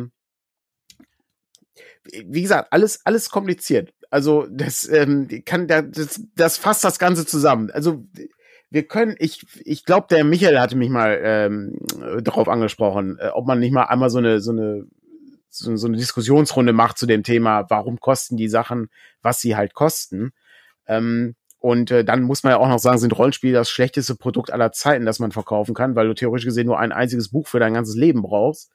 wie 2.03 2.41
gesagt 2.41 2.71
alles 2.71 3.03
alles 3.03 3.29
kompliziert. 3.29 3.93
Also 4.11 4.45
das 4.49 4.87
ähm, 4.87 5.27
kann 5.43 5.67
das, 5.67 6.21
das 6.35 6.57
fasst 6.57 6.83
das 6.83 6.99
Ganze 6.99 7.25
zusammen. 7.25 7.71
Also 7.71 8.05
wir 8.69 8.87
können, 8.87 9.15
ich, 9.19 9.45
ich 9.65 9.85
glaube, 9.85 10.07
der 10.09 10.23
Michael 10.23 10.59
hatte 10.59 10.75
mich 10.75 10.89
mal 10.89 11.19
ähm, 11.23 11.79
darauf 12.21 12.47
angesprochen, 12.47 13.17
äh, 13.19 13.29
ob 13.29 13.47
man 13.47 13.59
nicht 13.59 13.71
mal 13.71 13.85
einmal 13.85 14.09
so 14.11 14.19
eine 14.19 14.39
so 14.39 14.51
eine 14.51 14.85
so, 15.53 15.75
so 15.75 15.87
eine 15.87 15.97
Diskussionsrunde 15.97 16.73
macht 16.73 16.97
zu 16.97 17.05
dem 17.05 17.23
Thema, 17.23 17.69
warum 17.69 17.99
kosten 17.99 18.37
die 18.37 18.49
Sachen, 18.49 18.89
was 19.21 19.39
sie 19.39 19.55
halt 19.55 19.73
kosten. 19.73 20.33
Ähm, 20.87 21.35
und 21.59 21.91
äh, 21.91 22.03
dann 22.03 22.23
muss 22.23 22.43
man 22.43 22.51
ja 22.51 22.57
auch 22.57 22.67
noch 22.67 22.79
sagen, 22.79 22.97
sind 22.97 23.17
Rollenspiele 23.17 23.53
das 23.53 23.69
schlechteste 23.69 24.15
Produkt 24.15 24.51
aller 24.51 24.73
Zeiten, 24.73 25.05
das 25.05 25.19
man 25.19 25.31
verkaufen 25.31 25.73
kann, 25.73 25.95
weil 25.95 26.07
du 26.07 26.13
theoretisch 26.13 26.45
gesehen 26.45 26.65
nur 26.67 26.79
ein 26.79 26.91
einziges 26.91 27.29
Buch 27.29 27.47
für 27.47 27.59
dein 27.59 27.73
ganzes 27.73 27.95
Leben 27.95 28.21
brauchst. 28.21 28.71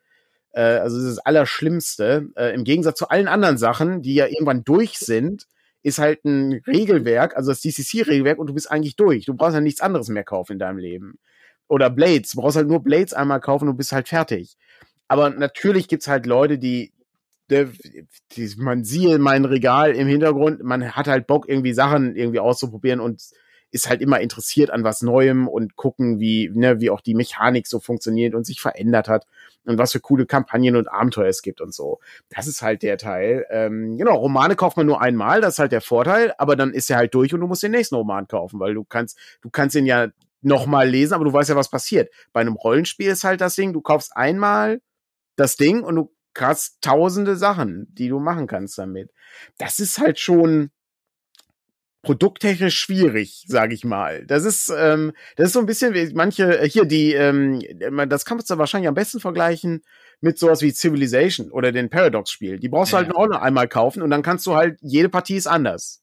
Äh, 0.53 0.63
also 0.63 0.97
das 0.97 1.05
ist 1.05 1.17
das 1.19 1.27
Allerschlimmste. 1.27 2.29
Äh, 2.37 2.55
Im 2.55 2.65
Gegensatz 2.65 2.99
zu 2.99 3.09
allen 3.09 3.29
anderen 3.29 3.59
Sachen, 3.59 4.01
die 4.01 4.15
ja 4.15 4.27
irgendwann 4.27 4.65
durch 4.65 4.99
sind, 4.99 5.47
ist 5.83 5.99
halt 5.99 6.25
ein 6.25 6.63
Regelwerk, 6.67 7.37
also 7.37 7.51
das 7.51 7.61
DCC-Regelwerk, 7.61 8.39
und 8.39 8.49
du 8.49 8.55
bist 8.55 8.71
eigentlich 8.71 8.97
durch. 8.97 9.27
Du 9.27 9.35
brauchst 9.35 9.55
ja 9.55 9.61
nichts 9.61 9.81
anderes 9.81 10.09
mehr 10.09 10.25
kaufen 10.25 10.53
in 10.53 10.59
deinem 10.59 10.79
Leben. 10.79 11.19
Oder 11.69 11.91
Blades. 11.91 12.33
Du 12.33 12.41
brauchst 12.41 12.57
halt 12.57 12.69
nur 12.69 12.83
Blades 12.83 13.13
einmal 13.13 13.41
kaufen 13.41 13.69
und 13.69 13.77
bist 13.77 13.93
halt 13.93 14.09
fertig. 14.09 14.57
Aber 15.09 15.31
natürlich 15.31 15.89
gibt's 15.89 16.09
halt 16.09 16.27
Leute, 16.27 16.59
die, 16.59 16.93
die, 17.51 17.67
die 18.33 18.55
man 18.59 18.85
sieht 18.85 19.19
mein 19.19 19.45
Regal 19.45 19.93
im 19.93 20.07
Hintergrund, 20.07 20.63
man 20.63 20.95
hat 20.95 21.09
halt 21.09 21.27
Bock, 21.27 21.49
irgendwie 21.49 21.73
Sachen 21.73 22.15
irgendwie 22.15 22.41
auszuprobieren 22.41 23.01
und 23.01 23.23
ist 23.71 23.89
halt 23.89 24.01
immer 24.01 24.21
interessiert 24.21 24.71
an 24.71 24.85
was 24.85 25.03
Neuem 25.03 25.47
und 25.47 25.77
gucken, 25.77 26.21
wie, 26.21 26.51
ne, 26.55 26.81
wie 26.81 26.91
auch 26.91 27.01
die 27.01 27.15
Mechanik 27.15 27.67
so 27.67 27.81
funktioniert 27.81 28.35
und 28.35 28.47
sich 28.47 28.61
verändert 28.61 29.09
hat 29.09 29.27
und 29.67 29.77
was 29.79 29.93
für 29.93 30.01
coole 30.01 30.25
Kampagnen 30.25 30.77
und 30.77 30.89
Abenteuer 30.89 31.29
es 31.29 31.43
gibt 31.43 31.61
und 31.61 31.75
so. 31.75 32.01
Das 32.31 32.47
ist 32.47 32.63
halt 32.63 32.83
der 32.83 32.97
Teil. 32.97 33.45
Ähm, 33.51 33.99
genau, 33.99 34.17
Romane 34.17 34.57
kauft 34.57 34.79
man 34.79 34.87
nur 34.87 35.03
einmal, 35.03 35.41
das 35.41 35.55
ist 35.55 35.59
halt 35.59 35.73
der 35.73 35.83
Vorteil, 35.83 36.33
aber 36.39 36.57
dann 36.57 36.73
ist 36.73 36.91
er 36.91 36.97
halt 36.97 37.15
durch 37.15 37.35
und 37.35 37.41
du 37.41 37.47
musst 37.47 37.63
den 37.63 37.73
nächsten 37.73 37.95
Roman 37.95 38.27
kaufen, 38.27 38.59
weil 38.59 38.75
du 38.75 38.85
kannst, 38.85 39.19
du 39.43 39.51
kannst 39.51 39.77
ihn 39.77 39.87
ja 39.87 40.09
nochmal 40.41 40.89
lesen, 40.89 41.15
aber 41.15 41.25
du 41.25 41.33
weißt 41.33 41.51
ja, 41.51 41.57
was 41.57 41.71
passiert. 41.71 42.11
Bei 42.33 42.41
einem 42.41 42.55
Rollenspiel 42.55 43.11
ist 43.11 43.25
halt 43.25 43.41
das 43.41 43.55
Ding, 43.55 43.73
du 43.73 43.83
kaufst 43.83 44.17
einmal 44.17 44.81
das 45.39 45.57
Ding 45.57 45.83
und 45.83 45.97
du 45.97 46.15
hast 46.37 46.83
tausende 46.83 47.37
Sachen, 47.37 47.87
die 47.95 48.09
du 48.09 48.21
machen 48.21 48.47
kannst 48.47 48.79
damit. 48.79 49.11
Das 49.57 49.81
ist 49.81 49.99
halt 49.99 50.19
schon 50.19 50.71
produkttechnisch 52.03 52.79
schwierig, 52.79 53.45
sage 53.49 53.75
ich 53.75 53.85
mal. 53.85 54.25
Das 54.27 54.45
ist, 54.45 54.73
ähm, 54.75 55.13
das 55.37 55.49
ist 55.49 55.53
so 55.55 55.61
ein 55.61 55.67
bisschen 55.67 55.95
wie 55.95 56.13
manche, 56.15 56.59
äh, 56.61 56.69
hier 56.69 56.85
die, 56.85 57.13
ähm, 57.13 57.61
das 58.09 58.25
kann 58.25 58.37
man 58.37 58.47
da 58.47 58.59
wahrscheinlich 58.59 58.89
am 58.89 58.95
besten 58.95 59.21
vergleichen 59.21 59.83
mit 60.21 60.39
sowas 60.39 60.63
wie 60.63 60.73
Civilization 60.73 61.51
oder 61.51 61.73
den 61.73 61.91
Paradox-Spiel. 61.91 62.59
Die 62.59 62.69
brauchst 62.69 62.93
ja, 62.93 63.01
du 63.01 63.07
halt 63.07 63.17
auch 63.17 63.27
noch 63.27 63.41
einmal 63.41 63.69
kaufen 63.69 64.03
und 64.03 64.11
dann 64.11 64.23
kannst 64.23 64.47
du 64.47 64.55
halt, 64.55 64.79
jede 64.81 65.09
Partie 65.09 65.37
ist 65.37 65.47
anders. 65.47 66.03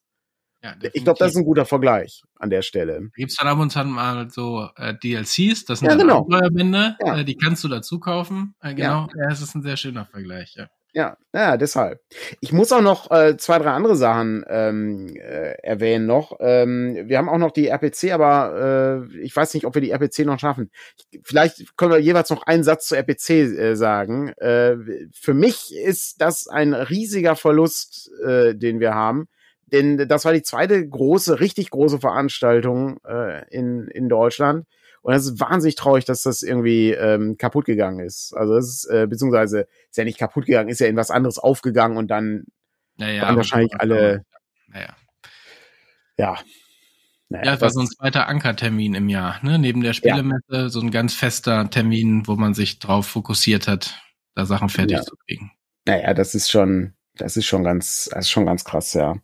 Ja, 0.62 0.74
ich 0.92 1.04
glaube, 1.04 1.18
das 1.18 1.32
ist 1.32 1.36
ein 1.36 1.44
guter 1.44 1.64
Vergleich 1.64 2.22
an 2.36 2.50
der 2.50 2.62
Stelle. 2.62 3.10
Gibt 3.14 3.30
es 3.30 3.36
dann 3.36 3.48
ab 3.48 3.58
und 3.58 3.70
zu 3.70 3.84
mal 3.84 4.30
so 4.30 4.68
äh, 4.76 4.94
DLCs, 4.94 5.64
das 5.64 5.80
sind 5.80 5.88
ja, 5.88 5.94
genau. 5.96 6.20
Abenteuerbände, 6.20 6.96
ja. 7.04 7.18
äh, 7.18 7.24
die 7.24 7.36
kannst 7.36 7.62
du 7.62 7.68
dazu 7.68 8.00
kaufen. 8.00 8.54
Äh, 8.60 8.74
genau, 8.74 9.08
ja. 9.16 9.28
das 9.28 9.42
ist 9.42 9.54
ein 9.54 9.62
sehr 9.62 9.76
schöner 9.76 10.06
Vergleich, 10.06 10.54
ja. 10.56 10.68
Ja, 10.96 11.18
ja, 11.34 11.58
deshalb. 11.58 12.00
Ich 12.40 12.54
muss 12.54 12.72
auch 12.72 12.80
noch 12.80 13.10
äh, 13.10 13.36
zwei, 13.36 13.58
drei 13.58 13.72
andere 13.72 13.96
Sachen 13.96 14.46
ähm, 14.48 15.14
äh, 15.14 15.52
erwähnen 15.62 16.06
noch. 16.06 16.38
Ähm, 16.40 16.96
wir 17.04 17.18
haben 17.18 17.28
auch 17.28 17.36
noch 17.36 17.50
die 17.50 17.68
RPC, 17.68 18.12
aber 18.14 19.04
äh, 19.12 19.18
ich 19.18 19.36
weiß 19.36 19.52
nicht, 19.52 19.66
ob 19.66 19.74
wir 19.74 19.82
die 19.82 19.90
RPC 19.90 20.20
noch 20.20 20.40
schaffen. 20.40 20.70
Vielleicht 21.22 21.76
können 21.76 21.92
wir 21.92 21.98
jeweils 21.98 22.30
noch 22.30 22.44
einen 22.46 22.64
Satz 22.64 22.88
zur 22.88 22.96
RPC 22.96 23.28
äh, 23.28 23.76
sagen. 23.76 24.28
Äh, 24.38 24.76
für 25.12 25.34
mich 25.34 25.74
ist 25.76 26.22
das 26.22 26.46
ein 26.46 26.72
riesiger 26.72 27.36
Verlust, 27.36 28.10
äh, 28.24 28.54
den 28.54 28.80
wir 28.80 28.94
haben. 28.94 29.28
Denn 29.66 30.08
das 30.08 30.24
war 30.24 30.32
die 30.32 30.42
zweite 30.42 30.88
große, 30.88 31.40
richtig 31.40 31.70
große 31.70 31.98
Veranstaltung 31.98 32.98
äh, 33.04 33.48
in, 33.50 33.88
in 33.88 34.08
Deutschland. 34.08 34.66
Und 35.02 35.14
es 35.14 35.26
ist 35.26 35.40
wahnsinnig 35.40 35.76
traurig, 35.76 36.04
dass 36.04 36.22
das 36.22 36.42
irgendwie 36.42 36.90
ähm, 36.90 37.36
kaputt 37.38 37.64
gegangen 37.64 38.00
ist. 38.00 38.32
Also 38.36 38.56
es 38.56 38.68
ist, 38.68 38.90
äh, 38.90 39.06
beziehungsweise 39.06 39.68
ist 39.88 39.96
ja 39.96 40.04
nicht 40.04 40.18
kaputt 40.18 40.46
gegangen, 40.46 40.68
ist 40.68 40.80
ja 40.80 40.88
in 40.88 40.96
was 40.96 41.10
anderes 41.10 41.38
aufgegangen 41.38 41.96
und 41.96 42.08
dann 42.10 42.44
naja, 42.96 43.22
waren 43.22 43.36
wahrscheinlich 43.36 43.72
alle. 43.78 44.24
Naja. 44.68 44.96
Ja. 46.18 46.38
Naja, 47.28 47.44
ja, 47.44 47.52
das 47.52 47.60
war 47.60 47.70
so 47.70 47.80
ein 47.80 47.88
zweiter 47.88 48.28
Ankertermin 48.28 48.94
im 48.94 49.08
Jahr, 49.08 49.44
ne? 49.44 49.58
Neben 49.58 49.80
der 49.80 49.92
Spielemesse, 49.92 50.44
ja. 50.48 50.68
so 50.68 50.80
ein 50.80 50.92
ganz 50.92 51.12
fester 51.14 51.68
Termin, 51.70 52.26
wo 52.26 52.36
man 52.36 52.54
sich 52.54 52.78
drauf 52.78 53.06
fokussiert 53.06 53.66
hat, 53.66 54.00
da 54.34 54.46
Sachen 54.46 54.68
fertig 54.68 54.98
ja. 54.98 55.02
zu 55.02 55.16
kriegen. 55.26 55.50
Naja, 55.86 56.14
das 56.14 56.34
ist 56.34 56.50
schon, 56.50 56.94
das 57.16 57.36
ist 57.36 57.46
schon 57.46 57.64
ganz, 57.64 58.08
das 58.12 58.26
ist 58.26 58.30
schon 58.30 58.46
ganz 58.46 58.64
krass, 58.64 58.94
ja. 58.94 59.16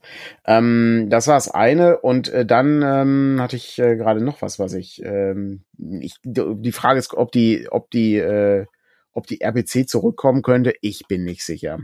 Ähm, 0.45 1.07
das 1.11 1.27
war 1.27 1.35
das 1.35 1.49
eine 1.49 1.99
und 1.99 2.29
äh, 2.29 2.45
dann 2.45 2.83
ähm, 2.83 3.37
hatte 3.41 3.57
ich 3.57 3.79
äh, 3.79 3.97
gerade 3.97 4.23
noch 4.23 4.43
was, 4.43 4.59
was 4.59 4.73
ich, 4.75 5.03
ähm, 5.05 5.65
ich, 5.79 6.17
die 6.25 6.73
Frage 6.73 6.99
ist, 6.99 7.15
ob 7.15 7.33
die, 7.33 7.69
ob 7.71 7.91
die, 7.91 8.17
äh, 8.17 8.67
ob 9.13 9.27
die 9.27 9.41
RPC 9.41 9.89
zurückkommen 9.89 10.43
könnte. 10.43 10.75
Ich 10.81 11.07
bin 11.07 11.25
nicht 11.25 11.45
sicher. 11.45 11.81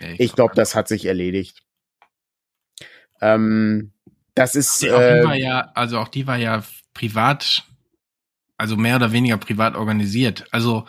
Ja, 0.00 0.08
ich, 0.08 0.20
ich 0.20 0.32
glaube, 0.34 0.54
das 0.54 0.74
hat 0.74 0.88
sich 0.88 1.06
erledigt. 1.06 1.62
Ähm, 3.20 3.92
das 4.34 4.54
ist. 4.54 4.82
Die, 4.82 4.88
äh, 4.88 5.24
war 5.24 5.36
ja, 5.36 5.70
also 5.74 5.98
auch 5.98 6.08
die 6.08 6.26
war 6.26 6.36
ja 6.36 6.62
privat, 6.94 7.64
also 8.56 8.76
mehr 8.76 8.96
oder 8.96 9.12
weniger 9.12 9.36
privat 9.36 9.74
organisiert. 9.74 10.46
Also 10.50 10.86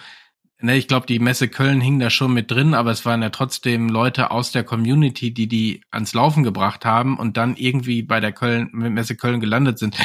Ne, 0.59 0.75
ich 0.75 0.87
glaube, 0.87 1.05
die 1.05 1.19
Messe 1.19 1.49
Köln 1.49 1.81
hing 1.81 1.99
da 1.99 2.09
schon 2.09 2.33
mit 2.33 2.49
drin, 2.49 2.73
aber 2.73 2.89
es 2.89 3.05
waren 3.05 3.21
ja 3.21 3.29
trotzdem 3.29 3.89
Leute 3.89 4.31
aus 4.31 4.51
der 4.51 4.63
Community, 4.63 5.31
die 5.31 5.47
die 5.47 5.83
ans 5.91 6.15
Laufen 6.15 6.43
gebracht 6.43 6.83
haben 6.83 7.19
und 7.19 7.37
dann 7.37 7.55
irgendwie 7.55 8.01
bei 8.01 8.19
der 8.19 8.31
Köln 8.31 8.69
Messe 8.71 9.15
Köln 9.15 9.39
gelandet 9.39 9.77
sind. 9.77 9.97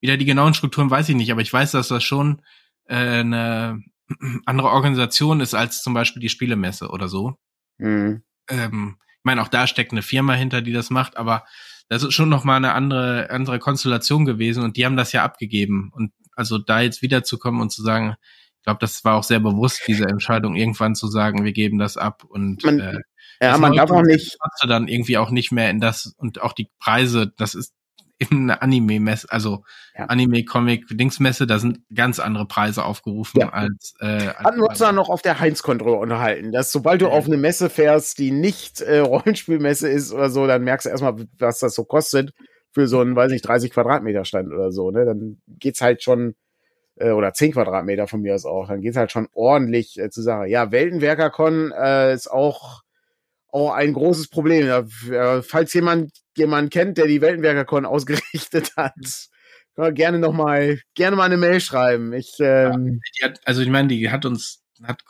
Wieder 0.00 0.16
die 0.16 0.26
genauen 0.26 0.54
Strukturen 0.54 0.90
weiß 0.90 1.08
ich 1.08 1.16
nicht, 1.16 1.32
aber 1.32 1.40
ich 1.40 1.52
weiß, 1.52 1.72
dass 1.72 1.88
das 1.88 2.04
schon 2.04 2.40
äh, 2.84 2.94
eine 2.94 3.82
andere 4.46 4.68
Organisation 4.68 5.40
ist 5.40 5.54
als 5.54 5.82
zum 5.82 5.92
Beispiel 5.92 6.22
die 6.22 6.28
Spielemesse 6.28 6.90
oder 6.90 7.08
so. 7.08 7.34
Mhm. 7.78 8.22
Ähm, 8.48 8.96
ich 9.00 9.24
meine, 9.24 9.42
auch 9.42 9.48
da 9.48 9.66
steckt 9.66 9.90
eine 9.90 10.02
Firma 10.02 10.34
hinter, 10.34 10.62
die 10.62 10.72
das 10.72 10.90
macht, 10.90 11.16
aber 11.16 11.44
das 11.88 12.04
ist 12.04 12.14
schon 12.14 12.28
noch 12.28 12.44
mal 12.44 12.56
eine 12.56 12.74
andere 12.74 13.28
andere 13.30 13.58
Konstellation 13.58 14.24
gewesen 14.24 14.62
und 14.62 14.76
die 14.76 14.86
haben 14.86 14.96
das 14.96 15.10
ja 15.10 15.24
abgegeben 15.24 15.90
und 15.92 16.12
also 16.36 16.58
da 16.58 16.80
jetzt 16.80 17.02
wiederzukommen 17.02 17.60
und 17.60 17.72
zu 17.72 17.82
sagen, 17.82 18.14
ich 18.60 18.64
glaube, 18.64 18.78
das 18.80 19.04
war 19.04 19.16
auch 19.16 19.24
sehr 19.24 19.40
bewusst, 19.40 19.82
diese 19.86 20.04
Entscheidung, 20.04 20.54
irgendwann 20.54 20.94
zu 20.94 21.06
sagen, 21.06 21.44
wir 21.44 21.52
geben 21.52 21.78
das 21.78 21.96
ab 21.96 22.24
und 22.28 22.62
man, 22.62 22.78
äh, 22.78 23.00
ja, 23.40 23.56
man 23.56 23.72
darf 23.72 23.90
auch 23.90 24.02
nicht 24.02 24.36
dann 24.68 24.86
irgendwie 24.86 25.16
auch 25.16 25.30
nicht 25.30 25.50
mehr 25.50 25.70
in 25.70 25.80
das 25.80 26.12
und 26.18 26.42
auch 26.42 26.52
die 26.52 26.68
Preise, 26.78 27.32
das 27.38 27.54
ist 27.54 27.72
in 28.18 28.50
eine 28.50 28.60
Anime-Messe, 28.60 29.28
also 29.30 29.64
ja. 29.96 30.04
Anime-Comic-Dingsmesse, 30.04 31.46
da 31.46 31.58
sind 31.58 31.80
ganz 31.94 32.20
andere 32.20 32.44
Preise 32.44 32.84
aufgerufen 32.84 33.40
ja. 33.40 33.48
als. 33.48 33.94
Äh, 33.98 34.28
Hatten 34.34 34.60
wir 34.60 34.68
uns 34.68 34.78
da 34.78 34.92
noch 34.92 35.08
auf 35.08 35.22
der 35.22 35.40
Heinz-Kontrolle 35.40 35.96
unterhalten, 35.96 36.52
dass 36.52 36.70
sobald 36.70 37.00
du 37.00 37.06
ja. 37.06 37.12
auf 37.12 37.24
eine 37.24 37.38
Messe 37.38 37.70
fährst, 37.70 38.18
die 38.18 38.30
nicht 38.30 38.82
äh, 38.82 38.98
Rollenspielmesse 38.98 39.88
ist 39.88 40.12
oder 40.12 40.28
so, 40.28 40.46
dann 40.46 40.64
merkst 40.64 40.84
du 40.84 40.90
erstmal, 40.90 41.16
was 41.38 41.60
das 41.60 41.74
so 41.74 41.84
kostet 41.84 42.32
für 42.72 42.86
so 42.86 43.00
einen, 43.00 43.16
weiß 43.16 43.32
nicht, 43.32 43.46
30 43.46 43.72
Quadratmeter 43.72 44.26
Stand 44.26 44.52
oder 44.52 44.70
so. 44.70 44.90
Ne? 44.90 45.06
Dann 45.06 45.40
geht's 45.48 45.80
halt 45.80 46.02
schon 46.02 46.34
äh, 47.00 47.10
oder 47.10 47.32
10 47.32 47.52
Quadratmeter 47.52 48.06
von 48.06 48.20
mir 48.20 48.34
aus 48.34 48.44
auch, 48.44 48.68
dann 48.68 48.80
geht's 48.80 48.96
halt 48.96 49.10
schon 49.10 49.28
ordentlich 49.32 49.98
äh, 49.98 50.10
zur 50.10 50.22
Sache. 50.22 50.46
Ja, 50.46 50.70
Weltenwerker-Con 50.70 51.72
äh, 51.72 52.14
ist 52.14 52.30
auch, 52.30 52.82
auch 53.48 53.72
ein 53.72 53.92
großes 53.92 54.28
Problem. 54.28 54.66
Ja, 54.66 54.84
äh, 55.10 55.42
falls 55.42 55.74
jemand 55.74 56.12
jemand 56.36 56.72
kennt, 56.72 56.98
der 56.98 57.06
die 57.06 57.20
Weltenwerker-Con 57.20 57.84
ausgerichtet 57.86 58.72
hat, 58.76 58.94
kann 59.76 59.94
gerne 59.94 60.18
noch 60.18 60.32
mal 60.32 60.78
gerne 60.94 61.16
mal 61.16 61.24
eine 61.24 61.36
Mail 61.36 61.60
schreiben. 61.60 62.12
Ich 62.12 62.36
ähm, 62.40 63.00
ja, 63.20 63.28
hat, 63.28 63.40
also 63.44 63.62
ich 63.62 63.68
meine, 63.68 63.88
die 63.88 64.10
hat 64.10 64.24
uns 64.24 64.62
hat 64.82 65.02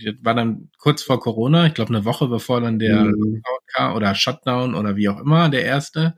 die 0.00 0.18
war 0.22 0.34
dann 0.34 0.70
kurz 0.78 1.02
vor 1.02 1.20
Corona, 1.20 1.66
ich 1.66 1.74
glaube 1.74 1.94
eine 1.94 2.04
Woche 2.04 2.28
bevor 2.28 2.60
dann 2.60 2.78
der 2.78 3.04
mhm. 3.04 3.42
oder 3.94 4.14
Shutdown 4.14 4.74
oder 4.74 4.96
wie 4.96 5.08
auch 5.08 5.18
immer 5.18 5.48
der 5.48 5.64
erste, 5.64 6.16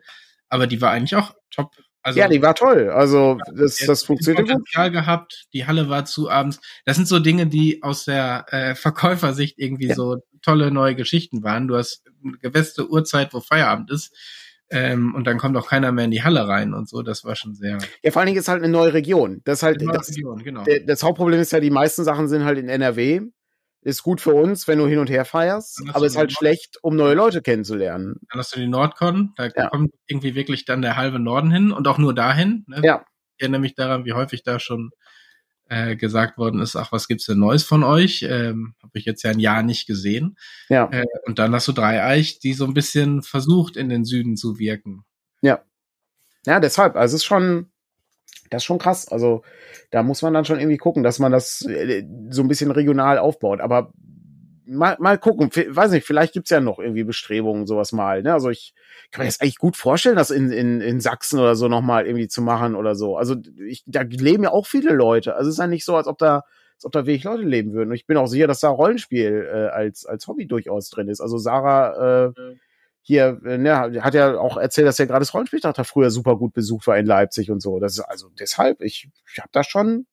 aber 0.49 0.67
die 0.67 0.81
war 0.81 0.91
eigentlich 0.91 1.17
auch 1.17 1.35
top 1.51 1.75
also, 2.09 2.19
ja, 2.19 2.29
die 2.29 2.43
war 2.43 2.55
toll. 2.55 2.91
Also 2.91 3.39
das, 3.55 3.79
das 3.79 4.05
funktioniert 4.05 4.49
gut. 4.49 4.93
gehabt. 4.93 5.47
Die 5.53 5.67
Halle 5.67 5.89
war 5.89 6.05
zu 6.05 6.31
abends. 6.31 6.61
Das 6.85 6.97
sind 6.97 7.07
so 7.07 7.19
Dinge, 7.19 7.47
die 7.47 7.83
aus 7.83 8.05
der 8.05 8.47
äh, 8.49 8.75
Verkäufersicht 8.75 9.59
irgendwie 9.59 9.89
ja. 9.89 9.95
so 9.95 10.19
tolle 10.43 10.71
neue 10.71 10.95
Geschichten 10.95 11.43
waren. 11.43 11.69
Du 11.69 11.77
hast 11.77 12.05
eine 12.25 12.39
gewässte 12.39 12.89
Uhrzeit, 12.89 13.33
wo 13.35 13.41
Feierabend 13.41 13.91
ist. 13.91 14.17
Ähm, 14.71 15.15
und 15.15 15.27
dann 15.27 15.39
kommt 15.39 15.57
auch 15.57 15.69
keiner 15.69 15.93
mehr 15.93 16.05
in 16.05 16.11
die 16.11 16.23
Halle 16.23 16.47
rein 16.47 16.75
und 16.75 16.89
so. 16.89 17.03
Das 17.03 17.25
war 17.25 17.37
schon 17.37 17.55
sehr. 17.55 17.79
Ja, 18.03 18.11
vor 18.11 18.21
allen 18.21 18.27
Dingen 18.27 18.39
ist 18.39 18.49
halt 18.49 18.63
eine 18.63 18.73
neue 18.73 18.93
Region. 18.93 19.41
Das 19.45 19.63
halt 19.63 19.81
das, 19.81 20.11
Region, 20.11 20.43
genau. 20.43 20.65
das 20.87 21.03
Hauptproblem 21.03 21.41
ist 21.41 21.53
ja, 21.53 21.61
die 21.61 21.71
meisten 21.71 22.05
Sachen 22.05 22.29
sind 22.29 22.45
halt 22.45 22.59
in 22.59 22.69
NRW 22.69 23.23
ist 23.89 24.03
gut 24.03 24.21
für 24.21 24.35
uns, 24.35 24.69
wenn 24.69 24.79
du 24.79 24.87
hin 24.87 24.99
und 24.99 25.09
her 25.09 25.25
feierst, 25.25 25.83
aber 25.93 26.07
ist 26.07 26.17
halt 26.17 26.33
schlecht, 26.33 26.79
um 26.83 26.95
neue 26.95 27.15
Leute 27.15 27.41
kennenzulernen. 27.41 28.17
Dann 28.31 28.39
hast 28.39 28.55
du 28.55 28.61
die 28.61 28.69
Nordcon, 28.69 29.33
da 29.37 29.49
ja. 29.55 29.69
kommt 29.71 29.95
irgendwie 30.07 30.35
wirklich 30.35 30.67
dann 30.67 30.83
der 30.83 30.97
halbe 30.97 31.19
Norden 31.19 31.51
hin 31.51 31.73
und 31.73 31.89
auch 31.89 31.99
nur 31.99 32.15
dahin. 32.15 32.65
Ne? 32.69 32.83
Ja. 32.85 33.05
Ich 33.37 33.43
erinnere 33.43 33.61
mich 33.61 33.75
daran, 33.75 34.05
wie 34.05 34.13
häufig 34.13 34.43
da 34.43 34.61
schon 34.61 34.91
äh, 35.71 35.97
gesagt 35.97 36.39
worden 36.39 36.61
ist, 36.61 36.77
ach, 36.77 36.93
was 36.93 37.09
gibt's 37.09 37.27
denn 37.27 37.39
Neues 37.39 37.63
von 37.63 37.83
euch? 37.83 38.23
Ähm, 38.29 38.75
Habe 38.83 38.99
ich 38.99 39.05
jetzt 39.05 39.23
ja 39.23 39.31
ein 39.31 39.41
Jahr 39.41 39.63
nicht 39.63 39.87
gesehen. 39.87 40.37
Ja. 40.69 40.89
Äh, 40.91 41.07
und 41.27 41.39
dann 41.39 41.55
hast 41.55 41.69
du 41.69 41.73
Dreieich, 41.73 42.41
die 42.41 42.53
so 42.53 42.65
ein 42.65 42.75
bisschen 42.75 43.23
versucht, 43.23 43.77
in 43.77 43.89
den 43.89 44.05
Süden 44.05 44.37
zu 44.37 44.59
wirken. 44.59 45.05
Ja. 45.41 45.63
Ja, 46.47 46.61
deshalb, 46.61 46.97
also 46.97 47.15
es 47.15 47.23
ist 47.23 47.27
schon, 47.27 47.71
das 48.51 48.63
ist 48.63 48.67
schon 48.67 48.79
krass. 48.79 49.09
Also 49.09 49.43
da 49.91 50.03
muss 50.03 50.23
man 50.23 50.35
dann 50.35 50.45
schon 50.45 50.59
irgendwie 50.59 50.79
gucken, 50.79 51.03
dass 51.03 51.19
man 51.19 51.33
das 51.33 51.63
äh, 51.63 52.05
so 52.31 52.43
ein 52.43 52.49
bisschen 52.49 52.71
regional 52.71 53.19
aufbaut. 53.19 53.61
Aber 53.61 53.93
mal, 54.67 54.97
mal 55.01 55.19
gucken, 55.19 55.51
weiß 55.51 55.91
nicht, 55.93 56.07
vielleicht 56.07 56.33
gibt's 56.33 56.51
ja 56.51 56.61
noch 56.61 56.79
irgendwie 56.79 57.05
Bestrebungen, 57.05 57.67
sowas 57.67 57.93
mal. 57.93 58.23
Ne? 58.23 58.33
Also 58.33 58.51
ich 58.51 58.75
kann 59.11 59.23
mir 59.25 59.29
das 59.29 59.41
eigentlich 59.41 59.59
gut 59.59 59.77
vorstellen, 59.77 60.17
das 60.17 60.31
in, 60.31 60.51
in, 60.51 60.81
in 60.81 61.01
Sachsen 61.01 61.39
oder 61.39 61.57
so 61.57 61.69
nochmal 61.69 62.07
irgendwie 62.07 62.29
zu 62.29 62.43
machen 62.43 62.75
oder 62.75 62.95
so. 62.95 63.17
Also 63.17 63.37
ich, 63.67 63.83
da 63.87 64.03
leben 64.03 64.45
ja 64.45 64.51
auch 64.51 64.67
viele 64.67 64.93
Leute. 64.93 65.35
Also 65.35 65.49
es 65.49 65.55
ist 65.55 65.61
ja 65.61 65.67
nicht 65.67 65.85
so, 65.85 65.97
als 65.97 66.07
ob 66.07 66.19
da 66.19 66.45
als 66.79 66.85
ob 66.85 66.93
da 66.93 67.07
wenig 67.07 67.25
Leute 67.25 67.43
leben 67.43 67.73
würden. 67.73 67.89
Und 67.89 67.97
ich 67.97 68.07
bin 68.07 68.17
auch 68.17 68.29
sicher, 68.29 68.47
dass 68.47 68.61
da 68.61 68.69
Rollenspiel 68.69 69.49
äh, 69.53 69.67
als, 69.67 70.07
als 70.07 70.29
Hobby 70.29 70.47
durchaus 70.47 70.91
drin 70.91 71.09
ist. 71.09 71.21
Also 71.21 71.37
Sarah 71.37 72.27
äh, 72.27 72.33
hier, 73.09 73.41
äh, 73.47 73.57
ne, 73.57 74.03
hat 74.03 74.13
ja 74.13 74.39
auch 74.39 74.59
erzählt, 74.59 74.87
dass 74.87 74.99
er 74.99 75.07
gerade 75.07 75.21
das 75.21 75.33
Rollenspieltag 75.33 75.75
da 75.75 75.85
früher 75.85 76.11
super 76.11 76.37
gut 76.37 76.53
besucht 76.53 76.87
war 76.87 76.99
in 76.99 77.07
Leipzig 77.07 77.51
und 77.51 77.61
so. 77.61 77.81
Das 77.81 77.93
ist 77.93 78.01
also 78.01 78.29
deshalb, 78.39 78.83
ich, 78.83 79.09
ich 79.33 79.39
habe 79.39 79.49
da 79.51 79.65
schon, 79.65 80.07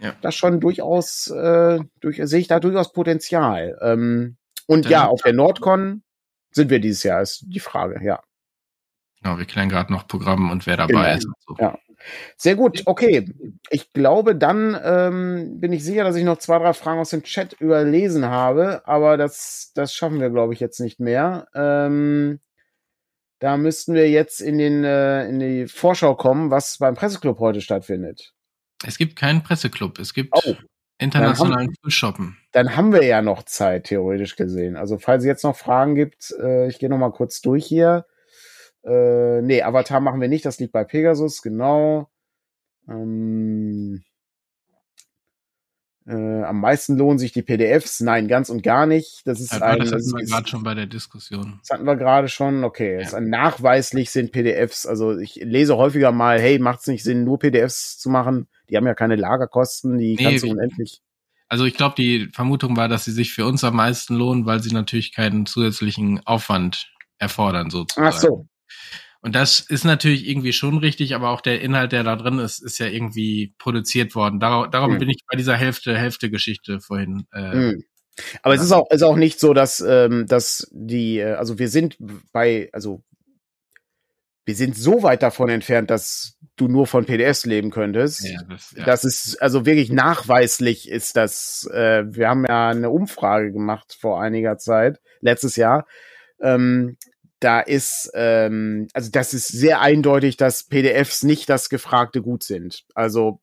ja. 0.00 0.12
das 0.22 0.34
schon 0.34 0.58
durchaus, 0.58 1.28
äh, 1.30 1.78
durch, 2.00 2.20
sehe 2.24 2.40
ich 2.40 2.48
da 2.48 2.58
durchaus 2.58 2.92
Potenzial. 2.92 3.78
Ähm, 3.80 4.38
und 4.66 4.86
Dann 4.86 4.92
ja, 4.92 5.06
auf 5.06 5.22
der 5.22 5.34
Nordcon 5.34 6.02
sind 6.50 6.68
wir 6.68 6.80
dieses 6.80 7.04
Jahr, 7.04 7.22
ist 7.22 7.44
die 7.46 7.60
Frage, 7.60 8.04
ja. 8.04 8.20
Genau, 9.22 9.38
wir 9.38 9.44
klären 9.44 9.68
gerade 9.68 9.92
noch 9.92 10.08
Programm 10.08 10.50
und 10.50 10.66
wer 10.66 10.76
dabei 10.76 10.92
genau. 10.92 11.16
ist. 11.16 11.28
So. 11.46 11.56
Ja. 11.60 11.78
Sehr 12.36 12.56
gut, 12.56 12.82
okay. 12.86 13.32
Ich 13.70 13.92
glaube, 13.92 14.36
dann 14.36 14.78
ähm, 14.82 15.60
bin 15.60 15.72
ich 15.72 15.84
sicher, 15.84 16.04
dass 16.04 16.16
ich 16.16 16.24
noch 16.24 16.38
zwei, 16.38 16.58
drei 16.58 16.72
Fragen 16.72 17.00
aus 17.00 17.10
dem 17.10 17.22
Chat 17.22 17.54
überlesen 17.54 18.26
habe, 18.26 18.86
aber 18.86 19.16
das, 19.16 19.72
das 19.74 19.94
schaffen 19.94 20.20
wir, 20.20 20.30
glaube 20.30 20.52
ich, 20.52 20.60
jetzt 20.60 20.80
nicht 20.80 21.00
mehr. 21.00 21.48
Ähm, 21.54 22.40
da 23.38 23.56
müssten 23.56 23.94
wir 23.94 24.08
jetzt 24.08 24.40
in, 24.40 24.58
den, 24.58 24.84
äh, 24.84 25.28
in 25.28 25.40
die 25.40 25.66
Vorschau 25.66 26.14
kommen, 26.14 26.50
was 26.50 26.78
beim 26.78 26.94
Presseclub 26.94 27.38
heute 27.38 27.60
stattfindet. 27.60 28.32
Es 28.84 28.98
gibt 28.98 29.16
keinen 29.16 29.42
Presseclub. 29.42 29.98
Es 29.98 30.14
gibt 30.14 30.34
oh, 30.34 30.54
internationalen 30.98 31.74
Frühshoppen. 31.82 32.38
Dann 32.52 32.76
haben 32.76 32.92
wir 32.92 33.04
ja 33.04 33.22
noch 33.22 33.42
Zeit, 33.42 33.84
theoretisch 33.84 34.36
gesehen. 34.36 34.76
Also, 34.76 34.98
falls 34.98 35.22
es 35.22 35.26
jetzt 35.26 35.44
noch 35.44 35.56
Fragen 35.56 35.94
gibt, 35.94 36.32
äh, 36.40 36.68
ich 36.68 36.78
gehe 36.78 36.88
noch 36.88 36.98
mal 36.98 37.12
kurz 37.12 37.40
durch 37.40 37.66
hier. 37.66 38.06
Äh, 38.86 39.42
nee, 39.42 39.62
Avatar 39.62 40.00
machen 40.00 40.20
wir 40.20 40.28
nicht, 40.28 40.44
das 40.44 40.60
liegt 40.60 40.72
bei 40.72 40.84
Pegasus, 40.84 41.42
genau. 41.42 42.08
Ähm, 42.88 44.04
äh, 46.06 46.44
am 46.44 46.60
meisten 46.60 46.96
lohnen 46.96 47.18
sich 47.18 47.32
die 47.32 47.42
PDFs. 47.42 48.00
Nein, 48.00 48.28
ganz 48.28 48.48
und 48.48 48.62
gar 48.62 48.86
nicht. 48.86 49.22
Das 49.26 49.40
ist 49.40 49.52
ja, 49.52 49.60
ein, 49.60 49.80
das 49.80 49.90
hatten 49.90 50.12
wir 50.12 50.24
gerade 50.24 50.48
schon 50.48 50.62
bei 50.62 50.74
der 50.74 50.86
Diskussion. 50.86 51.58
Das 51.62 51.70
hatten 51.70 51.84
wir 51.84 51.96
gerade 51.96 52.28
schon. 52.28 52.62
Okay, 52.62 53.02
ja. 53.02 53.12
ein, 53.14 53.28
nachweislich 53.28 54.10
sind 54.10 54.30
PDFs. 54.30 54.86
Also 54.86 55.18
ich 55.18 55.34
lese 55.34 55.76
häufiger 55.76 56.12
mal, 56.12 56.40
hey, 56.40 56.60
macht 56.60 56.80
es 56.80 56.86
nicht 56.86 57.02
Sinn, 57.02 57.24
nur 57.24 57.40
PDFs 57.40 57.98
zu 57.98 58.08
machen? 58.08 58.46
Die 58.70 58.76
haben 58.76 58.86
ja 58.86 58.94
keine 58.94 59.16
Lagerkosten, 59.16 59.98
die 59.98 60.14
nee, 60.14 60.22
kannst 60.22 60.44
du 60.44 60.50
unendlich. 60.50 61.00
Also 61.48 61.64
ich 61.64 61.74
glaube, 61.74 61.96
die 61.96 62.28
Vermutung 62.32 62.76
war, 62.76 62.88
dass 62.88 63.04
sie 63.04 63.12
sich 63.12 63.32
für 63.32 63.44
uns 63.44 63.64
am 63.64 63.74
meisten 63.74 64.14
lohnen, 64.14 64.46
weil 64.46 64.62
sie 64.62 64.72
natürlich 64.72 65.12
keinen 65.12 65.44
zusätzlichen 65.44 66.24
Aufwand 66.24 66.92
erfordern, 67.18 67.70
sozusagen. 67.70 68.06
Ach 68.06 68.18
so. 68.18 68.46
Und 69.26 69.34
das 69.34 69.58
ist 69.58 69.84
natürlich 69.84 70.28
irgendwie 70.28 70.52
schon 70.52 70.78
richtig, 70.78 71.16
aber 71.16 71.30
auch 71.30 71.40
der 71.40 71.60
Inhalt, 71.60 71.90
der 71.90 72.04
da 72.04 72.14
drin 72.14 72.38
ist, 72.38 72.62
ist 72.62 72.78
ja 72.78 72.86
irgendwie 72.86 73.56
produziert 73.58 74.14
worden. 74.14 74.38
Dar 74.38 74.70
darum 74.70 74.94
mhm. 74.94 74.98
bin 74.98 75.10
ich 75.10 75.24
bei 75.28 75.36
dieser 75.36 75.56
Hälfte, 75.56 75.98
Hälfte 75.98 76.30
Geschichte 76.30 76.78
vorhin. 76.78 77.26
Äh, 77.32 77.56
mhm. 77.56 77.84
Aber 78.44 78.54
es 78.54 78.62
ist 78.62 78.70
auch, 78.70 78.88
ist 78.88 79.02
auch 79.02 79.16
nicht 79.16 79.40
so, 79.40 79.52
dass, 79.52 79.80
ähm, 79.80 80.28
dass 80.28 80.70
die, 80.70 81.18
äh, 81.18 81.32
also 81.32 81.58
wir 81.58 81.68
sind 81.68 81.96
bei, 82.30 82.68
also 82.72 83.02
wir 84.44 84.54
sind 84.54 84.76
so 84.76 85.02
weit 85.02 85.24
davon 85.24 85.48
entfernt, 85.48 85.90
dass 85.90 86.38
du 86.54 86.68
nur 86.68 86.86
von 86.86 87.04
PDFs 87.04 87.46
leben 87.46 87.72
könntest. 87.72 88.28
Ja, 88.28 88.42
das, 88.48 88.74
ja. 88.76 88.84
das 88.84 89.02
ist 89.02 89.42
also 89.42 89.66
wirklich 89.66 89.90
nachweislich 89.90 90.88
ist 90.88 91.16
das. 91.16 91.68
Äh, 91.74 92.04
wir 92.06 92.28
haben 92.28 92.46
ja 92.46 92.68
eine 92.68 92.90
Umfrage 92.90 93.50
gemacht 93.50 93.96
vor 93.98 94.22
einiger 94.22 94.56
Zeit, 94.56 95.00
letztes 95.20 95.56
Jahr. 95.56 95.84
Ähm, 96.40 96.96
da 97.40 97.60
ist, 97.60 98.10
ähm, 98.14 98.88
also 98.94 99.10
das 99.10 99.34
ist 99.34 99.48
sehr 99.48 99.80
eindeutig, 99.80 100.36
dass 100.36 100.64
PDFs 100.64 101.22
nicht 101.22 101.48
das 101.50 101.68
gefragte 101.68 102.22
Gut 102.22 102.42
sind. 102.42 102.84
Also 102.94 103.40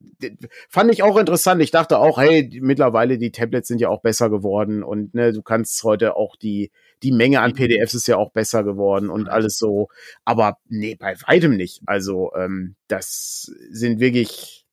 fand 0.70 0.92
ich 0.92 1.04
auch 1.04 1.18
interessant. 1.18 1.62
Ich 1.62 1.72
dachte 1.72 2.00
auch, 2.00 2.18
hey, 2.20 2.50
mittlerweile 2.62 3.18
die 3.18 3.32
Tablets 3.32 3.68
sind 3.68 3.82
ja 3.82 3.90
auch 3.90 4.02
besser 4.02 4.30
geworden 4.30 4.84
und 4.84 5.14
ne, 5.14 5.32
du 5.32 5.44
kannst 5.44 5.84
heute 5.84 6.16
auch 6.16 6.36
die 6.36 6.72
die 7.04 7.12
Menge 7.12 7.42
an 7.42 7.54
PDFs 7.54 7.94
ist 7.94 8.08
ja 8.08 8.18
auch 8.18 8.32
besser 8.32 8.64
geworden 8.64 9.10
und 9.10 9.28
alles 9.30 9.58
so. 9.58 9.90
Aber 10.26 10.58
nee, 10.70 10.96
bei 10.96 11.16
weitem 11.28 11.56
nicht. 11.56 11.82
Also 11.86 12.32
ähm, 12.36 12.76
das 12.88 13.52
sind 13.70 14.00
wirklich 14.00 14.66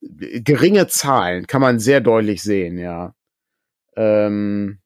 geringe 0.00 0.88
Zahlen, 0.88 1.46
kann 1.46 1.60
man 1.60 1.78
sehr 1.78 2.00
deutlich 2.00 2.42
sehen, 2.42 2.78
ja. 2.78 3.14
Ähm, 3.96 4.81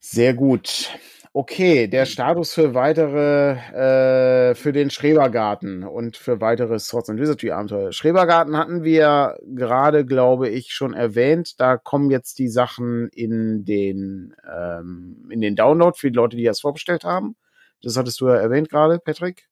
sehr 0.00 0.34
gut. 0.34 0.90
Okay, 1.32 1.86
der 1.86 2.06
Status 2.06 2.54
für 2.54 2.74
weitere, 2.74 3.52
äh, 3.52 4.54
für 4.56 4.72
den 4.72 4.90
Schrebergarten 4.90 5.84
und 5.84 6.16
für 6.16 6.40
weitere 6.40 6.80
Swords 6.80 7.08
and 7.08 7.20
Wizardry 7.20 7.52
Abenteuer. 7.52 7.92
Schrebergarten 7.92 8.56
hatten 8.56 8.82
wir 8.82 9.38
gerade, 9.46 10.04
glaube 10.04 10.48
ich, 10.48 10.72
schon 10.72 10.92
erwähnt. 10.92 11.60
Da 11.60 11.76
kommen 11.76 12.10
jetzt 12.10 12.40
die 12.40 12.48
Sachen 12.48 13.10
in 13.10 13.64
den, 13.64 14.34
ähm, 14.52 15.28
in 15.30 15.40
den 15.40 15.54
Download 15.54 15.96
für 15.96 16.10
die 16.10 16.16
Leute, 16.16 16.36
die 16.36 16.42
das 16.42 16.60
vorbestellt 16.60 17.04
haben. 17.04 17.36
Das 17.80 17.96
hattest 17.96 18.20
du 18.20 18.26
ja 18.26 18.34
erwähnt 18.34 18.68
gerade, 18.68 18.98
Patrick. 18.98 19.48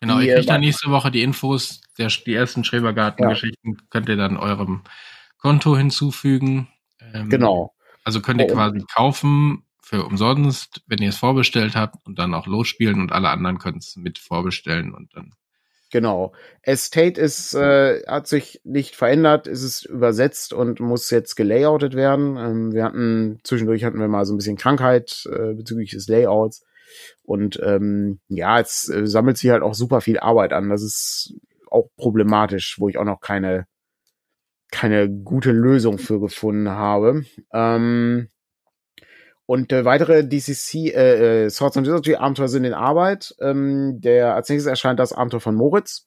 Genau, 0.00 0.18
die, 0.18 0.28
ich 0.28 0.34
kriege 0.34 0.46
dann 0.46 0.60
nächste 0.60 0.90
Woche 0.90 1.10
die 1.10 1.22
Infos, 1.22 1.80
der, 1.96 2.08
die 2.08 2.34
ersten 2.34 2.62
Schrebergarten-Geschichten 2.62 3.70
ja. 3.70 3.84
könnt 3.88 4.10
ihr 4.10 4.16
dann 4.16 4.36
eurem 4.36 4.82
Konto 5.38 5.78
hinzufügen. 5.78 6.68
Ähm, 7.14 7.30
genau. 7.30 7.72
Also 8.04 8.20
könnt 8.20 8.40
ihr 8.40 8.48
quasi 8.48 8.84
kaufen 8.94 9.65
für 9.86 10.04
umsonst, 10.04 10.82
wenn 10.88 10.98
ihr 10.98 11.10
es 11.10 11.16
vorbestellt 11.16 11.76
habt 11.76 12.04
und 12.06 12.18
dann 12.18 12.34
auch 12.34 12.48
losspielen 12.48 13.00
und 13.00 13.12
alle 13.12 13.28
anderen 13.28 13.58
können 13.58 13.78
es 13.78 13.94
mit 13.94 14.18
vorbestellen 14.18 14.92
und 14.92 15.14
dann. 15.14 15.32
Genau. 15.92 16.34
Estate 16.62 17.20
ist, 17.20 17.54
äh, 17.54 18.02
hat 18.04 18.26
sich 18.26 18.60
nicht 18.64 18.96
verändert, 18.96 19.46
es 19.46 19.62
ist 19.62 19.84
übersetzt 19.84 20.52
und 20.52 20.80
muss 20.80 21.08
jetzt 21.10 21.36
gelayoutet 21.36 21.94
werden. 21.94 22.36
Ähm, 22.36 22.72
wir 22.72 22.82
hatten, 22.82 23.38
zwischendurch 23.44 23.84
hatten 23.84 24.00
wir 24.00 24.08
mal 24.08 24.26
so 24.26 24.34
ein 24.34 24.38
bisschen 24.38 24.56
Krankheit 24.56 25.24
äh, 25.32 25.54
bezüglich 25.54 25.92
des 25.92 26.08
Layouts. 26.08 26.64
Und 27.22 27.60
ähm, 27.62 28.18
ja, 28.26 28.58
jetzt 28.58 28.90
äh, 28.90 29.06
sammelt 29.06 29.38
sich 29.38 29.50
halt 29.50 29.62
auch 29.62 29.74
super 29.74 30.00
viel 30.00 30.18
Arbeit 30.18 30.52
an. 30.52 30.68
Das 30.68 30.82
ist 30.82 31.32
auch 31.70 31.90
problematisch, 31.96 32.74
wo 32.80 32.88
ich 32.88 32.98
auch 32.98 33.04
noch 33.04 33.20
keine, 33.20 33.68
keine 34.72 35.08
gute 35.08 35.52
Lösung 35.52 35.98
für 35.98 36.18
gefunden 36.18 36.70
habe. 36.70 37.24
Ähm, 37.52 38.30
und 39.46 39.72
äh, 39.72 39.84
weitere 39.84 40.26
DCC 40.26 40.92
äh, 40.92 41.44
äh, 41.44 41.50
Swords 41.50 41.76
and 41.76 41.86
Wizardry 41.86 42.16
Abenteuer 42.16 42.48
sind 42.48 42.64
in 42.64 42.74
Arbeit. 42.74 43.34
Ähm, 43.40 44.00
der 44.00 44.34
als 44.34 44.48
nächstes 44.48 44.68
erscheint 44.68 44.98
das 44.98 45.12
Abenteuer 45.12 45.40
von 45.40 45.54
Moritz. 45.54 46.06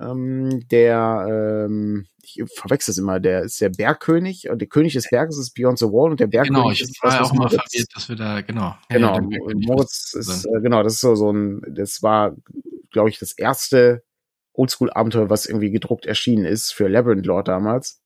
Ähm, 0.00 0.66
der 0.68 1.66
ähm, 1.68 2.06
ich 2.22 2.42
verwechsel 2.54 2.92
es 2.92 2.98
immer, 2.98 3.20
der 3.20 3.42
ist 3.42 3.60
der 3.60 3.68
Bergkönig 3.68 4.48
und 4.50 4.60
der 4.60 4.68
König 4.68 4.94
des 4.94 5.08
Berges 5.10 5.38
ist 5.38 5.54
Beyond 5.54 5.78
the 5.78 5.86
Wall 5.86 6.10
und 6.10 6.20
der 6.20 6.26
Bergkönig 6.26 6.62
genau, 6.62 6.70
ich 6.70 6.82
ist 6.82 7.02
war 7.02 7.22
auch 7.22 7.32
mal 7.32 7.48
verwirrt, 7.48 7.88
dass 7.94 8.08
wir 8.08 8.16
da 8.16 8.40
genau 8.40 8.74
genau 8.88 9.14
ja, 9.14 9.54
Moritz 9.54 10.14
ist 10.14 10.46
äh, 10.46 10.60
genau 10.60 10.82
das 10.82 10.94
ist 10.94 11.00
so 11.00 11.14
so 11.14 11.30
ein 11.30 11.62
das 11.68 12.02
war 12.02 12.34
glaube 12.92 13.10
ich 13.10 13.18
das 13.18 13.32
erste 13.32 14.02
Oldschool 14.52 14.90
Abenteuer 14.90 15.28
was 15.28 15.46
irgendwie 15.46 15.70
gedruckt 15.70 16.06
erschienen 16.06 16.44
ist 16.44 16.72
für 16.72 16.88
Labyrinth 16.88 17.26
Lord 17.26 17.48
damals 17.48 18.00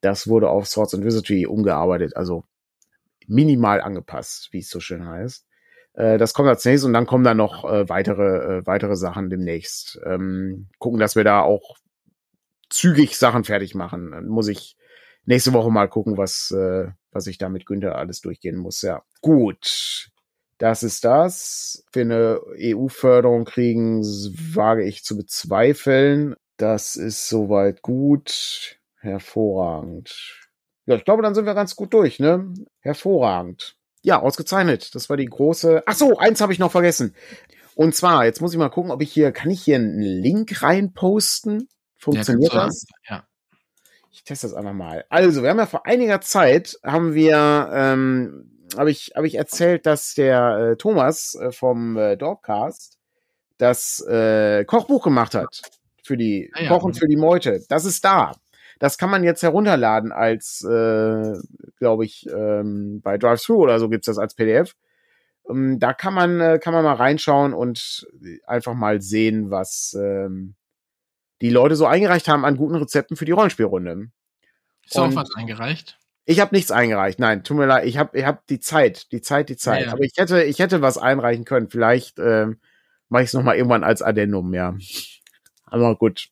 das 0.00 0.26
wurde 0.26 0.50
auf 0.50 0.66
Swords 0.66 0.94
and 0.94 1.04
Wizardry 1.04 1.46
umgearbeitet 1.46 2.16
also 2.16 2.44
minimal 3.28 3.80
angepasst, 3.80 4.48
wie 4.52 4.58
es 4.58 4.70
so 4.70 4.80
schön 4.80 5.06
heißt. 5.06 5.46
Äh, 5.94 6.18
das 6.18 6.34
kommt 6.34 6.48
als 6.48 6.64
nächstes 6.64 6.86
und 6.86 6.92
dann 6.92 7.06
kommen 7.06 7.24
dann 7.24 7.36
noch 7.36 7.64
äh, 7.64 7.88
weitere, 7.88 8.58
äh, 8.58 8.66
weitere 8.66 8.96
Sachen 8.96 9.30
demnächst. 9.30 10.00
Ähm, 10.04 10.68
gucken, 10.78 10.98
dass 10.98 11.16
wir 11.16 11.24
da 11.24 11.42
auch 11.42 11.76
zügig 12.70 13.16
Sachen 13.16 13.44
fertig 13.44 13.74
machen. 13.74 14.12
Dann 14.12 14.28
muss 14.28 14.48
ich 14.48 14.76
nächste 15.24 15.52
Woche 15.52 15.70
mal 15.70 15.88
gucken, 15.88 16.16
was, 16.16 16.50
äh, 16.50 16.88
was 17.10 17.26
ich 17.26 17.38
da 17.38 17.48
mit 17.48 17.66
Günther 17.66 17.96
alles 17.96 18.20
durchgehen 18.20 18.56
muss. 18.56 18.82
Ja, 18.82 19.02
gut. 19.20 20.08
Das 20.58 20.82
ist 20.82 21.04
das. 21.04 21.84
Für 21.92 22.02
eine 22.02 22.40
EU-Förderung 22.56 23.44
kriegen, 23.44 24.02
wage 24.02 24.84
ich 24.84 25.02
zu 25.04 25.16
bezweifeln. 25.16 26.36
Das 26.56 26.96
ist 26.96 27.28
soweit 27.28 27.82
gut. 27.82 28.78
Hervorragend. 29.00 30.41
Ja, 30.86 30.96
ich 30.96 31.04
glaube, 31.04 31.22
dann 31.22 31.34
sind 31.34 31.46
wir 31.46 31.54
ganz 31.54 31.76
gut 31.76 31.94
durch, 31.94 32.18
ne? 32.18 32.52
Hervorragend. 32.80 33.76
Ja, 34.02 34.20
ausgezeichnet. 34.20 34.94
Das 34.94 35.08
war 35.08 35.16
die 35.16 35.26
große. 35.26 35.84
Ach 35.86 35.94
so, 35.94 36.18
eins 36.18 36.40
habe 36.40 36.52
ich 36.52 36.58
noch 36.58 36.72
vergessen. 36.72 37.14
Und 37.74 37.94
zwar, 37.94 38.24
jetzt 38.24 38.40
muss 38.40 38.52
ich 38.52 38.58
mal 38.58 38.68
gucken, 38.68 38.90
ob 38.90 39.00
ich 39.00 39.12
hier, 39.12 39.32
kann 39.32 39.50
ich 39.50 39.62
hier 39.62 39.76
einen 39.76 40.00
Link 40.00 40.62
reinposten? 40.62 41.68
Funktioniert 41.96 42.52
ja, 42.52 42.64
das? 42.64 42.84
Ja. 43.08 43.24
Ich 44.10 44.24
teste 44.24 44.48
das 44.48 44.56
einfach 44.56 44.72
mal. 44.72 45.04
Also, 45.08 45.42
wir 45.42 45.50
haben 45.50 45.58
ja 45.58 45.66
vor 45.66 45.86
einiger 45.86 46.20
Zeit 46.20 46.78
haben 46.84 47.14
wir, 47.14 47.70
ähm, 47.72 48.50
habe 48.76 48.90
ich, 48.90 49.12
habe 49.14 49.26
ich 49.26 49.36
erzählt, 49.36 49.86
dass 49.86 50.14
der 50.14 50.72
äh, 50.72 50.76
Thomas 50.76 51.34
äh, 51.36 51.52
vom 51.52 51.96
äh, 51.96 52.16
Dogcast 52.16 52.98
das 53.58 54.00
äh, 54.06 54.64
Kochbuch 54.64 55.04
gemacht 55.04 55.34
hat 55.34 55.62
für 56.02 56.16
die 56.16 56.50
ah, 56.54 56.62
ja. 56.62 56.68
Kochen 56.68 56.94
für 56.94 57.06
die 57.06 57.16
Meute. 57.16 57.64
Das 57.68 57.84
ist 57.84 58.04
da. 58.04 58.32
Das 58.82 58.98
kann 58.98 59.10
man 59.10 59.22
jetzt 59.22 59.44
herunterladen 59.44 60.10
als, 60.10 60.64
äh, 60.64 61.34
glaube 61.78 62.04
ich, 62.04 62.26
ähm, 62.28 63.00
bei 63.00 63.16
Drive-Thru 63.16 63.54
oder 63.54 63.78
so 63.78 63.88
gibt's 63.88 64.06
das 64.06 64.18
als 64.18 64.34
PDF. 64.34 64.74
Ähm, 65.48 65.78
da 65.78 65.92
kann 65.92 66.12
man, 66.12 66.40
äh, 66.40 66.58
kann 66.60 66.74
man 66.74 66.82
mal 66.82 66.94
reinschauen 66.94 67.54
und 67.54 68.08
einfach 68.44 68.74
mal 68.74 69.00
sehen, 69.00 69.52
was 69.52 69.96
ähm, 69.96 70.56
die 71.42 71.50
Leute 71.50 71.76
so 71.76 71.86
eingereicht 71.86 72.26
haben 72.26 72.44
an 72.44 72.56
guten 72.56 72.74
Rezepten 72.74 73.16
für 73.16 73.24
die 73.24 73.30
Rollenspielrunde. 73.30 74.08
Ist 74.84 74.98
auch 74.98 75.14
was 75.14 75.32
eingereicht? 75.36 76.00
Ich 76.24 76.40
habe 76.40 76.52
nichts 76.52 76.72
eingereicht. 76.72 77.20
Nein, 77.20 77.44
tut 77.44 77.58
mir 77.58 77.66
leid. 77.66 77.86
Ich 77.86 77.98
habe 77.98 78.18
ich 78.18 78.24
hab 78.24 78.44
die 78.48 78.58
Zeit, 78.58 79.12
die 79.12 79.20
Zeit, 79.20 79.48
die 79.48 79.56
Zeit. 79.56 79.82
Ja, 79.82 79.86
ja. 79.86 79.92
Aber 79.92 80.02
ich 80.02 80.14
hätte, 80.16 80.42
ich 80.42 80.58
hätte 80.58 80.82
was 80.82 80.98
einreichen 80.98 81.44
können. 81.44 81.68
Vielleicht 81.68 82.18
ähm, 82.18 82.58
mache 83.08 83.22
ich 83.22 83.28
es 83.28 83.34
noch 83.34 83.44
mal 83.44 83.54
irgendwann 83.54 83.84
als 83.84 84.02
Addendum, 84.02 84.52
ja. 84.54 84.76
Aber 85.66 85.94
gut. 85.94 86.30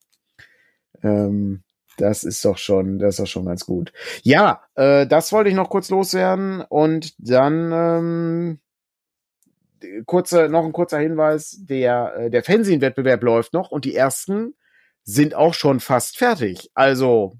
Ähm, 1.05 1.63
das 2.01 2.25
ist 2.25 2.45
doch 2.45 2.59
schon, 2.59 2.99
das 2.99 3.11
ist 3.11 3.21
doch 3.21 3.27
schon 3.27 3.47
ganz 3.47 3.67
gut. 3.67 3.93
Ja, 4.23 4.63
äh, 4.75 5.07
das 5.07 5.33
wollte 5.33 5.51
ich 5.51 5.57
noch 5.57 5.71
kurz 5.71 5.91
loswerden 5.91 6.63
und 6.63 7.15
dann 7.19 7.73
ähm, 7.73 8.59
kurze, 10.07 10.49
noch 10.49 10.65
ein 10.65 10.73
kurzer 10.73 10.99
Hinweis: 10.99 11.59
Der 11.61 12.15
äh, 12.17 12.31
der 12.31 12.43
Fernsehwettbewerb 12.43 13.23
läuft 13.23 13.53
noch 13.53 13.71
und 13.71 13.85
die 13.85 13.95
ersten 13.95 14.55
sind 15.03 15.35
auch 15.35 15.55
schon 15.55 15.81
fast 15.81 16.19
fertig. 16.19 16.71
Also 16.75 17.37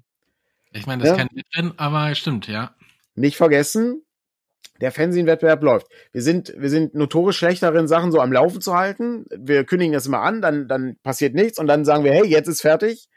ich 0.73 0.85
meine, 0.85 1.03
das 1.03 1.11
ja, 1.11 1.17
kann 1.17 1.29
nicht 1.33 1.47
drin, 1.55 1.73
aber 1.77 2.13
stimmt, 2.15 2.47
ja. 2.47 2.75
Nicht 3.15 3.35
vergessen, 3.35 4.03
der 4.79 4.91
Fernsehwettbewerb 4.91 5.61
läuft. 5.63 5.87
Wir 6.11 6.21
sind, 6.21 6.53
wir 6.57 6.69
sind 6.69 6.95
notorisch 6.95 7.37
schlecht 7.37 7.61
darin, 7.63 7.87
Sachen 7.87 8.11
so 8.11 8.19
am 8.19 8.31
Laufen 8.31 8.61
zu 8.61 8.75
halten. 8.75 9.25
Wir 9.29 9.63
kündigen 9.63 9.93
das 9.93 10.07
immer 10.07 10.21
an, 10.21 10.41
dann, 10.41 10.67
dann 10.67 10.97
passiert 11.03 11.35
nichts 11.35 11.59
und 11.59 11.67
dann 11.67 11.85
sagen 11.85 12.03
wir, 12.03 12.13
hey, 12.13 12.25
jetzt 12.25 12.47
ist 12.47 12.61
fertig. 12.61 13.09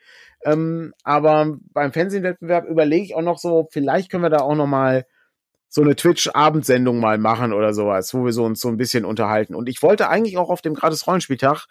Ähm, 0.44 0.92
aber 1.02 1.56
beim 1.72 1.92
Fernsehwettbewerb 1.92 2.66
überlege 2.68 3.04
ich 3.04 3.14
auch 3.14 3.22
noch 3.22 3.38
so, 3.38 3.68
vielleicht 3.70 4.10
können 4.10 4.22
wir 4.22 4.30
da 4.30 4.38
auch 4.38 4.54
noch 4.54 4.66
mal 4.66 5.06
so 5.68 5.82
eine 5.82 5.96
Twitch-Abendsendung 5.96 7.00
mal 7.00 7.18
machen 7.18 7.52
oder 7.52 7.74
sowas, 7.74 8.14
wo 8.14 8.24
wir 8.24 8.32
so 8.32 8.44
uns 8.44 8.60
so 8.60 8.68
ein 8.68 8.76
bisschen 8.76 9.04
unterhalten. 9.04 9.54
Und 9.54 9.68
ich 9.68 9.82
wollte 9.82 10.08
eigentlich 10.08 10.38
auch 10.38 10.50
auf 10.50 10.62
dem 10.62 10.74
Gratis-Rollenspieltag 10.74 11.66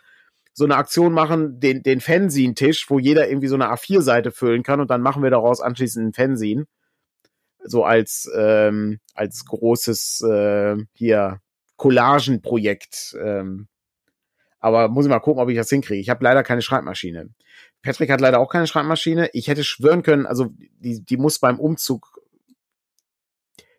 so 0.53 0.65
eine 0.65 0.75
Aktion 0.75 1.13
machen, 1.13 1.59
den, 1.59 1.83
den 1.83 2.01
Fanzine-Tisch, 2.01 2.89
wo 2.89 2.99
jeder 2.99 3.29
irgendwie 3.29 3.47
so 3.47 3.55
eine 3.55 3.71
A4-Seite 3.71 4.31
füllen 4.31 4.63
kann 4.63 4.81
und 4.81 4.91
dann 4.91 5.01
machen 5.01 5.23
wir 5.23 5.29
daraus 5.29 5.61
anschließend 5.61 6.09
ein 6.09 6.13
Fanzine 6.13 6.65
so 7.63 7.83
als 7.83 8.29
ähm, 8.35 8.99
als 9.13 9.45
großes 9.45 10.21
äh, 10.21 10.75
hier 10.93 11.39
Collagenprojekt. 11.77 13.15
Ähm, 13.21 13.67
aber 14.59 14.87
muss 14.87 15.05
ich 15.05 15.09
mal 15.09 15.19
gucken, 15.19 15.41
ob 15.41 15.49
ich 15.49 15.57
das 15.57 15.69
hinkriege. 15.69 15.99
Ich 15.99 16.09
habe 16.09 16.23
leider 16.23 16.43
keine 16.43 16.61
Schreibmaschine. 16.61 17.29
Patrick 17.83 18.09
hat 18.09 18.21
leider 18.21 18.39
auch 18.39 18.49
keine 18.49 18.65
Schreibmaschine. 18.65 19.29
Ich 19.33 19.49
hätte 19.49 19.63
schwören 19.63 20.03
können, 20.03 20.25
also 20.25 20.53
die, 20.79 21.03
die 21.03 21.17
muss 21.17 21.39
beim 21.39 21.59
Umzug 21.59 22.19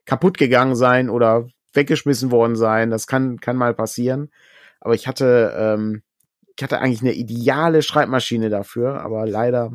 kaputt 0.05 0.37
gegangen 0.37 0.77
sein 0.77 1.09
oder 1.09 1.49
weggeschmissen 1.73 2.31
worden 2.31 2.55
sein. 2.55 2.91
Das 2.91 3.07
kann, 3.07 3.41
kann 3.41 3.57
mal 3.57 3.75
passieren. 3.75 4.31
Aber 4.81 4.95
ich 4.95 5.09
hatte, 5.09 5.55
ähm, 5.57 6.03
ich 6.55 6.63
hatte 6.63 6.81
eigentlich 6.81 7.01
eine 7.01 7.15
ideale 7.15 7.83
Schreibmaschine 7.83 8.51
dafür, 8.51 9.01
aber 9.01 9.27
leider, 9.27 9.73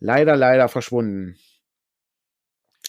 leider, 0.00 0.34
leider 0.34 0.68
verschwunden. 0.68 1.36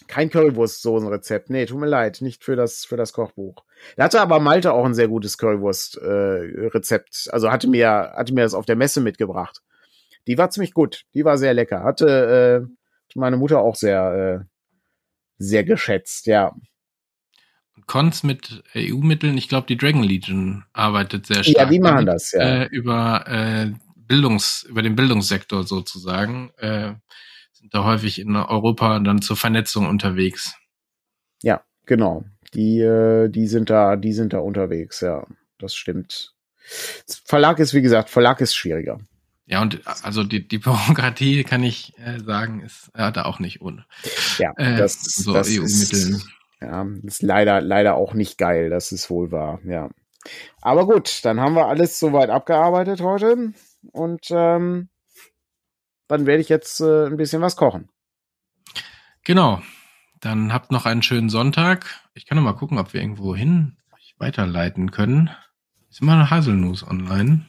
Kein 0.08 0.30
Currywurst-Soßenrezept. 0.30 1.50
Nee, 1.50 1.66
tut 1.66 1.80
mir 1.80 1.88
leid, 1.88 2.22
nicht 2.22 2.46
für 2.46 2.56
das, 2.56 2.86
für 2.86 2.96
das 2.96 3.12
Kochbuch. 3.12 3.66
Da 3.98 4.06
hatte 4.06 4.22
aber 4.22 4.40
Malte 4.40 4.72
auch 4.72 4.86
ein 4.86 4.94
sehr 4.94 5.10
gutes 5.10 5.38
Currywurst-Rezept. 5.38 7.28
Äh, 7.28 7.32
also 7.32 7.52
hatte 7.52 7.68
mir, 7.68 8.14
hatte 8.16 8.34
mir 8.34 8.44
das 8.44 8.54
auf 8.54 8.66
der 8.66 8.76
Messe 8.78 9.02
mitgebracht. 9.02 9.62
Die 10.28 10.38
war 10.38 10.50
ziemlich 10.50 10.74
gut. 10.74 11.04
Die 11.14 11.26
war 11.26 11.38
sehr 11.38 11.54
lecker. 11.54 11.84
Hatte 11.84 12.68
äh, 12.68 12.76
meine 13.16 13.38
Mutter 13.38 13.60
auch 13.60 13.76
sehr, 13.76 14.44
äh, 14.44 14.46
sehr 15.38 15.64
geschätzt, 15.64 16.28
ja. 16.28 16.54
Cons 17.88 18.24
mit 18.24 18.64
EU-Mitteln, 18.74 19.38
ich 19.38 19.50
glaube, 19.50 19.68
die 19.68 19.78
Dragon 19.78 20.04
Legion 20.04 20.64
arbeitet 20.74 21.26
sehr 21.28 21.44
stark. 21.44 21.56
Ja, 21.56 21.66
die 21.66 21.80
machen 21.80 22.06
das, 22.06 22.32
ja. 22.32 22.64
Äh, 22.64 22.66
über 22.68 23.26
äh, 23.28 23.72
Bildungs, 23.96 24.64
über 24.64 24.82
den 24.82 24.96
Bildungssektor 24.96 25.64
sozusagen. 25.64 26.52
Äh, 26.58 26.94
sind 27.52 27.74
da 27.74 27.84
häufig 27.84 28.20
in 28.20 28.36
Europa 28.36 29.00
dann 29.00 29.22
zur 29.22 29.36
Vernetzung 29.36 29.88
unterwegs. 29.88 30.56
Ja, 31.42 31.64
genau. 31.86 32.26
Die, 32.54 32.80
äh, 32.80 33.30
die 33.30 33.48
sind 33.48 33.70
da, 33.70 33.98
die 33.98 34.14
sind 34.14 34.34
da 34.34 34.40
unterwegs, 34.40 35.02
ja. 35.02 35.26
Das 35.60 35.76
stimmt. 35.76 36.34
Verlag 37.26 37.60
ist, 37.60 37.74
wie 37.74 37.82
gesagt, 37.82 38.10
Verlag 38.10 38.42
ist 38.42 38.56
schwieriger. 38.56 39.00
Ja, 39.46 39.62
und 39.62 39.82
also 40.04 40.24
die, 40.24 40.48
die 40.48 40.58
Bürokratie, 40.60 41.44
kann 41.44 41.64
ich 41.64 41.98
äh, 42.00 42.20
sagen, 42.20 42.62
ist 42.62 42.90
äh, 42.94 43.12
da 43.12 43.26
auch 43.26 43.40
nicht 43.40 43.62
ohne. 43.62 43.86
Ja, 44.38 44.52
äh, 44.58 44.78
das, 44.78 45.04
so 45.04 45.34
das 45.34 45.50
EU-Mittel. 45.50 46.22
Ja, 46.62 46.86
ist 47.04 47.22
leider, 47.22 47.62
leider 47.62 47.96
auch 47.96 48.14
nicht 48.14 48.38
geil, 48.38 48.70
das 48.70 48.92
ist 48.92 49.10
wohl 49.10 49.32
wahr, 49.32 49.60
ja. 49.66 49.90
Aber 50.62 50.88
gut, 50.88 51.24
dann 51.24 51.40
haben 51.40 51.54
wir 51.54 51.68
alles 51.68 52.00
soweit 52.00 52.32
abgearbeitet 52.32 53.02
heute. 53.02 53.54
Und 53.92 54.26
ähm, 54.32 54.90
dann 56.08 56.26
werde 56.26 56.42
ich 56.42 56.50
jetzt 56.50 56.82
äh, 56.82 57.06
ein 57.06 57.18
bisschen 57.18 57.42
was 57.42 57.56
kochen. 57.56 57.90
Genau. 59.24 59.62
Dann 60.22 60.52
habt 60.52 60.72
noch 60.72 60.88
einen 60.88 61.04
schönen 61.04 61.30
Sonntag. 61.30 61.86
Ich 62.16 62.26
kann 62.26 62.38
noch 62.38 62.44
mal 62.44 62.54
gucken, 62.54 62.80
ob 62.80 62.94
wir 62.94 63.02
irgendwo 63.02 63.36
hin 63.36 63.78
weiterleiten 64.18 64.92
können. 64.92 65.30
Ist 65.90 66.02
immer 66.02 66.14
eine 66.14 66.30
Haselnuss 66.30 66.88
online. 66.88 67.46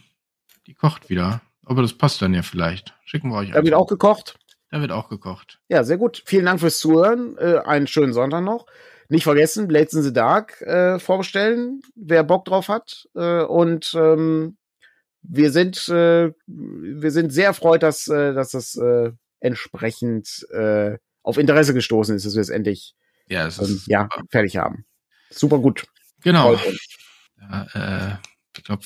Die 0.67 0.75
kocht 0.75 1.09
wieder. 1.09 1.41
Aber 1.67 1.83
das 1.83 1.93
passt 1.93 2.23
dann 2.23 2.33
ja 2.33 2.43
vielleicht. 2.43 2.95
Schicken 3.05 3.31
wir 3.31 3.39
euch. 3.39 3.51
Da 3.51 3.63
wird 3.63 3.75
auch 3.75 3.89
gekocht. 3.89 4.39
Da 4.71 4.81
wird 4.81 4.93
auch 4.93 5.09
gekocht. 5.09 5.61
Ja, 5.69 5.85
sehr 5.85 5.99
gut. 5.99 6.23
Vielen 6.25 6.47
Dank 6.47 6.61
fürs 6.61 6.79
Zuhören. 6.79 7.37
Äh, 7.39 7.59
einen 7.65 7.89
schönen 7.89 8.13
Sonntag 8.13 8.43
noch. 8.43 8.67
Nicht 9.09 9.25
vergessen, 9.25 9.69
Blades 9.69 9.93
in 9.95 10.03
the 10.03 10.13
Dark 10.13 10.61
äh, 10.63 10.99
vorbestellen, 10.99 11.83
wer 11.95 12.25
Bock 12.25 12.45
drauf 12.45 12.69
hat. 12.69 13.09
Äh, 13.15 13.43
und 13.43 13.95
ähm, 13.95 14.57
wir 15.23 15.51
sind, 15.51 15.89
äh, 15.89 16.33
wir 16.47 17.11
sind 17.11 17.33
sehr 17.33 17.47
erfreut, 17.47 17.83
dass, 17.83 18.09
äh, 18.09 18.33
dass 18.33 18.53
das 18.53 18.77
äh, 18.77 19.13
entsprechend 19.41 20.47
auf 21.23 21.37
Interesse 21.37 21.75
gestoßen 21.75 22.17
ist, 22.17 22.25
dass 22.25 22.35
wir 22.35 22.41
es 22.41 22.49
endlich 22.49 22.95
ja, 23.29 23.47
es 23.47 23.59
ähm, 23.59 23.81
ja, 23.87 24.09
fertig 24.31 24.57
haben. 24.57 24.87
Super 25.31 25.59
gut. 25.59 25.87
Genau. 26.23 26.57
Ja, 27.39 28.19
ich 28.57 28.65
glaube, 28.65 28.83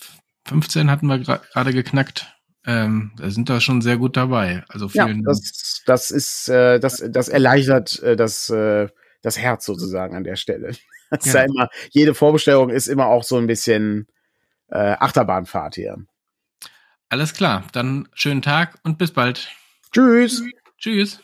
15 0.47 0.91
hatten 0.91 1.07
wir 1.07 1.19
gerade 1.19 1.73
geknackt. 1.73 2.40
Ähm, 2.67 3.13
da 3.17 3.31
sind 3.31 3.49
da 3.49 3.61
schon 3.61 3.81
sehr 3.81 3.97
gut 3.97 4.17
dabei. 4.17 4.65
Also 4.69 4.89
vielen 4.89 5.21
ja, 5.21 5.25
das, 5.25 5.83
das 5.87 6.11
ist, 6.11 6.49
äh, 6.49 6.79
das, 6.79 7.03
das 7.09 7.29
erleichtert 7.29 8.03
äh, 8.03 8.17
das, 8.17 8.51
äh, 8.51 8.89
das 9.23 9.39
Herz 9.39 9.65
sozusagen 9.65 10.15
an 10.17 10.25
der 10.25 10.37
Stelle. 10.37 10.73
Das 11.13 11.25
ja. 11.25 11.33
ist 11.33 11.35
ja 11.35 11.43
immer, 11.43 11.69
jede 11.91 12.15
Vorbestellung 12.15 12.71
ist 12.71 12.87
immer 12.87 13.07
auch 13.07 13.25
so 13.25 13.37
ein 13.37 13.49
bisschen 13.49 14.07
äh, 14.69 14.95
Achterbahnfahrt 15.01 15.75
hier. 15.75 15.97
Alles 17.09 17.35
klar, 17.35 17.65
dann 17.73 18.09
schönen 18.15 18.43
Tag 18.43 18.79
und 18.85 18.97
bis 18.97 19.11
bald. 19.11 19.51
Tschüss. 19.93 20.45
Tschüss. 20.79 21.21